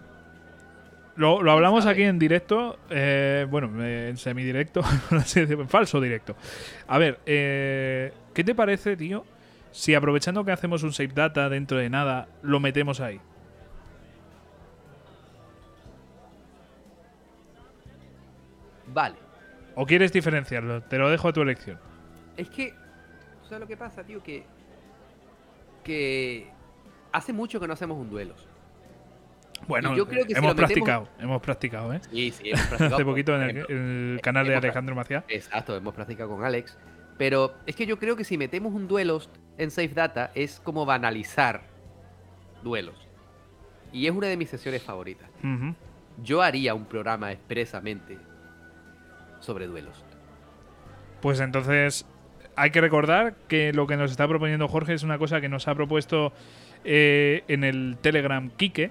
Lo, 1.15 1.43
lo 1.43 1.53
hablamos 1.53 1.85
aquí 1.87 2.03
en 2.03 2.19
directo. 2.19 2.79
eh, 2.91 3.47
bueno, 3.51 3.71
eh, 3.85 4.09
en 4.11 4.17
semidirecto. 4.17 4.83
en 5.37 5.69
falso 5.69 6.01
directo. 6.01 6.37
A 6.89 6.99
ver, 6.99 7.21
eh, 7.27 8.13
¿qué 8.35 8.45
te 8.45 8.55
parece, 8.55 8.97
tío? 8.97 9.25
Si 9.73 9.95
aprovechando 9.95 10.45
que 10.45 10.53
hacemos 10.53 10.83
un 10.83 10.93
save 10.93 11.13
data 11.15 11.49
dentro 11.49 11.79
de 11.79 11.89
nada, 11.91 12.29
lo 12.43 12.61
metemos 12.61 13.01
ahí. 13.01 13.21
Vale. 18.93 19.17
¿O 19.75 19.87
quieres 19.87 20.13
diferenciarlo? 20.13 20.83
Te 20.83 20.99
lo 20.99 21.09
dejo 21.11 21.29
a 21.29 21.33
tu 21.33 21.41
elección. 21.43 21.79
Es 22.37 22.49
que. 22.51 22.75
¿Sabes 23.45 23.61
lo 23.61 23.67
que 23.67 23.77
pasa, 23.77 24.05
tío? 24.05 24.23
Que. 24.23 24.45
Que. 25.85 26.51
Hace 27.13 27.33
mucho 27.33 27.61
que 27.61 27.67
no 27.67 27.73
hacemos 27.75 27.99
un 27.99 28.09
duelo. 28.11 28.35
Bueno, 29.67 29.95
yo 29.95 30.09
creo 30.09 30.25
que 30.27 30.33
si 30.35 30.39
hemos 30.39 30.53
metemos- 30.55 30.57
practicado. 30.57 31.09
Hemos 31.21 31.41
practicado, 31.43 31.93
¿eh? 31.93 32.01
Sí, 32.11 32.31
sí, 32.33 32.49
hemos 32.51 32.61
practicado. 32.67 32.95
Hace 32.97 33.05
poquito 33.05 33.37
en 33.37 33.43
el, 33.43 33.51
ejemplo. 33.51 33.77
en 33.77 34.13
el 34.15 34.21
canal 34.21 34.47
de 34.47 34.57
Alejandro 34.57 34.95
Maciá. 34.95 35.25
Exacto, 35.29 35.77
hemos 35.77 35.95
practicado 35.95 36.31
con 36.31 36.45
Alex. 36.45 36.77
Pero 37.19 37.55
es 37.67 37.77
que 37.77 37.87
yo 37.87 37.99
creo 37.99 38.17
que 38.17 38.25
si 38.25 38.37
metemos 38.39 38.73
un 38.73 38.89
duelo 38.89 39.21
en 39.59 39.71
Safe 39.71 39.89
Data 39.95 40.33
es 40.35 40.59
como 40.61 40.85
banalizar 40.85 41.63
duelos. 42.65 43.07
Y 43.93 44.07
es 44.07 44.13
una 44.13 44.27
de 44.27 44.37
mis 44.37 44.51
sesiones 44.51 44.83
favoritas. 44.83 45.31
Yo 46.23 46.43
haría 46.43 46.75
un 46.75 46.87
programa 46.87 47.31
expresamente 47.31 48.19
sobre 49.43 49.67
duelos. 49.67 50.05
Pues 51.21 51.41
entonces 51.41 52.07
hay 52.57 52.71
que 52.71 52.81
recordar 52.81 53.35
que 53.49 53.73
lo 53.73 53.87
que 53.87 53.97
nos 53.97 54.11
está 54.11 54.27
proponiendo 54.29 54.69
Jorge 54.69 54.95
es 54.95 55.03
una 55.03 55.19
cosa 55.19 55.41
que 55.41 55.49
nos 55.49 55.69
ha 55.69 55.75
propuesto 55.75 56.33
eh, 56.85 57.45
en 57.49 57.65
el 57.65 57.99
Telegram 58.01 58.51
Kike, 58.51 58.91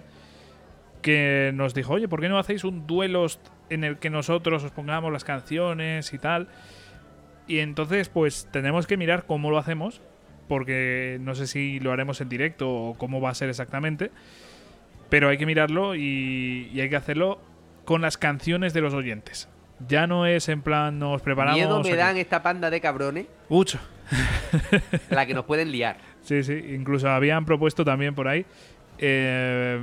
que 1.01 1.51
nos 1.53 1.73
dijo, 1.73 1.93
oye, 1.93 2.07
¿por 2.07 2.21
qué 2.21 2.29
no 2.29 2.37
hacéis 2.37 2.63
un 2.63 2.85
duelo 2.85 3.25
en 3.69 3.83
el 3.83 3.97
que 3.97 4.09
nosotros 4.09 4.63
os 4.63 4.71
pongamos 4.71 5.11
las 5.11 5.23
canciones 5.23 6.13
y 6.13 6.19
tal? 6.19 6.47
Y 7.47 7.59
entonces 7.59 8.09
pues 8.09 8.47
tenemos 8.51 8.87
que 8.87 8.97
mirar 8.97 9.25
cómo 9.25 9.51
lo 9.51 9.57
hacemos, 9.57 10.01
porque 10.47 11.17
no 11.21 11.33
sé 11.35 11.47
si 11.47 11.79
lo 11.79 11.91
haremos 11.91 12.21
en 12.21 12.29
directo 12.29 12.69
o 12.69 12.93
cómo 12.97 13.21
va 13.21 13.29
a 13.29 13.35
ser 13.35 13.49
exactamente, 13.49 14.11
pero 15.09 15.29
hay 15.29 15.37
que 15.37 15.45
mirarlo 15.45 15.95
y, 15.95 16.69
y 16.73 16.81
hay 16.81 16.89
que 16.89 16.95
hacerlo 16.95 17.41
con 17.85 18.01
las 18.01 18.17
canciones 18.17 18.73
de 18.73 18.81
los 18.81 18.93
oyentes. 18.93 19.49
Ya 19.87 20.07
no 20.07 20.25
es 20.25 20.47
en 20.49 20.61
plan 20.61 20.99
nos 20.99 21.21
preparamos. 21.21 21.57
Miedo 21.57 21.81
me 21.81 21.89
aquí. 21.89 21.97
dan 21.97 22.17
esta 22.17 22.41
panda 22.43 22.69
de 22.69 22.79
cabrones 22.81 23.25
Mucho. 23.49 23.79
la 25.09 25.25
que 25.25 25.33
nos 25.33 25.45
pueden 25.45 25.71
liar. 25.71 25.97
Sí, 26.21 26.43
sí. 26.43 26.53
Incluso 26.75 27.09
habían 27.09 27.45
propuesto 27.45 27.83
también 27.85 28.13
por 28.15 28.27
ahí. 28.27 28.45
eh, 28.97 29.79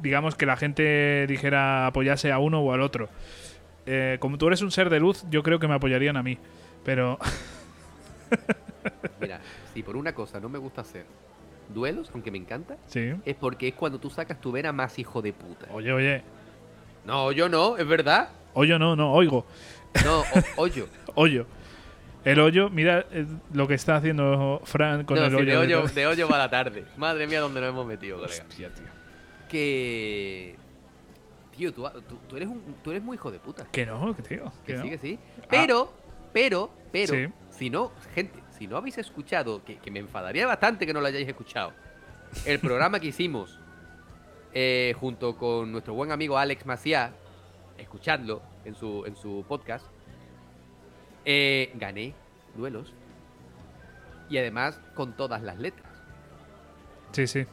digamos 0.00 0.34
que 0.34 0.44
la 0.46 0.56
gente 0.56 1.26
dijera 1.26 1.86
apoyase 1.86 2.30
a 2.30 2.38
uno 2.38 2.60
o 2.60 2.72
al 2.72 2.80
otro. 2.82 3.08
Eh, 3.86 4.16
como 4.20 4.36
tú 4.38 4.46
eres 4.48 4.62
un 4.62 4.70
ser 4.70 4.90
de 4.90 5.00
luz, 5.00 5.24
yo 5.30 5.42
creo 5.42 5.58
que 5.58 5.68
me 5.68 5.74
apoyarían 5.74 6.16
a 6.16 6.22
mí. 6.22 6.38
Pero. 6.84 7.18
Mira, 9.20 9.40
si 9.74 9.82
por 9.82 9.96
una 9.96 10.14
cosa 10.14 10.40
no 10.40 10.48
me 10.48 10.58
gusta 10.58 10.80
hacer 10.82 11.06
duelos, 11.72 12.10
aunque 12.14 12.30
me 12.30 12.38
encanta, 12.38 12.76
Sí. 12.86 13.12
es 13.24 13.34
porque 13.34 13.68
es 13.68 13.74
cuando 13.74 13.98
tú 13.98 14.10
sacas 14.10 14.40
tu 14.40 14.52
vena 14.52 14.72
más 14.72 14.98
hijo 14.98 15.22
de 15.22 15.32
puta. 15.32 15.66
Oye, 15.72 15.92
oye. 15.92 16.22
No, 17.04 17.32
yo 17.32 17.48
no, 17.48 17.76
es 17.76 17.86
verdad. 17.86 18.28
Oyo 18.58 18.78
no, 18.78 18.96
no, 18.96 19.12
oigo. 19.12 19.44
No, 20.04 20.24
hoyo. 20.56 20.88
Hoyo. 21.14 21.46
El 22.24 22.40
hoyo, 22.40 22.68
mira 22.70 23.06
eh, 23.12 23.24
lo 23.52 23.68
que 23.68 23.74
está 23.74 23.96
haciendo 23.96 24.60
Fran 24.64 25.04
con 25.04 25.16
No, 25.16 25.24
el 25.26 25.30
sí, 25.30 25.36
hoyo. 25.36 25.44
de, 25.44 25.50
de 25.66 25.76
hoyo 25.76 25.86
de 25.88 26.06
hoyo 26.06 26.28
va 26.28 26.38
la 26.38 26.50
tarde. 26.50 26.84
Madre 26.96 27.26
mía, 27.26 27.40
donde 27.40 27.60
nos 27.60 27.68
hemos 27.70 27.86
metido, 27.86 28.18
colega. 28.18 28.44
Hostia, 28.48 28.68
tío. 28.74 28.84
Que. 29.48 30.56
Tío, 31.56 31.72
tú, 31.72 31.88
tú- 32.08 32.18
tú 32.28 32.36
eres 32.36 32.48
un, 32.48 32.62
tú 32.82 32.90
eres 32.90 33.02
muy 33.02 33.14
hijo 33.16 33.30
de 33.30 33.38
puta. 33.38 33.66
Que 33.70 33.86
no, 33.86 34.14
que 34.16 34.22
tío. 34.22 34.52
Que 34.66 34.72
que 34.74 34.78
sí, 34.78 34.84
no. 34.84 34.90
que 34.90 34.98
sí. 34.98 35.18
Pero, 35.48 35.92
pero, 36.32 36.70
pero, 36.92 37.14
Sí. 37.14 37.26
si 37.50 37.70
no, 37.70 37.92
gente, 38.14 38.38
si 38.58 38.66
no 38.66 38.76
habéis 38.76 38.98
escuchado, 38.98 39.62
que, 39.64 39.76
que 39.78 39.90
me 39.90 40.00
enfadaría 40.00 40.46
bastante 40.46 40.86
que 40.86 40.92
no 40.92 41.00
lo 41.00 41.06
hayáis 41.06 41.28
escuchado, 41.28 41.72
el 42.44 42.58
programa 42.58 43.00
que 43.00 43.06
hicimos 43.08 43.58
eh, 44.52 44.94
junto 44.98 45.36
con 45.36 45.72
nuestro 45.72 45.94
buen 45.94 46.10
amigo 46.12 46.36
Alex 46.36 46.66
Maciá, 46.66 47.12
escuchadlo 47.78 48.42
en 48.64 48.74
su, 48.74 49.04
en 49.06 49.16
su 49.16 49.44
podcast, 49.48 49.86
eh, 51.24 51.70
gané 51.74 52.14
duelos 52.56 52.92
y 54.28 54.38
además 54.38 54.80
con 54.94 55.16
todas 55.16 55.42
las 55.42 55.58
letras, 55.58 55.86
Sí, 57.12 57.26
sí. 57.26 57.46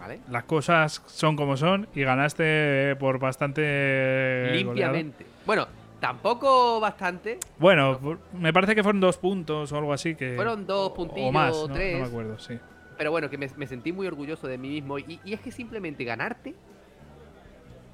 ¿vale? 0.00 0.20
Las 0.28 0.44
cosas 0.44 1.02
son 1.06 1.36
como 1.36 1.56
son 1.56 1.88
y 1.94 2.02
ganaste 2.02 2.94
por 2.98 3.18
bastante. 3.18 4.50
Limpiamente. 4.52 5.24
Bueno, 5.46 5.66
tampoco 6.00 6.78
bastante, 6.80 7.38
Bueno, 7.58 8.18
me 8.34 8.52
parece 8.52 8.74
que 8.74 8.82
fueron 8.82 9.00
dos 9.00 9.16
puntos 9.16 9.72
o 9.72 9.76
algo 9.78 9.92
así. 9.92 10.14
que 10.14 10.34
Fueron 10.34 10.66
dos 10.66 10.92
puntillos, 10.92 11.28
O 11.28 11.32
más, 11.32 11.52
¿no? 11.56 11.68
tres. 11.74 11.94
No 11.94 12.00
me 12.02 12.06
acuerdo, 12.08 12.38
sí. 12.38 12.58
pero 12.98 13.10
bueno, 13.12 13.30
que 13.30 13.38
me, 13.38 13.48
me 13.56 13.66
sentí 13.66 13.92
muy 13.92 14.06
orgulloso 14.06 14.46
de 14.48 14.58
mí 14.58 14.68
mismo. 14.68 14.98
Y, 14.98 15.20
y 15.24 15.32
es 15.32 15.40
que 15.40 15.50
simplemente 15.52 16.04
ganarte, 16.04 16.54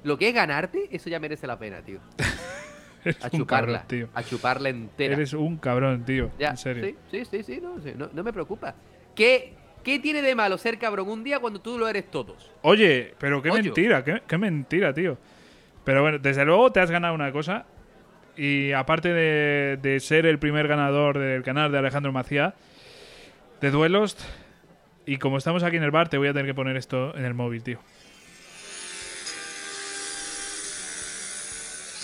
lo 0.03 0.17
que 0.17 0.29
es 0.29 0.33
ganarte, 0.33 0.89
eso 0.91 1.09
ya 1.09 1.19
merece 1.19 1.47
la 1.47 1.57
pena, 1.57 1.81
tío. 1.81 1.99
A 3.21 3.29
chuparla, 3.29 3.79
cabrón, 3.79 3.87
tío. 3.89 4.07
a 4.13 4.23
chuparla 4.23 4.69
entera. 4.69 5.13
Eres 5.15 5.33
un 5.33 5.57
cabrón, 5.57 6.05
tío. 6.05 6.31
Ya, 6.39 6.51
en 6.51 6.57
serio. 6.57 6.95
Sí, 7.11 7.25
sí, 7.25 7.25
sí, 7.25 7.43
sí, 7.43 7.61
no, 7.61 7.75
no, 7.97 8.09
no 8.13 8.23
me 8.23 8.31
preocupa. 8.31 8.75
¿Qué, 9.13 9.55
¿Qué 9.83 9.99
tiene 9.99 10.21
de 10.21 10.33
malo 10.35 10.57
ser 10.57 10.79
cabrón 10.79 11.09
un 11.09 11.21
día 11.21 11.39
cuando 11.39 11.59
tú 11.59 11.77
lo 11.77 11.89
eres 11.89 12.09
todos? 12.09 12.49
Oye, 12.61 13.13
pero 13.19 13.41
qué 13.41 13.51
Oye. 13.51 13.63
mentira, 13.63 14.05
qué, 14.05 14.21
qué 14.25 14.37
mentira, 14.37 14.93
tío. 14.93 15.17
Pero 15.83 16.01
bueno, 16.01 16.17
desde 16.17 16.45
luego 16.45 16.71
te 16.71 16.79
has 16.79 16.89
ganado 16.89 17.13
una 17.13 17.33
cosa. 17.33 17.65
Y 18.37 18.71
aparte 18.71 19.11
de, 19.11 19.77
de 19.81 19.99
ser 19.99 20.25
el 20.25 20.39
primer 20.39 20.69
ganador 20.69 21.19
del 21.19 21.43
canal 21.43 21.73
de 21.73 21.79
Alejandro 21.79 22.13
Macía, 22.13 22.53
de 23.59 23.69
duelos. 23.69 24.15
Y 25.05 25.17
como 25.17 25.37
estamos 25.37 25.63
aquí 25.63 25.75
en 25.75 25.83
el 25.83 25.91
bar, 25.91 26.07
te 26.07 26.17
voy 26.17 26.29
a 26.29 26.31
tener 26.31 26.45
que 26.45 26.53
poner 26.55 26.77
esto 26.77 27.13
en 27.17 27.25
el 27.25 27.33
móvil, 27.33 27.63
tío. 27.63 27.79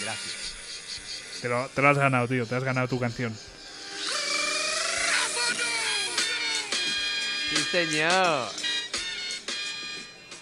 Gracias. 0.03 1.39
Te 1.41 1.49
lo, 1.49 1.67
te 1.67 1.81
lo 1.81 1.89
has 1.89 1.97
ganado, 1.97 2.27
tío. 2.27 2.45
Te 2.45 2.55
has 2.55 2.63
ganado 2.63 2.87
tu 2.87 2.99
canción. 2.99 3.33
Sí, 7.49 7.55
señor. 7.71 8.47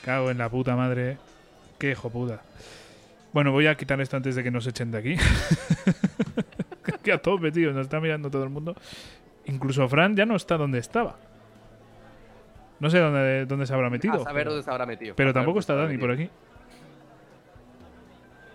Cago 0.03 0.31
en 0.31 0.37
la 0.37 0.49
puta 0.49 0.75
madre. 0.75 1.17
Qué 1.77 1.91
hijo 1.91 2.09
puta. 2.09 2.41
Bueno, 3.33 3.51
voy 3.51 3.67
a 3.67 3.75
quitar 3.75 3.99
esto 4.01 4.17
antes 4.17 4.35
de 4.35 4.43
que 4.43 4.51
nos 4.51 4.65
echen 4.67 4.91
de 4.91 4.97
aquí. 4.97 5.15
que 7.03 7.11
a 7.11 7.21
tope, 7.21 7.51
tío. 7.51 7.71
Nos 7.73 7.83
está 7.85 7.99
mirando 7.99 8.29
todo 8.31 8.43
el 8.43 8.49
mundo. 8.49 8.75
Incluso 9.45 9.87
Fran 9.87 10.15
ya 10.15 10.25
no 10.25 10.35
está 10.35 10.57
donde 10.57 10.79
estaba. 10.79 11.17
No 12.79 12.89
sé 12.89 12.99
dónde, 12.99 13.45
dónde 13.45 13.65
se 13.65 13.73
habrá 13.73 13.89
metido. 13.89 14.15
A 14.15 14.23
saber 14.23 14.33
pero- 14.43 14.51
dónde 14.51 14.63
se 14.63 14.69
habrá 14.71 14.85
metido. 14.85 15.15
Pero 15.15 15.33
tampoco 15.33 15.59
está 15.59 15.75
Dani 15.75 15.97
por 15.97 16.11
aquí. 16.11 16.29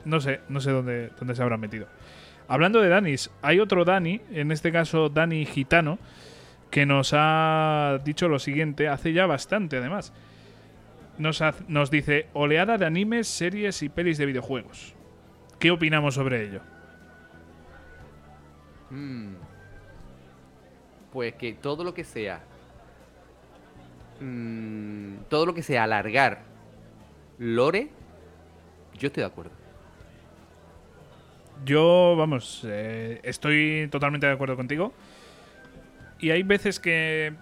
No 0.04 0.20
sé, 0.20 0.40
no 0.48 0.60
sé 0.60 0.70
dónde, 0.70 1.10
dónde 1.18 1.34
se 1.34 1.42
habrá 1.42 1.56
metido. 1.56 1.86
Hablando 2.48 2.80
de 2.80 2.88
Danis, 2.88 3.30
hay 3.40 3.60
otro 3.60 3.84
Dani, 3.84 4.20
en 4.32 4.50
este 4.52 4.72
caso 4.72 5.08
Dani 5.08 5.46
Gitano, 5.46 5.98
que 6.70 6.86
nos 6.86 7.12
ha 7.14 7.98
dicho 8.04 8.28
lo 8.28 8.38
siguiente, 8.38 8.88
hace 8.88 9.12
ya 9.12 9.26
bastante 9.26 9.76
además. 9.76 10.12
Nos, 11.18 11.40
haz- 11.40 11.62
nos 11.68 11.90
dice, 11.90 12.26
oleada 12.32 12.78
de 12.78 12.86
animes, 12.86 13.28
series 13.28 13.82
y 13.82 13.88
pelis 13.88 14.18
de 14.18 14.26
videojuegos. 14.26 14.94
¿Qué 15.58 15.70
opinamos 15.70 16.14
sobre 16.14 16.42
ello? 16.44 16.60
Mm. 18.90 19.34
Pues 21.12 21.34
que 21.34 21.52
todo 21.54 21.84
lo 21.84 21.94
que 21.94 22.04
sea. 22.04 22.40
mm, 24.20 25.24
todo 25.28 25.46
lo 25.46 25.54
que 25.54 25.62
sea 25.62 25.84
alargar 25.84 26.40
lore, 27.38 27.88
yo 28.98 29.06
estoy 29.08 29.22
de 29.22 29.26
acuerdo. 29.26 29.52
Yo, 31.64 32.14
vamos, 32.16 32.62
eh, 32.66 33.20
estoy 33.22 33.88
totalmente 33.90 34.26
de 34.26 34.32
acuerdo 34.32 34.56
contigo. 34.56 34.92
Y 36.18 36.30
hay 36.30 36.42
veces 36.42 36.80
que 36.80 37.32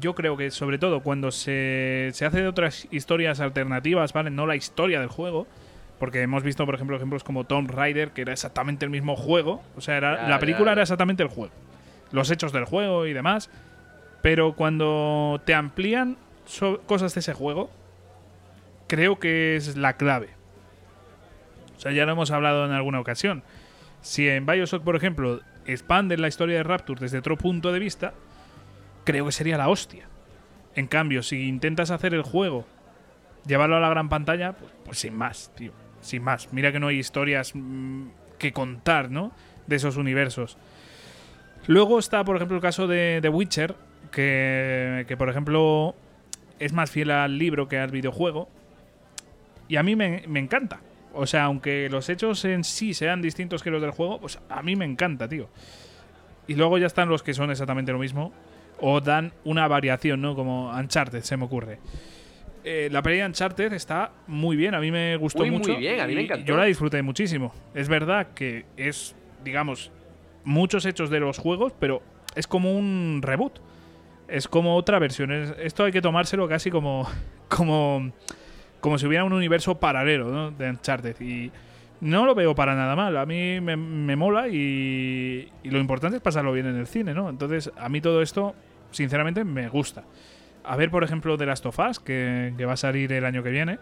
yo 0.00 0.14
creo 0.14 0.36
que, 0.36 0.50
sobre 0.50 0.78
todo, 0.78 1.00
cuando 1.02 1.30
se, 1.30 2.10
se 2.12 2.24
hace 2.26 2.42
de 2.42 2.48
otras 2.48 2.86
historias 2.90 3.40
alternativas, 3.40 4.12
¿vale? 4.12 4.30
No 4.30 4.46
la 4.46 4.56
historia 4.56 5.00
del 5.00 5.08
juego. 5.08 5.46
Porque 5.98 6.22
hemos 6.22 6.44
visto, 6.44 6.64
por 6.64 6.76
ejemplo, 6.76 6.94
ejemplos 6.96 7.24
como 7.24 7.42
Tomb 7.44 7.70
Raider, 7.72 8.10
que 8.12 8.20
era 8.20 8.32
exactamente 8.32 8.84
el 8.84 8.90
mismo 8.90 9.16
juego. 9.16 9.62
O 9.76 9.80
sea, 9.80 9.96
era, 9.96 10.22
Ya, 10.22 10.28
la 10.28 10.38
película 10.38 10.66
ya. 10.66 10.72
era 10.74 10.82
exactamente 10.82 11.24
el 11.24 11.28
juego. 11.28 11.52
Los 12.12 12.30
hechos 12.30 12.52
del 12.52 12.64
juego 12.66 13.04
y 13.06 13.12
demás. 13.12 13.50
Pero 14.22 14.54
cuando 14.54 15.40
te 15.44 15.54
amplían 15.54 16.16
so- 16.46 16.80
cosas 16.82 17.14
de 17.14 17.20
ese 17.20 17.34
juego, 17.34 17.68
creo 18.86 19.18
que 19.18 19.56
es 19.56 19.76
la 19.76 19.94
clave. 19.96 20.28
O 21.78 21.80
sea, 21.80 21.92
ya 21.92 22.04
lo 22.06 22.12
hemos 22.12 22.32
hablado 22.32 22.66
en 22.66 22.72
alguna 22.72 22.98
ocasión. 22.98 23.44
Si 24.00 24.28
en 24.28 24.46
Bioshock, 24.46 24.82
por 24.82 24.96
ejemplo, 24.96 25.40
expanden 25.64 26.20
la 26.20 26.26
historia 26.26 26.56
de 26.56 26.64
Rapture 26.64 27.00
desde 27.00 27.18
otro 27.18 27.38
punto 27.38 27.70
de 27.70 27.78
vista, 27.78 28.14
creo 29.04 29.26
que 29.26 29.32
sería 29.32 29.56
la 29.56 29.68
hostia. 29.68 30.08
En 30.74 30.88
cambio, 30.88 31.22
si 31.22 31.46
intentas 31.46 31.92
hacer 31.92 32.14
el 32.14 32.22
juego, 32.22 32.66
llevarlo 33.46 33.76
a 33.76 33.80
la 33.80 33.88
gran 33.90 34.08
pantalla, 34.08 34.54
pues, 34.54 34.72
pues 34.84 34.98
sin 34.98 35.14
más, 35.14 35.52
tío. 35.54 35.72
Sin 36.00 36.24
más. 36.24 36.52
Mira 36.52 36.72
que 36.72 36.80
no 36.80 36.88
hay 36.88 36.98
historias 36.98 37.52
mm, 37.54 38.08
que 38.38 38.52
contar, 38.52 39.08
¿no? 39.08 39.30
De 39.68 39.76
esos 39.76 39.96
universos. 39.96 40.58
Luego 41.68 42.00
está, 42.00 42.24
por 42.24 42.34
ejemplo, 42.34 42.56
el 42.56 42.62
caso 42.62 42.88
de 42.88 43.20
The 43.22 43.28
Witcher, 43.28 43.76
que, 44.10 45.04
que, 45.06 45.16
por 45.16 45.28
ejemplo, 45.28 45.94
es 46.58 46.72
más 46.72 46.90
fiel 46.90 47.12
al 47.12 47.38
libro 47.38 47.68
que 47.68 47.78
al 47.78 47.92
videojuego. 47.92 48.48
Y 49.68 49.76
a 49.76 49.84
mí 49.84 49.94
me, 49.94 50.24
me 50.26 50.40
encanta. 50.40 50.80
O 51.14 51.26
sea, 51.26 51.44
aunque 51.44 51.88
los 51.90 52.08
hechos 52.08 52.44
en 52.44 52.64
sí 52.64 52.94
sean 52.94 53.20
distintos 53.22 53.62
que 53.62 53.70
los 53.70 53.80
del 53.82 53.90
juego, 53.90 54.20
pues 54.20 54.38
a 54.48 54.62
mí 54.62 54.76
me 54.76 54.84
encanta, 54.84 55.28
tío. 55.28 55.48
Y 56.46 56.54
luego 56.54 56.78
ya 56.78 56.86
están 56.86 57.08
los 57.08 57.22
que 57.22 57.34
son 57.34 57.50
exactamente 57.50 57.92
lo 57.92 57.98
mismo. 57.98 58.32
O 58.80 59.00
dan 59.00 59.32
una 59.44 59.66
variación, 59.66 60.20
¿no? 60.20 60.34
Como 60.36 60.70
Uncharted, 60.70 61.22
se 61.22 61.36
me 61.36 61.44
ocurre. 61.44 61.78
Eh, 62.64 62.88
la 62.92 63.02
peli 63.02 63.18
de 63.18 63.26
Uncharted 63.26 63.72
está 63.72 64.12
muy 64.26 64.56
bien, 64.56 64.74
a 64.74 64.80
mí 64.80 64.90
me 64.90 65.16
gustó 65.16 65.40
Muy, 65.40 65.50
muy 65.50 65.58
mucho. 65.60 65.76
bien, 65.76 66.00
a 66.00 66.06
mí 66.06 66.14
me 66.14 66.22
encantó. 66.22 66.44
Yo 66.46 66.56
la 66.56 66.64
disfruté 66.64 67.02
muchísimo. 67.02 67.52
Es 67.74 67.88
verdad 67.88 68.28
que 68.34 68.66
es, 68.76 69.16
digamos, 69.44 69.90
muchos 70.44 70.84
hechos 70.86 71.10
de 71.10 71.20
los 71.20 71.38
juegos, 71.38 71.72
pero 71.78 72.02
es 72.34 72.46
como 72.46 72.72
un 72.76 73.20
reboot. 73.22 73.58
Es 74.28 74.46
como 74.46 74.76
otra 74.76 74.98
versión. 74.98 75.32
Es- 75.32 75.54
esto 75.58 75.84
hay 75.84 75.92
que 75.92 76.02
tomárselo 76.02 76.46
casi 76.48 76.70
como, 76.70 77.08
como, 77.48 78.12
como 78.80 78.98
si 78.98 79.06
hubiera 79.06 79.24
un 79.24 79.32
universo 79.32 79.78
paralelo 79.78 80.30
¿no? 80.30 80.50
de 80.50 80.70
Uncharted. 80.70 81.20
Y 81.20 81.50
no 82.00 82.26
lo 82.26 82.34
veo 82.34 82.54
para 82.54 82.74
nada 82.74 82.94
mal. 82.96 83.16
A 83.16 83.26
mí 83.26 83.60
me, 83.60 83.76
me 83.76 84.16
mola 84.16 84.48
y, 84.48 85.50
y 85.62 85.70
lo 85.70 85.78
importante 85.78 86.16
es 86.16 86.22
pasarlo 86.22 86.52
bien 86.52 86.66
en 86.66 86.76
el 86.76 86.86
cine, 86.86 87.14
¿no? 87.14 87.28
Entonces, 87.28 87.70
a 87.76 87.88
mí 87.88 88.00
todo 88.00 88.22
esto, 88.22 88.54
sinceramente, 88.90 89.44
me 89.44 89.68
gusta. 89.68 90.04
A 90.64 90.76
ver, 90.76 90.90
por 90.90 91.02
ejemplo, 91.02 91.36
The 91.36 91.46
Last 91.46 91.66
of 91.66 91.78
Us, 91.78 91.98
que, 91.98 92.52
que 92.56 92.64
va 92.64 92.74
a 92.74 92.76
salir 92.76 93.12
el 93.12 93.24
año 93.24 93.42
que 93.42 93.50
viene. 93.50 93.78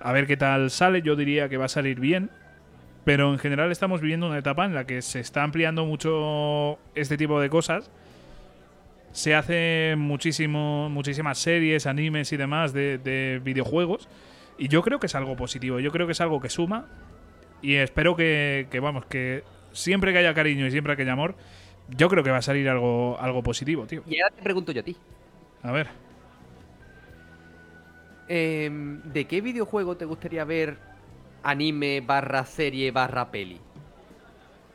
A 0.00 0.12
ver 0.12 0.26
qué 0.26 0.36
tal 0.36 0.70
sale. 0.70 1.02
Yo 1.02 1.16
diría 1.16 1.48
que 1.48 1.56
va 1.56 1.66
a 1.66 1.68
salir 1.68 2.00
bien. 2.00 2.30
Pero 3.04 3.32
en 3.32 3.38
general 3.38 3.72
estamos 3.72 4.00
viviendo 4.00 4.28
una 4.28 4.38
etapa 4.38 4.64
en 4.64 4.74
la 4.74 4.86
que 4.86 5.02
se 5.02 5.18
está 5.18 5.42
ampliando 5.42 5.84
mucho 5.84 6.78
este 6.94 7.16
tipo 7.16 7.40
de 7.40 7.50
cosas. 7.50 7.90
Se 9.12 9.34
hacen 9.34 9.98
muchísimo, 9.98 10.88
muchísimas 10.88 11.38
series, 11.38 11.86
animes 11.86 12.32
y 12.32 12.36
demás 12.36 12.72
de, 12.72 12.98
de 12.98 13.40
videojuegos. 13.44 14.08
Y 14.58 14.68
yo 14.68 14.82
creo 14.82 14.98
que 15.00 15.06
es 15.06 15.14
algo 15.14 15.36
positivo. 15.36 15.80
Yo 15.80 15.92
creo 15.92 16.06
que 16.06 16.12
es 16.12 16.20
algo 16.20 16.40
que 16.40 16.48
suma. 16.48 16.86
Y 17.60 17.74
espero 17.76 18.16
que, 18.16 18.66
que, 18.70 18.80
vamos, 18.80 19.04
que 19.06 19.44
siempre 19.72 20.12
que 20.12 20.18
haya 20.18 20.34
cariño 20.34 20.66
y 20.66 20.70
siempre 20.70 20.96
que 20.96 21.02
haya 21.02 21.12
amor, 21.12 21.34
yo 21.88 22.08
creo 22.08 22.24
que 22.24 22.30
va 22.30 22.38
a 22.38 22.42
salir 22.42 22.68
algo, 22.68 23.18
algo 23.20 23.42
positivo, 23.42 23.86
tío. 23.86 24.02
Y 24.06 24.20
ahora 24.20 24.34
te 24.34 24.42
pregunto 24.42 24.72
yo 24.72 24.80
a 24.80 24.84
ti. 24.84 24.96
A 25.62 25.72
ver. 25.72 25.88
em, 28.28 29.02
¿De 29.02 29.26
qué 29.26 29.40
videojuego 29.40 29.96
te 29.96 30.04
gustaría 30.04 30.44
ver 30.44 30.78
anime 31.42 32.00
barra 32.00 32.44
serie 32.44 32.90
barra 32.90 33.30
peli? 33.30 33.60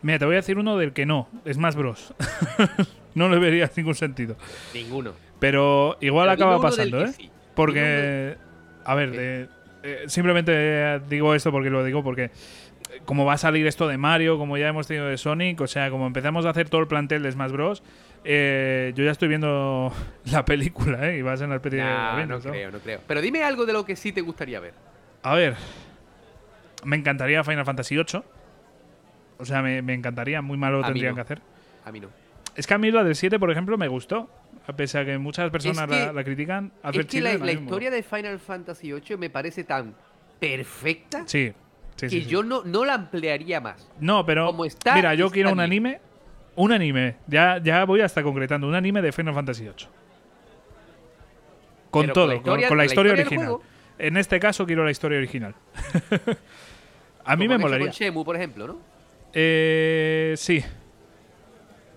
Mira, 0.01 0.19
te 0.19 0.25
voy 0.25 0.35
a 0.35 0.37
decir 0.37 0.57
uno 0.57 0.77
del 0.77 0.93
que 0.93 1.05
no. 1.05 1.27
Es 1.43 1.57
más 1.57 1.75
Bros. 1.75 2.13
no 3.17 3.29
le 3.29 3.39
vería 3.39 3.69
ningún 3.75 3.95
sentido. 3.95 4.37
Ninguno. 4.73 5.13
Pero 5.39 5.97
igual 6.01 6.29
Pero 6.29 6.49
acaba 6.49 6.61
pasando, 6.61 7.03
¿eh? 7.03 7.13
sí. 7.13 7.29
Porque, 7.55 8.37
a 8.85 8.95
ver, 8.95 9.11
eh, 9.15 9.47
simplemente 10.07 10.51
eh, 10.55 11.01
digo 11.09 11.33
esto 11.33 11.51
porque 11.51 11.69
lo 11.69 11.83
digo 11.83 12.03
porque 12.03 12.25
eh, 12.25 12.31
como 13.05 13.25
va 13.25 13.33
a 13.33 13.37
salir 13.37 13.65
esto 13.67 13.87
de 13.87 13.97
Mario, 13.97 14.37
como 14.37 14.57
ya 14.57 14.67
hemos 14.67 14.87
tenido 14.87 15.07
de 15.07 15.17
Sonic, 15.17 15.61
o 15.61 15.67
sea, 15.67 15.89
como 15.89 16.07
empezamos 16.07 16.45
a 16.45 16.49
hacer 16.49 16.69
todo 16.69 16.81
el 16.81 16.87
plantel 16.87 17.23
de 17.23 17.31
Smash 17.31 17.51
Bros, 17.51 17.83
eh, 18.23 18.91
yo 18.95 19.03
ya 19.03 19.11
estoy 19.11 19.27
viendo 19.27 19.91
la 20.31 20.45
película, 20.45 21.09
¿eh? 21.09 21.17
Y 21.17 21.21
va 21.21 21.33
a 21.33 21.37
ser 21.37 21.47
una 21.47 21.55
especie 21.55 21.79
de 21.79 21.85
Nah, 21.85 22.25
no 22.25 22.39
creo, 22.39 22.71
no 22.71 22.79
creo. 22.79 23.01
Pero 23.07 23.21
dime 23.21 23.43
algo 23.43 23.65
de 23.65 23.73
lo 23.73 23.85
que 23.85 23.95
sí 23.95 24.11
te 24.11 24.21
gustaría 24.21 24.59
ver. 24.59 24.73
A 25.23 25.35
ver, 25.35 25.55
me 26.83 26.95
encantaría 26.95 27.43
Final 27.43 27.65
Fantasy 27.65 27.95
VIII. 27.95 28.21
O 29.39 29.45
sea, 29.45 29.61
me, 29.61 29.81
me 29.81 29.93
encantaría, 29.93 30.41
muy 30.41 30.57
malo 30.57 30.79
lo 30.79 30.83
A 30.83 30.87
tendrían 30.87 31.11
no. 31.11 31.15
que 31.15 31.21
hacer. 31.21 31.41
A 31.85 31.91
mí 31.91 31.99
no. 31.99 32.09
Es 32.57 32.67
que 32.67 32.73
a 32.73 32.77
mí 32.77 32.91
la 32.91 33.03
del 33.05 33.15
7, 33.15 33.39
por 33.39 33.49
ejemplo, 33.51 33.77
me 33.77 33.87
gustó. 33.87 34.29
A 34.67 34.75
pesar 34.75 35.05
de 35.05 35.13
que 35.13 35.17
muchas 35.17 35.49
personas 35.49 35.87
que- 35.87 35.95
la, 36.07 36.11
la 36.11 36.23
critican. 36.25 36.73
Es 36.91 37.05
que 37.05 37.21
la, 37.21 37.29
a 37.29 37.51
historia 37.51 37.89
de 37.89 38.03
Final 38.03 38.37
Fantasy 38.39 38.91
VIII 38.91 39.15
me 39.17 39.29
parece 39.29 39.63
tan 39.63 39.95
perfecta 40.39 41.23
Sí, 41.25 41.53
sí, 41.95 42.09
sí. 42.09 42.17
que 42.17 42.23
sí. 42.23 42.29
yo 42.29 42.43
no, 42.43 42.63
no 42.65 42.83
la 42.83 42.95
ampliaría 42.95 43.61
más. 43.61 43.89
No, 44.01 44.25
pero 44.25 44.47
como 44.47 44.65
está, 44.65 44.93
mira, 44.95 45.13
yo 45.13 45.27
está 45.27 45.33
quiero 45.35 45.51
un 45.53 45.61
anime, 45.61 46.01
un 46.55 46.73
anime, 46.73 47.15
ya, 47.27 47.59
ya 47.63 47.85
voy 47.85 48.01
hasta 48.01 48.21
concretando, 48.23 48.67
un 48.67 48.75
anime 48.75 49.01
de 49.01 49.11
Final 49.13 49.33
Fantasy 49.35 49.63
VIII. 49.63 49.73
Con 51.89 52.01
Pero 52.01 52.13
todo, 52.13 52.25
con 52.25 52.29
la 52.29 52.35
historia- 52.35 52.43
con 52.43 52.61
la 52.61 52.67
con 52.67 52.77
la 52.77 52.85
historia 52.85 53.11
historia 53.13 53.13
del 53.13 53.27
original. 53.47 53.57
En 53.99 54.17
este 54.17 54.39
caso 54.39 54.65
quiero 54.65 54.83
la 54.83 54.91
historia 54.91 55.17
original. 55.17 55.55
A 57.25 57.35
mí 57.35 57.45
Como 57.47 57.57
me 57.57 57.63
molaría. 57.63 57.87
Con 57.87 57.93
Shenmue, 57.93 58.25
por 58.25 58.35
ejemplo, 58.35 58.67
¿no? 58.67 58.79
Eh, 59.33 60.33
sí, 60.37 60.63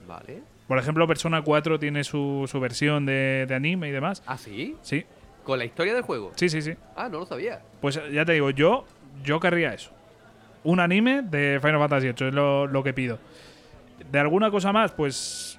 Vale. 0.07 0.43
Por 0.71 0.79
ejemplo, 0.79 1.05
Persona 1.09 1.43
4 1.43 1.81
tiene 1.81 2.05
su, 2.05 2.45
su 2.49 2.61
versión 2.61 3.05
de, 3.05 3.45
de 3.49 3.55
anime 3.57 3.89
y 3.89 3.91
demás. 3.91 4.23
¿Ah, 4.25 4.39
sí? 4.39 4.77
Sí, 4.83 5.05
¿Con 5.43 5.59
la 5.59 5.65
historia 5.65 5.93
del 5.95 6.05
juego? 6.05 6.31
sí, 6.37 6.49
sí, 6.49 6.63
sí. 6.63 6.75
Ah, 6.95 7.09
no 7.11 7.19
lo 7.19 7.27
sabía. 7.27 7.61
Pues 7.81 8.01
ya 8.13 8.25
te 8.25 8.35
digo, 8.35 8.51
yo, 8.51 8.85
yo 9.25 9.41
querría 9.41 9.75
eso. 9.75 9.91
Un 10.63 10.79
anime 10.79 11.23
de 11.23 11.59
Final 11.61 11.81
Fantasy 11.81 12.13
VIII 12.13 12.29
es 12.29 12.35
lo, 12.35 12.69
lo 12.69 12.85
que 12.85 12.93
pido. 12.93 13.19
De 14.13 14.21
alguna 14.21 14.53
cosa 14.53 14.73
más, 14.73 14.93
pues. 14.93 15.59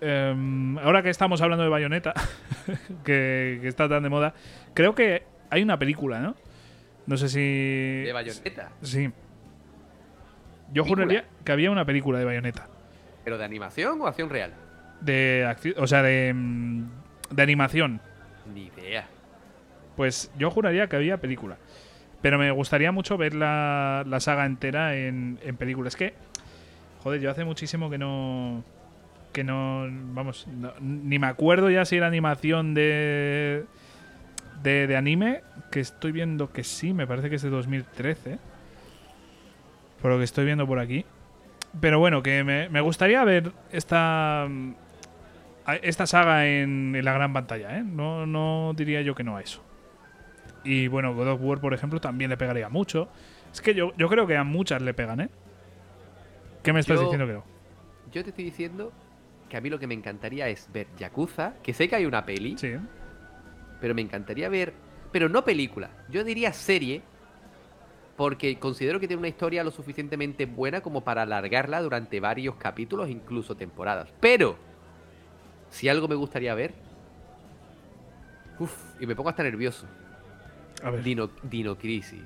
em, 0.00 0.76
ahora 0.78 1.04
que 1.04 1.10
estamos 1.10 1.40
hablando 1.40 1.62
de 1.62 1.70
Bayonetta, 1.70 2.12
que, 3.04 3.60
que 3.62 3.68
está 3.68 3.88
tan 3.88 4.02
de 4.02 4.08
moda, 4.08 4.34
creo 4.74 4.96
que 4.96 5.22
hay 5.50 5.62
una 5.62 5.78
película, 5.78 6.18
¿no? 6.18 6.34
No 7.06 7.16
sé 7.16 7.28
si. 7.28 8.02
De 8.06 8.12
Bayonetta. 8.12 8.72
Sí. 8.82 9.08
Yo 10.72 10.82
¿Película? 10.82 10.88
juraría 11.04 11.24
que 11.44 11.52
había 11.52 11.70
una 11.70 11.84
película 11.84 12.18
de 12.18 12.24
Bayonetta. 12.24 12.66
¿Pero 13.24 13.38
de 13.38 13.44
animación 13.44 14.00
o 14.00 14.06
acción 14.06 14.30
real? 14.30 14.52
De 15.00 15.44
acci- 15.46 15.74
o 15.76 15.86
sea, 15.86 16.02
de, 16.02 16.32
mm, 16.34 16.84
de 17.30 17.42
animación. 17.42 18.00
Ni 18.52 18.64
idea. 18.76 19.06
Pues 19.96 20.30
yo 20.38 20.50
juraría 20.50 20.88
que 20.88 20.96
había 20.96 21.18
película. 21.18 21.56
Pero 22.20 22.38
me 22.38 22.50
gustaría 22.50 22.92
mucho 22.92 23.16
ver 23.16 23.34
la, 23.34 24.04
la 24.06 24.20
saga 24.20 24.46
entera 24.46 24.96
en, 24.96 25.38
en 25.42 25.56
película. 25.56 25.88
Es 25.88 25.96
que, 25.96 26.14
joder, 27.02 27.20
yo 27.20 27.30
hace 27.30 27.44
muchísimo 27.44 27.90
que 27.90 27.98
no. 27.98 28.64
Que 29.32 29.44
no. 29.44 29.86
Vamos, 30.14 30.46
no- 30.48 30.72
ni 30.80 31.18
me 31.18 31.26
acuerdo 31.26 31.68
ya 31.70 31.84
si 31.84 31.96
era 31.96 32.06
animación 32.06 32.74
de, 32.74 33.64
de. 34.62 34.86
de 34.86 34.96
anime. 34.96 35.42
Que 35.70 35.80
estoy 35.80 36.12
viendo 36.12 36.52
que 36.52 36.64
sí, 36.64 36.92
me 36.92 37.06
parece 37.06 37.28
que 37.30 37.36
es 37.36 37.42
de 37.42 37.50
2013. 37.50 38.38
Por 40.00 40.10
lo 40.12 40.18
que 40.18 40.24
estoy 40.24 40.44
viendo 40.44 40.66
por 40.66 40.78
aquí. 40.78 41.04
Pero 41.80 41.98
bueno, 41.98 42.22
que 42.22 42.44
me, 42.44 42.68
me 42.68 42.80
gustaría 42.80 43.24
ver 43.24 43.52
esta. 43.70 44.48
Esta 45.82 46.06
saga 46.06 46.46
en, 46.48 46.94
en 46.96 47.04
la 47.04 47.12
gran 47.12 47.32
pantalla, 47.32 47.78
¿eh? 47.78 47.84
No, 47.84 48.26
no 48.26 48.72
diría 48.76 49.00
yo 49.02 49.14
que 49.14 49.22
no 49.22 49.36
a 49.36 49.42
eso. 49.42 49.62
Y 50.64 50.88
bueno, 50.88 51.14
God 51.14 51.28
of 51.28 51.40
War, 51.40 51.60
por 51.60 51.72
ejemplo, 51.72 52.00
también 52.00 52.30
le 52.30 52.36
pegaría 52.36 52.68
mucho. 52.68 53.08
Es 53.52 53.60
que 53.60 53.72
yo, 53.74 53.92
yo 53.96 54.08
creo 54.08 54.26
que 54.26 54.36
a 54.36 54.42
muchas 54.44 54.82
le 54.82 54.92
pegan, 54.92 55.20
¿eh? 55.20 55.28
¿Qué 56.64 56.72
me 56.72 56.80
estás 56.80 56.96
Yo- 56.96 57.02
diciendo 57.04 57.26
que 57.26 57.32
no? 57.34 57.44
Yo 58.12 58.22
te 58.24 58.30
estoy 58.30 58.44
diciendo 58.44 58.92
que 59.48 59.56
a 59.56 59.60
mí 59.60 59.70
lo 59.70 59.78
que 59.78 59.86
me 59.86 59.94
encantaría 59.94 60.48
es 60.48 60.68
ver 60.72 60.88
Yakuza, 60.98 61.54
que 61.62 61.72
sé 61.72 61.88
que 61.88 61.96
hay 61.96 62.06
una 62.06 62.24
peli, 62.26 62.58
Sí. 62.58 62.72
pero 63.80 63.94
me 63.94 64.02
encantaría 64.02 64.48
ver, 64.48 64.72
pero 65.12 65.28
no 65.28 65.44
película, 65.44 65.90
yo 66.10 66.24
diría 66.24 66.52
serie, 66.52 67.02
porque 68.22 68.56
considero 68.60 69.00
que 69.00 69.08
tiene 69.08 69.18
una 69.18 69.26
historia 69.26 69.64
lo 69.64 69.72
suficientemente 69.72 70.46
buena 70.46 70.80
como 70.80 71.00
para 71.00 71.22
alargarla 71.22 71.82
durante 71.82 72.20
varios 72.20 72.54
capítulos, 72.54 73.10
incluso 73.10 73.56
temporadas. 73.56 74.10
Pero, 74.20 74.54
si 75.70 75.88
algo 75.88 76.06
me 76.06 76.14
gustaría 76.14 76.54
ver, 76.54 76.72
uff, 78.60 78.72
y 79.00 79.06
me 79.06 79.16
pongo 79.16 79.30
hasta 79.30 79.42
nervioso, 79.42 79.86
A 80.84 80.90
ver. 80.90 81.02
Dino, 81.02 81.30
Dino 81.42 81.76
Crisis. 81.76 82.22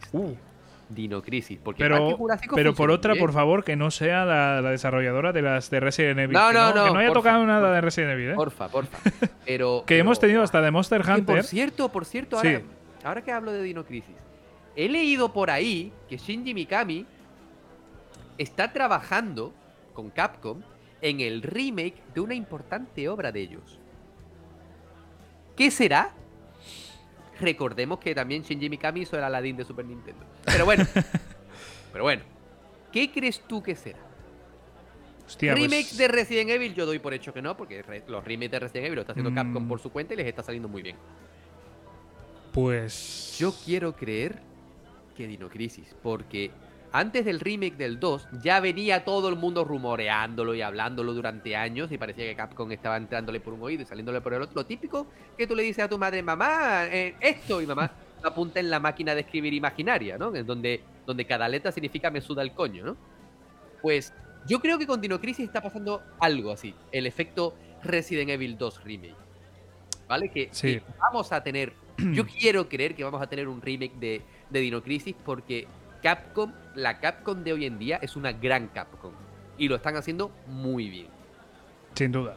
Dino 0.90 1.22
Crisis, 1.22 1.58
porque 1.64 1.82
Pero, 1.82 2.18
pero 2.54 2.74
por 2.74 2.90
otra, 2.90 3.14
bien. 3.14 3.24
por 3.24 3.32
favor, 3.32 3.64
que 3.64 3.74
no 3.74 3.90
sea 3.90 4.26
la, 4.26 4.60
la 4.60 4.72
desarrolladora 4.72 5.32
de 5.32 5.40
las 5.40 5.70
de 5.70 5.80
Resident 5.80 6.18
Evil. 6.18 6.34
No, 6.34 6.48
que 6.48 6.54
no, 6.58 6.72
que 6.74 6.78
no, 6.78 6.92
no 6.92 6.98
haya 6.98 7.08
porfa, 7.08 7.20
tocado 7.30 7.46
nada 7.46 7.72
de 7.72 7.80
Resident 7.80 8.12
Evil, 8.12 8.32
¿eh? 8.32 8.34
Porfa, 8.34 8.68
porfa. 8.68 8.98
Pero, 9.46 9.82
que 9.86 9.96
hemos 9.96 10.20
tenido 10.20 10.42
hasta 10.42 10.60
de 10.60 10.70
Monster 10.70 11.00
Hunter. 11.00 11.36
por 11.36 11.42
cierto, 11.44 11.88
por 11.88 12.04
cierto, 12.04 12.36
ahora, 12.36 12.58
Sí. 12.58 12.64
ahora 13.02 13.22
que 13.22 13.32
hablo 13.32 13.50
de 13.50 13.62
Dino 13.62 13.82
Crisis, 13.86 14.14
he 14.76 14.88
leído 14.88 15.32
por 15.32 15.50
ahí 15.50 15.92
que 16.08 16.16
Shinji 16.18 16.54
Mikami 16.54 17.06
está 18.38 18.72
trabajando 18.72 19.52
con 19.94 20.10
Capcom 20.10 20.60
en 21.00 21.20
el 21.20 21.42
remake 21.42 22.02
de 22.14 22.20
una 22.20 22.34
importante 22.34 23.08
obra 23.08 23.32
de 23.32 23.40
ellos. 23.40 23.78
¿Qué 25.56 25.70
será? 25.70 26.12
Recordemos 27.40 27.98
que 27.98 28.14
también 28.14 28.42
Shinji 28.42 28.68
Mikami 28.68 29.00
hizo 29.00 29.16
el 29.16 29.24
Aladdin 29.24 29.56
de 29.56 29.64
Super 29.64 29.84
Nintendo. 29.86 30.24
Pero 30.44 30.64
bueno, 30.64 30.84
pero 31.92 32.04
bueno, 32.04 32.22
¿qué 32.92 33.10
crees 33.10 33.40
tú 33.46 33.62
que 33.62 33.74
será? 33.74 33.98
Hostia, 35.26 35.52
pues- 35.54 35.62
Remakes 35.70 35.96
de 35.98 36.08
Resident 36.08 36.50
Evil 36.50 36.74
yo 36.74 36.86
doy 36.86 36.98
por 36.98 37.12
hecho 37.14 37.32
que 37.34 37.42
no, 37.42 37.56
porque 37.56 37.82
los 38.06 38.22
remakes 38.24 38.50
de 38.52 38.58
Resident 38.60 38.86
Evil 38.86 38.94
lo 38.96 39.00
está 39.00 39.12
haciendo 39.12 39.34
Capcom 39.34 39.64
Mm. 39.64 39.68
por 39.68 39.80
su 39.80 39.90
cuenta 39.90 40.14
y 40.14 40.18
les 40.18 40.26
está 40.26 40.42
saliendo 40.42 40.68
muy 40.68 40.82
bien. 40.82 40.96
Pues. 42.52 43.36
Yo 43.38 43.52
quiero 43.64 43.94
creer 43.96 44.40
que 45.16 45.26
Dino 45.26 45.48
Crisis, 45.48 45.94
porque 46.02 46.50
antes 46.92 47.24
del 47.24 47.40
remake 47.40 47.76
del 47.76 47.98
2 47.98 48.28
ya 48.42 48.60
venía 48.60 49.04
todo 49.04 49.28
el 49.28 49.36
mundo 49.36 49.64
rumoreándolo 49.64 50.54
y 50.54 50.62
hablándolo 50.62 51.12
durante 51.14 51.56
años 51.56 51.90
y 51.92 51.98
parecía 51.98 52.24
que 52.24 52.36
Capcom 52.36 52.70
estaba 52.72 52.96
entrándole 52.96 53.40
por 53.40 53.52
un 53.54 53.62
oído 53.62 53.82
y 53.82 53.86
saliéndole 53.86 54.20
por 54.20 54.34
el 54.34 54.42
otro. 54.42 54.54
Lo 54.54 54.66
típico 54.66 55.06
que 55.36 55.46
tú 55.46 55.54
le 55.54 55.62
dices 55.62 55.84
a 55.84 55.88
tu 55.88 55.98
madre, 55.98 56.22
mamá, 56.22 56.86
eh, 56.86 57.14
esto, 57.20 57.60
y 57.60 57.66
mamá 57.66 57.90
apunta 58.22 58.60
en 58.60 58.70
la 58.70 58.80
máquina 58.80 59.14
de 59.14 59.22
escribir 59.22 59.52
imaginaria, 59.52 60.16
¿no? 60.16 60.34
En 60.34 60.46
donde, 60.46 60.80
donde 61.04 61.24
cada 61.26 61.48
letra 61.48 61.70
significa 61.72 62.10
me 62.10 62.20
suda 62.20 62.42
el 62.42 62.52
coño, 62.52 62.84
¿no? 62.84 62.96
Pues 63.82 64.12
yo 64.46 64.60
creo 64.60 64.78
que 64.78 64.86
con 64.86 65.00
Dino 65.00 65.20
Crisis 65.20 65.46
está 65.46 65.60
pasando 65.60 66.02
algo 66.20 66.52
así, 66.52 66.74
el 66.92 67.06
efecto 67.06 67.54
Resident 67.82 68.30
Evil 68.30 68.56
2 68.56 68.84
remake. 68.84 69.14
¿Vale? 70.08 70.30
Que, 70.30 70.48
Sí. 70.52 70.74
que 70.76 70.82
vamos 71.00 71.32
a 71.32 71.42
tener, 71.42 71.72
yo 71.98 72.24
quiero 72.38 72.68
creer 72.68 72.94
que 72.94 73.02
vamos 73.04 73.20
a 73.20 73.26
tener 73.26 73.48
un 73.48 73.60
remake 73.60 73.94
de, 73.96 74.22
de 74.50 74.60
Dino 74.60 74.82
Crisis 74.82 75.14
porque 75.24 75.66
Capcom, 76.02 76.52
la 76.74 77.00
Capcom 77.00 77.42
de 77.42 77.52
hoy 77.52 77.64
en 77.66 77.78
día 77.78 77.98
es 78.02 78.16
una 78.16 78.32
gran 78.32 78.68
Capcom 78.68 79.12
y 79.58 79.68
lo 79.68 79.76
están 79.76 79.96
haciendo 79.96 80.30
muy 80.46 80.88
bien. 80.88 81.08
Sin 81.94 82.12
duda. 82.12 82.36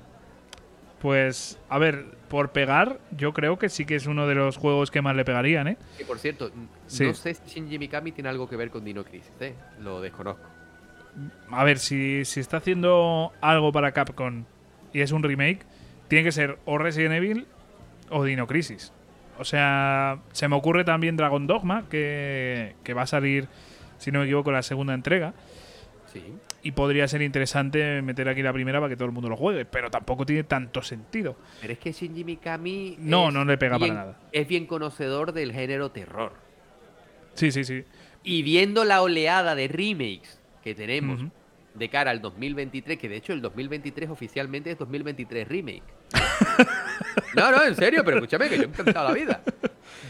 Pues, 1.01 1.57
a 1.70 1.78
ver, 1.78 2.05
por 2.28 2.51
pegar, 2.51 2.99
yo 3.16 3.32
creo 3.34 3.57
que 3.57 3.70
sí 3.70 3.86
que 3.86 3.95
es 3.95 4.05
uno 4.05 4.28
de 4.28 4.36
los 4.36 4.57
juegos 4.57 4.91
que 4.91 5.01
más 5.01 5.16
le 5.16 5.24
pegarían, 5.24 5.68
¿eh? 5.70 5.78
Que 5.97 6.03
por 6.03 6.20
cierto, 6.20 6.51
Sí. 6.88 7.05
no 7.05 7.14
sé 7.14 7.36
si 7.36 7.41
Shinji 7.47 7.80
Mikami 7.80 8.12
tiene 8.12 8.30
algo 8.30 8.49
que 8.49 8.57
ver 8.57 8.70
con 8.70 8.84
Dino 8.84 9.03
Crisis, 9.05 9.32
¿eh? 9.39 9.53
Lo 9.80 10.01
desconozco. 10.01 10.43
A 11.51 11.64
ver, 11.64 11.80
si, 11.80 12.26
si 12.26 12.39
está 12.41 12.57
haciendo 12.57 13.32
algo 13.41 13.72
para 13.72 13.93
Capcom 13.93 14.43
y 14.93 14.99
es 15.01 15.12
un 15.14 15.24
remake, 15.24 15.62
tiene 16.10 16.26
que 16.26 16.32
ser 16.34 16.60
o 16.66 16.78
Resident 16.78 17.16
Evil 17.16 17.47
o 18.10 18.24
Dino 18.26 18.45
Crisis. 18.45 18.91
O 19.39 19.45
sea, 19.45 20.19
se 20.33 20.47
me 20.47 20.55
ocurre 20.55 20.83
también 20.83 21.15
Dragon 21.15 21.47
Dogma, 21.47 21.85
que, 21.89 22.75
que 22.83 22.93
va 22.93 23.03
a 23.03 23.07
salir, 23.07 23.47
si 23.97 24.11
no 24.11 24.19
me 24.19 24.25
equivoco, 24.25 24.51
la 24.51 24.61
segunda 24.61 24.93
entrega. 24.93 25.33
Sí. 26.11 26.21
Y 26.61 26.71
podría 26.73 27.07
ser 27.07 27.21
interesante 27.21 28.01
meter 28.01 28.27
aquí 28.27 28.41
la 28.41 28.51
primera 28.51 28.79
para 28.79 28.89
que 28.89 28.97
todo 28.97 29.05
el 29.05 29.13
mundo 29.13 29.29
lo 29.29 29.37
juegue, 29.37 29.63
pero 29.63 29.89
tampoco 29.89 30.25
tiene 30.25 30.43
tanto 30.43 30.81
sentido. 30.81 31.37
Pero 31.61 31.71
es 31.71 31.79
que 31.79 31.93
Shinji 31.93 32.25
Mikami. 32.25 32.97
No, 32.99 33.31
no 33.31 33.45
le 33.45 33.57
pega 33.57 33.79
para 33.79 33.93
nada. 33.93 34.19
Es 34.33 34.45
bien 34.45 34.65
conocedor 34.65 35.31
del 35.31 35.53
género 35.53 35.91
terror. 35.91 36.33
Sí, 37.35 37.51
sí, 37.51 37.63
sí. 37.63 37.85
Y 38.23 38.43
viendo 38.43 38.83
la 38.83 39.01
oleada 39.01 39.55
de 39.55 39.69
remakes 39.69 40.41
que 40.61 40.75
tenemos. 40.75 41.21
De 41.80 41.89
cara 41.89 42.11
al 42.11 42.21
2023, 42.21 42.97
que 42.99 43.09
de 43.09 43.15
hecho 43.15 43.34
el 43.34 43.41
2023 43.41 44.09
oficialmente 44.09 44.71
es 44.71 44.77
2023 44.77 45.47
remake. 45.47 45.84
no, 47.36 47.51
no, 47.51 47.63
en 47.63 47.75
serio, 47.75 48.04
pero 48.04 48.17
escúchame 48.17 48.49
que 48.49 48.58
yo 48.58 48.63
he 48.63 48.66
encantado 48.66 49.08
la 49.09 49.13
vida. 49.13 49.41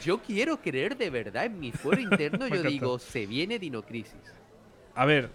Yo 0.04 0.20
quiero 0.20 0.58
creer 0.62 0.98
de 0.98 1.10
verdad 1.10 1.46
en 1.46 1.60
mi 1.60 1.72
fuero 1.72 2.02
interno, 2.02 2.48
yo 2.48 2.64
digo, 2.64 3.00
se 3.00 3.26
viene 3.26 3.60
Dino 3.60 3.82
Crisis. 3.84 4.16
A 4.96 5.06
ver, 5.06 5.30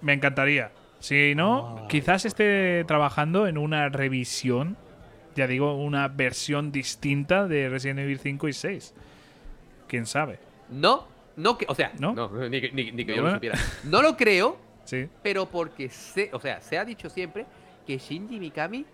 me 0.00 0.12
encantaría. 0.12 0.72
Si 1.00 1.34
no, 1.34 1.86
quizás 1.88 2.24
esté 2.24 2.84
trabajando 2.84 3.46
en 3.46 3.56
una 3.58 3.88
revisión, 3.88 4.76
ya 5.34 5.46
digo, 5.46 5.74
una 5.76 6.08
versión 6.08 6.72
distinta 6.72 7.46
de 7.48 7.68
Resident 7.68 8.00
Evil 8.00 8.18
5 8.18 8.48
y 8.48 8.52
6. 8.52 8.94
¿Quién 9.88 10.06
sabe? 10.06 10.38
No, 10.68 11.08
no 11.36 11.56
que, 11.56 11.64
o 11.68 11.74
sea, 11.74 11.92
¿No? 11.98 12.12
no, 12.14 12.28
ni, 12.48 12.60
que- 12.60 12.70
ni- 12.72 12.92
ni 12.92 13.04
que 13.04 13.16
yo 13.16 13.22
Bueno. 13.22 13.28
lo 13.28 13.34
supiera. 13.34 13.58
No 13.84 14.02
lo 14.02 14.16
creo, 14.16 14.58
Sí. 14.90 15.08
pero 15.22 15.46
porque 15.48 15.88
sé, 15.88 16.30
o 16.32 16.40
sea, 16.40 16.60
se 16.60 16.76
ha 16.76 16.84
dicho 16.84 17.08
siempre 17.08 17.46
que 17.86 17.96
Shinji 17.96 18.40
Mikami 18.40 18.84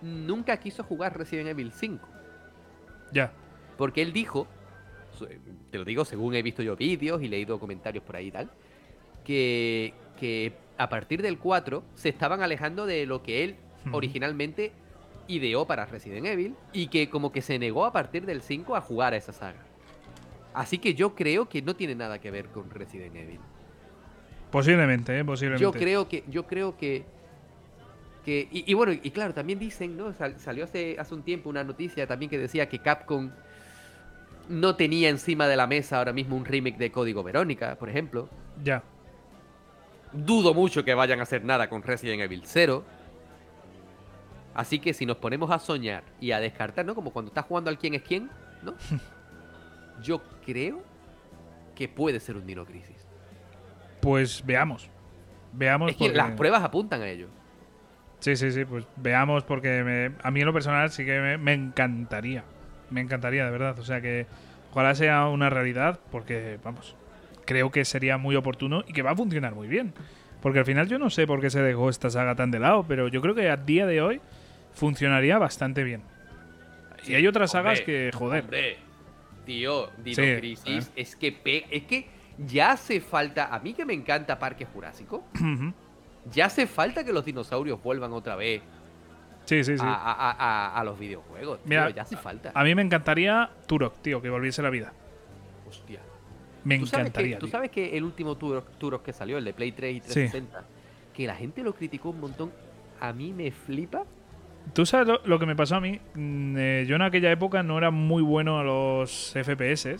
nunca 0.00 0.56
quiso 0.56 0.82
jugar 0.82 1.16
Resident 1.16 1.48
Evil 1.48 1.72
5. 1.72 2.08
Ya. 3.12 3.30
Porque 3.76 4.00
él 4.00 4.14
dijo, 4.14 4.46
te 5.70 5.76
lo 5.76 5.84
digo 5.84 6.06
según 6.06 6.34
he 6.34 6.42
visto 6.42 6.62
yo 6.62 6.74
vídeos 6.74 7.22
y 7.22 7.28
leído 7.28 7.60
comentarios 7.60 8.02
por 8.02 8.16
ahí 8.16 8.28
y 8.28 8.30
tal, 8.30 8.50
que, 9.24 9.92
que 10.18 10.54
a 10.78 10.88
partir 10.88 11.20
del 11.20 11.38
4 11.38 11.84
se 11.94 12.08
estaban 12.08 12.42
alejando 12.42 12.86
de 12.86 13.04
lo 13.04 13.22
que 13.22 13.44
él 13.44 13.56
originalmente 13.92 14.72
ideó 15.28 15.66
para 15.66 15.84
Resident 15.84 16.26
Evil 16.26 16.54
y 16.72 16.86
que 16.86 17.10
como 17.10 17.30
que 17.30 17.42
se 17.42 17.58
negó 17.58 17.84
a 17.84 17.92
partir 17.92 18.24
del 18.24 18.40
5 18.40 18.74
a 18.74 18.80
jugar 18.80 19.12
a 19.12 19.16
esa 19.16 19.34
saga. 19.34 19.62
Así 20.54 20.78
que 20.78 20.94
yo 20.94 21.14
creo 21.14 21.48
que 21.48 21.60
no 21.60 21.76
tiene 21.76 21.94
nada 21.94 22.20
que 22.20 22.30
ver 22.30 22.46
con 22.46 22.70
Resident 22.70 23.16
Evil. 23.16 23.40
Posiblemente, 24.54 25.18
¿eh? 25.18 25.24
Posiblemente. 25.24 25.62
Yo 25.64 25.72
creo 25.72 26.06
que, 26.08 26.22
yo 26.28 26.46
creo 26.46 26.76
que, 26.76 27.04
que 28.24 28.46
y, 28.52 28.70
y 28.70 28.74
bueno, 28.74 28.92
y 28.92 29.10
claro, 29.10 29.34
también 29.34 29.58
dicen, 29.58 29.96
¿no? 29.96 30.12
Sal- 30.12 30.38
salió 30.38 30.62
hace, 30.62 30.94
hace 30.96 31.12
un 31.12 31.24
tiempo 31.24 31.50
una 31.50 31.64
noticia 31.64 32.06
también 32.06 32.30
que 32.30 32.38
decía 32.38 32.68
que 32.68 32.78
Capcom 32.78 33.32
no 34.48 34.76
tenía 34.76 35.08
encima 35.08 35.48
de 35.48 35.56
la 35.56 35.66
mesa 35.66 35.98
ahora 35.98 36.12
mismo 36.12 36.36
un 36.36 36.44
remake 36.44 36.78
de 36.78 36.92
Código 36.92 37.24
Verónica, 37.24 37.74
por 37.74 37.88
ejemplo. 37.88 38.28
Ya. 38.62 38.84
Dudo 40.12 40.54
mucho 40.54 40.84
que 40.84 40.94
vayan 40.94 41.18
a 41.18 41.24
hacer 41.24 41.44
nada 41.44 41.68
con 41.68 41.82
Resident 41.82 42.22
Evil 42.22 42.42
0. 42.44 42.84
Así 44.54 44.78
que 44.78 44.94
si 44.94 45.04
nos 45.04 45.16
ponemos 45.16 45.50
a 45.50 45.58
soñar 45.58 46.04
y 46.20 46.30
a 46.30 46.38
descartar, 46.38 46.86
¿no? 46.86 46.94
Como 46.94 47.12
cuando 47.12 47.30
estás 47.30 47.44
jugando 47.44 47.70
al 47.70 47.78
quién 47.78 47.94
es 47.94 48.02
quién, 48.02 48.30
¿no? 48.62 48.74
Yo 50.00 50.22
creo 50.46 50.80
que 51.74 51.88
puede 51.88 52.20
ser 52.20 52.36
un 52.36 52.46
Dino 52.46 52.64
Crisis. 52.64 53.03
Pues 54.04 54.44
veamos. 54.44 54.88
Veamos. 55.52 55.90
Es 55.90 55.96
que 55.96 56.04
porque- 56.04 56.16
las 56.18 56.30
pruebas 56.32 56.62
apuntan 56.62 57.00
a 57.02 57.08
ello. 57.08 57.28
Sí, 58.20 58.36
sí, 58.36 58.52
sí, 58.52 58.64
pues 58.64 58.86
veamos 58.96 59.44
porque 59.44 59.82
me- 59.82 60.12
a 60.22 60.30
mí 60.30 60.40
en 60.40 60.46
lo 60.46 60.52
personal 60.52 60.90
sí 60.90 61.04
que 61.04 61.18
me, 61.20 61.38
me 61.38 61.52
encantaría. 61.54 62.44
Me 62.90 63.00
encantaría, 63.00 63.44
de 63.46 63.50
verdad. 63.50 63.78
O 63.78 63.84
sea 63.84 64.00
que 64.00 64.26
ojalá 64.72 64.94
sea 64.94 65.26
una 65.28 65.48
realidad 65.50 65.98
porque, 66.10 66.58
vamos, 66.62 66.94
creo 67.46 67.70
que 67.70 67.84
sería 67.84 68.18
muy 68.18 68.36
oportuno 68.36 68.84
y 68.86 68.92
que 68.92 69.02
va 69.02 69.12
a 69.12 69.16
funcionar 69.16 69.54
muy 69.54 69.68
bien. 69.68 69.92
Porque 70.42 70.58
al 70.58 70.66
final 70.66 70.86
yo 70.88 70.98
no 70.98 71.08
sé 71.08 71.26
por 71.26 71.40
qué 71.40 71.48
se 71.48 71.60
dejó 71.62 71.88
esta 71.88 72.10
saga 72.10 72.34
tan 72.34 72.50
de 72.50 72.58
lado, 72.60 72.84
pero 72.86 73.08
yo 73.08 73.22
creo 73.22 73.34
que 73.34 73.48
a 73.48 73.56
día 73.56 73.86
de 73.86 74.02
hoy 74.02 74.20
funcionaría 74.74 75.38
bastante 75.38 75.82
bien. 75.84 76.02
y 77.06 77.14
hay 77.14 77.26
otras 77.26 77.50
sagas 77.50 77.82
que, 77.82 78.10
joder, 78.14 78.44
Hombre, 78.44 78.76
tío, 79.44 79.90
Dino 79.98 80.14
Sí, 80.22 80.36
Crisis 80.38 80.86
eh. 80.88 80.92
es 80.96 81.16
que 81.16 81.32
pe- 81.32 81.66
es 81.70 81.82
que 81.84 82.08
ya 82.38 82.72
hace 82.72 83.00
falta. 83.00 83.54
A 83.54 83.58
mí 83.60 83.74
que 83.74 83.84
me 83.84 83.92
encanta 83.94 84.38
Parque 84.38 84.64
Jurásico, 84.64 85.24
ya 86.32 86.46
hace 86.46 86.66
falta 86.66 87.04
que 87.04 87.12
los 87.12 87.24
dinosaurios 87.24 87.82
vuelvan 87.82 88.12
otra 88.12 88.34
vez 88.36 88.62
sí, 89.44 89.62
sí, 89.62 89.76
sí. 89.78 89.84
a, 89.84 89.92
a- 89.94 90.12
a- 90.12 90.30
a- 90.32 90.80
a 90.80 90.84
los 90.84 90.98
videojuegos. 90.98 91.58
tío, 91.60 91.68
Mira, 91.68 91.90
ya 91.90 92.02
hace 92.02 92.16
falta. 92.16 92.50
A 92.54 92.64
mí 92.64 92.74
me 92.74 92.82
encantaría 92.82 93.50
Turok, 93.66 94.00
tío, 94.02 94.20
que 94.22 94.30
volviese 94.30 94.62
la 94.62 94.70
vida. 94.70 94.92
Hostia. 95.68 96.00
Me 96.64 96.78
¿Tú 96.78 96.86
sabes, 96.86 97.06
encantaría. 97.08 97.36
que, 97.36 97.40
tú 97.40 97.48
sabes 97.48 97.70
que 97.70 97.96
el 97.96 98.04
último 98.04 98.36
Turok, 98.36 98.70
Turok 98.78 99.02
que 99.02 99.12
salió, 99.12 99.36
el 99.36 99.44
de 99.44 99.52
Play 99.52 99.72
3 99.72 99.96
y 99.96 100.00
360, 100.00 100.64
que 101.12 101.26
la 101.26 101.34
gente 101.36 101.62
lo 101.62 101.74
criticó 101.74 102.08
un 102.10 102.20
montón, 102.20 102.52
a 103.00 103.12
mí 103.12 103.32
me 103.34 103.50
flipa. 103.50 104.04
¿Tú 104.72 104.86
sabes 104.86 105.06
lo, 105.06 105.20
lo 105.26 105.38
que 105.38 105.44
me 105.44 105.54
pasó 105.54 105.76
a 105.76 105.80
mí? 105.80 106.00
Mm, 106.14 106.56
eh, 106.56 106.84
yo 106.88 106.96
en 106.96 107.02
aquella 107.02 107.30
época 107.30 107.62
no 107.62 107.76
era 107.76 107.90
muy 107.90 108.22
bueno 108.22 108.58
a 108.58 108.64
los 108.64 109.34
FPS. 109.34 109.98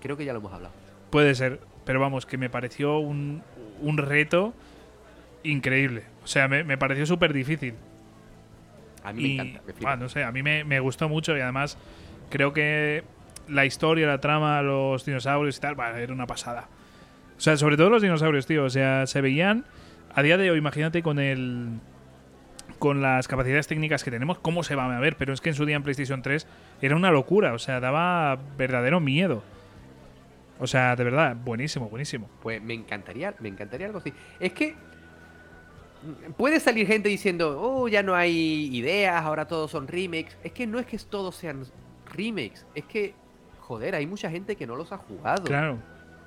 Creo 0.00 0.16
que 0.16 0.24
ya 0.24 0.32
lo 0.32 0.40
hemos 0.40 0.52
hablado. 0.52 0.74
Puede 1.10 1.36
ser, 1.36 1.60
pero 1.84 2.00
vamos, 2.00 2.26
que 2.26 2.38
me 2.38 2.50
pareció 2.50 2.98
un, 2.98 3.42
un 3.80 3.98
reto 3.98 4.54
increíble. 5.42 6.04
O 6.22 6.26
sea, 6.26 6.48
me, 6.48 6.64
me 6.64 6.78
pareció 6.78 7.06
súper 7.06 7.32
difícil. 7.32 7.74
A 9.02 9.12
mí 9.12 9.24
Y, 9.24 9.36
me 9.36 9.42
encanta, 9.42 9.72
me 9.80 9.88
ah, 9.88 9.96
no 9.96 10.08
sé, 10.08 10.24
a 10.24 10.32
mí 10.32 10.42
me, 10.42 10.64
me 10.64 10.80
gustó 10.80 11.08
mucho 11.08 11.36
y 11.36 11.40
además 11.40 11.78
creo 12.28 12.52
que 12.52 13.02
la 13.48 13.64
historia, 13.64 14.06
la 14.06 14.20
trama, 14.20 14.62
los 14.62 15.04
dinosaurios 15.04 15.56
y 15.56 15.60
tal, 15.60 15.74
bah, 15.74 15.98
era 16.00 16.12
una 16.12 16.26
pasada. 16.26 16.68
O 17.36 17.40
sea, 17.40 17.56
sobre 17.56 17.76
todo 17.76 17.90
los 17.90 18.02
dinosaurios, 18.02 18.46
tío. 18.46 18.64
O 18.64 18.70
sea, 18.70 19.06
se 19.06 19.20
veían 19.20 19.64
a 20.14 20.22
día 20.22 20.36
de 20.36 20.50
hoy, 20.50 20.58
imagínate 20.58 21.02
con 21.02 21.18
el 21.18 21.80
con 22.78 23.02
las 23.02 23.28
capacidades 23.28 23.66
técnicas 23.66 24.04
que 24.04 24.10
tenemos, 24.10 24.38
cómo 24.38 24.62
se 24.62 24.74
van 24.74 24.90
a 24.92 25.00
ver. 25.00 25.16
Pero 25.16 25.32
es 25.34 25.40
que 25.40 25.50
en 25.50 25.54
su 25.54 25.66
día 25.66 25.76
en 25.76 25.82
PlayStation 25.82 26.22
3 26.22 26.46
era 26.80 26.96
una 26.96 27.10
locura. 27.10 27.52
O 27.52 27.58
sea, 27.58 27.80
daba 27.80 28.38
verdadero 28.56 29.00
miedo. 29.00 29.42
O 30.60 30.66
sea, 30.66 30.94
de 30.94 31.04
verdad, 31.04 31.34
buenísimo, 31.36 31.88
buenísimo. 31.88 32.28
Pues 32.42 32.62
me 32.62 32.74
encantaría, 32.74 33.34
me 33.40 33.48
encantaría 33.48 33.86
algo 33.86 33.98
así. 33.98 34.12
Es 34.38 34.52
que 34.52 34.76
puede 36.36 36.60
salir 36.60 36.86
gente 36.86 37.08
diciendo, 37.08 37.58
oh, 37.60 37.88
ya 37.88 38.02
no 38.02 38.14
hay 38.14 38.68
ideas, 38.74 39.22
ahora 39.22 39.46
todos 39.46 39.70
son 39.70 39.86
remakes. 39.88 40.36
Es 40.44 40.52
que 40.52 40.66
no 40.66 40.78
es 40.78 40.86
que 40.86 40.98
todos 40.98 41.34
sean 41.36 41.64
remakes, 42.14 42.66
es 42.74 42.84
que, 42.84 43.14
joder, 43.60 43.94
hay 43.94 44.06
mucha 44.06 44.30
gente 44.30 44.56
que 44.56 44.66
no 44.66 44.76
los 44.76 44.92
ha 44.92 44.98
jugado. 44.98 45.44
Claro. 45.44 45.78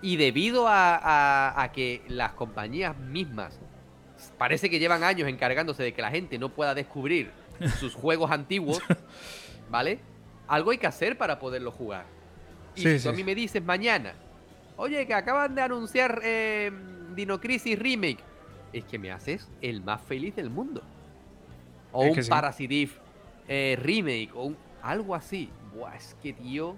Y 0.02 0.18
debido 0.18 0.68
a, 0.68 0.96
a- 0.98 1.62
a 1.64 1.72
que 1.72 2.02
las 2.08 2.34
compañías 2.34 2.98
mismas 2.98 3.60
parece 4.38 4.70
que 4.70 4.80
llevan 4.80 5.04
años 5.04 5.28
encargándose 5.28 5.84
de 5.84 5.94
que 5.94 6.02
la 6.02 6.10
gente 6.12 6.38
no 6.38 6.50
pueda 6.50 6.74
descubrir 6.76 7.32
sus 7.80 7.94
juegos 7.94 8.32
antiguos, 8.32 8.82
¿vale? 9.70 10.00
Algo 10.48 10.72
hay 10.72 10.78
que 10.78 10.88
hacer 10.88 11.18
para 11.18 11.40
poderlo 11.40 11.72
jugar. 11.72 12.06
Y 12.76 12.98
Sí, 12.98 13.08
a 13.08 13.12
mí 13.12 13.24
me 13.24 13.36
dices 13.36 13.64
mañana, 13.64 14.14
oye, 14.78 15.06
que 15.06 15.14
acaban 15.14 15.54
de 15.56 15.62
anunciar 15.62 16.20
eh, 16.24 16.72
Dino 17.16 17.40
Crisis 17.40 17.78
Remake, 17.78 18.20
es 18.72 18.84
que 18.86 18.98
me 18.98 19.12
haces 19.12 19.48
el 19.62 19.82
más 19.82 20.02
feliz 20.02 20.36
del 20.36 20.50
mundo. 20.50 20.82
O 21.92 22.04
Es 22.06 22.18
un 22.18 22.24
sí. 22.24 22.30
Parasitive 22.30 22.92
eh, 23.48 23.78
Remake, 23.82 24.30
o 24.34 24.46
un- 24.46 24.58
algo 24.82 25.14
así. 25.14 25.50
Buah, 25.76 25.96
es 25.96 26.16
que 26.24 26.34
tío, 26.34 26.76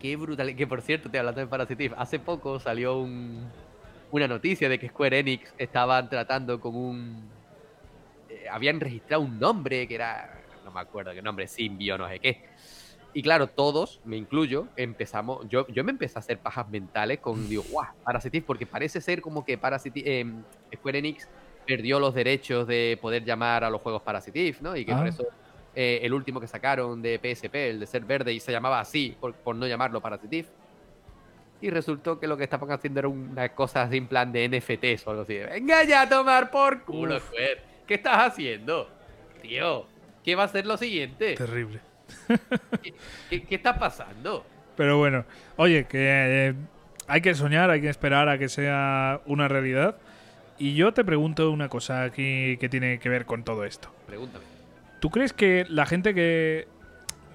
qué 0.00 0.16
brutal. 0.16 0.54
Que 0.56 0.66
por 0.66 0.82
cierto, 0.82 1.08
te 1.10 1.18
hablando 1.18 1.40
de 1.40 1.46
Parasitive, 1.46 1.94
hace 1.96 2.18
poco 2.18 2.58
salió 2.58 2.98
un, 2.98 3.48
una 4.10 4.26
noticia 4.26 4.68
de 4.68 4.78
que 4.80 4.88
Square 4.88 5.20
Enix 5.20 5.54
estaban 5.58 6.08
tratando 6.08 6.60
con 6.60 6.74
un. 6.74 7.30
eh, 8.28 8.46
habían 8.50 8.80
registrado 8.80 9.22
un 9.22 9.38
nombre 9.38 9.86
que 9.86 9.94
era. 9.94 10.42
No 10.64 10.72
me 10.72 10.80
acuerdo 10.80 11.12
qué 11.12 11.22
nombre, 11.22 11.46
Simbio, 11.46 11.96
no 11.96 12.08
sé 12.08 12.18
qué. 12.18 12.42
Y 13.16 13.22
claro, 13.22 13.46
todos, 13.46 14.02
me 14.04 14.18
incluyo, 14.18 14.68
empezamos. 14.76 15.48
Yo, 15.48 15.66
yo 15.68 15.82
me 15.84 15.90
empecé 15.92 16.18
a 16.18 16.20
hacer 16.20 16.38
pajas 16.38 16.68
mentales 16.68 17.18
con. 17.18 17.48
Digo, 17.48 17.62
guau, 17.70 17.86
Parasitive, 18.04 18.44
porque 18.46 18.66
parece 18.66 19.00
ser 19.00 19.22
como 19.22 19.42
que 19.42 19.56
Parasitive. 19.56 20.20
eh, 20.20 20.26
Square 20.76 20.98
Enix 20.98 21.26
perdió 21.66 21.98
los 21.98 22.14
derechos 22.14 22.66
de 22.66 22.98
poder 23.00 23.24
llamar 23.24 23.64
a 23.64 23.70
los 23.70 23.80
juegos 23.80 24.02
Parasitive, 24.02 24.58
¿no? 24.60 24.76
Y 24.76 24.84
que 24.84 24.92
por 24.92 25.06
Ah. 25.06 25.08
eso 25.08 25.24
eh, 25.74 26.00
el 26.02 26.12
último 26.12 26.40
que 26.40 26.46
sacaron 26.46 27.00
de 27.00 27.18
PSP, 27.18 27.54
el 27.70 27.80
de 27.80 27.86
ser 27.86 28.04
verde, 28.04 28.34
y 28.34 28.40
se 28.40 28.52
llamaba 28.52 28.80
así, 28.80 29.16
por, 29.18 29.32
por 29.34 29.56
no 29.56 29.66
llamarlo 29.66 30.02
Parasitive. 30.02 30.46
Y 31.62 31.70
resultó 31.70 32.20
que 32.20 32.26
lo 32.26 32.36
que 32.36 32.44
estaban 32.44 32.70
haciendo 32.70 33.00
era 33.00 33.08
una 33.08 33.48
cosa 33.54 33.82
así 33.84 33.96
en 33.96 34.08
plan 34.08 34.30
de 34.30 34.44
NFTs 34.46 35.06
o 35.06 35.10
algo 35.12 35.22
así. 35.22 35.38
Venga 35.38 35.84
ya 35.84 36.02
a 36.02 36.08
tomar 36.08 36.50
por 36.50 36.82
culo, 36.84 37.18
Square. 37.18 37.62
¿Qué 37.86 37.94
estás 37.94 38.26
haciendo? 38.32 38.90
Tío, 39.40 39.86
¿qué 40.22 40.34
va 40.34 40.42
a 40.44 40.48
ser 40.48 40.66
lo 40.66 40.76
siguiente? 40.76 41.34
Terrible. 41.34 41.80
¿Qué, 42.82 42.94
qué- 43.30 43.42
qué 43.44 43.54
está 43.54 43.78
pasando? 43.78 44.44
Pero 44.76 44.98
bueno, 44.98 45.24
oye, 45.56 45.84
que 45.84 45.98
eh, 46.48 46.54
hay 47.06 47.20
que 47.20 47.34
soñar, 47.34 47.70
hay 47.70 47.80
que 47.80 47.88
esperar 47.88 48.28
a 48.28 48.38
que 48.38 48.48
sea 48.48 49.20
una 49.26 49.48
realidad. 49.48 49.96
Y 50.58 50.74
yo 50.74 50.92
te 50.92 51.04
pregunto 51.04 51.50
una 51.50 51.68
cosa 51.68 52.02
aquí 52.04 52.56
que 52.58 52.68
tiene 52.68 52.98
que 52.98 53.08
ver 53.08 53.26
con 53.26 53.44
todo 53.44 53.64
esto. 53.64 53.92
Pregúntame. 54.06 54.44
¿Tú 55.00 55.10
crees 55.10 55.32
que 55.32 55.66
la 55.68 55.84
gente 55.86 56.14
que... 56.14 56.66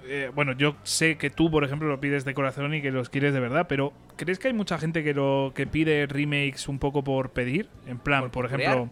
eh, 0.04 0.30
bueno, 0.34 0.52
yo 0.52 0.76
sé 0.82 1.16
que 1.16 1.30
tú, 1.30 1.50
por 1.50 1.62
ejemplo, 1.64 1.88
lo 1.88 2.00
pides 2.00 2.24
de 2.24 2.34
corazón 2.34 2.74
y 2.74 2.82
que 2.82 2.90
los 2.90 3.08
quieres 3.10 3.32
de 3.32 3.38
verdad, 3.40 3.66
pero 3.68 3.92
¿crees 4.16 4.38
que 4.40 4.48
hay 4.48 4.54
mucha 4.54 4.76
gente 4.78 5.04
que 5.04 5.14
lo 5.14 5.52
que 5.54 5.66
pide 5.68 6.06
remakes 6.06 6.66
un 6.68 6.78
poco 6.80 7.04
por 7.04 7.30
pedir? 7.30 7.68
En 7.86 7.98
plan, 7.98 8.28
¿Por 8.30 8.46
ejemplo... 8.46 8.90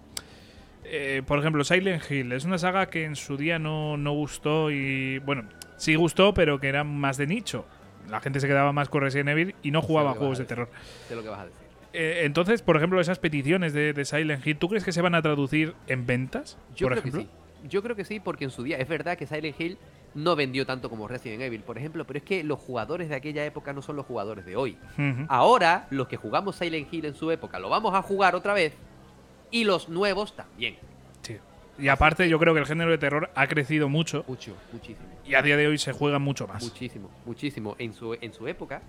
eh, 0.85 1.23
por 1.27 1.39
ejemplo, 1.41 1.65
Silent 1.65 2.09
Hill 2.11 2.33
es 2.33 2.45
una 2.45 2.59
saga 2.59 2.87
que 2.87 3.05
en 3.05 3.17
su 3.17 3.37
día 3.37 3.59
no, 3.59 3.97
no 3.97 4.13
gustó 4.13 4.71
y... 4.71 5.19
Bueno, 5.19 5.45
sí 5.81 5.95
gustó, 5.95 6.35
pero 6.35 6.61
que 6.61 6.69
era 6.69 6.85
más 6.85 7.17
de 7.17 7.27
nicho. 7.27 7.65
La 8.09 8.21
gente 8.21 8.41
se 8.41 8.47
quedaba 8.47 8.73
más 8.73 8.89
con 8.89 9.03
Resident 9.03 9.31
Evil 9.31 9.55
y 9.63 9.71
no 9.71 9.83
jugaba 9.83 10.13
juegos 10.15 10.39
de 10.39 10.45
terror. 10.45 10.69
Sé 11.09 11.17
lo 11.17 11.23
que 11.23 11.29
vas 11.29 11.41
a 11.41 11.45
decir. 11.45 11.59
Eh, 11.93 12.23
entonces, 12.25 12.63
por 12.63 12.77
ejemplo, 12.77 13.01
esas 13.01 13.19
peticiones 13.19 13.73
de, 13.73 13.93
de 13.93 14.05
Silent 14.05 14.47
Hill, 14.47 14.59
¿tú 14.59 14.69
crees 14.69 14.85
que 14.85 14.93
se 14.93 15.01
van 15.01 15.15
a 15.15 15.23
traducir 15.23 15.75
en 15.87 16.07
ventas? 16.07 16.57
Yo 16.77 16.87
por 16.87 16.93
creo 16.93 16.99
ejemplo? 17.01 17.21
que 17.21 17.27
sí. 17.27 17.69
Yo 17.69 17.83
creo 17.83 17.97
que 17.97 18.05
sí, 18.05 18.21
porque 18.21 18.45
en 18.45 18.51
su 18.51 18.63
día 18.63 18.79
es 18.79 18.89
verdad 18.89 19.19
que 19.19 19.27
Silent 19.27 19.61
Hill 19.61 19.79
no 20.15 20.35
vendió 20.35 20.67
tanto 20.67 20.89
como 20.91 21.07
Resident 21.09 21.43
Evil, 21.43 21.63
por 21.63 21.79
ejemplo, 21.79 22.05
pero 22.07 22.19
es 22.19 22.25
que 22.25 22.43
los 22.43 22.59
jugadores 22.59 23.09
de 23.09 23.15
aquella 23.17 23.45
época 23.45 23.73
no 23.73 23.83
son 23.83 23.97
los 23.97 24.07
jugadores 24.07 24.45
de 24.45 24.57
hoy. 24.57 24.77
Ahora, 25.29 25.87
los 25.91 26.09
que 26.09 26.17
jugamos 26.17 26.57
Silent 26.57 26.93
Hill 26.93 27.05
en 27.05 27.15
su 27.15 27.31
época 27.31 27.59
lo 27.59 27.69
vamos 27.69 27.95
a 27.95 28.03
jugar 28.03 28.35
otra 28.35 28.55
vez 28.55 28.73
y 29.51 29.65
los 29.65 29.89
nuevos 29.89 30.35
también. 30.35 30.77
Y 31.81 31.89
aparte, 31.89 32.29
yo 32.29 32.39
creo 32.39 32.53
que 32.55 32.61
el 32.61 32.67
género 32.67 32.91
de 32.91 32.99
terror 32.99 33.31
ha 33.35 33.47
crecido 33.47 33.89
mucho 33.89 34.25
Mucho, 34.29 34.55
muchísimo. 34.73 35.09
y 35.25 35.35
a 35.35 35.43
día 35.43 35.57
de 35.57 35.67
hoy 35.67 35.79
se 35.79 35.93
juega 35.93 36.19
mucho 36.19 36.47
más. 36.47 36.63
Muchísimo, 36.63 37.11
muchísimo. 37.25 37.75
En 37.79 37.93
su, 37.95 38.15
en 38.21 38.33
su 38.33 38.47
época, 38.47 38.83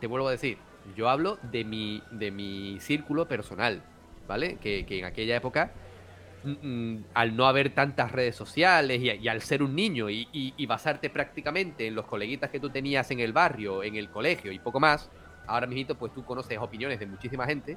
te 0.00 0.06
vuelvo 0.06 0.28
a 0.28 0.32
decir, 0.32 0.58
yo 0.96 1.08
hablo 1.08 1.38
de 1.52 1.64
mi, 1.64 2.02
de 2.10 2.30
mi 2.30 2.78
círculo 2.80 3.26
personal, 3.28 3.80
¿vale? 4.26 4.56
Que, 4.56 4.84
que 4.84 4.98
en 4.98 5.04
aquella 5.04 5.36
época, 5.36 5.70
mm, 6.42 6.66
mm, 6.94 7.04
al 7.14 7.36
no 7.36 7.46
haber 7.46 7.70
tantas 7.70 8.10
redes 8.10 8.34
sociales 8.34 9.00
y, 9.00 9.10
y 9.10 9.28
al 9.28 9.40
ser 9.42 9.62
un 9.62 9.76
niño 9.76 10.10
y, 10.10 10.26
y- 10.32 10.54
y 10.56 10.66
basarte 10.66 11.10
prácticamente 11.10 11.86
en 11.86 11.94
los 11.94 12.06
coleguitas 12.06 12.50
que 12.50 12.58
tú 12.58 12.70
tenías 12.70 13.08
en 13.12 13.20
el 13.20 13.32
barrio, 13.32 13.84
en 13.84 13.94
el 13.94 14.08
colegio 14.08 14.50
y 14.50 14.58
poco 14.58 14.80
más, 14.80 15.08
ahora 15.46 15.66
mismo 15.68 15.94
pues 15.94 16.12
tú 16.12 16.24
conoces 16.24 16.58
opiniones 16.58 16.98
de 16.98 17.06
muchísima 17.06 17.46
gente. 17.46 17.76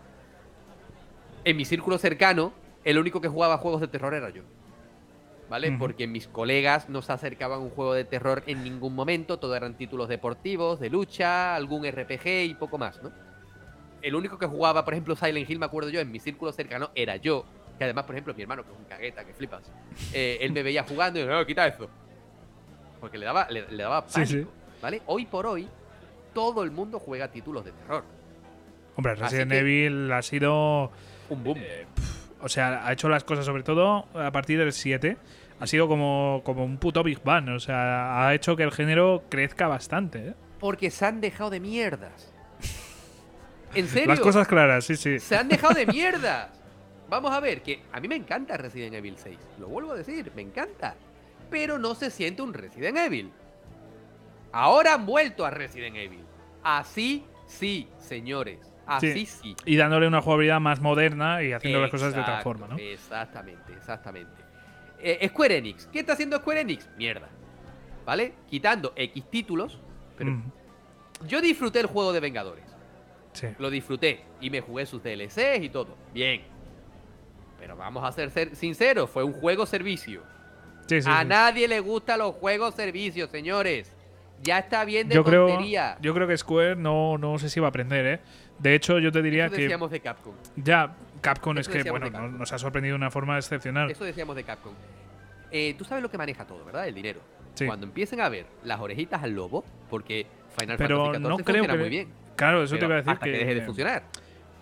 En 1.43 1.55
mi 1.55 1.65
círculo 1.65 1.99
cercano, 1.99 2.51
el 2.86 2.99
único 2.99 3.20
que 3.20 3.28
jugaba 3.28 3.57
juegos 3.57 3.82
de 3.82 3.88
terror 3.88 4.14
era 4.14 4.30
yo. 4.30 4.44
¿Vale? 5.49 5.76
Porque 5.78 6.07
mis 6.07 6.28
colegas 6.28 6.90
no 6.90 7.03
se 7.03 7.12
acercaban 7.14 7.60
a 7.60 7.62
un 7.62 7.70
juego 7.70 7.94
de 7.94 8.03
terror 8.03 8.41
en 8.48 8.64
ningún 8.64 8.95
momento, 8.95 9.38
todo 9.38 9.56
eran 9.56 9.76
títulos 9.76 10.10
deportivos, 10.10 10.80
de 10.80 10.90
lucha, 10.90 11.56
algún 11.56 11.86
RPG 11.86 12.28
y 12.45 12.56
poco 12.56 12.80
más, 12.80 13.02
¿no? 13.03 13.12
El 14.02 14.16
único 14.16 14.40
que 14.40 14.48
jugaba, 14.48 14.84
por 14.84 14.95
ejemplo, 14.95 15.16
Silent 15.16 15.48
Hill, 15.48 15.60
me 15.60 15.68
acuerdo 15.68 15.90
yo, 15.90 15.99
en 15.99 16.12
mi 16.12 16.20
círculo 16.20 16.52
cercano 16.52 16.90
era 16.95 17.18
yo. 17.18 17.45
Que 17.78 17.84
además, 17.84 18.06
por 18.06 18.16
ejemplo, 18.16 18.34
mi 18.34 18.41
hermano, 18.41 18.64
que 18.64 18.72
es 18.72 18.78
un 18.78 18.86
cagueta, 18.86 19.24
que 19.24 19.34
flipas, 19.34 19.64
eh, 20.14 20.40
él 20.41 20.52
me 20.52 20.64
veía 20.64 20.84
jugando 20.84 21.20
y 21.20 21.26
no, 21.26 21.45
quita 21.45 21.68
eso. 21.68 21.90
Porque 22.99 23.18
le 23.18 23.26
daba, 23.26 23.48
le, 23.49 23.70
le 23.70 23.84
daba 23.84 24.06
pánico, 24.06 24.32
sí. 24.32 24.48
¿vale? 24.82 25.02
Hoy 25.06 25.26
por 25.26 25.45
hoy, 25.45 25.68
todo 26.34 26.64
el 26.64 26.72
mundo 26.72 26.99
juega 26.99 27.30
títulos 27.30 27.66
de 27.66 27.72
terror. 27.72 28.03
Hombre, 28.95 29.16
Resident 29.16 29.52
Evil 29.52 30.12
ha 30.12 30.22
sido. 30.22 30.91
Un 31.30 31.44
boom. 31.44 31.60
O 32.45 32.47
sea, 32.47 32.85
ha 32.85 32.93
hecho 32.93 33.09
las 33.09 33.23
cosas, 33.23 33.43
sobre 33.43 33.63
todo 33.63 34.05
a 34.13 34.31
partir 34.31 34.59
del 34.59 34.72
7, 34.72 35.17
ha 35.59 35.65
sido 35.65 35.88
como, 35.88 36.43
como 36.45 36.63
un 36.63 36.77
puto 36.77 37.01
Big 37.01 37.19
Bang. 37.23 37.49
O 37.49 37.59
sea, 37.59 38.23
ha 38.23 38.35
hecho 38.35 38.55
que 38.55 38.61
el 38.61 38.72
género 38.72 39.23
crezca 39.30 39.67
bastante. 39.67 40.27
¿eh? 40.27 40.34
Porque 40.59 40.91
se 40.91 41.07
han 41.07 41.22
dejado 41.22 41.49
de 41.49 41.59
mierdas. 41.59 42.31
¿En 43.73 43.88
serio? 43.88 44.09
Las 44.09 44.19
cosas 44.19 44.47
claras, 44.47 44.85
sí, 44.85 44.95
sí. 44.95 45.19
Se 45.19 45.35
han 45.35 45.49
dejado 45.49 45.73
de 45.73 45.88
mierdas. 45.91 46.49
Vamos 47.09 47.31
a 47.31 47.39
ver, 47.39 47.63
que 47.63 47.81
a 47.91 47.99
mí 47.99 48.07
me 48.07 48.15
encanta 48.15 48.57
Resident 48.57 48.93
Evil 48.93 49.15
6. 49.17 49.39
Lo 49.59 49.67
vuelvo 49.67 49.93
a 49.93 49.95
decir, 49.95 50.31
me 50.35 50.43
encanta. 50.43 50.93
Pero 51.49 51.80
no 51.80 51.95
se 51.95 52.11
siente 52.11 52.43
un 52.43 52.53
Resident 52.53 52.99
Evil. 52.99 53.31
Ahora 54.51 54.93
han 54.93 55.07
vuelto 55.07 55.47
a 55.47 55.49
Resident 55.49 55.95
Evil. 55.95 56.23
Así 56.61 57.26
sí, 57.47 57.88
señores. 57.97 58.74
Así 58.88 59.26
sí. 59.26 59.56
Y 59.66 59.76
dándole 59.78 60.07
una 60.07 60.22
jugabilidad 60.22 60.60
más 60.60 60.80
moderna 60.82 61.41
y 61.44 61.53
haciendo 61.53 61.82
las 61.82 61.90
cosas 61.90 62.14
de 62.14 62.22
otra 62.22 62.41
forma, 62.41 62.68
¿no? 62.68 62.78
Exactamente, 62.78 63.74
exactamente. 63.74 64.44
Eh, 64.99 65.28
Square 65.30 65.57
Enix. 65.57 65.88
¿Qué 65.88 65.99
está 65.99 66.14
haciendo 66.14 66.38
Square 66.38 66.62
Enix? 66.62 66.88
Mierda. 66.98 67.28
¿Vale? 68.06 68.34
Quitando 68.49 68.94
X 68.95 69.24
títulos. 69.30 69.80
Pero 70.18 70.32
Mm, 70.32 70.44
yo 71.28 71.41
disfruté 71.41 71.80
el 71.80 71.88
juego 71.88 72.14
de 72.14 72.20
Vengadores. 72.20 72.66
sí. 73.34 73.48
Lo 73.60 73.70
disfruté. 73.70 74.24
Y 74.40 74.49
me 74.49 74.62
jugué 74.62 74.86
sus 74.86 75.02
DLCs 75.03 75.62
y 75.64 75.70
todo. 75.70 75.98
Bien. 76.14 76.41
Pero 77.60 77.76
vamos 77.76 78.03
a 78.03 78.12
ser 78.12 78.30
ser 78.32 78.56
sinceros. 78.56 79.10
Fue 79.10 79.24
un 79.24 79.34
juego 79.34 79.66
servicio. 79.66 80.22
Sí, 80.88 81.02
sí, 81.02 81.10
a 81.12 81.24
nadie 81.24 81.68
le 81.68 81.80
gustan 81.80 82.20
los 82.20 82.36
juegos 82.36 82.76
servicios, 82.76 83.30
señores. 83.32 83.91
Ya 84.44 84.60
está 84.60 84.86
bien 84.86 85.07
de 85.10 85.16
Yo 85.16 85.24
creo, 85.24 85.48
tontería. 85.48 85.98
yo 86.02 86.14
creo 86.14 86.28
que 86.28 86.38
Square 86.38 86.76
no, 86.76 87.18
no 87.18 87.40
sé 87.40 87.49
si 87.49 87.60
va 87.60 87.68
a 87.68 87.70
aprender, 87.70 88.06
¿eh? 88.06 88.20
De 88.60 88.73
hecho, 88.76 88.99
yo 88.99 89.11
te 89.11 89.22
diría 89.22 89.45
Eso 89.48 89.56
que 89.56 89.61
decíamos 89.64 89.91
de 89.91 89.99
Capcom. 89.99 90.34
ya 90.56 90.94
Capcom 91.22 91.57
es 91.57 91.68
que, 91.68 91.90
bueno, 91.90 92.10
nos 92.30 92.52
ha 92.53 92.57
sorprendido 92.57 92.94
de 92.94 92.98
una 92.98 93.11
forma 93.11 93.38
excepcional. 93.38 93.90
Eso 93.91 94.03
decíamos 94.06 94.36
de 94.36 94.44
Capcom. 94.44 94.73
Eh, 95.52 95.76
Tú 95.77 95.84
sabes 95.84 96.02
lo 96.02 96.10
que 96.10 96.18
maneja 96.18 96.45
todo, 96.45 96.64
¿verdad? 96.65 96.88
El 96.88 96.95
dinero. 96.95 97.19
Sí. 97.53 97.65
Cuando 97.65 97.86
empiecen 97.86 98.19
a 98.22 98.30
ver 98.30 98.45
las 98.64 98.80
orejitas 98.80 99.23
al 99.23 99.32
lobo, 99.32 99.64
porque 99.90 100.26
Final 100.57 100.77
Pero 100.77 101.06
Fantasy 101.06 101.23
XIV 101.23 101.30
no 101.30 101.36
creo 101.38 101.45
funciona 101.45 101.73
que- 101.73 101.80
muy 101.80 101.90
bien. 101.90 102.07
Claro, 102.36 102.64
eso 102.64 102.77
te 102.77 102.86
iba 102.86 102.95
a 102.95 102.98
decir 102.98 103.14
hasta 103.14 103.26
que, 103.26 103.32
deje 103.32 103.56
de 103.56 103.61
funcionar. 103.61 104.03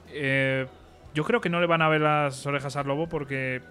eh, 0.10 0.68
yo 1.15 1.24
creo 1.24 1.41
que 1.41 1.49
no 1.49 1.60
le 1.60 1.65
van 1.68 1.82
a 1.82 1.90
ver 1.90 2.02
las 2.02 2.45
orejas 2.45 2.76
al 2.76 2.88
lobo 2.88 3.07
porque 3.10 3.61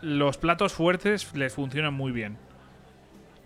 los 0.00 0.36
platos 0.38 0.72
fuertes 0.72 1.32
les 1.34 1.52
funcionan 1.54 1.94
muy 1.94 2.12
bien. 2.12 2.36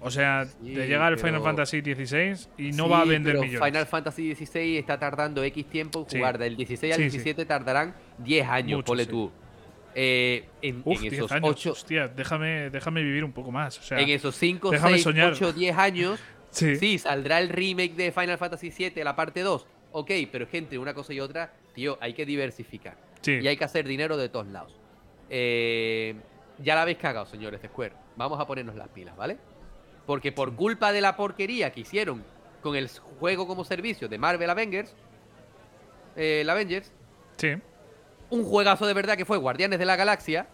O 0.07 0.11
sea, 0.11 0.45
Sí, 0.47 0.73
te 0.74 0.87
llega 0.87 1.09
el 1.09 1.16
pero- 1.16 1.27
Final 1.27 1.43
Fantasy 1.43 1.81
XVI 1.81 2.49
y 2.59 2.73
no 2.73 2.85
Sí, 2.85 2.91
va 2.91 3.01
a 3.01 3.05
vender 3.05 3.35
pero 3.35 3.43
millones. 3.45 3.66
Final 3.69 3.87
Fantasy 3.87 4.35
XVI 4.35 4.77
está 4.78 4.99
tardando 4.99 5.43
X 5.43 5.66
tiempo 5.69 6.01
en 6.05 6.11
Sí. 6.11 6.16
jugar. 6.19 6.39
Del 6.39 6.57
16 6.57 6.93
al 6.95 6.99
Sí, 6.99 7.05
sí. 7.05 7.11
17 7.19 7.45
tardarán 7.45 7.95
10 8.19 8.47
años, 8.47 8.78
Mucho, 8.78 8.87
ponle 8.87 9.07
tú. 9.07 9.31
Eh, 9.95 10.45
en, 10.62 10.83
Uf, 10.85 10.97
en 10.97 11.01
10 11.03 11.12
esos 11.15 11.33
años. 11.33 11.49
8, 11.51 11.73
Hostia, 11.73 12.09
déjame, 12.09 12.70
déjame 12.70 13.03
vivir 13.03 13.24
un 13.24 13.33
poco 13.33 13.51
más. 13.51 13.78
O 13.78 13.83
sea, 13.83 13.99
en 13.99 14.09
esos 14.11 14.35
5, 14.37 14.70
déjame 14.70 14.93
6, 14.95 15.03
soñar. 15.05 15.33
8, 15.33 15.53
10 15.53 15.77
años, 15.77 16.20
sí. 16.51 16.99
saldrá 16.99 17.41
el 17.41 17.49
remake 17.49 17.95
de 17.95 18.12
Final 18.12 18.37
Fantasy 18.39 18.70
VII, 18.70 19.03
la 19.05 19.16
parte 19.16 19.41
2. 19.41 19.66
Ok, 19.93 20.11
pero 20.31 20.47
entre 20.53 20.78
una 20.78 20.93
cosa 20.93 21.15
y 21.15 21.20
otra, 21.20 21.53
tío, 21.74 21.97
hay 22.01 22.12
que 22.12 22.27
diversificar. 22.27 22.97
sí. 23.23 23.39
Y 23.43 23.49
hay 23.49 23.57
que 23.57 23.65
hacer 23.65 23.87
dinero 23.89 24.16
de 24.19 24.28
todos 24.28 24.47
lados. 24.49 24.78
Eh, 25.31 26.15
ya 26.62 26.74
la 26.74 26.83
habéis 26.83 26.99
cagado, 26.99 27.27
señores 27.27 27.61
de 27.62 27.69
Square. 27.69 27.93
Vamos 28.16 28.39
a 28.39 28.47
ponernos 28.47 28.74
las 28.77 28.89
pilas, 28.89 29.16
¿vale? 29.16 29.37
Porque 30.07 30.33
por 30.33 30.55
culpa 30.55 30.93
de 30.93 31.01
la 31.01 31.16
porquería 31.16 31.73
que 31.73 31.81
hicieron 31.81 32.24
con 32.62 32.77
el 32.77 32.89
juego 32.89 33.47
como 33.47 33.65
servicio 33.65 34.09
de 34.09 34.19
Marvel 34.19 34.51
Avengers, 34.51 34.95
eh, 36.16 36.41
el 36.43 36.51
Avengers, 36.51 36.93
sí. 37.37 37.55
un 38.31 38.45
juegazo 38.45 38.87
de 38.87 38.95
verdad 38.95 39.16
que 39.16 39.24
fue 39.24 39.37
Guardianes 39.37 39.78
de 39.78 39.85
la 39.85 39.97
Galaxia, 39.97 40.47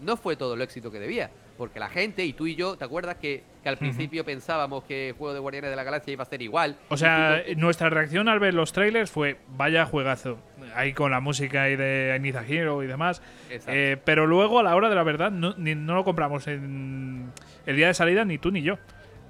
no 0.00 0.16
fue 0.16 0.36
todo 0.36 0.54
el 0.54 0.62
éxito 0.62 0.90
que 0.90 0.98
debía. 0.98 1.30
Porque 1.56 1.78
la 1.78 1.88
gente, 1.88 2.24
y 2.24 2.32
tú 2.32 2.46
y 2.46 2.56
yo, 2.56 2.76
¿te 2.76 2.84
acuerdas 2.84 3.16
que, 3.16 3.44
que 3.62 3.68
al 3.68 3.76
principio 3.78 4.24
pensábamos 4.24 4.84
que 4.84 5.10
el 5.10 5.14
juego 5.14 5.34
de 5.34 5.40
Guardianes 5.40 5.70
de 5.70 5.76
la 5.76 5.84
Galaxia 5.84 6.12
iba 6.12 6.22
a 6.22 6.26
ser 6.26 6.42
igual? 6.42 6.76
O 6.88 6.96
sea, 6.96 7.42
nuestra 7.56 7.88
reacción 7.90 8.28
al 8.28 8.40
ver 8.40 8.54
los 8.54 8.72
trailers 8.72 9.10
fue 9.10 9.36
vaya 9.56 9.86
juegazo. 9.86 10.38
Ahí 10.74 10.92
con 10.92 11.10
la 11.10 11.20
música 11.20 11.68
y 11.70 11.76
de 11.76 12.14
Iniza 12.18 12.44
Hero 12.46 12.82
y 12.82 12.86
demás. 12.86 13.22
Eh, 13.50 13.96
pero 14.04 14.26
luego, 14.26 14.58
a 14.58 14.62
la 14.62 14.74
hora 14.74 14.88
de 14.88 14.94
la 14.94 15.02
verdad, 15.02 15.30
no, 15.30 15.54
ni- 15.58 15.74
no 15.74 15.94
lo 15.94 16.04
compramos 16.04 16.46
en 16.46 17.30
el 17.66 17.76
día 17.76 17.88
de 17.88 17.94
salida 17.94 18.24
ni 18.24 18.38
tú 18.38 18.50
ni 18.50 18.62
yo. 18.62 18.78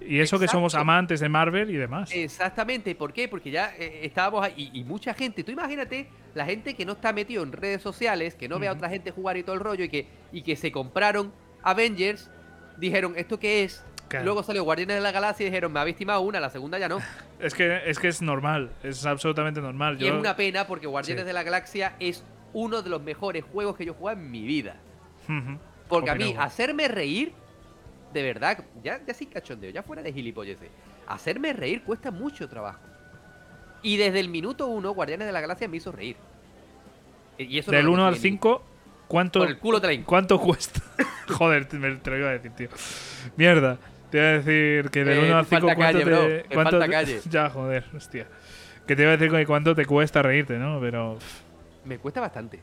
Y 0.00 0.18
eso 0.18 0.38
que 0.40 0.48
somos 0.48 0.74
amantes 0.74 1.20
de 1.20 1.28
Marvel 1.28 1.70
y 1.70 1.76
demás. 1.76 2.10
Exactamente, 2.12 2.94
¿por 2.96 3.12
qué? 3.12 3.28
Porque 3.28 3.50
ya 3.52 3.72
eh, 3.78 4.00
estábamos 4.02 4.44
ahí 4.44 4.70
y, 4.72 4.80
y 4.80 4.84
mucha 4.84 5.14
gente, 5.14 5.44
tú 5.44 5.52
imagínate 5.52 6.09
la 6.34 6.44
gente 6.44 6.74
que 6.74 6.84
no 6.84 6.92
está 6.94 7.12
metido 7.12 7.42
en 7.44 7.52
redes 7.52 7.82
sociales, 7.82 8.34
que 8.34 8.48
no 8.48 8.59
ve 8.59 8.66
a 8.66 8.72
otra 8.72 8.88
gente 8.88 9.12
jugar 9.12 9.36
y 9.36 9.42
todo 9.44 9.54
el 9.54 9.60
rollo 9.60 9.84
y 9.84 9.88
que, 9.88 10.09
y 10.32 10.42
que 10.42 10.56
se 10.56 10.72
compraron 10.72 11.32
Avengers, 11.62 12.30
dijeron, 12.78 13.14
¿esto 13.16 13.38
qué 13.38 13.62
es? 13.64 13.84
Claro. 14.12 14.24
Luego 14.26 14.43
salió 14.43 14.62
Guardianes 14.64 14.97
de 14.97 15.02
la 15.02 15.10
Galaxia 15.12 15.44
y 15.44 15.51
dijeron, 15.51 15.72
me 15.72 15.80
habéis 15.80 15.97
timado 15.97 16.20
una, 16.20 16.39
la 16.40 16.51
segunda 16.51 16.78
ya 16.78 16.89
no. 16.89 16.98
Es 17.40 17.55
que, 17.55 17.80
es 17.86 17.98
que 17.98 18.09
es 18.09 18.22
normal, 18.22 18.70
es 18.84 19.05
absolutamente 19.05 19.60
normal. 19.60 19.97
Y 20.01 20.06
es 20.06 20.12
una 20.12 20.36
pena 20.36 20.66
porque 20.66 20.86
Guardianes 20.86 21.22
Sí. 21.24 21.26
de 21.26 21.32
la 21.32 21.43
Galaxia 21.43 21.97
es 21.98 22.24
uno 22.52 22.82
de 22.82 22.90
los 22.90 23.02
mejores 23.02 23.43
juegos 23.44 23.76
que 23.76 23.84
yo 23.84 23.93
he 23.93 23.94
jugado 23.97 24.18
en 24.20 24.30
mi 24.30 24.43
vida. 24.43 24.76
Porque 25.89 26.10
a 26.10 26.14
mí, 26.14 26.34
hacerme 26.39 26.89
reír, 26.89 27.32
de 28.12 28.22
verdad, 28.22 28.64
ya, 28.82 29.01
ya 29.06 29.14
sin 29.14 29.28
cachondeo, 29.30 29.70
ya 29.70 29.82
fuera 29.82 30.02
de 30.02 30.12
gilipolleces, 30.12 30.68
hacerme 31.06 31.52
reír 31.52 31.82
cuesta 31.82 32.10
mucho 32.10 32.48
trabajo. 32.48 32.80
Y 33.82 33.97
desde 33.97 34.20
el 34.20 34.28
minuto 34.28 34.66
uno, 34.68 34.93
Guardianes 34.93 35.26
de 35.26 35.32
la 35.32 35.40
Galaxia 35.40 35.66
me 35.68 35.78
hizo 35.78 35.90
reír. 35.90 36.16
E- 37.39 37.44
Y 37.44 37.59
eso 37.59 37.70
no 37.72 37.76
Del 37.76 37.86
lo 37.86 37.93
1 37.93 38.05
al 38.06 38.12
consigue 38.12 38.30
ni- 38.30 38.36
5, 38.36 38.62
¿cuánto. 39.09 39.47
¿cuánto 40.06 40.39
cuesta? 40.39 40.80
Joder, 41.28 41.66
me- 41.74 41.97
te 41.97 42.10
lo 42.10 42.18
iba 42.18 42.28
a 42.28 42.32
decir, 42.32 42.52
tío. 42.52 42.68
Mierda. 43.36 43.78
Te 44.12 44.18
iba 44.18 44.26
a 44.26 44.30
decir 44.32 44.90
que 44.90 45.05
del 45.05 45.18
Eh, 45.18 45.22
1 45.28 45.36
al 45.39 45.44
te 45.47 45.56
5 45.56 45.66
falta 45.66 45.74
cuánto 45.76 45.98
calle, 45.98 46.05
te, 46.05 46.10
bro, 46.10 46.26
te 46.48 46.55
cuánto 46.55 46.70
falta 46.78 46.89
calle. 46.89 47.20
ya, 47.30 47.51
joder, 47.51 47.84
hostia. 47.97 48.26
Que 48.86 48.94
te 48.94 49.02
iba 49.02 49.12
a 49.12 49.16
decir 49.16 49.32
que 49.34 49.47
cuánto 49.47 49.74
te 49.74 49.84
cuesta 49.86 50.22
reírte, 50.22 50.59
¿no? 50.59 50.78
Pero 50.80 51.18
Me 51.84 51.98
cuesta 51.98 52.20
bastante. 52.20 52.60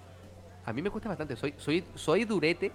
A 0.66 0.72
mí 0.72 0.82
me 0.82 0.90
cuesta 0.90 1.10
bastante. 1.10 1.36
Soy, 1.36 1.54
soy, 1.58 1.84
soy 1.96 2.24
durete 2.26 2.72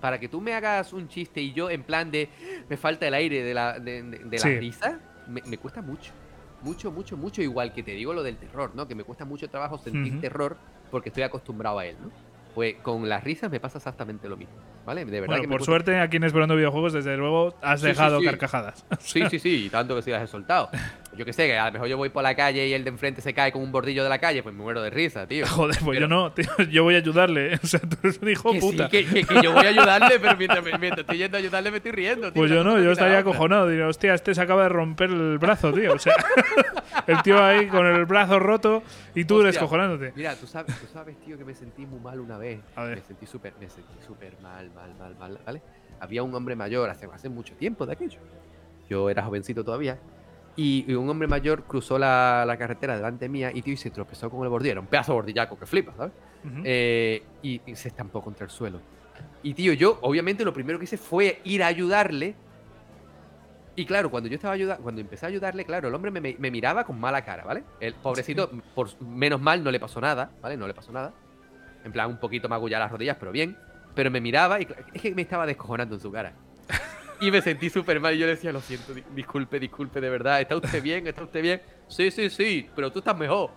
para 0.00 0.18
que 0.20 0.28
tú 0.28 0.40
me 0.40 0.52
hagas 0.54 0.92
un 0.92 1.08
chiste 1.08 1.40
y 1.40 1.52
yo 1.52 1.70
en 1.70 1.82
plan 1.82 2.10
de 2.10 2.28
me 2.68 2.76
falta 2.76 3.06
el 3.06 3.14
aire 3.14 3.42
de 3.42 3.54
la, 3.54 3.78
de, 3.78 4.02
de- 4.02 4.18
de 4.18 4.38
la 4.38 4.44
risa, 4.58 4.98
me, 5.28 5.40
me 5.46 5.56
cuesta 5.58 5.80
mucho. 5.80 6.12
Mucho, 6.62 6.90
mucho, 6.90 7.16
mucho. 7.16 7.40
Igual 7.40 7.72
que 7.72 7.82
te 7.84 7.92
digo 7.92 8.12
lo 8.12 8.22
del 8.24 8.36
terror, 8.36 8.72
¿no? 8.74 8.88
Que 8.88 8.94
me 8.96 9.04
cuesta 9.04 9.24
mucho 9.24 9.48
trabajo 9.48 9.78
sentir 9.78 10.20
terror 10.20 10.56
porque 10.90 11.10
estoy 11.10 11.22
acostumbrado 11.22 11.78
a 11.78 11.86
él, 11.86 11.96
¿no? 12.02 12.10
Pues 12.54 12.76
con 12.82 13.08
las 13.08 13.22
risas 13.22 13.50
me 13.50 13.60
pasa 13.60 13.78
exactamente 13.78 14.28
lo 14.28 14.36
mismo, 14.36 14.54
¿vale? 14.84 15.04
De 15.04 15.10
verdad 15.20 15.26
bueno, 15.26 15.42
que 15.42 15.48
por 15.48 15.58
cuesta- 15.58 15.64
suerte 15.72 16.00
aquí 16.00 16.16
en 16.16 16.24
Explorando 16.24 16.56
Videojuegos, 16.56 16.92
desde 16.92 17.16
luego, 17.16 17.54
has 17.62 17.80
Sí, 17.80 17.84
sí, 17.86 17.88
dejado 17.92 18.18
sí. 18.20 18.24
carcajadas. 18.26 18.84
Sí, 18.98 19.22
sí, 19.30 19.38
sí, 19.38 19.66
y 19.66 19.70
tanto 19.70 19.94
que 19.94 20.02
sí 20.02 20.10
las 20.10 20.22
he 20.22 20.26
soltado. 20.26 20.70
Yo 21.18 21.24
que 21.24 21.32
sé, 21.32 21.48
que 21.48 21.58
a 21.58 21.66
lo 21.66 21.72
mejor 21.72 21.88
yo 21.88 21.96
voy 21.96 22.10
por 22.10 22.22
la 22.22 22.36
calle 22.36 22.68
y 22.68 22.72
el 22.72 22.84
de 22.84 22.90
enfrente 22.90 23.20
se 23.20 23.34
cae 23.34 23.50
con 23.50 23.60
un 23.60 23.72
bordillo 23.72 24.04
de 24.04 24.08
la 24.08 24.18
calle, 24.20 24.40
pues 24.42 24.54
me 24.54 24.62
muero 24.62 24.80
de 24.80 24.88
risa, 24.90 25.26
tío. 25.26 25.44
Joder, 25.48 25.76
pues 25.84 25.98
Pero- 25.98 26.00
yo 26.00 26.08
no, 26.08 26.32
tío, 26.32 26.46
yo 26.70 26.84
voy 26.84 26.94
a 26.94 26.98
ayudarle. 26.98 27.54
¿eh? 27.54 27.58
O 27.64 27.66
sea, 27.66 27.80
tú 27.80 27.96
eres 28.04 28.18
un 28.22 28.28
hijo 28.30 28.52
que 28.52 28.60
puta. 28.60 28.84
sí, 28.88 28.90
que, 28.90 29.04
que- 29.04 29.24
que 29.24 29.42
yo 29.42 29.52
voy 29.52 29.66
a 29.66 29.70
ayudarle, 29.70 30.20
pero 30.20 30.36
mientras, 30.36 30.62
mientras 30.64 30.98
estoy 31.00 31.18
yendo 31.18 31.36
a 31.36 31.40
ayudarle 31.40 31.70
me 31.72 31.76
estoy 31.78 31.90
riendo, 31.92 32.32
tío. 32.32 32.40
Pues 32.40 32.50
yo 32.52 32.62
no, 32.62 32.78
yo 32.80 32.92
estaría 32.92 33.18
acojonado. 33.18 33.68
Diría, 33.68 33.88
hostia, 33.88 34.14
este 34.14 34.32
se 34.34 34.40
acaba 34.40 34.62
de 34.62 34.68
romper 34.68 35.10
el 35.10 35.38
brazo, 35.38 35.72
tío. 35.72 35.92
O 35.94 35.98
sea, 35.98 36.14
el 37.06 37.20
tío 37.22 37.42
ahí 37.44 37.66
con 37.66 37.84
el 37.86 38.04
brazo 38.04 38.38
roto 38.38 38.82
y 39.14 39.24
tú 39.24 39.36
Hostia. 39.36 39.48
descojonándote. 39.50 40.12
Mira, 40.14 40.36
tú 40.36 40.46
sabes, 40.46 40.78
tú 40.78 40.86
sabes, 40.92 41.18
tío, 41.20 41.36
que 41.36 41.44
me 41.44 41.54
sentí 41.54 41.84
muy 41.84 41.98
mal 42.00 42.20
una 42.20 42.38
vez. 42.38 42.60
A 42.76 42.84
ver. 42.84 42.98
Me 42.98 43.02
sentí 43.04 43.26
súper, 43.26 43.54
me 43.60 43.68
sentí 43.68 43.94
súper 44.06 44.34
mal, 44.40 44.70
mal, 44.72 44.94
mal, 44.98 45.16
mal, 45.18 45.38
¿vale? 45.44 45.62
Había 46.00 46.22
un 46.22 46.32
hombre 46.32 46.54
mayor 46.54 46.88
hace, 46.90 47.08
hace 47.12 47.28
mucho 47.28 47.54
tiempo 47.54 47.84
de 47.86 47.94
aquello. 47.94 48.20
Yo 48.88 49.10
era 49.10 49.24
jovencito 49.24 49.64
todavía. 49.64 49.98
Y, 50.60 50.84
y 50.88 50.94
un 50.94 51.08
hombre 51.08 51.28
mayor 51.28 51.62
cruzó 51.64 51.98
la, 51.98 52.42
la 52.44 52.56
carretera 52.58 52.96
delante 52.96 53.28
mía 53.28 53.52
y, 53.54 53.62
tío, 53.62 53.74
y 53.74 53.76
se 53.76 53.90
tropezó 53.90 54.28
con 54.28 54.42
el 54.42 54.48
bordillo. 54.48 54.72
Era 54.72 54.80
un 54.80 54.88
pedazo 54.88 55.12
de 55.12 55.16
bordillaco 55.16 55.56
que 55.56 55.66
flipa, 55.66 55.94
¿sabes? 55.96 56.12
Ujú. 56.44 56.62
Eh, 56.64 57.22
y, 57.42 57.60
y 57.64 57.76
se 57.76 57.88
estampó 57.88 58.20
contra 58.22 58.44
el 58.44 58.50
suelo. 58.50 58.80
Y 59.42 59.54
tío, 59.54 59.72
yo 59.72 59.98
obviamente 60.02 60.44
lo 60.44 60.52
primero 60.52 60.76
que 60.78 60.84
hice 60.84 60.96
fue 60.98 61.40
ir 61.44 61.62
a 61.62 61.68
ayudarle. 61.68 62.34
Y 63.76 63.86
claro, 63.86 64.10
cuando 64.10 64.28
yo 64.28 64.34
estaba 64.34 64.54
ayudando, 64.54 64.82
cuando 64.82 65.00
empecé 65.00 65.26
a 65.26 65.28
ayudarle, 65.28 65.64
claro, 65.64 65.86
el 65.86 65.94
hombre 65.94 66.10
me, 66.10 66.20
me- 66.20 66.34
me 66.36 66.50
miraba 66.50 66.82
con 66.82 66.98
mala 66.98 67.22
cara, 67.24 67.44
¿vale? 67.44 67.62
El 67.78 67.94
pobrecito, 67.94 68.50
por 68.74 68.88
menos 69.00 69.40
mal, 69.40 69.62
no 69.62 69.70
le 69.70 69.78
pasó 69.78 70.00
nada, 70.00 70.32
¿vale? 70.42 70.56
No 70.56 70.66
le 70.66 70.74
pasó 70.74 70.90
nada. 70.90 71.12
En 71.84 71.92
plan, 71.92 72.10
un 72.10 72.18
poquito 72.18 72.48
magullada 72.48 72.84
las 72.86 72.90
rodillas, 72.92 73.16
pero 73.20 73.30
bien. 73.30 73.56
Pero 73.94 74.10
me 74.10 74.20
miraba 74.20 74.60
y 74.60 74.66
es 74.92 75.00
que 75.02 75.14
me 75.14 75.22
estaba 75.22 75.46
descojonando 75.46 75.94
en 75.94 76.00
su 76.00 76.10
cara. 76.10 76.32
Y 77.20 77.30
me 77.32 77.42
sentí 77.42 77.68
súper 77.68 77.98
mal 78.00 78.14
y 78.14 78.18
yo 78.18 78.26
le 78.26 78.32
decía, 78.36 78.52
lo 78.52 78.60
siento, 78.60 78.94
di- 78.94 79.02
disculpe, 79.14 79.58
disculpe, 79.58 80.00
de 80.00 80.08
verdad. 80.08 80.40
¿Está 80.40 80.56
usted 80.56 80.80
bien? 80.82 81.06
¿Está 81.06 81.24
usted 81.24 81.42
bien? 81.42 81.60
Sí, 81.88 82.10
sí, 82.12 82.30
sí, 82.30 82.68
pero 82.76 82.92
tú 82.92 83.00
estás 83.00 83.16
mejor. 83.18 83.50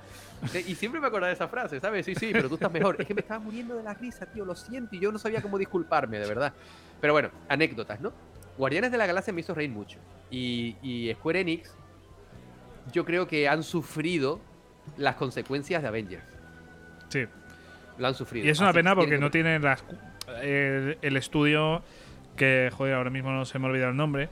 Eh, 0.53 0.63
Y 0.67 0.73
siempre 0.73 0.99
me 0.99 1.05
acordaba 1.07 1.27
de 1.27 1.33
esa 1.35 1.47
frase, 1.47 1.79
¿sabes? 1.79 2.05
Sí, 2.05 2.15
sí, 2.15 2.31
pero 2.33 2.47
tú 2.49 2.55
estás 2.55 2.71
mejor. 2.71 2.95
Es 2.99 3.05
que 3.05 3.13
me 3.13 3.21
estaba 3.21 3.39
muriendo 3.39 3.75
de 3.75 3.83
la 3.83 3.93
risa, 3.93 4.25
tío, 4.25 4.45
lo 4.45 4.55
siento. 4.55 4.95
Y 4.95 4.99
yo 4.99 5.11
no 5.11 5.19
sabía 5.19 5.41
cómo 5.43 5.59
disculparme, 5.59 6.17
de 6.17 6.27
verdad. 6.27 6.53
Pero 6.99 7.13
bueno, 7.13 7.29
anécdotas, 7.49 8.01
¿no? 8.01 8.11
Guardianes 8.57 8.91
de 8.91 8.97
la 8.97 9.05
Galaxia 9.05 9.31
me 9.33 9.41
hizo 9.41 9.53
reír 9.53 9.69
mucho. 9.69 9.99
Y, 10.31 10.75
y 10.81 11.13
Square 11.13 11.41
Enix, 11.41 11.75
yo 12.91 13.05
creo 13.05 13.27
que 13.27 13.47
han 13.47 13.61
sufrido 13.63 14.39
las 14.97 15.15
consecuencias 15.15 15.83
de 15.83 15.87
Avengers. 15.87 16.23
Sí. 17.09 17.25
Lo 17.99 18.07
han 18.07 18.15
sufrido. 18.15 18.47
Y 18.47 18.49
es 18.49 18.59
una 18.59 18.69
Así 18.69 18.77
pena 18.79 18.95
porque 18.95 19.11
que- 19.11 19.17
no 19.19 19.29
tienen 19.29 19.61
las. 19.61 19.83
el, 20.41 20.97
el 21.01 21.17
estudio 21.17 21.83
que, 22.41 22.71
joder, 22.75 22.95
ahora 22.95 23.11
mismo 23.11 23.29
no 23.31 23.45
se 23.45 23.59
me 23.59 23.67
ha 23.67 23.69
olvidado 23.69 23.91
el 23.91 23.97
nombre, 23.97 24.27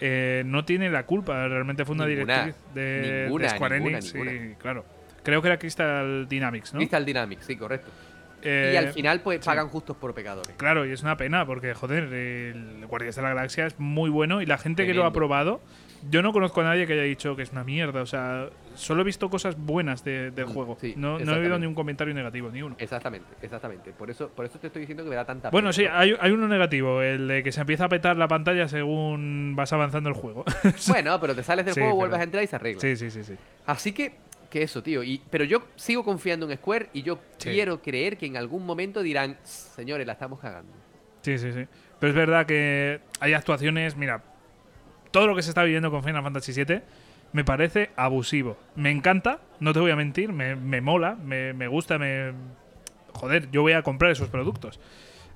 eh, 0.00 0.42
no 0.46 0.64
tiene 0.64 0.88
la 0.88 1.04
culpa. 1.04 1.46
Realmente 1.46 1.84
fue 1.84 1.94
una 1.94 2.06
Ninguna, 2.06 2.44
directriz 2.46 2.74
de, 2.74 3.48
Square 3.50 3.76
Enix. 3.76 4.14
ninguna. 4.14 4.54
Claro. 4.56 4.84
Creo 5.22 5.42
que 5.42 5.48
era 5.48 5.58
Crystal 5.58 6.26
Dynamics, 6.26 6.72
¿no? 6.72 6.78
Crystal 6.78 7.04
Dynamics, 7.04 7.44
sí, 7.44 7.56
correcto. 7.56 7.90
y 8.42 8.48
Eh, 8.48 8.78
al 8.78 8.92
final, 8.94 9.20
pues 9.20 9.40
sí. 9.40 9.44
pagan 9.46 9.68
justos 9.68 9.94
por 9.98 10.14
pecadores. 10.14 10.54
Claro, 10.56 10.86
y 10.86 10.92
es 10.92 11.02
una 11.02 11.18
pena 11.18 11.44
porque, 11.44 11.74
joder, 11.74 12.04
el 12.12 12.86
Guardias 12.86 13.16
de 13.16 13.22
la 13.22 13.28
Galaxia 13.28 13.66
es 13.66 13.78
muy 13.78 14.08
bueno 14.08 14.40
y 14.40 14.46
la 14.46 14.56
gente 14.56 14.86
que 14.86 14.94
lo 14.94 15.04
ha 15.04 15.12
probado, 15.12 15.60
yo 16.10 16.22
no 16.22 16.32
conozco 16.32 16.60
a 16.60 16.64
nadie 16.64 16.86
que 16.86 16.92
haya 16.94 17.02
dicho 17.02 17.34
que 17.36 17.42
es 17.42 17.52
una 17.52 17.64
mierda. 17.64 18.02
O 18.02 18.06
sea, 18.06 18.48
solo 18.74 19.02
he 19.02 19.04
visto 19.04 19.28
cosas 19.30 19.56
buenas 19.58 20.04
de- 20.04 20.30
del 20.30 20.46
Mm, 20.46 20.52
juego. 20.52 20.76
sí, 20.80 20.94
no, 20.96 21.18
no 21.18 21.34
he 21.34 21.38
oído 21.40 21.58
ni 21.58 21.66
un 21.66 21.74
comentario 21.74 22.12
negativo, 22.14 22.50
ni 22.50 22.62
uno. 22.62 22.76
Exactamente, 22.78 23.26
exactamente. 23.42 23.92
Por 23.92 24.10
eso, 24.10 24.28
por 24.28 24.44
eso 24.46 24.58
te 24.58 24.66
estoy 24.68 24.80
diciendo 24.80 25.04
que 25.04 25.10
me 25.10 25.16
da 25.16 25.24
tanta 25.24 25.50
Bueno, 25.50 25.66
pena, 25.68 25.72
sí, 25.72 25.84
¿no? 25.84 25.94
hay, 25.98 26.14
hay 26.20 26.32
uno 26.32 26.48
negativo, 26.48 27.02
el 27.02 27.28
de 27.28 27.42
que 27.42 27.52
se 27.52 27.60
empieza 27.60 27.84
a 27.86 27.88
petar 27.88 28.16
la 28.16 28.28
pantalla 28.28 28.68
según 28.68 29.54
vas 29.56 29.72
avanzando 29.72 30.08
el 30.08 30.14
juego. 30.14 30.44
Bueno, 30.88 31.18
pero 31.20 31.34
te 31.34 31.42
sales 31.42 31.64
del 31.64 31.74
Sí, 31.74 31.80
juego, 31.80 31.94
pero- 31.94 32.00
vuelves 32.00 32.20
a 32.20 32.24
entrar 32.24 32.42
y 32.44 32.46
se 32.46 32.56
arregla. 32.56 32.80
sí, 32.80 32.96
sí, 32.96 33.10
sí, 33.10 33.24
sí. 33.24 33.34
Así 33.66 33.92
que, 33.92 34.12
que 34.50 34.62
eso, 34.62 34.82
tío. 34.82 35.02
Y, 35.02 35.20
pero 35.30 35.44
yo 35.44 35.64
sigo 35.76 36.04
confiando 36.04 36.48
en 36.50 36.56
Square 36.58 36.90
y 36.92 37.02
yo 37.02 37.18
Sí. 37.38 37.50
quiero 37.50 37.80
creer 37.82 38.16
que 38.16 38.26
en 38.26 38.36
algún 38.36 38.64
momento 38.66 39.02
dirán, 39.02 39.36
señores, 39.42 40.06
la 40.06 40.12
estamos 40.12 40.38
cagando. 40.40 40.72
Sí, 41.22 41.38
sí, 41.38 41.52
sí. 41.52 41.66
Pero 41.98 42.10
es 42.10 42.16
verdad 42.16 42.44
que 42.46 43.00
hay 43.20 43.32
actuaciones, 43.32 43.96
mira, 43.96 44.22
todo 45.14 45.28
lo 45.28 45.36
que 45.36 45.42
se 45.42 45.50
está 45.50 45.62
viviendo 45.62 45.92
con 45.92 46.02
Final 46.02 46.24
Fantasy 46.24 46.52
VII 46.64 46.80
me 47.32 47.44
parece 47.44 47.90
abusivo. 47.94 48.56
Me 48.74 48.90
encanta, 48.90 49.38
no 49.60 49.72
te 49.72 49.78
voy 49.78 49.92
a 49.92 49.96
mentir, 49.96 50.32
me, 50.32 50.56
me 50.56 50.80
mola, 50.80 51.14
me, 51.14 51.52
me 51.52 51.68
gusta, 51.68 51.98
me... 51.98 52.32
Joder, 53.12 53.48
yo 53.52 53.62
voy 53.62 53.72
a 53.74 53.82
comprar 53.82 54.10
esos 54.10 54.28
productos. 54.28 54.80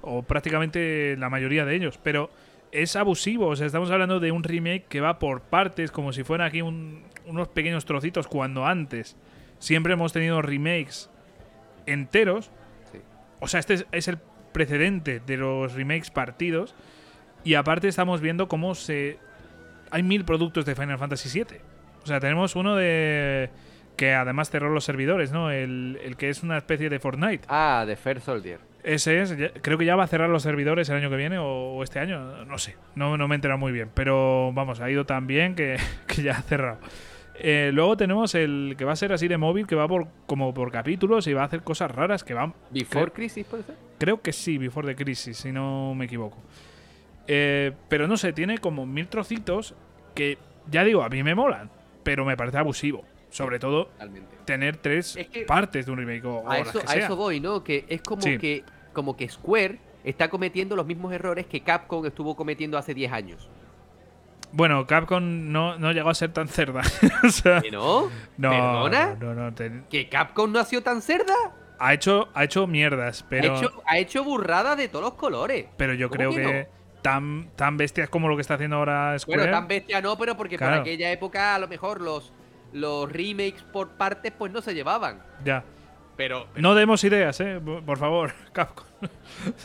O 0.01 0.23
prácticamente 0.25 1.17
la 1.17 1.31
mayoría 1.31 1.65
de 1.65 1.77
ellos. 1.77 1.97
Pero 2.03 2.29
es 2.73 2.97
abusivo, 2.97 3.47
o 3.47 3.55
sea, 3.57 3.67
estamos 3.67 3.89
hablando 3.93 4.19
de 4.19 4.33
un 4.33 4.43
remake 4.43 4.85
que 4.89 5.01
va 5.01 5.21
por 5.21 5.43
partes, 5.43 5.93
como 5.93 6.13
si 6.13 6.25
fueran 6.25 6.49
aquí 6.49 6.61
un- 6.61 7.05
unos 7.27 7.47
pequeños 7.49 7.85
trocitos, 7.85 8.27
cuando 8.27 8.67
antes 8.67 9.17
siempre 9.61 9.93
hemos 9.93 10.13
tenido 10.13 10.43
remakes 10.43 11.09
enteros 11.87 12.51
Sí. 12.93 12.99
o 13.41 13.47
sea, 13.49 13.61
este 13.61 13.75
es, 13.75 13.87
es 13.93 14.09
el 14.09 14.19
precedente 14.53 15.21
de 15.21 15.37
los 15.37 15.75
remakes 15.75 16.11
partidos. 16.11 16.75
Y 17.45 17.55
aparte 17.55 17.87
estamos 17.89 18.21
viendo 18.21 18.49
cómo 18.49 18.75
se... 18.75 19.19
Hay 19.91 20.03
mil 20.03 20.25
productos 20.25 20.65
de 20.65 20.75
Final 20.75 20.99
Fantasy 20.99 21.29
VII. 21.39 21.59
O 22.03 22.07
sea, 22.07 22.21
tenemos 22.21 22.57
uno 22.57 22.77
de... 22.77 23.51
Que 23.97 24.15
además 24.15 24.49
cerró 24.51 24.71
los 24.71 24.85
servidores, 24.85 25.33
¿no? 25.33 25.51
El, 25.51 25.99
el 26.05 26.17
que 26.17 26.29
es 26.29 26.43
una 26.45 26.57
especie 26.57 26.89
de 26.89 27.01
Fortnite. 27.01 27.45
Ah, 27.49 27.85
de 27.87 27.97
Fair 27.97 28.21
Soldier. 28.21 28.61
Ese 28.85 29.21
es, 29.21 29.35
creo 29.61 29.77
que 29.77 29.85
ya 29.85 29.97
va 29.97 30.05
a 30.05 30.07
cerrar 30.07 30.31
los 30.31 30.45
servidores 30.45 30.89
el 30.89 30.97
año 30.97 31.11
que 31.11 31.17
viene 31.17 31.37
o, 31.39 31.45
o 31.75 31.83
este 31.83 31.99
año, 31.99 32.45
no 32.45 32.59
sé, 32.59 32.77
no, 32.95 33.19
no 33.19 33.27
me 33.27 33.35
he 33.35 33.37
enterado 33.37 33.59
muy 33.59 33.73
bien, 33.73 33.91
pero 33.93 34.53
vamos, 34.53 34.81
ha 34.81 34.89
ido 34.89 35.05
tan 35.05 35.27
bien 35.27 35.57
que, 35.57 35.77
que 36.07 36.23
ya 36.23 36.37
ha 36.39 36.43
cerrado. 36.43 36.79
Eh, 37.41 37.71
luego 37.75 37.97
tenemos 37.97 38.37
el 38.37 38.77
que 38.79 38.85
va 38.85 38.93
a 38.93 38.97
ser 38.97 39.13
así 39.13 39.27
de 39.27 39.37
móvil, 39.37 39.67
que 39.67 39.75
va 39.75 39.89
por 39.89 40.07
como 40.27 40.55
por 40.55 40.71
capítulos 40.71 41.27
y 41.27 41.33
va 41.33 41.43
a 41.43 41.47
hacer 41.47 41.63
cosas 41.63 41.91
raras 41.91 42.23
que 42.23 42.35
van 42.35 42.55
Before 42.71 43.07
Creo- 43.07 43.15
Crisis, 43.15 43.47
puede 43.47 43.65
ser. 43.65 43.75
Creo 43.99 44.23
que 44.23 44.33
sí, 44.33 44.59
Before 44.59 44.87
the 44.87 44.95
Crisis, 44.95 45.37
si 45.39 45.51
no 45.51 45.93
me 45.97 46.05
equivoco. 46.05 46.39
Eh, 47.29 47.73
pero 47.89 48.09
no 48.09 48.17
sé, 48.17 48.33
tiene 48.33 48.59
como 48.59 48.87
mil 48.87 49.07
trocitos 49.09 49.75
que, 50.15 50.39
ya 50.71 50.83
digo, 50.83 51.03
a 51.03 51.09
mí 51.09 51.23
me 51.23 51.35
molan, 51.35 51.71
pero 52.03 52.25
me 52.25 52.37
parece 52.37 52.59
abusivo. 52.59 53.05
Sobre 53.31 53.59
todo 53.59 53.87
Totalmente. 53.89 54.37
tener 54.47 54.79
tres 54.79 55.15
Es 55.15 55.29
que- 55.29 55.43
partes 55.45 55.85
de 55.85 55.93
un 55.93 55.99
remake 55.99 56.25
o, 56.25 56.51
A 56.51 56.59
eso, 56.61 56.79
que 56.81 56.87
a 56.87 56.89
sea. 56.89 57.05
eso 57.05 57.15
voy, 57.17 57.41
¿no? 57.41 57.63
Que 57.63 57.85
es 57.89 58.01
como 58.03 58.23
Sí. 58.23 58.39
que 58.39 58.65
como 58.95 59.17
que 59.17 59.29
Square 59.29 59.79
está 60.03 60.29
cometiendo 60.31 60.75
los 60.75 60.87
mismos 60.87 61.13
errores 61.13 61.45
que 61.47 61.61
Capcom 61.61 62.07
estuvo 62.07 62.35
cometiendo 62.35 62.79
hace 62.79 62.95
10 62.95 63.13
años. 63.13 63.49
Bueno, 64.51 64.87
Capcom 64.87 65.53
no, 65.53 65.79
no 65.79 65.93
llegó 65.93 66.09
a 66.09 66.15
ser 66.15 66.33
tan 66.33 66.49
cerda. 66.49 66.81
o 67.25 67.29
sea, 67.29 67.61
¿Que 67.61 67.71
no? 67.71 68.09
no, 68.39 68.51
¿Perdona? 68.51 69.17
no, 69.21 69.35
no, 69.35 69.53
te- 69.55 69.83
¿Que 69.91 70.09
Capcom 70.09 70.51
no 70.51 70.59
ha 70.61 70.65
sido 70.65 70.83
tan 70.83 71.03
cerda? 71.03 71.35
ha 71.81 71.95
hecho 71.95 72.29
ha 72.35 72.43
hecho 72.43 72.67
mierdas, 72.67 73.25
pero 73.29 73.55
ha, 73.55 73.59
hecho, 73.59 73.83
ha 73.87 73.99
hecho 73.99 74.25
burradas 74.25 74.77
de 74.79 74.89
todos 74.89 75.05
los 75.05 75.15
colores. 75.15 75.67
pero 75.77 75.95
yo 75.95 76.09
¿Cómo 76.09 76.17
creo 76.17 76.31
que 76.31 76.37
que, 76.37 76.69
tan 77.03 77.51
tan 77.57 77.77
bestias 77.77 78.09
como 78.09 78.29
lo 78.29 78.37
que 78.37 78.43
está 78.43 78.55
haciendo 78.55 78.77
ahora 78.77 79.19
Square. 79.19 79.43
Bueno, 79.43 79.53
tan 79.57 79.69
bestia 79.69 80.01
no, 80.01 80.17
pero 80.19 80.37
porque 80.37 80.57
Claro. 80.57 80.75
por 80.77 80.81
aquella 80.83 81.11
época 81.13 81.55
a 81.55 81.59
lo 81.59 81.69
mejor 81.69 82.01
los, 82.01 82.33
los 82.73 83.11
remakes 83.11 83.63
por 83.73 83.91
partes 83.91 84.33
pues 84.37 84.53
no 84.53 84.61
se 84.61 84.75
llevaban. 84.75 85.23
Ya. 85.45 85.65
Pero, 86.17 86.49
No 86.57 86.75
demos 86.75 87.05
ideas, 87.05 87.39
eh, 87.41 87.61
por 87.87 87.97
favor, 87.97 88.33
Capcom. 88.53 88.85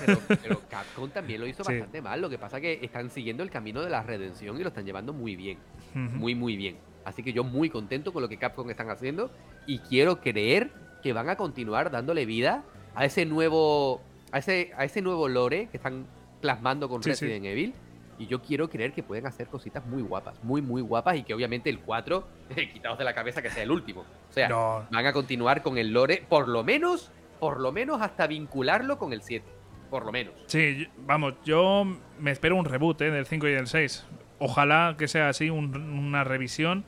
pero, 0.05 0.19
pero 0.27 0.61
Capcom 0.69 1.09
también 1.09 1.41
lo 1.41 1.47
hizo 1.47 1.63
Sí. 1.63 1.71
bastante 1.73 1.99
mal. 2.01 2.21
Lo 2.21 2.29
que 2.29 2.37
pasa 2.37 2.61
que 2.61 2.79
están 2.83 3.09
siguiendo 3.09 3.41
el 3.41 3.49
camino 3.49 3.81
de 3.81 3.89
la 3.89 4.03
redención 4.03 4.55
y 4.59 4.61
lo 4.61 4.67
están 4.67 4.85
llevando 4.85 5.13
muy 5.13 5.35
bien. 5.35 5.57
Muy, 5.95 6.35
muy 6.35 6.55
bien. 6.55 6.77
Así 7.05 7.23
que 7.23 7.33
yo 7.33 7.43
muy 7.43 7.69
contento 7.71 8.13
con 8.13 8.21
lo 8.21 8.29
que 8.29 8.37
Capcom 8.37 8.69
están 8.69 8.89
haciendo 8.91 9.31
y 9.65 9.79
quiero 9.79 10.21
creer 10.21 10.69
que 11.01 11.11
van 11.11 11.27
a 11.29 11.35
continuar 11.37 11.89
dándole 11.89 12.25
vida 12.27 12.63
a 12.95 13.03
ese 13.05 13.25
nuevo 13.25 14.01
a 14.31 14.37
ese, 14.37 14.71
a 14.77 14.85
ese 14.85 15.01
nuevo 15.01 15.27
lore 15.29 15.67
que 15.71 15.77
están 15.77 16.05
plasmando 16.47 16.89
con 16.89 17.01
Sí, 17.01 17.15
sí. 17.15 17.25
Resident 17.25 17.45
Evil. 17.45 17.73
Y 18.19 18.27
yo 18.27 18.41
quiero 18.43 18.69
creer 18.69 18.91
que 18.93 19.01
pueden 19.01 19.25
hacer 19.25 19.47
cositas 19.47 19.83
muy 19.87 20.03
guapas, 20.03 20.35
muy, 20.43 20.61
muy 20.61 20.81
guapas 20.83 21.15
y 21.17 21.23
que 21.23 21.33
obviamente 21.33 21.69
el 21.71 21.79
4, 21.79 22.27
quitados 22.73 22.99
de 22.99 23.03
la 23.05 23.15
cabeza 23.15 23.41
que 23.41 23.49
sea 23.49 23.63
el 23.63 23.71
último. 23.71 24.01
O 24.29 24.33
sea, 24.33 24.49
No. 24.49 24.85
van 24.91 25.05
a 25.07 25.13
continuar 25.13 25.63
con 25.63 25.77
el 25.79 25.91
lore, 25.93 26.23
por 26.29 26.47
lo 26.47 26.63
menos, 26.63 27.11
por 27.39 27.59
lo 27.59 27.71
menos 27.71 28.01
hasta 28.01 28.27
vincularlo 28.27 28.99
con 28.99 29.13
el 29.13 29.23
7. 29.23 29.43
Por 29.89 30.05
lo 30.05 30.11
menos. 30.11 30.33
Sí, 30.47 30.87
vamos, 31.05 31.35
yo 31.45 31.85
me 32.19 32.31
espero 32.31 32.55
un 32.55 32.65
reboot 32.65 33.01
eh, 33.01 33.09
del 33.11 33.25
5 33.25 33.47
y 33.47 33.51
del 33.53 33.67
6. 33.67 34.05
Ojalá 34.39 34.95
que 34.97 35.07
sea 35.07 35.29
así, 35.29 35.49
un- 35.49 35.75
una 35.75 36.23
revisión, 36.23 36.83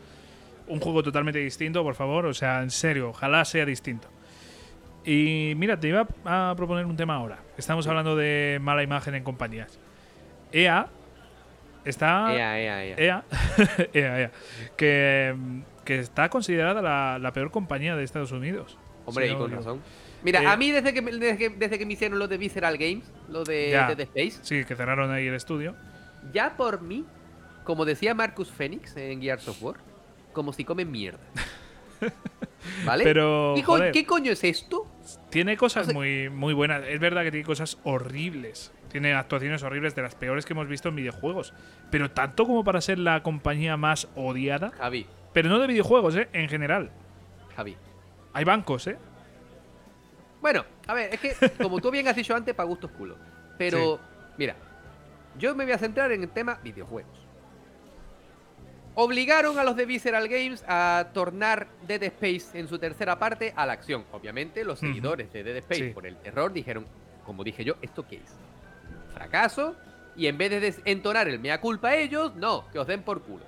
un 0.67 0.79
juego 0.79 1.01
totalmente 1.03 1.39
distinto, 1.39 1.81
por 1.83 1.95
favor. 1.95 2.25
O 2.27 2.33
sea, 2.33 2.61
en 2.61 2.69
serio, 2.71 3.09
ojalá 3.09 3.45
sea 3.45 3.65
distinto. 3.65 4.07
Y 5.05 5.53
mira, 5.57 5.79
te 5.79 5.87
iba 5.89 6.07
a 6.25 6.53
proponer 6.57 6.85
un 6.85 6.95
tema 6.97 7.15
ahora. 7.15 7.39
Estamos 7.57 7.85
hablando 7.87 8.15
de 8.15 8.57
mala 8.61 8.81
imagen 8.83 9.13
en 9.15 9.23
compañías. 9.23 9.79
EA 10.51 10.87
está... 11.83 12.33
Ea, 12.35 12.59
ea, 12.59 12.85
ea. 12.85 12.95
EA, 12.97 13.23
EA, 13.93 14.19
EA, 14.21 14.31
que, 14.75 15.35
que 15.83 15.99
está 15.99 16.29
considerada 16.29 16.81
la, 16.81 17.19
la 17.19 17.33
peor 17.33 17.51
compañía 17.51 17.95
de 17.95 18.03
Estados 18.03 18.31
Unidos. 18.31 18.77
Hombre, 19.05 19.27
Si 19.27 19.33
y 19.33 19.37
con 19.37 19.51
razón. 19.51 19.81
Mira, 20.23 20.41
Eh, 20.41 20.47
a 20.47 20.57
mí 20.57 20.71
desde 20.71 20.91
que, 20.93 21.01
me- 21.03 21.11
desde, 21.11 21.37
que, 21.37 21.49
desde 21.51 21.77
que 21.77 21.85
me 21.85 21.93
hicieron 21.93 22.17
los 22.17 22.27
de 22.27 22.37
Visceral 22.39 22.77
Games, 22.79 23.11
los 23.29 23.45
de 23.47 23.69
Ya. 23.69 23.87
Dead 23.93 23.99
Space, 23.99 24.39
Sí, 24.41 24.65
que 24.65 24.75
cerraron 24.75 25.11
ahí 25.11 25.27
el 25.27 25.35
estudio. 25.35 25.75
ya 26.33 26.57
por 26.57 26.81
mí, 26.81 27.05
como 27.63 27.85
decía 27.85 28.15
Marcus 28.15 28.49
Phoenix 28.51 28.97
en 28.97 29.21
Gears 29.21 29.47
of 29.47 29.61
War, 29.61 29.75
como 30.33 30.51
si 30.51 30.63
comen 30.65 30.89
mierda. 30.89 31.19
¿Vale? 32.85 33.03
Pero, 33.03 33.53
¿Qué, 33.55 33.61
co- 33.63 33.73
joder. 33.73 33.91
qué 33.91 34.05
coño 34.07 34.31
es 34.31 34.43
esto? 34.43 34.87
Tiene 35.29 35.57
cosas 35.57 35.83
O 35.83 35.85
sea- 35.85 35.93
muy, 35.93 36.29
muy 36.29 36.53
buenas. 36.53 36.83
Es 36.87 36.99
verdad 36.99 37.23
que 37.23 37.31
tiene 37.31 37.45
cosas 37.45 37.77
horribles. 37.83 38.71
Tiene 38.89 39.13
actuaciones 39.13 39.61
horribles 39.63 39.93
de 39.95 40.01
las 40.01 40.15
peores 40.15 40.45
que 40.45 40.53
hemos 40.53 40.67
visto 40.67 40.89
en 40.89 40.95
videojuegos. 40.95 41.53
Pero 41.91 42.11
tanto 42.11 42.45
como 42.45 42.63
para 42.63 42.81
ser 42.81 42.97
la 42.99 43.21
compañía 43.23 43.77
más 43.77 44.07
odiada. 44.15 44.71
Javi, 44.71 45.05
Pero 45.33 45.49
no 45.49 45.59
de 45.59 45.67
videojuegos, 45.67 46.15
¿eh? 46.15 46.29
En 46.33 46.47
general. 46.49 46.91
Javi. 47.55 47.75
Hay 48.33 48.43
bancos, 48.45 48.87
¿eh? 48.87 48.97
Bueno, 50.41 50.63
a 50.87 50.93
ver, 50.93 51.13
es 51.13 51.19
que 51.19 51.33
como 51.61 51.79
tú 51.81 51.91
bien 51.91 52.07
has 52.07 52.15
dicho 52.15 52.35
antes, 52.35 52.53
para 52.53 52.67
gustos 52.67 52.91
culo. 52.91 53.17
Pero, 53.57 53.99
mira, 54.37 54.55
yo 55.37 55.55
me 55.55 55.63
voy 55.63 55.73
a 55.73 55.77
centrar 55.77 56.11
en 56.11 56.21
el 56.23 56.29
tema 56.29 56.59
videojuegos. 56.63 57.24
Obligaron 58.95 59.59
a 59.59 59.63
los 59.63 59.75
de 59.75 59.85
Visceral 59.85 60.27
Games 60.29 60.63
a 60.67 61.07
tornar 61.13 61.67
Dead 61.85 62.01
Space 62.03 62.57
en 62.57 62.67
su 62.69 62.79
tercera 62.79 63.19
parte 63.19 63.53
a 63.55 63.65
la 63.65 63.73
acción. 63.73 64.05
Obviamente, 64.13 64.63
los 64.63 64.79
seguidores 64.79 65.31
de 65.33 65.43
Dead 65.43 65.57
Space 65.57 65.87
Sí. 65.89 65.93
por 65.93 66.07
el 66.07 66.15
terror 66.17 66.53
dijeron, 66.53 66.85
como 67.25 67.43
dije 67.43 67.63
yo, 67.65 67.73
¿esto 67.81 68.07
qué 68.07 68.17
es? 68.17 68.33
¿Fracaso? 69.13 69.75
Y 70.15 70.27
en 70.27 70.37
vez 70.37 70.49
de 70.49 70.75
entonar 70.89 71.27
el 71.27 71.39
mea 71.39 71.59
culpa 71.59 71.89
a 71.89 71.95
ellos, 71.97 72.35
no, 72.35 72.65
que 72.71 72.79
os 72.79 72.87
den 72.87 73.01
por 73.03 73.21
culo. 73.21 73.43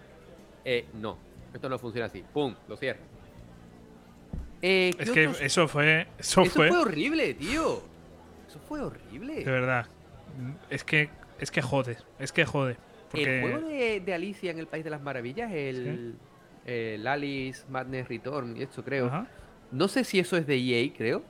Eh, 0.65 0.85
no, 0.95 1.17
esto 1.53 1.69
no 1.69 1.79
funciona 1.79 2.07
así. 2.07 2.25
¡Pum! 2.33 2.53
Lo 2.67 2.75
cierro. 2.75 2.99
Eh, 4.61 4.91
¿qué 4.97 5.03
Es 5.03 5.11
que 5.11 5.27
otros- 5.27 5.41
eso 5.43 5.67
fue. 5.67 6.07
Eso, 6.17 6.41
eso 6.41 6.51
fue. 6.51 6.67
fue 6.69 6.77
horrible, 6.77 7.33
tío. 7.35 7.81
Eso 8.49 8.59
fue 8.67 8.81
horrible. 8.81 9.35
De 9.45 9.51
verdad. 9.51 9.85
Es 10.69 10.83
que. 10.83 11.09
Es 11.39 11.51
que 11.51 11.61
jode. 11.61 11.97
Es 12.19 12.31
que 12.33 12.43
jode. 12.45 12.75
Porque. 13.11 13.35
El 13.37 13.41
juego 13.41 13.67
de, 13.67 13.99
de 14.01 14.13
Alicia 14.13 14.51
en 14.51 14.59
el 14.59 14.67
País 14.67 14.83
de 14.83 14.89
las 14.89 15.01
Maravillas, 15.01 15.51
el, 15.51 16.15
el 16.65 17.07
Alice 17.07 17.63
Madness 17.69 18.07
Return, 18.07 18.57
y 18.57 18.63
esto 18.63 18.83
creo. 18.83 19.07
Ajá. 19.07 19.27
No 19.71 19.87
sé 19.87 20.03
si 20.03 20.19
eso 20.19 20.37
es 20.37 20.47
de 20.47 20.55
EA, 20.57 20.91
creo. 20.95 21.23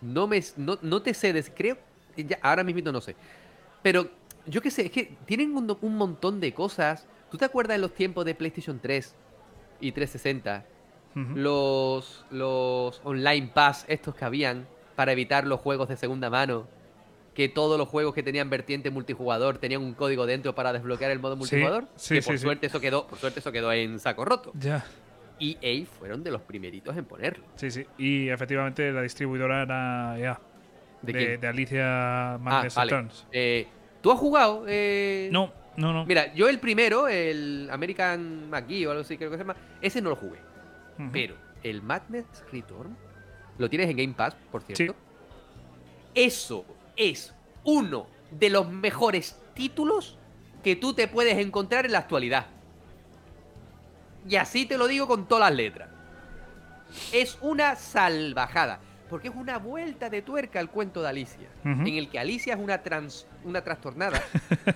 No 0.00 0.26
me 0.26 0.42
no, 0.56 0.78
no 0.82 1.02
te 1.02 1.12
sé, 1.14 1.32
des- 1.32 1.52
creo. 1.54 1.76
ya, 2.16 2.38
ahora 2.42 2.64
mismo 2.64 2.90
no 2.90 3.00
sé. 3.00 3.14
Pero 3.82 4.08
yo 4.46 4.62
qué 4.62 4.70
sé, 4.70 4.86
es 4.86 4.90
que 4.90 5.16
tienen 5.26 5.54
un, 5.56 5.76
un 5.80 5.96
montón 5.96 6.40
de 6.40 6.52
cosas. 6.54 7.06
¿Tú 7.30 7.36
te 7.36 7.44
acuerdas 7.44 7.76
de 7.76 7.80
los 7.82 7.94
tiempos 7.94 8.24
de 8.24 8.34
PlayStation 8.34 8.78
3 8.80 9.14
y 9.80 9.92
360? 9.92 10.64
Ujú. 11.12 11.34
los, 11.34 12.24
los 12.30 13.00
online 13.02 13.50
pass 13.52 13.84
estos 13.88 14.14
que 14.14 14.24
habían 14.24 14.68
para 14.94 15.10
evitar 15.10 15.44
los 15.44 15.58
juegos 15.58 15.88
de 15.88 15.96
segunda 15.96 16.30
mano 16.30 16.68
que 17.40 17.48
todos 17.48 17.78
los 17.78 17.88
juegos 17.88 18.14
que 18.14 18.22
tenían 18.22 18.50
vertiente 18.50 18.90
multijugador 18.90 19.56
tenían 19.56 19.80
un 19.82 19.94
código 19.94 20.26
dentro 20.26 20.54
para 20.54 20.72
desbloquear 20.74 21.10
el 21.10 21.20
modo 21.20 21.36
multijugador. 21.36 21.86
sí, 21.96 22.16
que 22.16 22.22
sí, 22.22 22.26
por 22.28 22.36
sí. 22.38 22.42
suerte 22.44 22.66
eso 22.66 22.80
quedó, 22.80 23.06
por 23.06 23.18
suerte 23.18 23.40
eso 23.40 23.50
quedó 23.50 23.72
en 23.72 23.98
saco 23.98 24.24
roto. 24.26 24.52
Ya. 24.54 24.84
EA 25.40 25.86
fueron 25.86 26.22
de 26.22 26.30
los 26.30 26.42
primeritos 26.42 26.94
en 26.98 27.06
ponerlo. 27.06 27.46
Sí, 27.56 27.70
sí. 27.70 27.86
Y 27.96 28.28
efectivamente 28.28 28.92
la 28.92 29.00
distribuidora 29.00 29.62
era 29.62 30.18
ya. 30.18 30.40
¿De, 31.00 31.38
De, 31.38 31.46
Alicia 31.46 32.34
Ah, 32.34 32.38
Madness 32.38 32.74
vale. 32.74 32.90
Returns. 32.90 33.26
Eh, 33.32 33.66
¿Tú 34.02 34.12
has 34.12 34.18
jugado? 34.18 34.66
eh, 34.68 35.30
No, 35.32 35.50
no, 35.78 35.94
no. 35.94 36.04
Mira, 36.04 36.34
yo 36.34 36.46
el 36.50 36.58
primero, 36.60 37.08
el 37.08 37.68
American 37.72 38.50
McGee 38.50 38.84
o 38.86 38.90
algo 38.90 39.00
así 39.00 39.16
creo 39.16 39.30
que 39.30 39.38
se 39.38 39.42
llama, 39.44 39.56
ese 39.80 40.02
no 40.02 40.10
lo 40.10 40.16
jugué. 40.16 40.38
Pero 41.10 41.34
el 41.62 41.80
Madness 41.80 42.26
Return, 42.52 42.94
lo 43.56 43.70
tienes 43.70 43.88
en 43.88 43.96
Game 43.96 44.12
Pass, 44.14 44.36
por 44.52 44.60
cierto. 44.62 44.94
Eso 46.14 46.64
es 47.00 47.34
uno 47.64 48.06
de 48.30 48.50
los 48.50 48.70
mejores 48.70 49.36
títulos 49.54 50.18
que 50.62 50.76
tú 50.76 50.92
te 50.94 51.08
puedes 51.08 51.38
encontrar 51.38 51.86
en 51.86 51.92
la 51.92 51.98
actualidad. 51.98 52.46
Y 54.28 54.36
así 54.36 54.66
te 54.66 54.76
lo 54.76 54.86
digo 54.86 55.06
con 55.08 55.26
todas 55.26 55.48
las 55.50 55.56
letras. 55.56 55.88
Es 57.12 57.38
una 57.40 57.76
salvajada. 57.76 58.80
Porque 59.08 59.26
es 59.28 59.34
una 59.34 59.58
vuelta 59.58 60.08
de 60.08 60.22
tuerca 60.22 60.60
al 60.60 60.70
cuento 60.70 61.02
de 61.02 61.08
Alicia. 61.08 61.48
En 61.64 61.86
el 61.88 62.08
que 62.08 62.18
Alicia 62.20 62.54
es 62.54 62.60
una 62.60 62.80
trans, 62.82 63.26
una 63.42 63.60
trastornada. 63.64 64.22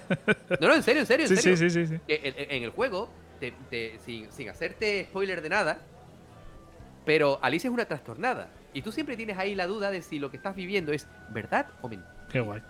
no, 0.61 0.69
no, 0.69 0.75
en 0.75 0.83
serio, 0.83 1.03
en 1.03 1.07
serio, 1.07 1.27
en 1.27 1.37
Sí, 1.37 1.37
serio. 1.37 1.57
sí, 1.57 1.71
sí, 1.71 1.87
sí, 1.87 1.95
sí. 1.95 2.01
Eh, 2.09 2.35
En, 2.49 2.51
en 2.57 2.63
el 2.65 2.71
juego, 2.71 3.09
te- 3.39 3.55
te- 3.71 3.99
sin, 4.05 4.33
sin 4.33 4.49
hacerte 4.49 5.05
spoiler 5.05 5.41
de 5.41 5.51
nada, 5.51 5.79
pero 7.05 7.39
Alicia 7.43 7.69
es 7.69 7.75
una 7.75 7.85
trastornada. 7.85 8.49
Y 8.73 8.83
tú 8.83 8.91
siempre 8.91 9.17
tienes 9.17 9.39
ahí 9.39 9.55
la 9.55 9.69
duda 9.69 9.93
de 9.93 10.03
si 10.03 10.19
lo 10.19 10.33
que 10.33 10.37
estás 10.37 10.57
viviendo 10.57 10.93
es 10.93 11.07
verdad 11.31 11.67
o 11.83 11.89
mentira. 11.89 12.14
Qué 12.35 12.41
guay. 12.41 12.61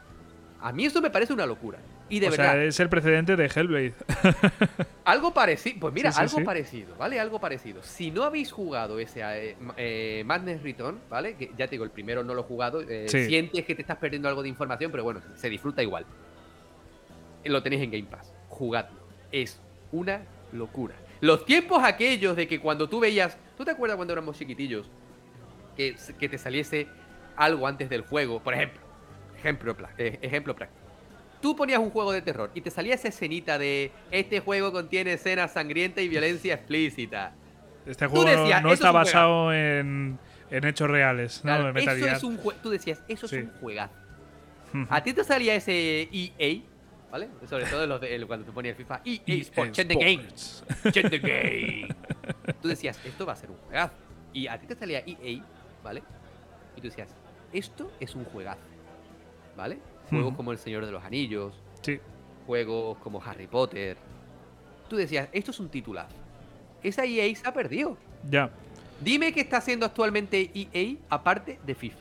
A 0.61 0.73
mí 0.73 0.85
eso 0.85 1.01
me 1.01 1.09
parece 1.09 1.33
una 1.33 1.47
locura. 1.47 1.79
Y 2.11 2.21
de 2.21 2.29
o 2.29 2.31
verdad, 2.31 2.53
sea, 2.53 2.65
es 2.65 2.79
el 2.81 2.91
precedente 2.91 3.35
de 3.35 3.47
Hellblade. 3.47 3.95
algo 5.07 5.33
parecido. 5.33 5.81
Pues 5.81 5.95
mira, 5.95 6.13
Sí, 6.13 6.17
sí, 6.17 6.21
algo 6.23 6.39
sí. 6.39 6.45
parecido, 6.45 6.95
¿vale? 6.97 7.19
Algo 7.19 7.41
parecido. 7.41 7.83
Si 7.83 8.11
no 8.11 8.25
habéis 8.25 8.53
jugado 8.53 8.99
ese 8.99 9.23
eh, 9.23 9.57
eh, 9.79 10.23
Madness 10.27 10.63
Return, 10.63 11.01
¿vale? 11.09 11.35
Que 11.37 11.47
ya 11.57 11.67
te 11.67 11.73
digo, 11.73 11.85
el 11.85 11.91
primero 11.91 12.23
no 12.23 12.35
lo 12.35 12.43
he 12.43 12.45
jugado. 12.45 12.83
eh. 12.87 13.09
Sientes 13.09 13.65
que 13.65 13.75
te 13.75 13.81
estás 13.81 13.97
perdiendo 13.97 14.29
algo 14.29 14.43
de 14.43 14.51
información, 14.51 14.91
pero 14.91 15.03
bueno, 15.03 15.23
se 15.35 15.49
disfruta 15.49 15.83
igual. 15.83 16.05
Lo 17.45 17.63
tenéis 17.63 17.83
en 17.83 17.91
Game 17.91 18.05
Pass. 18.05 18.35
Jugadlo. 18.51 19.01
Es 19.33 19.59
una 19.93 20.21
locura. 20.53 20.95
Los 21.23 21.47
tiempos 21.47 21.83
aquellos 21.83 22.37
de 22.37 22.47
que 22.47 22.61
cuando 22.61 22.87
tú 22.87 23.01
veías. 23.01 23.39
¿Tú 23.57 23.65
te 23.65 23.71
acuerdas 23.71 23.97
cuando 23.97 24.13
éramos 24.13 24.37
chiquitillos? 24.39 24.91
Que, 25.75 25.97
que 26.21 26.29
te 26.29 26.37
saliese 26.37 26.87
algo 27.35 27.67
antes 27.67 27.89
del 27.89 28.03
juego. 28.03 28.41
Por 28.41 28.53
ejemplo. 28.55 28.84
Ejemplo, 29.45 29.77
eh, 29.99 30.19
ejemplo 30.23 30.55
práctico. 30.57 30.81
Tú 31.43 31.55
ponías 31.55 31.79
un 31.79 31.91
juego 31.91 32.13
de 32.13 32.23
terror 32.23 32.51
y 32.55 32.63
te 32.63 32.71
salía 32.71 32.95
esa 32.95 33.09
escenita 33.09 33.59
de 33.59 33.93
este 34.11 34.41
juego 34.41 34.73
contiene 34.73 35.13
escenas 35.13 35.53
sangrientas 35.53 36.03
y 36.03 36.09
violencia 36.09 36.55
explícita. 36.55 37.35
Este 37.85 38.07
juego 38.07 38.25
no- 38.25 38.31
decías, 38.41 38.63
no 38.63 38.73
está 38.73 38.89
es 38.89 38.95
basado 38.95 39.53
en, 39.53 40.19
en 40.51 40.65
hechos 40.65 40.89
reales, 40.89 41.45
¿no? 41.45 41.55
Claro, 41.55 41.73
Metal 41.75 41.97
eso 41.99 42.07
es 42.09 42.23
un 42.25 42.39
Tú 42.63 42.71
decías, 42.71 43.03
eso 43.07 43.29
Sí. 43.29 43.37
es 43.37 43.45
un 43.45 43.51
juegazo. 43.61 43.93
A 44.89 45.03
ti 45.03 45.13
te 45.13 45.23
salía 45.23 45.55
ese 45.55 46.09
EA, 46.11 46.63
¿vale? 47.13 47.29
Sobre 47.49 47.67
todo 47.67 47.87
los 47.87 48.01
de- 48.01 48.15
el- 48.15 48.27
cuando 48.27 48.47
tú 48.47 48.55
ponías 48.55 48.75
FIFA. 48.79 49.03
EA 49.05 49.21
Sports, 49.43 49.73
check 49.73 49.87
the 49.89 49.95
game. 49.97 50.27
Check 50.91 51.11
the 51.11 51.19
game. 51.19 51.89
Tú 52.63 52.69
decías, 52.69 52.99
esto 53.05 53.27
va 53.27 53.35
a 53.35 53.37
ser 53.37 53.51
un 53.51 53.59
juegazo. 53.59 53.93
Y 54.33 54.47
a 54.47 54.59
ti 54.59 54.67
te 54.67 54.75
salía 54.75 55.01
EA, 55.07 55.43
¿vale? 55.83 56.03
Y 56.75 56.81
tú 56.81 56.89
decías, 56.89 57.15
esto 57.53 57.93
es 58.01 58.15
un 58.15 58.25
juegazo. 58.25 58.63
¿Vale? 59.57 59.79
Juegos 60.11 60.35
como 60.35 60.53
El 60.53 60.59
Señor 60.59 60.85
de 60.87 60.93
los 60.93 61.03
Anillos, 61.05 61.55
Sí, 61.83 62.01
juegos 62.47 62.99
como 62.99 63.23
Harry 63.23 63.47
Potter. 63.47 63.97
Tú 64.89 64.97
decías, 64.97 65.29
esto 65.33 65.51
es 65.51 65.61
un 65.61 65.69
titulazo. 65.69 66.15
Esa 66.83 67.05
EA 67.05 67.35
se 67.35 67.47
ha 67.49 67.53
perdido. 67.53 67.97
ya. 68.29 68.51
Dime 69.01 69.33
qué 69.33 69.41
está 69.41 69.57
haciendo 69.59 69.85
actualmente 69.87 70.51
EA 70.55 70.97
aparte 71.11 71.59
de 71.67 71.75
FIFA. 71.75 71.99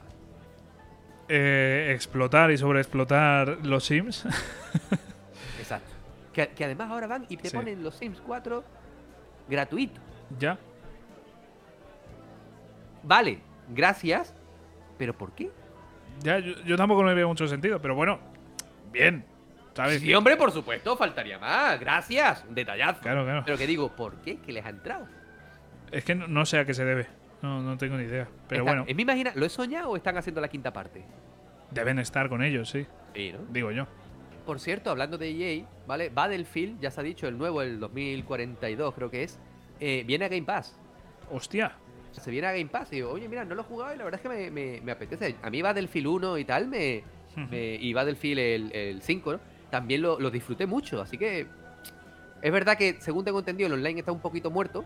Eh, 1.27 1.91
explotar 1.93 2.51
y 2.51 2.57
sobreexplotar 2.57 3.57
los 3.65 3.85
Sims. 3.85 4.25
Exacto. 5.59 5.89
Que, 6.33 6.49
que 6.49 6.65
además 6.65 6.91
ahora 6.91 7.07
van 7.07 7.25
y 7.29 7.37
te 7.37 7.49
Sí. 7.49 7.55
ponen 7.57 7.83
los 7.83 7.95
Sims 7.95 8.21
4 8.25 8.63
gratuito. 9.49 9.99
ya. 10.39 10.57
Vale, 13.03 13.39
gracias. 13.69 14.33
¿Pero 14.97 15.17
por 15.17 15.31
qué? 15.33 15.51
Ya, 16.21 16.39
yo, 16.39 16.53
yo 16.65 16.77
tampoco 16.77 17.03
le 17.03 17.13
veo 17.13 17.27
mucho 17.27 17.47
sentido, 17.47 17.81
pero 17.81 17.95
bueno, 17.95 18.19
bien. 18.91 19.25
¿Sabes? 19.73 20.01
Sí, 20.01 20.13
hombre, 20.13 20.37
por 20.37 20.51
supuesto, 20.51 20.95
faltaría 20.95 21.39
más. 21.39 21.79
Gracias. 21.79 22.45
Un 22.47 22.53
detallazo. 22.53 23.01
Claro, 23.01 23.23
claro. 23.23 23.41
Pero 23.45 23.57
que 23.57 23.65
digo, 23.65 23.89
¿por 23.95 24.15
qué? 24.21 24.37
Que 24.37 24.51
les 24.53 24.63
ha 24.65 24.69
entrado. 24.69 25.07
Es 25.91 26.03
que 26.05 26.13
no, 26.13 26.27
no 26.27 26.45
sé 26.45 26.59
a 26.59 26.65
qué 26.65 26.73
se 26.75 26.85
debe. 26.85 27.07
No, 27.41 27.61
no 27.61 27.75
tengo 27.77 27.97
ni 27.97 28.03
idea. 28.03 28.27
Pero 28.47 28.61
Está- 28.63 28.71
bueno, 28.71 28.85
¿Me 28.95 29.01
imagina, 29.01 29.31
¿lo 29.35 29.45
he 29.45 29.49
soñado 29.49 29.89
o 29.89 29.97
están 29.97 30.15
haciendo 30.17 30.39
la 30.41 30.47
quinta 30.47 30.71
parte? 30.71 31.03
deben 31.71 31.97
estar 31.97 32.29
con 32.29 32.43
ellos, 32.43 32.69
sí. 32.69 32.85
Sí, 33.15 33.31
¿no? 33.33 33.39
Digo 33.49 33.71
yo. 33.71 33.87
Por 34.45 34.59
cierto, 34.59 34.91
hablando 34.91 35.17
de 35.17 35.31
EA, 35.31 35.65
¿vale? 35.87 36.09
Battlefield, 36.09 36.79
ya 36.79 36.91
se 36.91 36.99
ha 36.99 37.03
dicho, 37.03 37.27
el 37.27 37.35
nuevo, 37.35 37.63
el 37.63 37.79
2042 37.79 38.93
creo 38.93 39.09
que 39.09 39.23
es, 39.23 39.39
eh, 39.79 40.03
viene 40.05 40.25
a 40.25 40.27
Game 40.27 40.43
Pass. 40.43 40.77
Hostia. 41.31 41.71
Se 42.21 42.31
viene 42.31 42.47
a 42.47 42.51
Game 42.51 42.67
Pass 42.67 42.89
y 42.91 42.97
digo, 42.97 43.09
oye, 43.11 43.27
mira, 43.27 43.43
no 43.45 43.55
lo 43.55 43.61
he 43.61 43.65
jugado 43.65 43.93
y 43.93 43.97
la 43.97 44.03
verdad 44.03 44.19
es 44.23 44.29
que 44.29 44.29
me, 44.29 44.51
me- 44.51 44.81
me 44.81 44.91
apetece. 44.91 45.35
A 45.41 45.49
mí 45.49 45.61
Battlefield 45.61 46.07
1 46.07 46.37
y 46.37 46.45
tal, 46.45 46.67
me, 46.67 47.03
me- 47.49 47.75
y 47.75 47.93
Battlefield 47.93 48.39
el, 48.39 48.71
el 48.75 49.01
5, 49.01 49.33
¿no? 49.33 49.39
También 49.69 50.01
lo, 50.01 50.19
lo 50.19 50.29
disfruté 50.31 50.65
mucho, 50.67 51.01
así 51.01 51.17
que... 51.17 51.47
Es 52.41 52.51
verdad 52.51 52.77
que, 52.77 52.97
según 52.99 53.23
tengo 53.25 53.39
entendido, 53.39 53.67
el 53.67 53.73
online 53.73 53.99
está 54.01 54.11
un 54.11 54.19
poquito 54.19 54.51
muerto, 54.51 54.83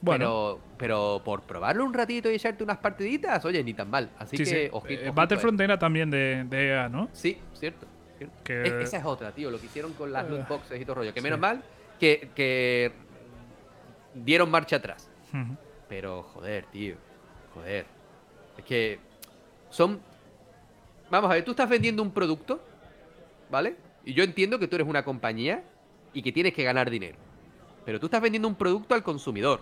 Bueno, 0.00 0.58
pero, 0.58 0.60
pero 0.78 1.22
por 1.24 1.42
probarlo 1.42 1.84
un 1.84 1.92
ratito 1.92 2.30
y 2.30 2.34
echarte 2.34 2.62
unas 2.64 2.78
partiditas, 2.78 3.44
oye, 3.44 3.62
ni 3.62 3.74
tan 3.74 3.90
mal. 3.90 4.08
Así 4.18 4.36
sí, 4.36 4.44
que, 4.44 4.50
sí. 4.50 4.68
ojito, 4.72 4.92
Eh, 4.94 4.96
ojito, 5.08 5.12
Battlefront 5.14 5.60
era 5.60 5.78
también 5.78 6.10
de, 6.10 6.44
de 6.48 6.68
EA, 6.68 6.88
¿no? 6.88 7.08
Sí, 7.12 7.38
cierto. 7.54 7.86
cierto. 8.18 8.34
Que- 8.44 8.62
Es- 8.62 8.72
esa 8.88 8.98
es 8.98 9.04
otra, 9.04 9.32
tío, 9.32 9.50
lo 9.50 9.58
que 9.60 9.66
hicieron 9.66 9.92
con 9.94 10.12
las 10.12 10.28
loot 10.30 10.48
boxes 10.48 10.80
y 10.80 10.84
todo 10.84 10.96
rollo. 10.96 11.12
Que 11.12 11.20
sí. 11.20 11.24
menos 11.24 11.38
mal 11.40 11.62
que, 12.00 12.30
que 12.34 12.92
dieron 14.14 14.50
marcha 14.50 14.76
atrás. 14.76 15.08
Ujú. 15.32 15.56
Pero, 15.92 16.22
joder, 16.22 16.64
tío. 16.72 16.94
Joder. 17.52 17.84
Es 18.56 18.64
que 18.64 18.98
son... 19.68 20.00
Vamos 21.10 21.30
a 21.30 21.34
ver, 21.34 21.44
tú 21.44 21.50
estás 21.50 21.68
vendiendo 21.68 22.02
un 22.02 22.10
producto, 22.12 22.64
¿vale? 23.50 23.76
Y 24.06 24.14
yo 24.14 24.24
entiendo 24.24 24.58
que 24.58 24.66
tú 24.68 24.76
eres 24.76 24.88
una 24.88 25.04
compañía 25.04 25.62
y 26.14 26.22
que 26.22 26.32
tienes 26.32 26.54
que 26.54 26.64
ganar 26.64 26.88
dinero. 26.88 27.18
Pero 27.84 28.00
tú 28.00 28.06
estás 28.06 28.22
vendiendo 28.22 28.48
un 28.48 28.54
producto 28.54 28.94
al 28.94 29.02
consumidor. 29.02 29.60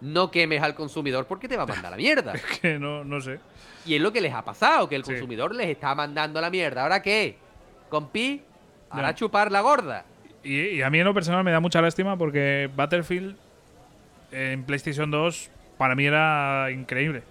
No 0.00 0.32
quemes 0.32 0.60
al 0.62 0.74
consumidor 0.74 1.26
porque 1.26 1.46
te 1.46 1.56
va 1.56 1.62
a 1.62 1.66
mandar 1.66 1.86
a 1.86 1.90
la 1.90 1.96
mierda. 2.02 2.32
que 2.60 2.76
no, 2.80 3.04
no 3.04 3.20
sé. 3.20 3.38
Y 3.86 3.94
es 3.94 4.00
lo 4.00 4.12
que 4.12 4.20
les 4.20 4.34
ha 4.34 4.44
pasado, 4.44 4.88
que 4.88 4.96
el 4.96 5.04
Sí. 5.04 5.12
consumidor 5.12 5.54
les 5.54 5.68
está 5.68 5.94
mandando 5.94 6.40
a 6.40 6.42
la 6.42 6.50
mierda. 6.50 6.82
¿Ahora 6.82 7.00
qué? 7.02 7.36
Compi, 7.88 8.42
ahora 8.90 9.10
Ya. 9.10 9.14
chupar 9.14 9.52
la 9.52 9.60
gorda. 9.60 10.04
Y, 10.42 10.56
y 10.60 10.82
a 10.82 10.90
mí 10.90 10.98
en 10.98 11.04
lo 11.04 11.14
personal 11.14 11.44
me 11.44 11.52
da 11.52 11.60
mucha 11.60 11.80
lástima 11.80 12.18
porque 12.18 12.68
Battlefield 12.74 13.36
en 14.32 14.64
PlayStation 14.64 15.08
2 15.12 15.50
para 15.78 15.94
mí 15.94 16.04
era 16.04 16.70
increíble. 16.70 17.22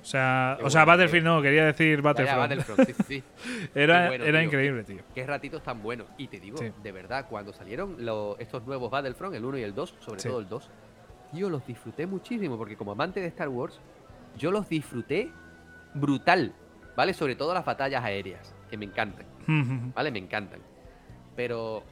O 0.00 0.04
sea, 0.04 0.58
o 0.62 0.68
sea 0.70 0.84
Battlefield 0.84 1.24
no, 1.24 1.40
quería 1.42 1.64
decir 1.66 2.02
Battlefront. 2.02 2.36
ya, 2.50 2.56
Battlefront, 2.56 2.86
sí, 2.88 2.92
sí, 2.94 3.04
sí. 3.08 3.24
era 3.74 4.08
bueno, 4.08 4.24
era 4.24 4.38
tío. 4.40 4.46
increíble, 4.48 4.82
tío. 4.84 5.02
Qué 5.14 5.24
ratitos 5.26 5.62
tan 5.62 5.80
buenos. 5.80 6.08
Y 6.18 6.26
te 6.26 6.40
digo, 6.40 6.58
Sí. 6.58 6.72
de 6.82 6.92
verdad, 6.92 7.26
cuando 7.30 7.52
salieron 7.52 7.96
lo- 8.04 8.36
estos 8.40 8.64
nuevos 8.66 8.90
Battlefront, 8.90 9.34
el 9.36 9.44
1 9.44 9.58
y 9.58 9.62
el 9.62 9.74
2, 9.74 9.94
sobre 10.00 10.18
Sí. 10.20 10.28
todo 10.28 10.40
el 10.40 10.48
2, 10.48 10.68
tío, 11.32 11.48
los 11.50 11.64
disfruté 11.66 12.06
muchísimo, 12.06 12.56
porque 12.58 12.76
como 12.76 12.90
amante 12.92 13.20
de 13.20 13.28
Star 13.28 13.48
Wars, 13.48 13.80
yo 14.36 14.50
los 14.50 14.68
disfruté 14.68 15.30
brutal, 15.94 16.52
¿vale? 16.96 17.14
Sobre 17.14 17.36
todo 17.36 17.54
las 17.54 17.64
batallas 17.64 18.02
aéreas, 18.02 18.54
que 18.70 18.76
me 18.76 18.86
encantan, 18.86 19.26
¿vale? 19.94 20.10
Me 20.10 20.18
encantan. 20.18 20.58
Pero 21.36 21.84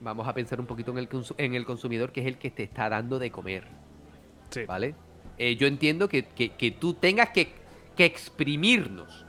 vamos 0.00 0.28
a 0.28 0.34
pensar 0.34 0.60
un 0.60 0.66
poquito 0.66 0.90
en 0.92 0.98
el, 0.98 1.08
en 1.38 1.54
el 1.54 1.64
consumidor, 1.64 2.12
que 2.12 2.20
es 2.20 2.26
el 2.26 2.36
que 2.36 2.50
te 2.50 2.62
está 2.62 2.90
dando 2.90 3.18
de 3.18 3.30
comer, 3.30 3.64
sí. 4.50 4.64
¿vale? 4.66 4.94
Eh, 5.38 5.56
yo 5.56 5.66
entiendo 5.66 6.08
que, 6.08 6.24
que- 6.24 6.50
que 6.50 6.70
tú 6.70 6.94
tengas 6.94 7.30
que, 7.30 7.52
que 7.96 8.04
exprimirnos. 8.04 9.24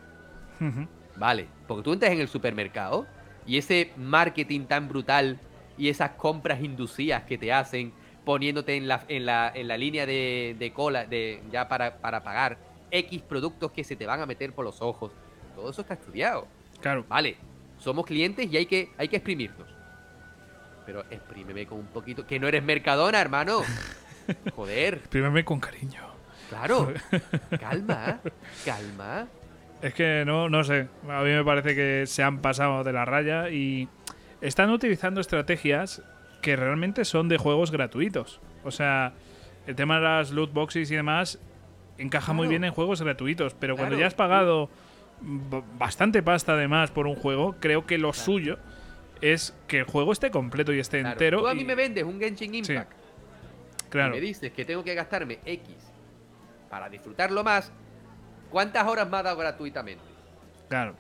Vale, 1.16 1.48
porque 1.68 1.84
tú 1.84 1.94
entras 1.94 2.12
en 2.12 2.20
el 2.22 2.28
supermercado 2.28 3.06
y 3.46 3.58
ese 3.58 3.92
marketing 3.98 4.62
tan 4.66 4.88
brutal 4.88 5.40
y 5.78 5.90
esas 5.90 6.12
compras 6.12 6.62
inducidas 6.64 7.24
que 7.24 7.38
te 7.38 7.52
hacen 7.54 7.94
poniéndote 8.24 8.76
en 8.76 8.88
la, 8.88 9.04
en 9.08 9.26
la, 9.26 9.52
en 9.54 9.68
la 9.68 9.78
línea 9.78 10.06
de, 10.06 10.56
de 10.58 10.74
cola 10.74 11.06
de, 11.06 11.42
ya 11.52 11.68
para, 11.68 11.98
para 11.98 12.24
pagar 12.24 12.58
X 12.92 13.22
productos 13.22 13.72
que 13.72 13.84
se 13.84 13.96
te 13.96 14.06
van 14.06 14.20
a 14.22 14.26
meter 14.26 14.54
por 14.54 14.66
los 14.66 14.82
ojos. 14.82 15.12
Todo 15.56 15.70
eso 15.70 15.82
está 15.82 15.94
estudiado. 15.96 16.48
Claro. 16.82 17.06
Vale, 17.08 17.36
somos 17.78 18.06
clientes 18.06 18.52
y 18.52 18.58
hay 18.58 18.66
que, 18.66 18.90
hay 18.98 19.08
que 19.08 19.18
exprimirnos. 19.18 19.68
Pero 20.86 21.02
exprímeme 21.10 21.66
con 21.66 21.80
un 21.80 21.88
poquito. 21.88 22.26
Que 22.28 22.40
no 22.40 22.48
eres 22.48 22.64
mercadona, 22.64 23.20
hermano. 23.22 23.62
Joder. 24.56 25.02
Con 25.46 25.60
cariño. 25.60 26.02
Claro. 26.50 26.94
Calma, 27.60 28.20
calma. 28.64 29.28
Es 29.82 29.94
que 29.94 30.24
no, 30.26 30.48
no 30.50 30.64
sé. 30.64 30.88
A 31.10 31.22
mí 31.22 31.30
me 31.32 31.44
parece 31.44 31.76
que 31.76 32.06
se 32.08 32.24
han 32.24 32.40
pasado 32.40 32.84
de 32.84 32.94
la 32.94 33.04
raya 33.06 33.50
y 33.50 33.88
están 34.42 34.70
utilizando 34.70 35.22
estrategias 35.22 36.02
que 36.42 36.56
realmente 36.56 37.04
son 37.06 37.28
de 37.30 37.38
juegos 37.38 37.72
gratuitos. 37.72 38.40
O 38.64 38.72
sea, 38.72 39.14
el 39.68 39.76
tema 39.76 39.96
de 39.98 40.02
las 40.04 40.32
loot 40.32 40.54
boxes 40.54 40.90
y 40.92 40.96
demás 40.96 41.40
encaja 41.98 42.34
muy 42.34 42.48
bien 42.48 42.64
en 42.64 42.72
juegos 42.72 43.02
gratuitos, 43.02 43.54
pero 43.56 43.76
cuando 43.76 43.98
ya 43.98 44.08
has 44.08 44.14
pagado 44.14 44.70
bastante 45.80 46.22
pasta 46.22 46.54
además 46.54 46.92
por 46.92 47.08
un 47.08 47.16
juego, 47.16 47.56
creo 47.60 47.86
que 47.86 47.98
lo 47.98 48.14
suyo 48.14 48.60
es 49.22 49.56
que 49.68 49.80
el 49.80 49.86
juego 49.86 50.12
esté 50.12 50.30
completo 50.30 50.74
y 50.74 50.80
esté 50.80 51.00
entero. 51.00 51.40
Tú 51.40 51.48
a 51.48 51.54
y- 51.54 51.58
mí 51.58 51.64
me 51.66 51.76
vendes 51.76 52.04
un 52.04 52.20
Genshin 52.20 52.52
Sí, 52.66 52.74
Impact. 52.74 52.92
Claro. 53.96 54.16
y 54.16 54.20
me 54.20 54.26
dices 54.26 54.52
que 54.52 54.66
tengo 54.66 54.84
que 54.84 54.94
gastarme 54.94 55.40
X 55.46 55.76
para 56.70 56.90
disfrutarlo 56.90 57.44
más, 57.44 57.72
¿cuántas 58.50 58.86
horas 58.88 59.10
me 59.10 59.18
ha 59.18 59.24
dado 59.24 59.38
gratuitamente? 59.38 60.04
Claro. 60.70 60.96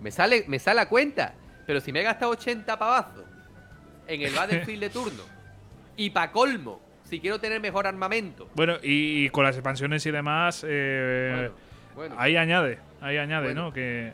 Me 0.00 0.10
sale, 0.10 0.44
me 0.48 0.58
sale 0.58 0.80
a 0.80 0.88
cuenta. 0.88 1.34
Pero 1.66 1.80
si 1.80 1.92
me 1.92 2.00
he 2.00 2.02
gastado 2.02 2.32
80 2.32 2.78
pavazos 2.78 3.24
en 4.06 4.20
el 4.20 4.34
Battlefield 4.34 4.80
de 4.80 4.90
turno 4.90 5.22
y 5.96 6.10
pa' 6.10 6.30
colmo, 6.30 6.80
si 7.04 7.20
quiero 7.20 7.38
tener 7.38 7.60
mejor 7.60 7.86
armamento. 7.86 8.48
Bueno, 8.54 8.76
y, 8.82 9.24
y 9.26 9.30
con 9.30 9.44
las 9.44 9.56
expansiones 9.56 10.04
y 10.06 10.10
demás, 10.10 10.64
eh, 10.66 11.32
bueno, 11.34 11.54
bueno. 11.94 12.16
ahí 12.18 12.36
añade, 12.36 12.78
ahí 13.00 13.16
añade, 13.16 13.46
Bueno. 13.46 13.64
¿no? 13.64 13.72
Que, 13.72 14.12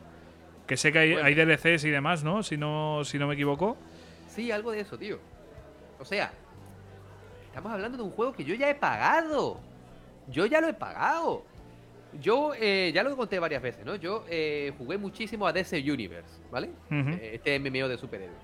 que 0.66 0.76
sé 0.76 0.92
que 0.92 0.98
hay, 1.00 1.12
hay 1.14 1.34
DLCs 1.34 1.84
y 1.84 1.90
demás, 1.90 2.22
¿no? 2.22 2.42
Si 2.42 2.56
no, 2.56 3.02
si 3.04 3.18
no 3.18 3.26
me 3.26 3.34
equivoco. 3.34 3.76
Sí, 4.28 4.52
algo 4.52 4.70
de 4.70 4.80
eso, 4.80 4.96
tío. 4.96 5.18
O 5.98 6.04
sea, 6.04 6.32
estamos 7.51 7.72
hablando 7.72 7.98
de 7.98 8.05
un 8.05 8.10
juego 8.12 8.32
que 8.32 8.44
yo 8.44 8.55
ya 8.55 8.70
he 8.70 8.74
pagado. 8.74 9.60
Yo 10.28 10.47
ya 10.47 10.60
lo 10.60 10.68
he 10.68 10.74
pagado. 10.74 11.44
Yo 12.20 12.52
eh, 12.59 12.90
ya 12.94 13.02
lo 13.02 13.16
conté 13.16 13.39
varias 13.39 13.62
veces, 13.62 13.85
¿no? 13.85 13.94
Yo 13.97 14.24
eh, 14.28 14.72
jugué 14.78 14.98
muchísimo 14.98 15.47
a 15.47 15.52
DC 15.52 15.78
Universe, 15.78 16.40
¿vale? 16.51 16.70
Eh, 16.90 17.32
Este 17.35 17.59
MMO 17.59 17.89
de 17.89 17.97
superhéroes. 17.98 18.43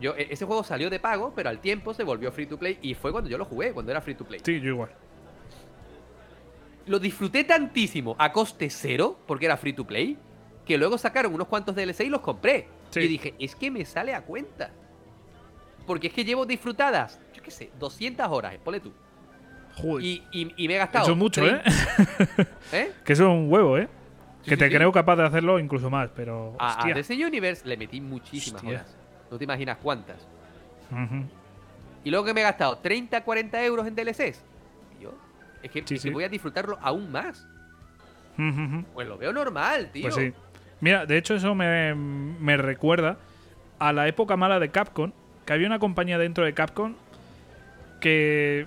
Yo, 0.00 0.16
eh, 0.16 0.26
ese 0.30 0.44
juego 0.44 0.64
salió 0.64 0.90
de 0.90 0.98
pago, 0.98 1.32
pero 1.34 1.48
al 1.50 1.60
tiempo 1.60 1.94
se 1.94 2.02
volvió 2.02 2.32
free 2.32 2.46
to 2.46 2.58
play 2.58 2.78
y 2.82 2.94
fue 2.94 3.12
cuando 3.12 3.30
yo 3.30 3.38
lo 3.38 3.44
jugué, 3.44 3.72
cuando 3.72 3.92
era 3.92 4.00
free 4.00 4.14
to 4.16 4.24
play. 4.24 4.40
Sí, 4.44 4.60
yo 4.60 4.70
igual. 4.70 4.90
Lo 6.86 6.98
disfruté 6.98 7.44
tantísimo 7.44 8.16
a 8.18 8.32
coste 8.32 8.68
cero, 8.68 9.16
porque 9.26 9.46
era 9.46 9.56
free 9.56 9.72
to 9.72 9.84
play, 9.86 10.18
que 10.66 10.76
luego 10.76 10.98
sacaron 10.98 11.32
unos 11.34 11.46
cuantos 11.48 11.74
DLC 11.76 12.00
y 12.00 12.08
los 12.08 12.20
compré. 12.20 12.68
Sí. 12.90 13.00
Y 13.00 13.08
dije, 13.08 13.34
es 13.38 13.54
que 13.54 13.70
me 13.70 13.84
sale 13.84 14.12
a 14.14 14.22
cuenta. 14.22 14.70
Porque 15.86 16.08
es 16.08 16.12
que 16.12 16.24
llevo 16.24 16.46
disfrutadas, 16.46 17.20
qué 17.44 17.50
sé, 17.50 17.70
200 17.78 18.26
horas, 18.28 18.56
ponle 18.64 18.80
tú. 18.80 18.92
Joder. 19.76 20.04
Y, 20.04 20.22
y- 20.32 20.52
y 20.56 20.68
me 20.68 20.74
he 20.74 20.78
gastado. 20.78 21.04
Eso 21.04 21.12
es 21.12 21.18
mucho, 21.18 21.44
¿eh? 21.46 21.60
30 21.62 22.42
¿Eh? 22.72 22.92
que 23.04 23.12
eso 23.12 23.24
es 23.24 23.28
un 23.30 23.52
huevo, 23.52 23.76
¿eh? 23.78 23.88
Sí, 24.42 24.50
que 24.50 24.56
sí, 24.56 24.58
te 24.60 24.68
sí. 24.68 24.74
creo 24.74 24.92
capaz 24.92 25.16
de 25.16 25.24
hacerlo 25.24 25.58
incluso 25.58 25.90
más, 25.90 26.10
pero. 26.14 26.54
A, 26.58 26.84
a. 26.86 26.92
DC 26.94 27.14
Universe 27.24 27.66
le 27.66 27.76
metí 27.76 28.00
muchísimas 28.00 28.62
Hostia. 28.62 28.78
horas. 28.80 28.96
No 29.30 29.38
te 29.38 29.44
imaginas 29.44 29.78
cuántas. 29.82 30.26
Ujú. 30.90 31.24
Y 32.04 32.10
luego 32.10 32.24
que 32.26 32.34
me 32.34 32.40
he 32.40 32.44
gastado 32.44 32.76
30, 32.78 33.24
40 33.24 33.64
euros 33.64 33.86
en 33.86 33.94
DLCs. 33.94 34.44
Tío, 34.98 35.12
es 35.62 35.70
que, 35.70 35.84
es 35.94 36.02
que 36.02 36.10
voy 36.10 36.24
a 36.24 36.28
disfrutarlo 36.28 36.78
aún 36.82 37.10
más. 37.10 37.46
Pues 38.94 39.08
lo 39.08 39.16
veo 39.16 39.32
normal, 39.32 39.90
tío. 39.92 40.02
Pues 40.02 40.14
sí. 40.14 40.32
Mira, 40.80 41.06
de 41.06 41.16
hecho, 41.16 41.34
eso 41.34 41.54
me, 41.54 41.94
me 41.94 42.56
recuerda 42.56 43.16
a 43.78 43.92
la 43.92 44.06
época 44.08 44.36
mala 44.36 44.58
de 44.60 44.70
Capcom, 44.70 45.12
que 45.46 45.52
había 45.52 45.66
una 45.66 45.78
compañía 45.78 46.18
dentro 46.18 46.44
de 46.44 46.52
Capcom 46.52 46.94
que 48.04 48.66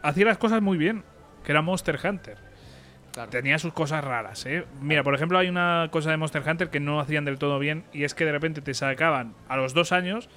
hacía 0.00 0.24
las 0.24 0.38
cosas 0.38 0.62
muy 0.62 0.78
bien, 0.78 1.04
que 1.44 1.52
era 1.52 1.60
Monster 1.60 2.00
Hunter. 2.02 2.38
Claro. 3.12 3.28
Tenía 3.28 3.58
sus 3.58 3.74
cosas 3.74 4.02
raras, 4.02 4.46
¿eh? 4.46 4.64
Mira, 4.80 5.02
por 5.02 5.14
ejemplo, 5.14 5.36
hay 5.36 5.50
una 5.50 5.88
cosa 5.90 6.10
de 6.10 6.16
Monster 6.16 6.42
Hunter 6.48 6.70
que 6.70 6.80
no 6.80 6.98
hacían 6.98 7.26
del 7.26 7.38
todo 7.38 7.58
bien 7.58 7.84
y 7.92 8.04
es 8.04 8.14
que 8.14 8.24
de 8.24 8.32
repente 8.32 8.62
te 8.62 8.72
sacaban 8.72 9.34
a 9.46 9.58
los 9.58 9.74
dos 9.74 9.92
años 9.92 10.30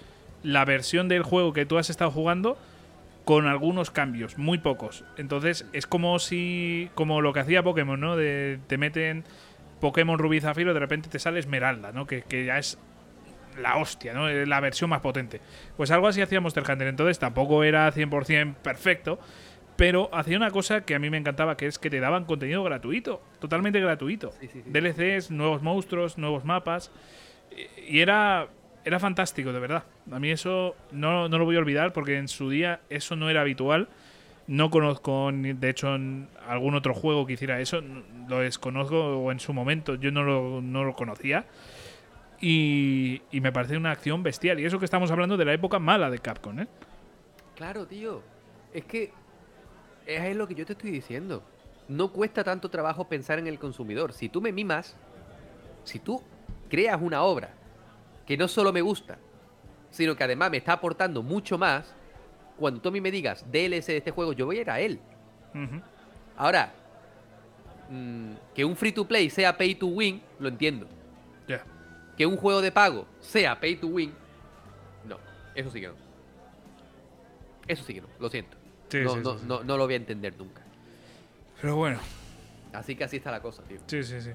la 0.44 0.66
versión 0.66 1.08
del 1.08 1.24
juego 1.24 1.54
que 1.54 1.66
tú 1.66 1.78
has 1.78 1.90
estado 1.90 2.12
jugando 2.12 2.58
con 3.24 3.48
algunos 3.48 3.90
cambios, 3.90 4.38
muy 4.38 4.58
pocos. 4.58 5.06
Entonces 5.16 5.66
es 5.72 5.88
como 5.88 6.20
si, 6.20 6.90
como 6.94 7.22
lo 7.22 7.32
que 7.32 7.40
hacía 7.40 7.64
Pokémon, 7.64 8.02
¿no? 8.02 8.18
De, 8.18 8.60
te 8.68 8.78
meten 8.78 9.24
Pokémon 9.80 10.20
Rubí 10.20 10.42
Zafiro, 10.42 10.74
de 10.74 10.82
repente 10.82 11.08
te 11.08 11.20
sale 11.20 11.40
Esmeralda, 11.40 11.94
¿no? 11.94 12.06
Que, 12.06 12.24
que 12.24 12.44
ya 12.44 12.58
es 12.58 12.78
la 13.62 13.78
hostia, 13.78 14.14
¿no? 14.14 14.28
Es 14.28 14.48
La 14.48 14.60
versión 14.60 14.90
más 14.90 15.02
potente. 15.02 15.40
Pues 15.78 15.92
algo 15.92 16.08
así 16.08 16.22
hacía 16.22 16.42
Monster 16.42 16.64
Hunter. 16.70 16.88
Entonces 16.88 17.20
tampoco 17.20 17.64
era 17.64 17.92
100% 17.94 18.56
perfecto, 18.56 19.20
pero 19.78 20.10
hacía 20.14 20.38
una 20.38 20.52
cosa 20.52 20.82
que 20.82 20.96
a 20.96 21.00
mí 21.00 21.10
me 21.10 21.18
encantaba, 21.18 21.58
que 21.58 21.66
es 21.68 21.80
que 21.80 21.90
te 21.90 22.00
daban 22.00 22.26
contenido 22.26 22.64
gratuito, 22.64 23.22
totalmente 23.40 23.80
gratuito. 23.80 24.32
Sí, 24.40 24.48
sí, 24.48 24.62
sí. 24.64 24.70
DLCs, 24.70 25.32
nuevos 25.32 25.62
monstruos, 25.62 26.18
nuevos 26.18 26.46
mapas. 26.46 26.92
Y 27.88 28.00
era, 28.00 28.48
era 28.86 29.00
fantástico, 29.00 29.52
de 29.54 29.60
verdad. 29.60 29.84
A 30.12 30.20
mí 30.20 30.30
eso 30.32 30.76
no, 30.92 31.28
no 31.30 31.38
lo 31.38 31.46
voy 31.46 31.56
a 31.56 31.60
olvidar 31.60 31.94
porque 31.94 32.18
en 32.18 32.28
su 32.28 32.50
día 32.50 32.82
eso 32.90 33.16
no 33.16 33.30
era 33.30 33.42
habitual. 33.42 33.90
No 34.48 34.70
conozco, 34.70 35.32
ni- 35.32 35.54
de 35.54 35.70
hecho, 35.70 35.96
en 35.96 36.28
algún 36.48 36.76
otro 36.76 36.94
juego 36.94 37.26
que 37.26 37.34
hiciera 37.34 37.60
eso. 37.60 37.82
Lo 38.28 38.40
desconozco 38.40 38.98
o 39.20 39.32
en 39.32 39.40
su 39.40 39.54
momento 39.54 39.96
yo 39.96 40.12
no 40.12 40.24
lo, 40.24 40.62
no 40.62 40.84
lo 40.84 40.94
conocía. 40.94 41.46
Y, 42.42 43.22
y 43.32 43.40
me 43.40 43.52
parece 43.52 43.78
una 43.78 43.92
acción 43.92 44.24
bestial. 44.24 44.60
Y 44.60 44.66
eso 44.66 44.80
que 44.80 44.86
estamos 44.86 45.12
hablando 45.12 45.38
de 45.38 45.46
la 45.46 45.54
época 45.54 45.80
mala 45.80 46.10
de 46.10 46.20
Capcom, 46.20 46.60
¿eh? 46.60 46.68
Claro, 47.56 47.86
tío. 47.86 48.24
Es 48.74 48.86
que 48.86 49.14
es 50.06 50.36
lo 50.36 50.48
que 50.48 50.56
yo 50.56 50.66
te 50.66 50.74
estoy 50.74 50.92
diciendo. 50.92 51.44
No 51.88 52.12
cuesta 52.12 52.44
tanto 52.44 52.70
trabajo 52.70 53.08
pensar 53.08 53.40
en 53.40 53.48
el 53.48 53.60
consumidor. 53.60 54.14
Si 54.14 54.30
tú 54.30 54.42
me 54.42 54.52
mimas, 54.52 54.96
si 55.84 56.00
tú 56.00 56.22
creas 56.70 57.00
una 57.02 57.24
obra 57.24 57.54
que 58.26 58.38
no 58.38 58.48
solo 58.48 58.72
me 58.72 58.82
gusta, 58.82 59.18
sino 59.90 60.16
que 60.16 60.24
además 60.24 60.50
me 60.50 60.58
está 60.58 60.74
aportando 60.74 61.22
mucho 61.22 61.58
más, 61.58 61.94
cuando 62.58 62.80
tú 62.80 62.90
a 62.90 62.92
mí 62.92 63.02
me 63.02 63.12
digas 63.12 63.46
DLC 63.52 63.88
de 63.88 63.98
este 63.98 64.12
juego, 64.12 64.34
yo 64.34 64.46
voy 64.46 64.58
a 64.58 64.62
ir 64.62 64.70
a 64.70 64.80
él. 64.80 65.00
Ahora, 66.38 66.72
mm, 67.90 68.32
que 68.56 68.64
un 68.64 68.76
free 68.76 68.94
to 68.94 69.06
play 69.06 69.30
sea 69.30 69.58
pay 69.58 69.76
to 69.76 69.88
win, 69.88 70.22
lo 70.40 70.48
entiendo. 70.48 70.88
Ya. 71.48 71.64
Que 72.18 72.26
un 72.26 72.38
juego 72.38 72.62
de 72.62 72.72
pago 72.72 73.08
sea 73.20 73.60
pay 73.60 73.76
to 73.78 73.88
win, 73.88 74.14
no. 75.06 75.18
Eso 75.56 75.70
sí 75.72 75.82
que 75.82 75.88
no. 75.88 75.94
Eso 77.68 77.84
sí 77.84 77.94
que 77.94 78.02
no, 78.02 78.08
lo 78.20 78.30
siento. 78.30 78.58
Sí, 78.90 79.00
no, 79.02 79.14
sí, 79.16 79.20
no, 79.24 79.38
sí, 79.38 79.46
no, 79.48 79.64
no 79.64 79.78
lo 79.78 79.86
voy 79.86 79.94
a 79.94 79.98
entender 79.98 80.36
nunca. 80.38 80.62
Pero 81.62 81.76
bueno, 81.76 82.00
Así 82.74 82.96
que 82.96 83.04
así 83.04 83.18
está 83.18 83.32
la 83.32 83.42
cosa, 83.42 83.64
tío. 83.64 83.80
sí, 83.88 84.02
sí, 84.04 84.22
sí. 84.22 84.32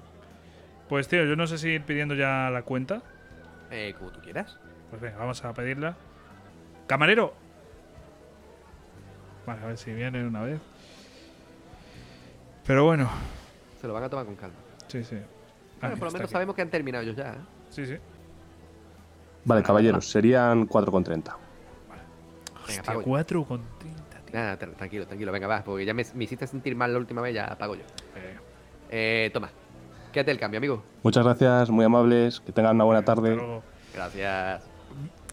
Pues 0.89 1.09
tío, 1.09 1.25
yo 1.25 1.37
no 1.37 1.47
sé 1.47 1.59
si 1.59 1.69
ir 1.71 1.83
pidiendo 1.85 2.15
ya 2.15 2.51
la 2.51 2.63
cuenta. 2.63 3.03
Eh, 3.71 3.95
como 3.99 4.11
tú 4.13 4.21
quieras. 4.21 4.59
Pues 4.91 5.01
venga, 5.03 5.19
vamos 5.19 5.45
a 5.45 5.53
pedirla. 5.53 5.97
¡Camarero! 6.87 7.35
Vale, 9.47 9.63
a 9.63 9.67
ver 9.67 9.79
si 9.79 9.93
viene 9.93 10.25
una 10.27 10.43
vez. 10.43 10.61
Pero 12.67 12.85
bueno, 12.85 13.09
Se 13.81 13.87
lo 13.87 13.93
van 13.95 14.05
a 14.05 14.09
tomar 14.11 14.27
con 14.27 14.37
calma. 14.37 14.57
sí, 14.89 15.03
sí. 15.05 15.17
Ah, 15.17 15.21
Bueno, 15.81 15.95
mira, 15.95 15.97
por 15.99 16.09
lo 16.09 16.13
menos 16.13 16.25
aquí. 16.27 16.33
sabemos 16.33 16.55
que 16.57 16.63
han 16.63 16.71
terminado 16.71 17.03
ellos 17.05 17.17
ya. 17.17 17.33
¿eh? 17.33 17.37
Sí, 17.77 17.85
sí. 17.87 17.97
Vale, 19.45 19.63
caballeros, 19.63 20.11
serían 20.11 20.67
4,30. 20.67 21.05
Venga, 21.07 21.37
Hostia, 22.65 22.83
pago 22.83 23.01
yo. 23.01 23.07
cuatro 23.07 23.45
con 23.45 23.61
tinta, 23.79 24.19
tío. 24.25 24.35
Nada, 24.35 24.59
tra- 24.59 24.75
tranquilo, 24.75 25.07
tranquilo. 25.07 25.31
Venga, 25.31 25.47
va, 25.47 25.63
porque 25.63 25.85
ya 25.85 25.93
me, 25.95 26.05
me 26.15 26.25
hiciste 26.25 26.47
sentir 26.47 26.75
mal 26.75 26.93
la 26.93 26.99
última 26.99 27.21
vez, 27.21 27.35
ya 27.35 27.57
pago 27.59 27.75
yo. 27.75 27.83
Eh, 28.17 28.37
Eh, 28.91 29.31
toma. 29.33 29.51
Quédate 30.13 30.31
el 30.31 30.39
cambio, 30.41 30.59
amigo. 30.59 30.83
Muchas 31.03 31.23
gracias, 31.25 31.69
muy 31.71 31.85
amables, 31.85 32.41
que 32.41 32.51
tengan 32.53 32.77
una 32.77 32.85
buena 32.85 33.05
tarde. 33.05 33.39
Gracias. 33.95 34.65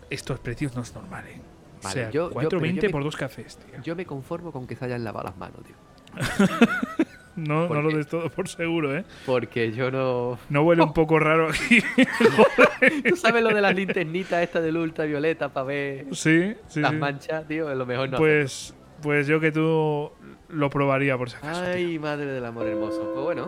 Estos 0.10 0.40
precios 0.40 0.76
no 0.76 0.82
es 0.82 0.94
normal, 0.94 1.26
¿eh? 1.28 1.40
o 1.80 1.84
Vale, 1.84 1.94
sea, 1.94 2.10
yo- 2.12 2.30
yo- 2.30 2.50
pero 2.50 2.60
4.20 2.60 2.76
yo 2.76 2.82
me- 2.82 2.90
por 2.90 3.04
dos 3.06 3.16
cafés, 3.16 3.58
tío. 3.58 3.82
Yo 3.82 3.96
me 3.96 4.06
conformo 4.06 4.52
con 4.52 4.68
que 4.68 4.76
se 4.76 4.86
hayan 4.86 5.04
lavado 5.04 5.26
las 5.28 5.38
manos, 5.38 5.62
tío. 5.64 5.76
No, 7.36 7.68
¿por 7.68 7.78
no 7.78 7.84
lo 7.84 7.98
des 7.98 8.08
todo 8.08 8.30
por 8.30 8.48
seguro, 8.48 8.96
¿eh? 8.96 9.06
Porque 9.26 9.72
yo 9.72 9.90
no. 9.90 10.38
No 10.50 10.62
huele 10.64 10.84
un 10.84 10.94
poco 10.94 11.20
raro 11.20 11.50
aquí. 11.50 11.80
¿Tú 13.10 13.16
sabes 13.16 13.44
lo 13.44 13.50
de 13.50 13.62
las 13.62 13.76
linternitas 13.76 14.44
estas 14.44 14.64
de 14.64 14.72
luz 14.72 14.84
ultravioleta 14.84 15.50
para 15.50 15.66
ver 15.66 16.06
sí, 16.12 16.54
sí. 16.68 16.80
las 16.80 16.92
sí. 16.92 16.98
manchas, 16.98 17.48
tío? 17.48 17.72
Es 17.72 17.78
lo 17.78 17.86
mejor 17.86 18.10
no. 18.10 18.18
Pues, 18.18 18.76
pues 19.02 19.28
yo 19.28 19.40
que 19.40 19.52
tú 19.52 20.12
lo 20.50 20.70
probaría 20.70 21.18
por 21.18 21.30
si 21.30 21.38
acaso. 21.38 21.62
tío. 21.64 21.72
Ay, 21.74 22.00
madre 22.00 22.26
del 22.28 22.46
amor 22.46 22.68
hermoso. 22.68 23.12
Pues 23.14 23.24
bueno, 23.24 23.48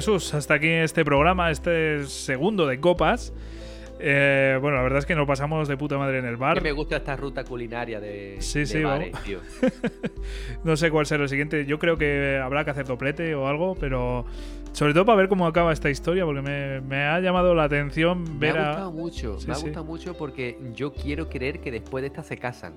Jesús, 0.00 0.32
hasta 0.32 0.54
aquí 0.54 0.66
este 0.68 1.04
programa, 1.04 1.50
este 1.50 2.06
segundo 2.06 2.66
de 2.66 2.80
copas. 2.80 3.34
Eh, 3.98 4.56
bueno, 4.62 4.78
la 4.78 4.82
verdad 4.82 5.00
es 5.00 5.04
que 5.04 5.14
nos 5.14 5.26
pasamos 5.26 5.68
de 5.68 5.76
puta 5.76 5.98
madre 5.98 6.20
en 6.20 6.24
el 6.24 6.38
bar. 6.38 6.54
Que 6.56 6.62
me 6.64 6.72
gusta 6.72 6.96
esta 6.96 7.16
ruta 7.16 7.44
culinaria 7.44 8.00
de, 8.00 8.36
Sí, 8.38 8.60
de 8.60 8.66
sí, 8.66 8.82
bares, 8.82 9.12
tío. 9.24 9.40
No 10.64 10.74
sé 10.78 10.90
cuál 10.90 11.04
será 11.04 11.24
el 11.24 11.28
siguiente. 11.28 11.66
Yo 11.66 11.78
creo 11.78 11.98
que 11.98 12.40
habrá 12.42 12.64
que 12.64 12.70
hacer 12.70 12.86
doblete 12.86 13.34
o 13.34 13.46
algo, 13.46 13.74
pero 13.78 14.24
sobre 14.72 14.94
todo 14.94 15.04
para 15.04 15.16
ver 15.18 15.28
cómo 15.28 15.46
acaba 15.46 15.70
esta 15.70 15.90
historia, 15.90 16.24
porque 16.24 16.40
me, 16.40 16.80
me 16.80 17.02
ha 17.04 17.20
llamado 17.20 17.54
la 17.54 17.64
atención 17.64 18.22
Me 18.38 18.46
ver 18.52 18.56
ha 18.58 18.62
a. 18.62 18.68
gustado 18.68 18.92
mucho, 18.92 19.38
Sí, 19.38 19.48
me 19.48 19.52
ha 19.52 19.58
gustado 19.58 19.84
mucho 19.84 20.16
porque 20.16 20.56
yo 20.74 20.94
quiero 20.94 21.28
creer 21.28 21.60
que 21.60 21.70
después 21.70 22.00
de 22.00 22.08
esta 22.08 22.22
se 22.22 22.38
casan. 22.38 22.72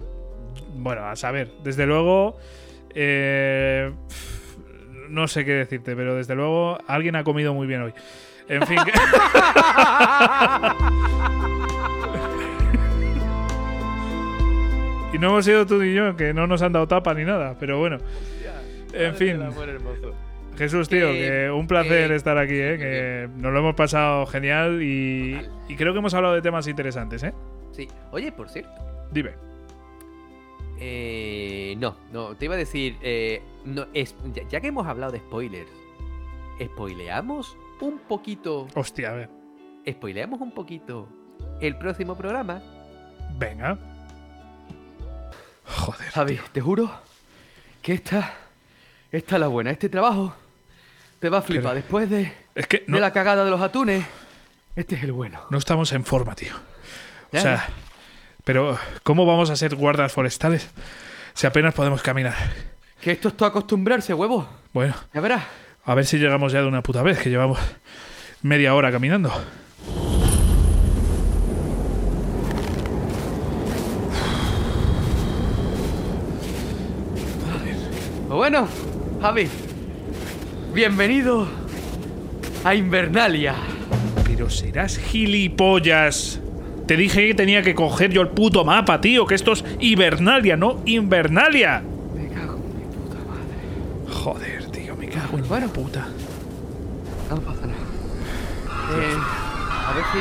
Bueno, 0.75 1.05
a 1.05 1.15
saber, 1.15 1.51
desde 1.63 1.85
luego. 1.85 2.35
eh, 2.93 3.93
no 5.09 5.27
sé 5.27 5.45
qué 5.45 5.53
decirte, 5.53 5.95
pero 5.95 6.15
desde 6.15 6.35
luego 6.35 6.77
alguien 6.87 7.15
ha 7.15 7.23
comido 7.23 7.53
muy 7.53 7.67
bien 7.67 7.83
hoy. 7.83 7.93
En 8.49 8.61
fin. 8.67 8.77
y 15.13 15.19
no 15.19 15.29
hemos 15.29 15.45
sido 15.45 15.65
tú 15.65 15.77
ni 15.81 15.93
yo, 15.93 16.15
que 16.15 16.33
no 16.33 16.47
nos 16.47 16.61
han 16.61 16.73
dado 16.73 16.87
tapa 16.87 17.13
ni 17.13 17.23
nada, 17.23 17.55
pero 17.59 17.79
bueno. 17.79 17.97
En 18.93 19.15
fin, 19.15 19.39
Jesús, 20.57 20.87
tío, 20.87 21.07
Que- 21.07 21.49
un 21.51 21.67
placer 21.67 22.11
estar 22.11 22.37
aquí, 22.37 22.53
¿eh? 22.55 22.77
que 22.77 23.29
nos 23.37 23.51
lo 23.51 23.59
hemos 23.59 23.75
pasado 23.75 24.25
genial 24.27 24.83
y, 24.83 25.39
y 25.67 25.75
creo 25.75 25.93
que 25.93 25.99
hemos 25.99 26.13
hablado 26.13 26.35
de 26.35 26.41
temas 26.43 26.67
interesantes, 26.67 27.23
¿eh? 27.23 27.33
Sí. 27.71 27.87
Oye, 28.11 28.31
por 28.31 28.49
cierto. 28.49 28.71
Dime. 29.11 29.31
Eh, 30.79 31.75
no, 31.77 31.95
no, 32.11 32.35
te 32.35 32.45
iba 32.45 32.55
a 32.55 32.57
decir, 32.57 32.97
eh, 33.01 33.41
no, 33.65 33.85
es, 33.93 34.15
ya, 34.33 34.43
ya 34.49 34.61
que 34.61 34.67
hemos 34.67 34.85
hablado 34.87 35.11
de 35.11 35.19
spoilers, 35.19 35.69
¿spoileamos 36.63 37.55
un 37.81 37.99
poquito, 37.99 38.67
Hostia, 38.75 39.09
a 39.11 39.13
ver. 39.13 39.29
spoileamos 39.89 40.41
un 40.41 40.51
poquito 40.51 41.07
el 41.61 41.77
próximo 41.77 42.15
programa? 42.17 42.61
Venga. 43.37 43.77
Joder. 45.65 46.09
Javi, 46.11 46.39
te 46.51 46.61
juro 46.61 46.91
que 47.81 47.93
esta, 47.93 48.33
esta 49.11 49.35
es 49.35 49.39
la 49.39 49.47
buena, 49.47 49.71
este 49.71 49.89
trabajo 49.89 50.33
te 51.19 51.29
va 51.29 51.39
a 51.39 51.41
flipar. 51.41 51.63
Pero- 51.71 51.75
Después 51.75 52.09
de, 52.09 52.33
Es 52.55 52.67
que 52.67 52.77
de 52.79 52.83
no, 52.87 52.99
la 52.99 53.11
cagada 53.13 53.43
de 53.45 53.51
los 53.51 53.61
atunes, 53.61 54.05
este 54.75 54.95
es 54.95 55.03
el 55.03 55.11
bueno. 55.13 55.41
no 55.49 55.57
estamos 55.57 55.91
en 55.93 56.03
forma, 56.03 56.35
tío. 56.35 56.53
O 56.55 56.59
Ya, 57.35 57.41
sea, 57.41 57.69
pero 58.43 58.77
¿cómo 59.03 59.25
vamos 59.25 59.49
a 59.49 59.55
ser 59.55 59.75
guardas 59.75 60.11
forestales 60.11 60.69
si 61.33 61.47
apenas 61.47 61.73
podemos 61.73 62.01
caminar? 62.01 62.35
Que 63.01 63.11
esto 63.11 63.29
es 63.29 63.37
todo 63.37 63.49
acostumbrarse, 63.49 64.13
huevo. 64.13 64.47
Bueno, 64.73 64.95
Ya 65.13 65.21
verás. 65.21 65.43
a 65.85 65.93
ver 65.95 66.05
si 66.05 66.17
llegamos 66.17 66.51
ya 66.53 66.61
de 66.61 66.67
una 66.67 66.81
puta 66.83 67.01
vez, 67.03 67.19
que 67.19 67.29
llevamos 67.29 67.59
media 68.41 68.73
hora 68.75 68.91
caminando. 68.91 69.31
Pues 78.27 78.37
bueno, 78.37 78.67
Javi, 79.21 79.47
bienvenido 80.73 81.47
a 82.63 82.73
Invernalia. 82.75 83.55
Pero 84.25 84.49
serás 84.49 84.97
gilipollas. 84.97 86.39
Te 86.87 86.97
dije 86.97 87.27
que 87.27 87.33
tenía 87.33 87.61
que 87.61 87.73
coger 87.75 88.11
yo 88.11 88.21
el 88.21 88.27
puto 88.29 88.65
mapa, 88.65 88.99
tío, 88.99 89.25
que 89.25 89.35
esto 89.35 89.53
es 89.53 89.63
Hibernalia, 89.79 90.57
no 90.57 90.79
Invernalia. 90.85 91.81
Me 92.13 92.27
cago 92.27 92.55
en 92.55 92.77
mi 92.77 92.83
puta 92.93 93.19
madre. 93.29 94.13
Joder, 94.23 94.65
tío, 94.71 94.95
me 94.97 95.07
cago 95.07 95.37
en 95.37 95.47
Bueno. 95.47 95.67
la 95.67 95.73
puta. 95.73 96.07
No 97.29 97.35
pasa 97.37 97.61
nada. 97.67 97.79
Eh, 98.99 99.17
a 99.89 99.93
ver 99.93 100.03
si. 100.11 100.19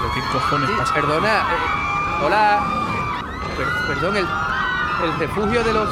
¿Pero 0.00 0.14
qué 0.14 0.20
cojones 0.32 0.68
sí, 0.70 0.74
pasa? 0.78 0.94
perdona. 0.94 1.28
eh, 1.40 2.24
hola. 2.24 2.62
Per- 3.56 3.94
perdón, 3.94 4.16
el, 4.16 4.26
el 5.04 5.18
refugio 5.18 5.62
de 5.64 5.72
los 5.74 5.88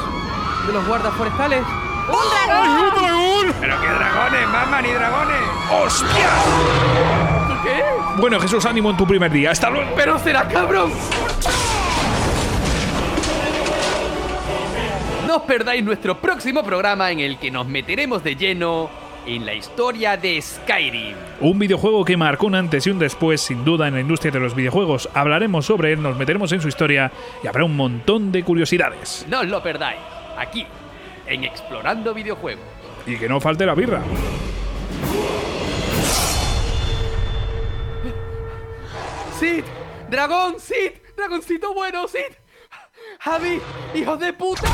de 0.67 0.73
los 0.73 0.87
guardas 0.87 1.13
forestales. 1.13 1.63
¡Ay, 2.09 2.69
un 2.69 2.89
dragón! 2.89 3.55
¡Pero 3.61 3.79
qué 3.79 3.87
dragones, 3.87 4.47
mamá, 4.49 4.81
ni 4.81 4.89
dragones! 4.91 5.39
¡Hostia! 5.71 7.22
¿Qué? 7.63 7.81
Bueno, 8.19 8.39
Jesús, 8.39 8.65
ánimo 8.65 8.89
en 8.89 8.97
tu 8.97 9.07
primer 9.07 9.31
día. 9.31 9.51
Hasta 9.51 9.69
luego. 9.69 9.91
¡Pero 9.95 10.19
será 10.19 10.47
cabrón! 10.47 10.91
No 15.27 15.37
os 15.37 15.43
perdáis 15.43 15.83
nuestro 15.83 16.19
próximo 16.19 16.63
programa 16.63 17.09
en 17.09 17.19
el 17.19 17.39
que 17.39 17.49
nos 17.49 17.65
meteremos 17.65 18.23
de 18.23 18.35
lleno 18.35 18.89
en 19.25 19.45
la 19.45 19.53
historia 19.53 20.17
de 20.17 20.41
Skyrim. 20.41 21.15
Un 21.39 21.57
videojuego 21.57 22.03
que 22.05 22.17
marcó 22.17 22.47
un 22.47 22.55
antes 22.55 22.85
y 22.85 22.89
un 22.89 22.99
después, 22.99 23.41
sin 23.41 23.63
duda, 23.63 23.87
en 23.87 23.93
la 23.95 24.01
industria 24.01 24.31
de 24.31 24.39
los 24.39 24.53
videojuegos. 24.53 25.09
Hablaremos 25.13 25.65
sobre 25.65 25.93
él, 25.93 26.01
nos 26.01 26.17
meteremos 26.17 26.51
en 26.51 26.61
su 26.61 26.67
historia 26.67 27.11
y 27.43 27.47
habrá 27.47 27.63
un 27.63 27.75
montón 27.75 28.31
de 28.31 28.43
curiosidades. 28.43 29.25
No 29.29 29.39
os 29.39 29.47
lo 29.47 29.63
perdáis, 29.63 29.99
aquí, 30.37 30.65
en 31.25 31.45
Explorando 31.45 32.13
Videojuegos. 32.13 32.65
Y 33.07 33.15
que 33.15 33.27
no 33.27 33.39
falte 33.39 33.65
la 33.65 33.75
birra. 33.75 34.01
¡Sid! 39.43 39.65
¡Dragón! 40.09 40.57
¡Sid! 40.57 40.91
¡Dragoncito 41.17 41.73
bueno! 41.73 42.07
¡Sid! 42.07 42.33
¡Javi! 43.19 43.59
¡Hijos 43.93 44.17
de 44.17 44.31
puta! 44.31 44.69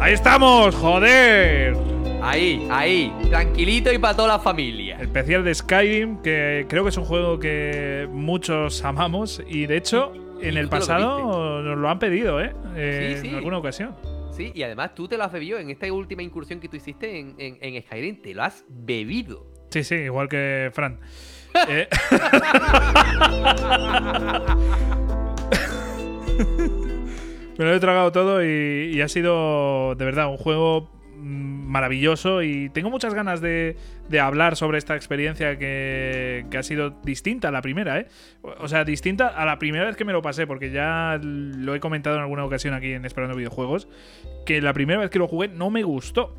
¡Ahí 0.00 0.14
estamos! 0.14 0.74
¡Joder! 0.74 1.76
Ahí, 2.20 2.66
ahí, 2.72 3.14
tranquilito 3.30 3.92
y 3.92 3.98
para 3.98 4.16
toda 4.16 4.28
la 4.36 4.38
familia. 4.40 4.98
Especial 5.00 5.44
de 5.44 5.54
Skyrim, 5.54 6.22
que 6.22 6.66
creo 6.68 6.82
que 6.82 6.88
es 6.88 6.96
un 6.96 7.04
juego 7.04 7.38
que 7.38 8.08
muchos 8.10 8.84
amamos 8.84 9.40
y 9.46 9.66
de 9.66 9.76
hecho 9.76 10.12
en 10.40 10.56
el 10.56 10.68
pasado 10.68 11.62
nos 11.62 11.78
lo 11.78 11.88
han 11.88 12.00
pedido, 12.00 12.40
¿eh? 12.40 12.52
Eh, 12.74 13.12
Sí, 13.14 13.20
sí. 13.20 13.28
En 13.28 13.36
alguna 13.36 13.58
ocasión. 13.58 13.94
Sí, 14.32 14.50
y 14.56 14.64
además 14.64 14.96
tú 14.96 15.06
te 15.06 15.16
lo 15.16 15.22
has 15.22 15.30
bebido 15.30 15.60
en 15.60 15.70
esta 15.70 15.86
última 15.92 16.24
incursión 16.24 16.58
que 16.58 16.68
tú 16.68 16.76
hiciste 16.76 17.20
en, 17.20 17.36
en, 17.38 17.58
en 17.60 17.80
Skyrim. 17.80 18.22
Te 18.22 18.34
lo 18.34 18.42
has 18.42 18.64
bebido. 18.68 19.51
Sí, 19.72 19.84
sí, 19.84 19.94
igual 19.94 20.28
que 20.28 20.70
Fran. 20.72 20.98
Eh, 21.68 21.86
Me 27.58 27.64
lo 27.66 27.74
he 27.74 27.80
tragado 27.80 28.10
todo 28.10 28.42
y, 28.42 28.92
y 28.94 29.02
ha 29.02 29.08
sido 29.08 29.94
de 29.94 30.06
verdad 30.06 30.28
un 30.28 30.38
juego 30.38 30.88
maravilloso 31.72 32.42
y 32.42 32.68
tengo 32.70 32.90
muchas 32.90 33.14
ganas 33.14 33.40
de, 33.40 33.76
de 34.08 34.20
hablar 34.20 34.56
sobre 34.56 34.78
esta 34.78 34.96
experiencia 34.96 35.58
que, 35.58 36.46
que 36.50 36.58
ha 36.58 36.62
sido 36.62 36.90
distinta 37.02 37.48
a 37.48 37.50
la 37.50 37.62
primera, 37.62 37.98
¿eh? 37.98 38.06
O 38.58 38.68
sea, 38.68 38.84
distinta 38.84 39.28
a 39.28 39.44
la 39.44 39.58
primera 39.58 39.84
vez 39.84 39.96
que 39.96 40.04
me 40.04 40.12
lo 40.12 40.22
pasé, 40.22 40.46
porque 40.46 40.70
ya 40.70 41.18
lo 41.22 41.74
he 41.74 41.80
comentado 41.80 42.16
en 42.16 42.22
alguna 42.22 42.44
ocasión 42.44 42.74
aquí 42.74 42.92
en 42.92 43.04
Esperando 43.04 43.36
Videojuegos, 43.36 43.88
que 44.46 44.60
la 44.60 44.72
primera 44.72 45.00
vez 45.00 45.10
que 45.10 45.18
lo 45.18 45.28
jugué 45.28 45.48
no 45.48 45.70
me 45.70 45.82
gustó. 45.82 46.34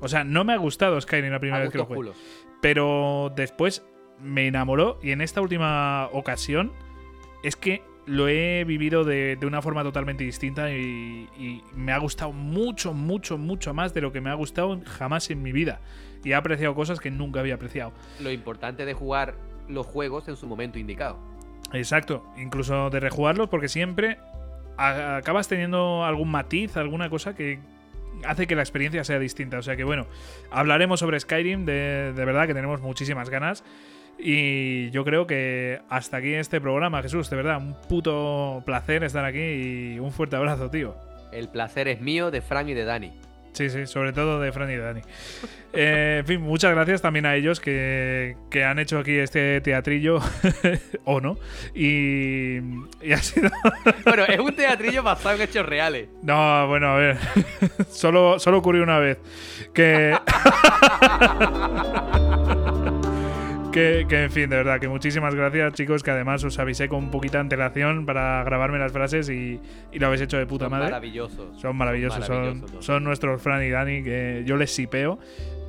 O 0.00 0.08
sea, 0.08 0.24
no 0.24 0.44
me 0.44 0.52
ha 0.52 0.56
gustado 0.56 1.00
Skyrim 1.00 1.30
la 1.30 1.38
primera 1.38 1.58
A 1.58 1.62
vez 1.62 1.70
que 1.70 1.78
lo 1.78 1.86
jugué. 1.86 2.10
Pero 2.62 3.30
después 3.36 3.84
me 4.18 4.46
enamoró 4.46 4.98
y 5.02 5.10
en 5.10 5.20
esta 5.20 5.42
última 5.42 6.08
ocasión 6.12 6.72
es 7.42 7.56
que 7.56 7.82
lo 8.06 8.28
he 8.28 8.64
vivido 8.64 9.04
de, 9.04 9.36
de 9.36 9.46
una 9.46 9.60
forma 9.62 9.82
totalmente 9.82 10.24
distinta 10.24 10.72
y, 10.72 11.28
y 11.36 11.62
me 11.74 11.92
ha 11.92 11.98
gustado 11.98 12.32
mucho, 12.32 12.94
mucho, 12.94 13.36
mucho 13.36 13.74
más 13.74 13.92
de 13.94 14.00
lo 14.00 14.12
que 14.12 14.20
me 14.20 14.30
ha 14.30 14.34
gustado 14.34 14.80
jamás 14.86 15.28
en 15.30 15.42
mi 15.42 15.52
vida. 15.52 15.80
Y 16.24 16.30
he 16.30 16.34
apreciado 16.34 16.74
cosas 16.74 17.00
que 17.00 17.10
nunca 17.10 17.40
había 17.40 17.56
apreciado. 17.56 17.92
Lo 18.20 18.30
importante 18.30 18.84
de 18.84 18.94
jugar 18.94 19.34
los 19.68 19.86
juegos 19.86 20.28
en 20.28 20.36
su 20.36 20.46
momento 20.46 20.78
indicado. 20.78 21.18
Exacto, 21.72 22.24
incluso 22.36 22.90
de 22.90 23.00
rejugarlos 23.00 23.48
porque 23.48 23.68
siempre 23.68 24.18
acabas 24.76 25.48
teniendo 25.48 26.04
algún 26.04 26.30
matiz, 26.30 26.76
alguna 26.76 27.10
cosa 27.10 27.34
que 27.34 27.60
hace 28.24 28.46
que 28.46 28.54
la 28.54 28.62
experiencia 28.62 29.04
sea 29.04 29.18
distinta. 29.18 29.58
O 29.58 29.62
sea 29.62 29.76
que 29.76 29.84
bueno, 29.84 30.06
hablaremos 30.50 31.00
sobre 31.00 31.18
Skyrim, 31.18 31.64
de, 31.64 32.12
de 32.14 32.24
verdad 32.24 32.46
que 32.46 32.54
tenemos 32.54 32.80
muchísimas 32.80 33.30
ganas. 33.30 33.64
Y 34.18 34.90
yo 34.90 35.04
creo 35.04 35.26
que 35.26 35.80
hasta 35.88 36.18
aquí 36.18 36.34
este 36.34 36.60
programa, 36.60 37.02
Jesús, 37.02 37.28
de 37.30 37.36
verdad, 37.36 37.58
un 37.58 37.74
puto 37.88 38.62
placer 38.64 39.02
estar 39.04 39.24
aquí 39.24 39.40
y 39.40 39.98
un 39.98 40.12
fuerte 40.12 40.36
abrazo, 40.36 40.70
tío. 40.70 40.94
El 41.32 41.48
placer 41.48 41.88
es 41.88 42.00
mío, 42.00 42.30
de 42.30 42.40
Frank 42.40 42.68
y 42.68 42.74
de 42.74 42.84
Dani. 42.84 43.12
Sí, 43.52 43.68
sí, 43.68 43.86
sobre 43.86 44.12
todo 44.12 44.40
de 44.40 44.50
Fran 44.52 44.70
y 44.70 44.76
Dani. 44.76 45.00
Eh, 45.74 46.18
en 46.20 46.26
fin, 46.26 46.38
muchas 46.42 46.70
gracias 46.72 47.00
también 47.00 47.24
a 47.24 47.34
ellos 47.34 47.58
que, 47.58 48.36
que 48.50 48.62
han 48.62 48.78
hecho 48.78 48.98
aquí 48.98 49.16
este 49.16 49.58
teatrillo, 49.62 50.20
o 51.04 51.18
no, 51.22 51.38
y, 51.74 52.58
y 53.00 53.12
ha 53.14 53.16
sido... 53.16 53.50
Bueno, 54.04 54.24
es 54.24 54.38
un 54.38 54.54
teatrillo 54.54 55.02
basado 55.02 55.36
en 55.36 55.40
hechos 55.40 55.64
reales. 55.64 56.10
No, 56.22 56.66
bueno, 56.68 56.88
a 56.88 56.96
ver, 56.96 57.16
solo, 57.88 58.38
solo 58.38 58.58
ocurrió 58.58 58.82
una 58.82 58.98
vez, 58.98 59.16
que... 59.72 60.14
Que, 63.72 64.04
que, 64.06 64.24
en 64.24 64.30
fin, 64.30 64.50
de 64.50 64.56
verdad, 64.56 64.78
que 64.78 64.86
muchísimas 64.88 65.34
gracias, 65.34 65.72
chicos, 65.72 66.02
que 66.02 66.10
además 66.10 66.44
os 66.44 66.58
avisé 66.58 66.88
con 66.88 67.04
un 67.04 67.10
poquito 67.10 67.34
de 67.34 67.40
antelación 67.40 68.04
para 68.04 68.44
grabarme 68.44 68.78
las 68.78 68.92
frases 68.92 69.30
y, 69.30 69.58
y 69.90 69.98
lo 69.98 70.06
habéis 70.08 70.20
hecho 70.22 70.36
de 70.36 70.44
puta 70.46 70.66
Son 70.66 70.72
madre. 70.72 70.86
maravillosos. 70.86 71.60
Son 71.60 71.76
maravillosos, 71.76 72.26
son, 72.26 72.36
maravillosos 72.36 72.72
los 72.74 72.84
son 72.84 73.04
nuestros 73.04 73.40
Fran 73.40 73.64
y 73.64 73.70
Dani, 73.70 74.02
que 74.02 74.42
yo 74.44 74.56
les 74.58 74.74
sipeo. 74.74 75.18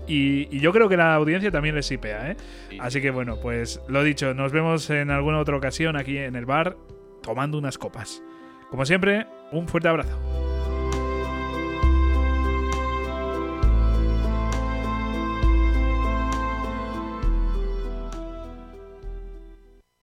Y, 0.06 0.50
y 0.54 0.60
yo 0.60 0.74
creo 0.74 0.90
que 0.90 0.98
la 0.98 1.16
audiencia 1.16 1.50
también 1.50 1.76
les 1.76 1.86
sipea, 1.86 2.32
¿eh? 2.32 2.36
Sí, 2.70 2.78
Así 2.82 2.98
sí. 3.00 3.02
que 3.02 3.10
bueno, 3.10 3.38
pues 3.42 3.80
lo 3.88 4.04
dicho, 4.04 4.34
nos 4.34 4.52
vemos 4.52 4.90
en 4.90 5.10
alguna 5.10 5.40
otra 5.40 5.56
ocasión 5.56 5.96
aquí 5.96 6.18
en 6.18 6.36
el 6.36 6.46
bar 6.46 6.76
tomando 7.22 7.58
unas 7.58 7.78
copas. 7.78 8.22
Como 8.70 8.86
siempre, 8.86 9.28
un 9.54 9.66
fuerte 9.70 9.88
abrazo. 9.88 10.20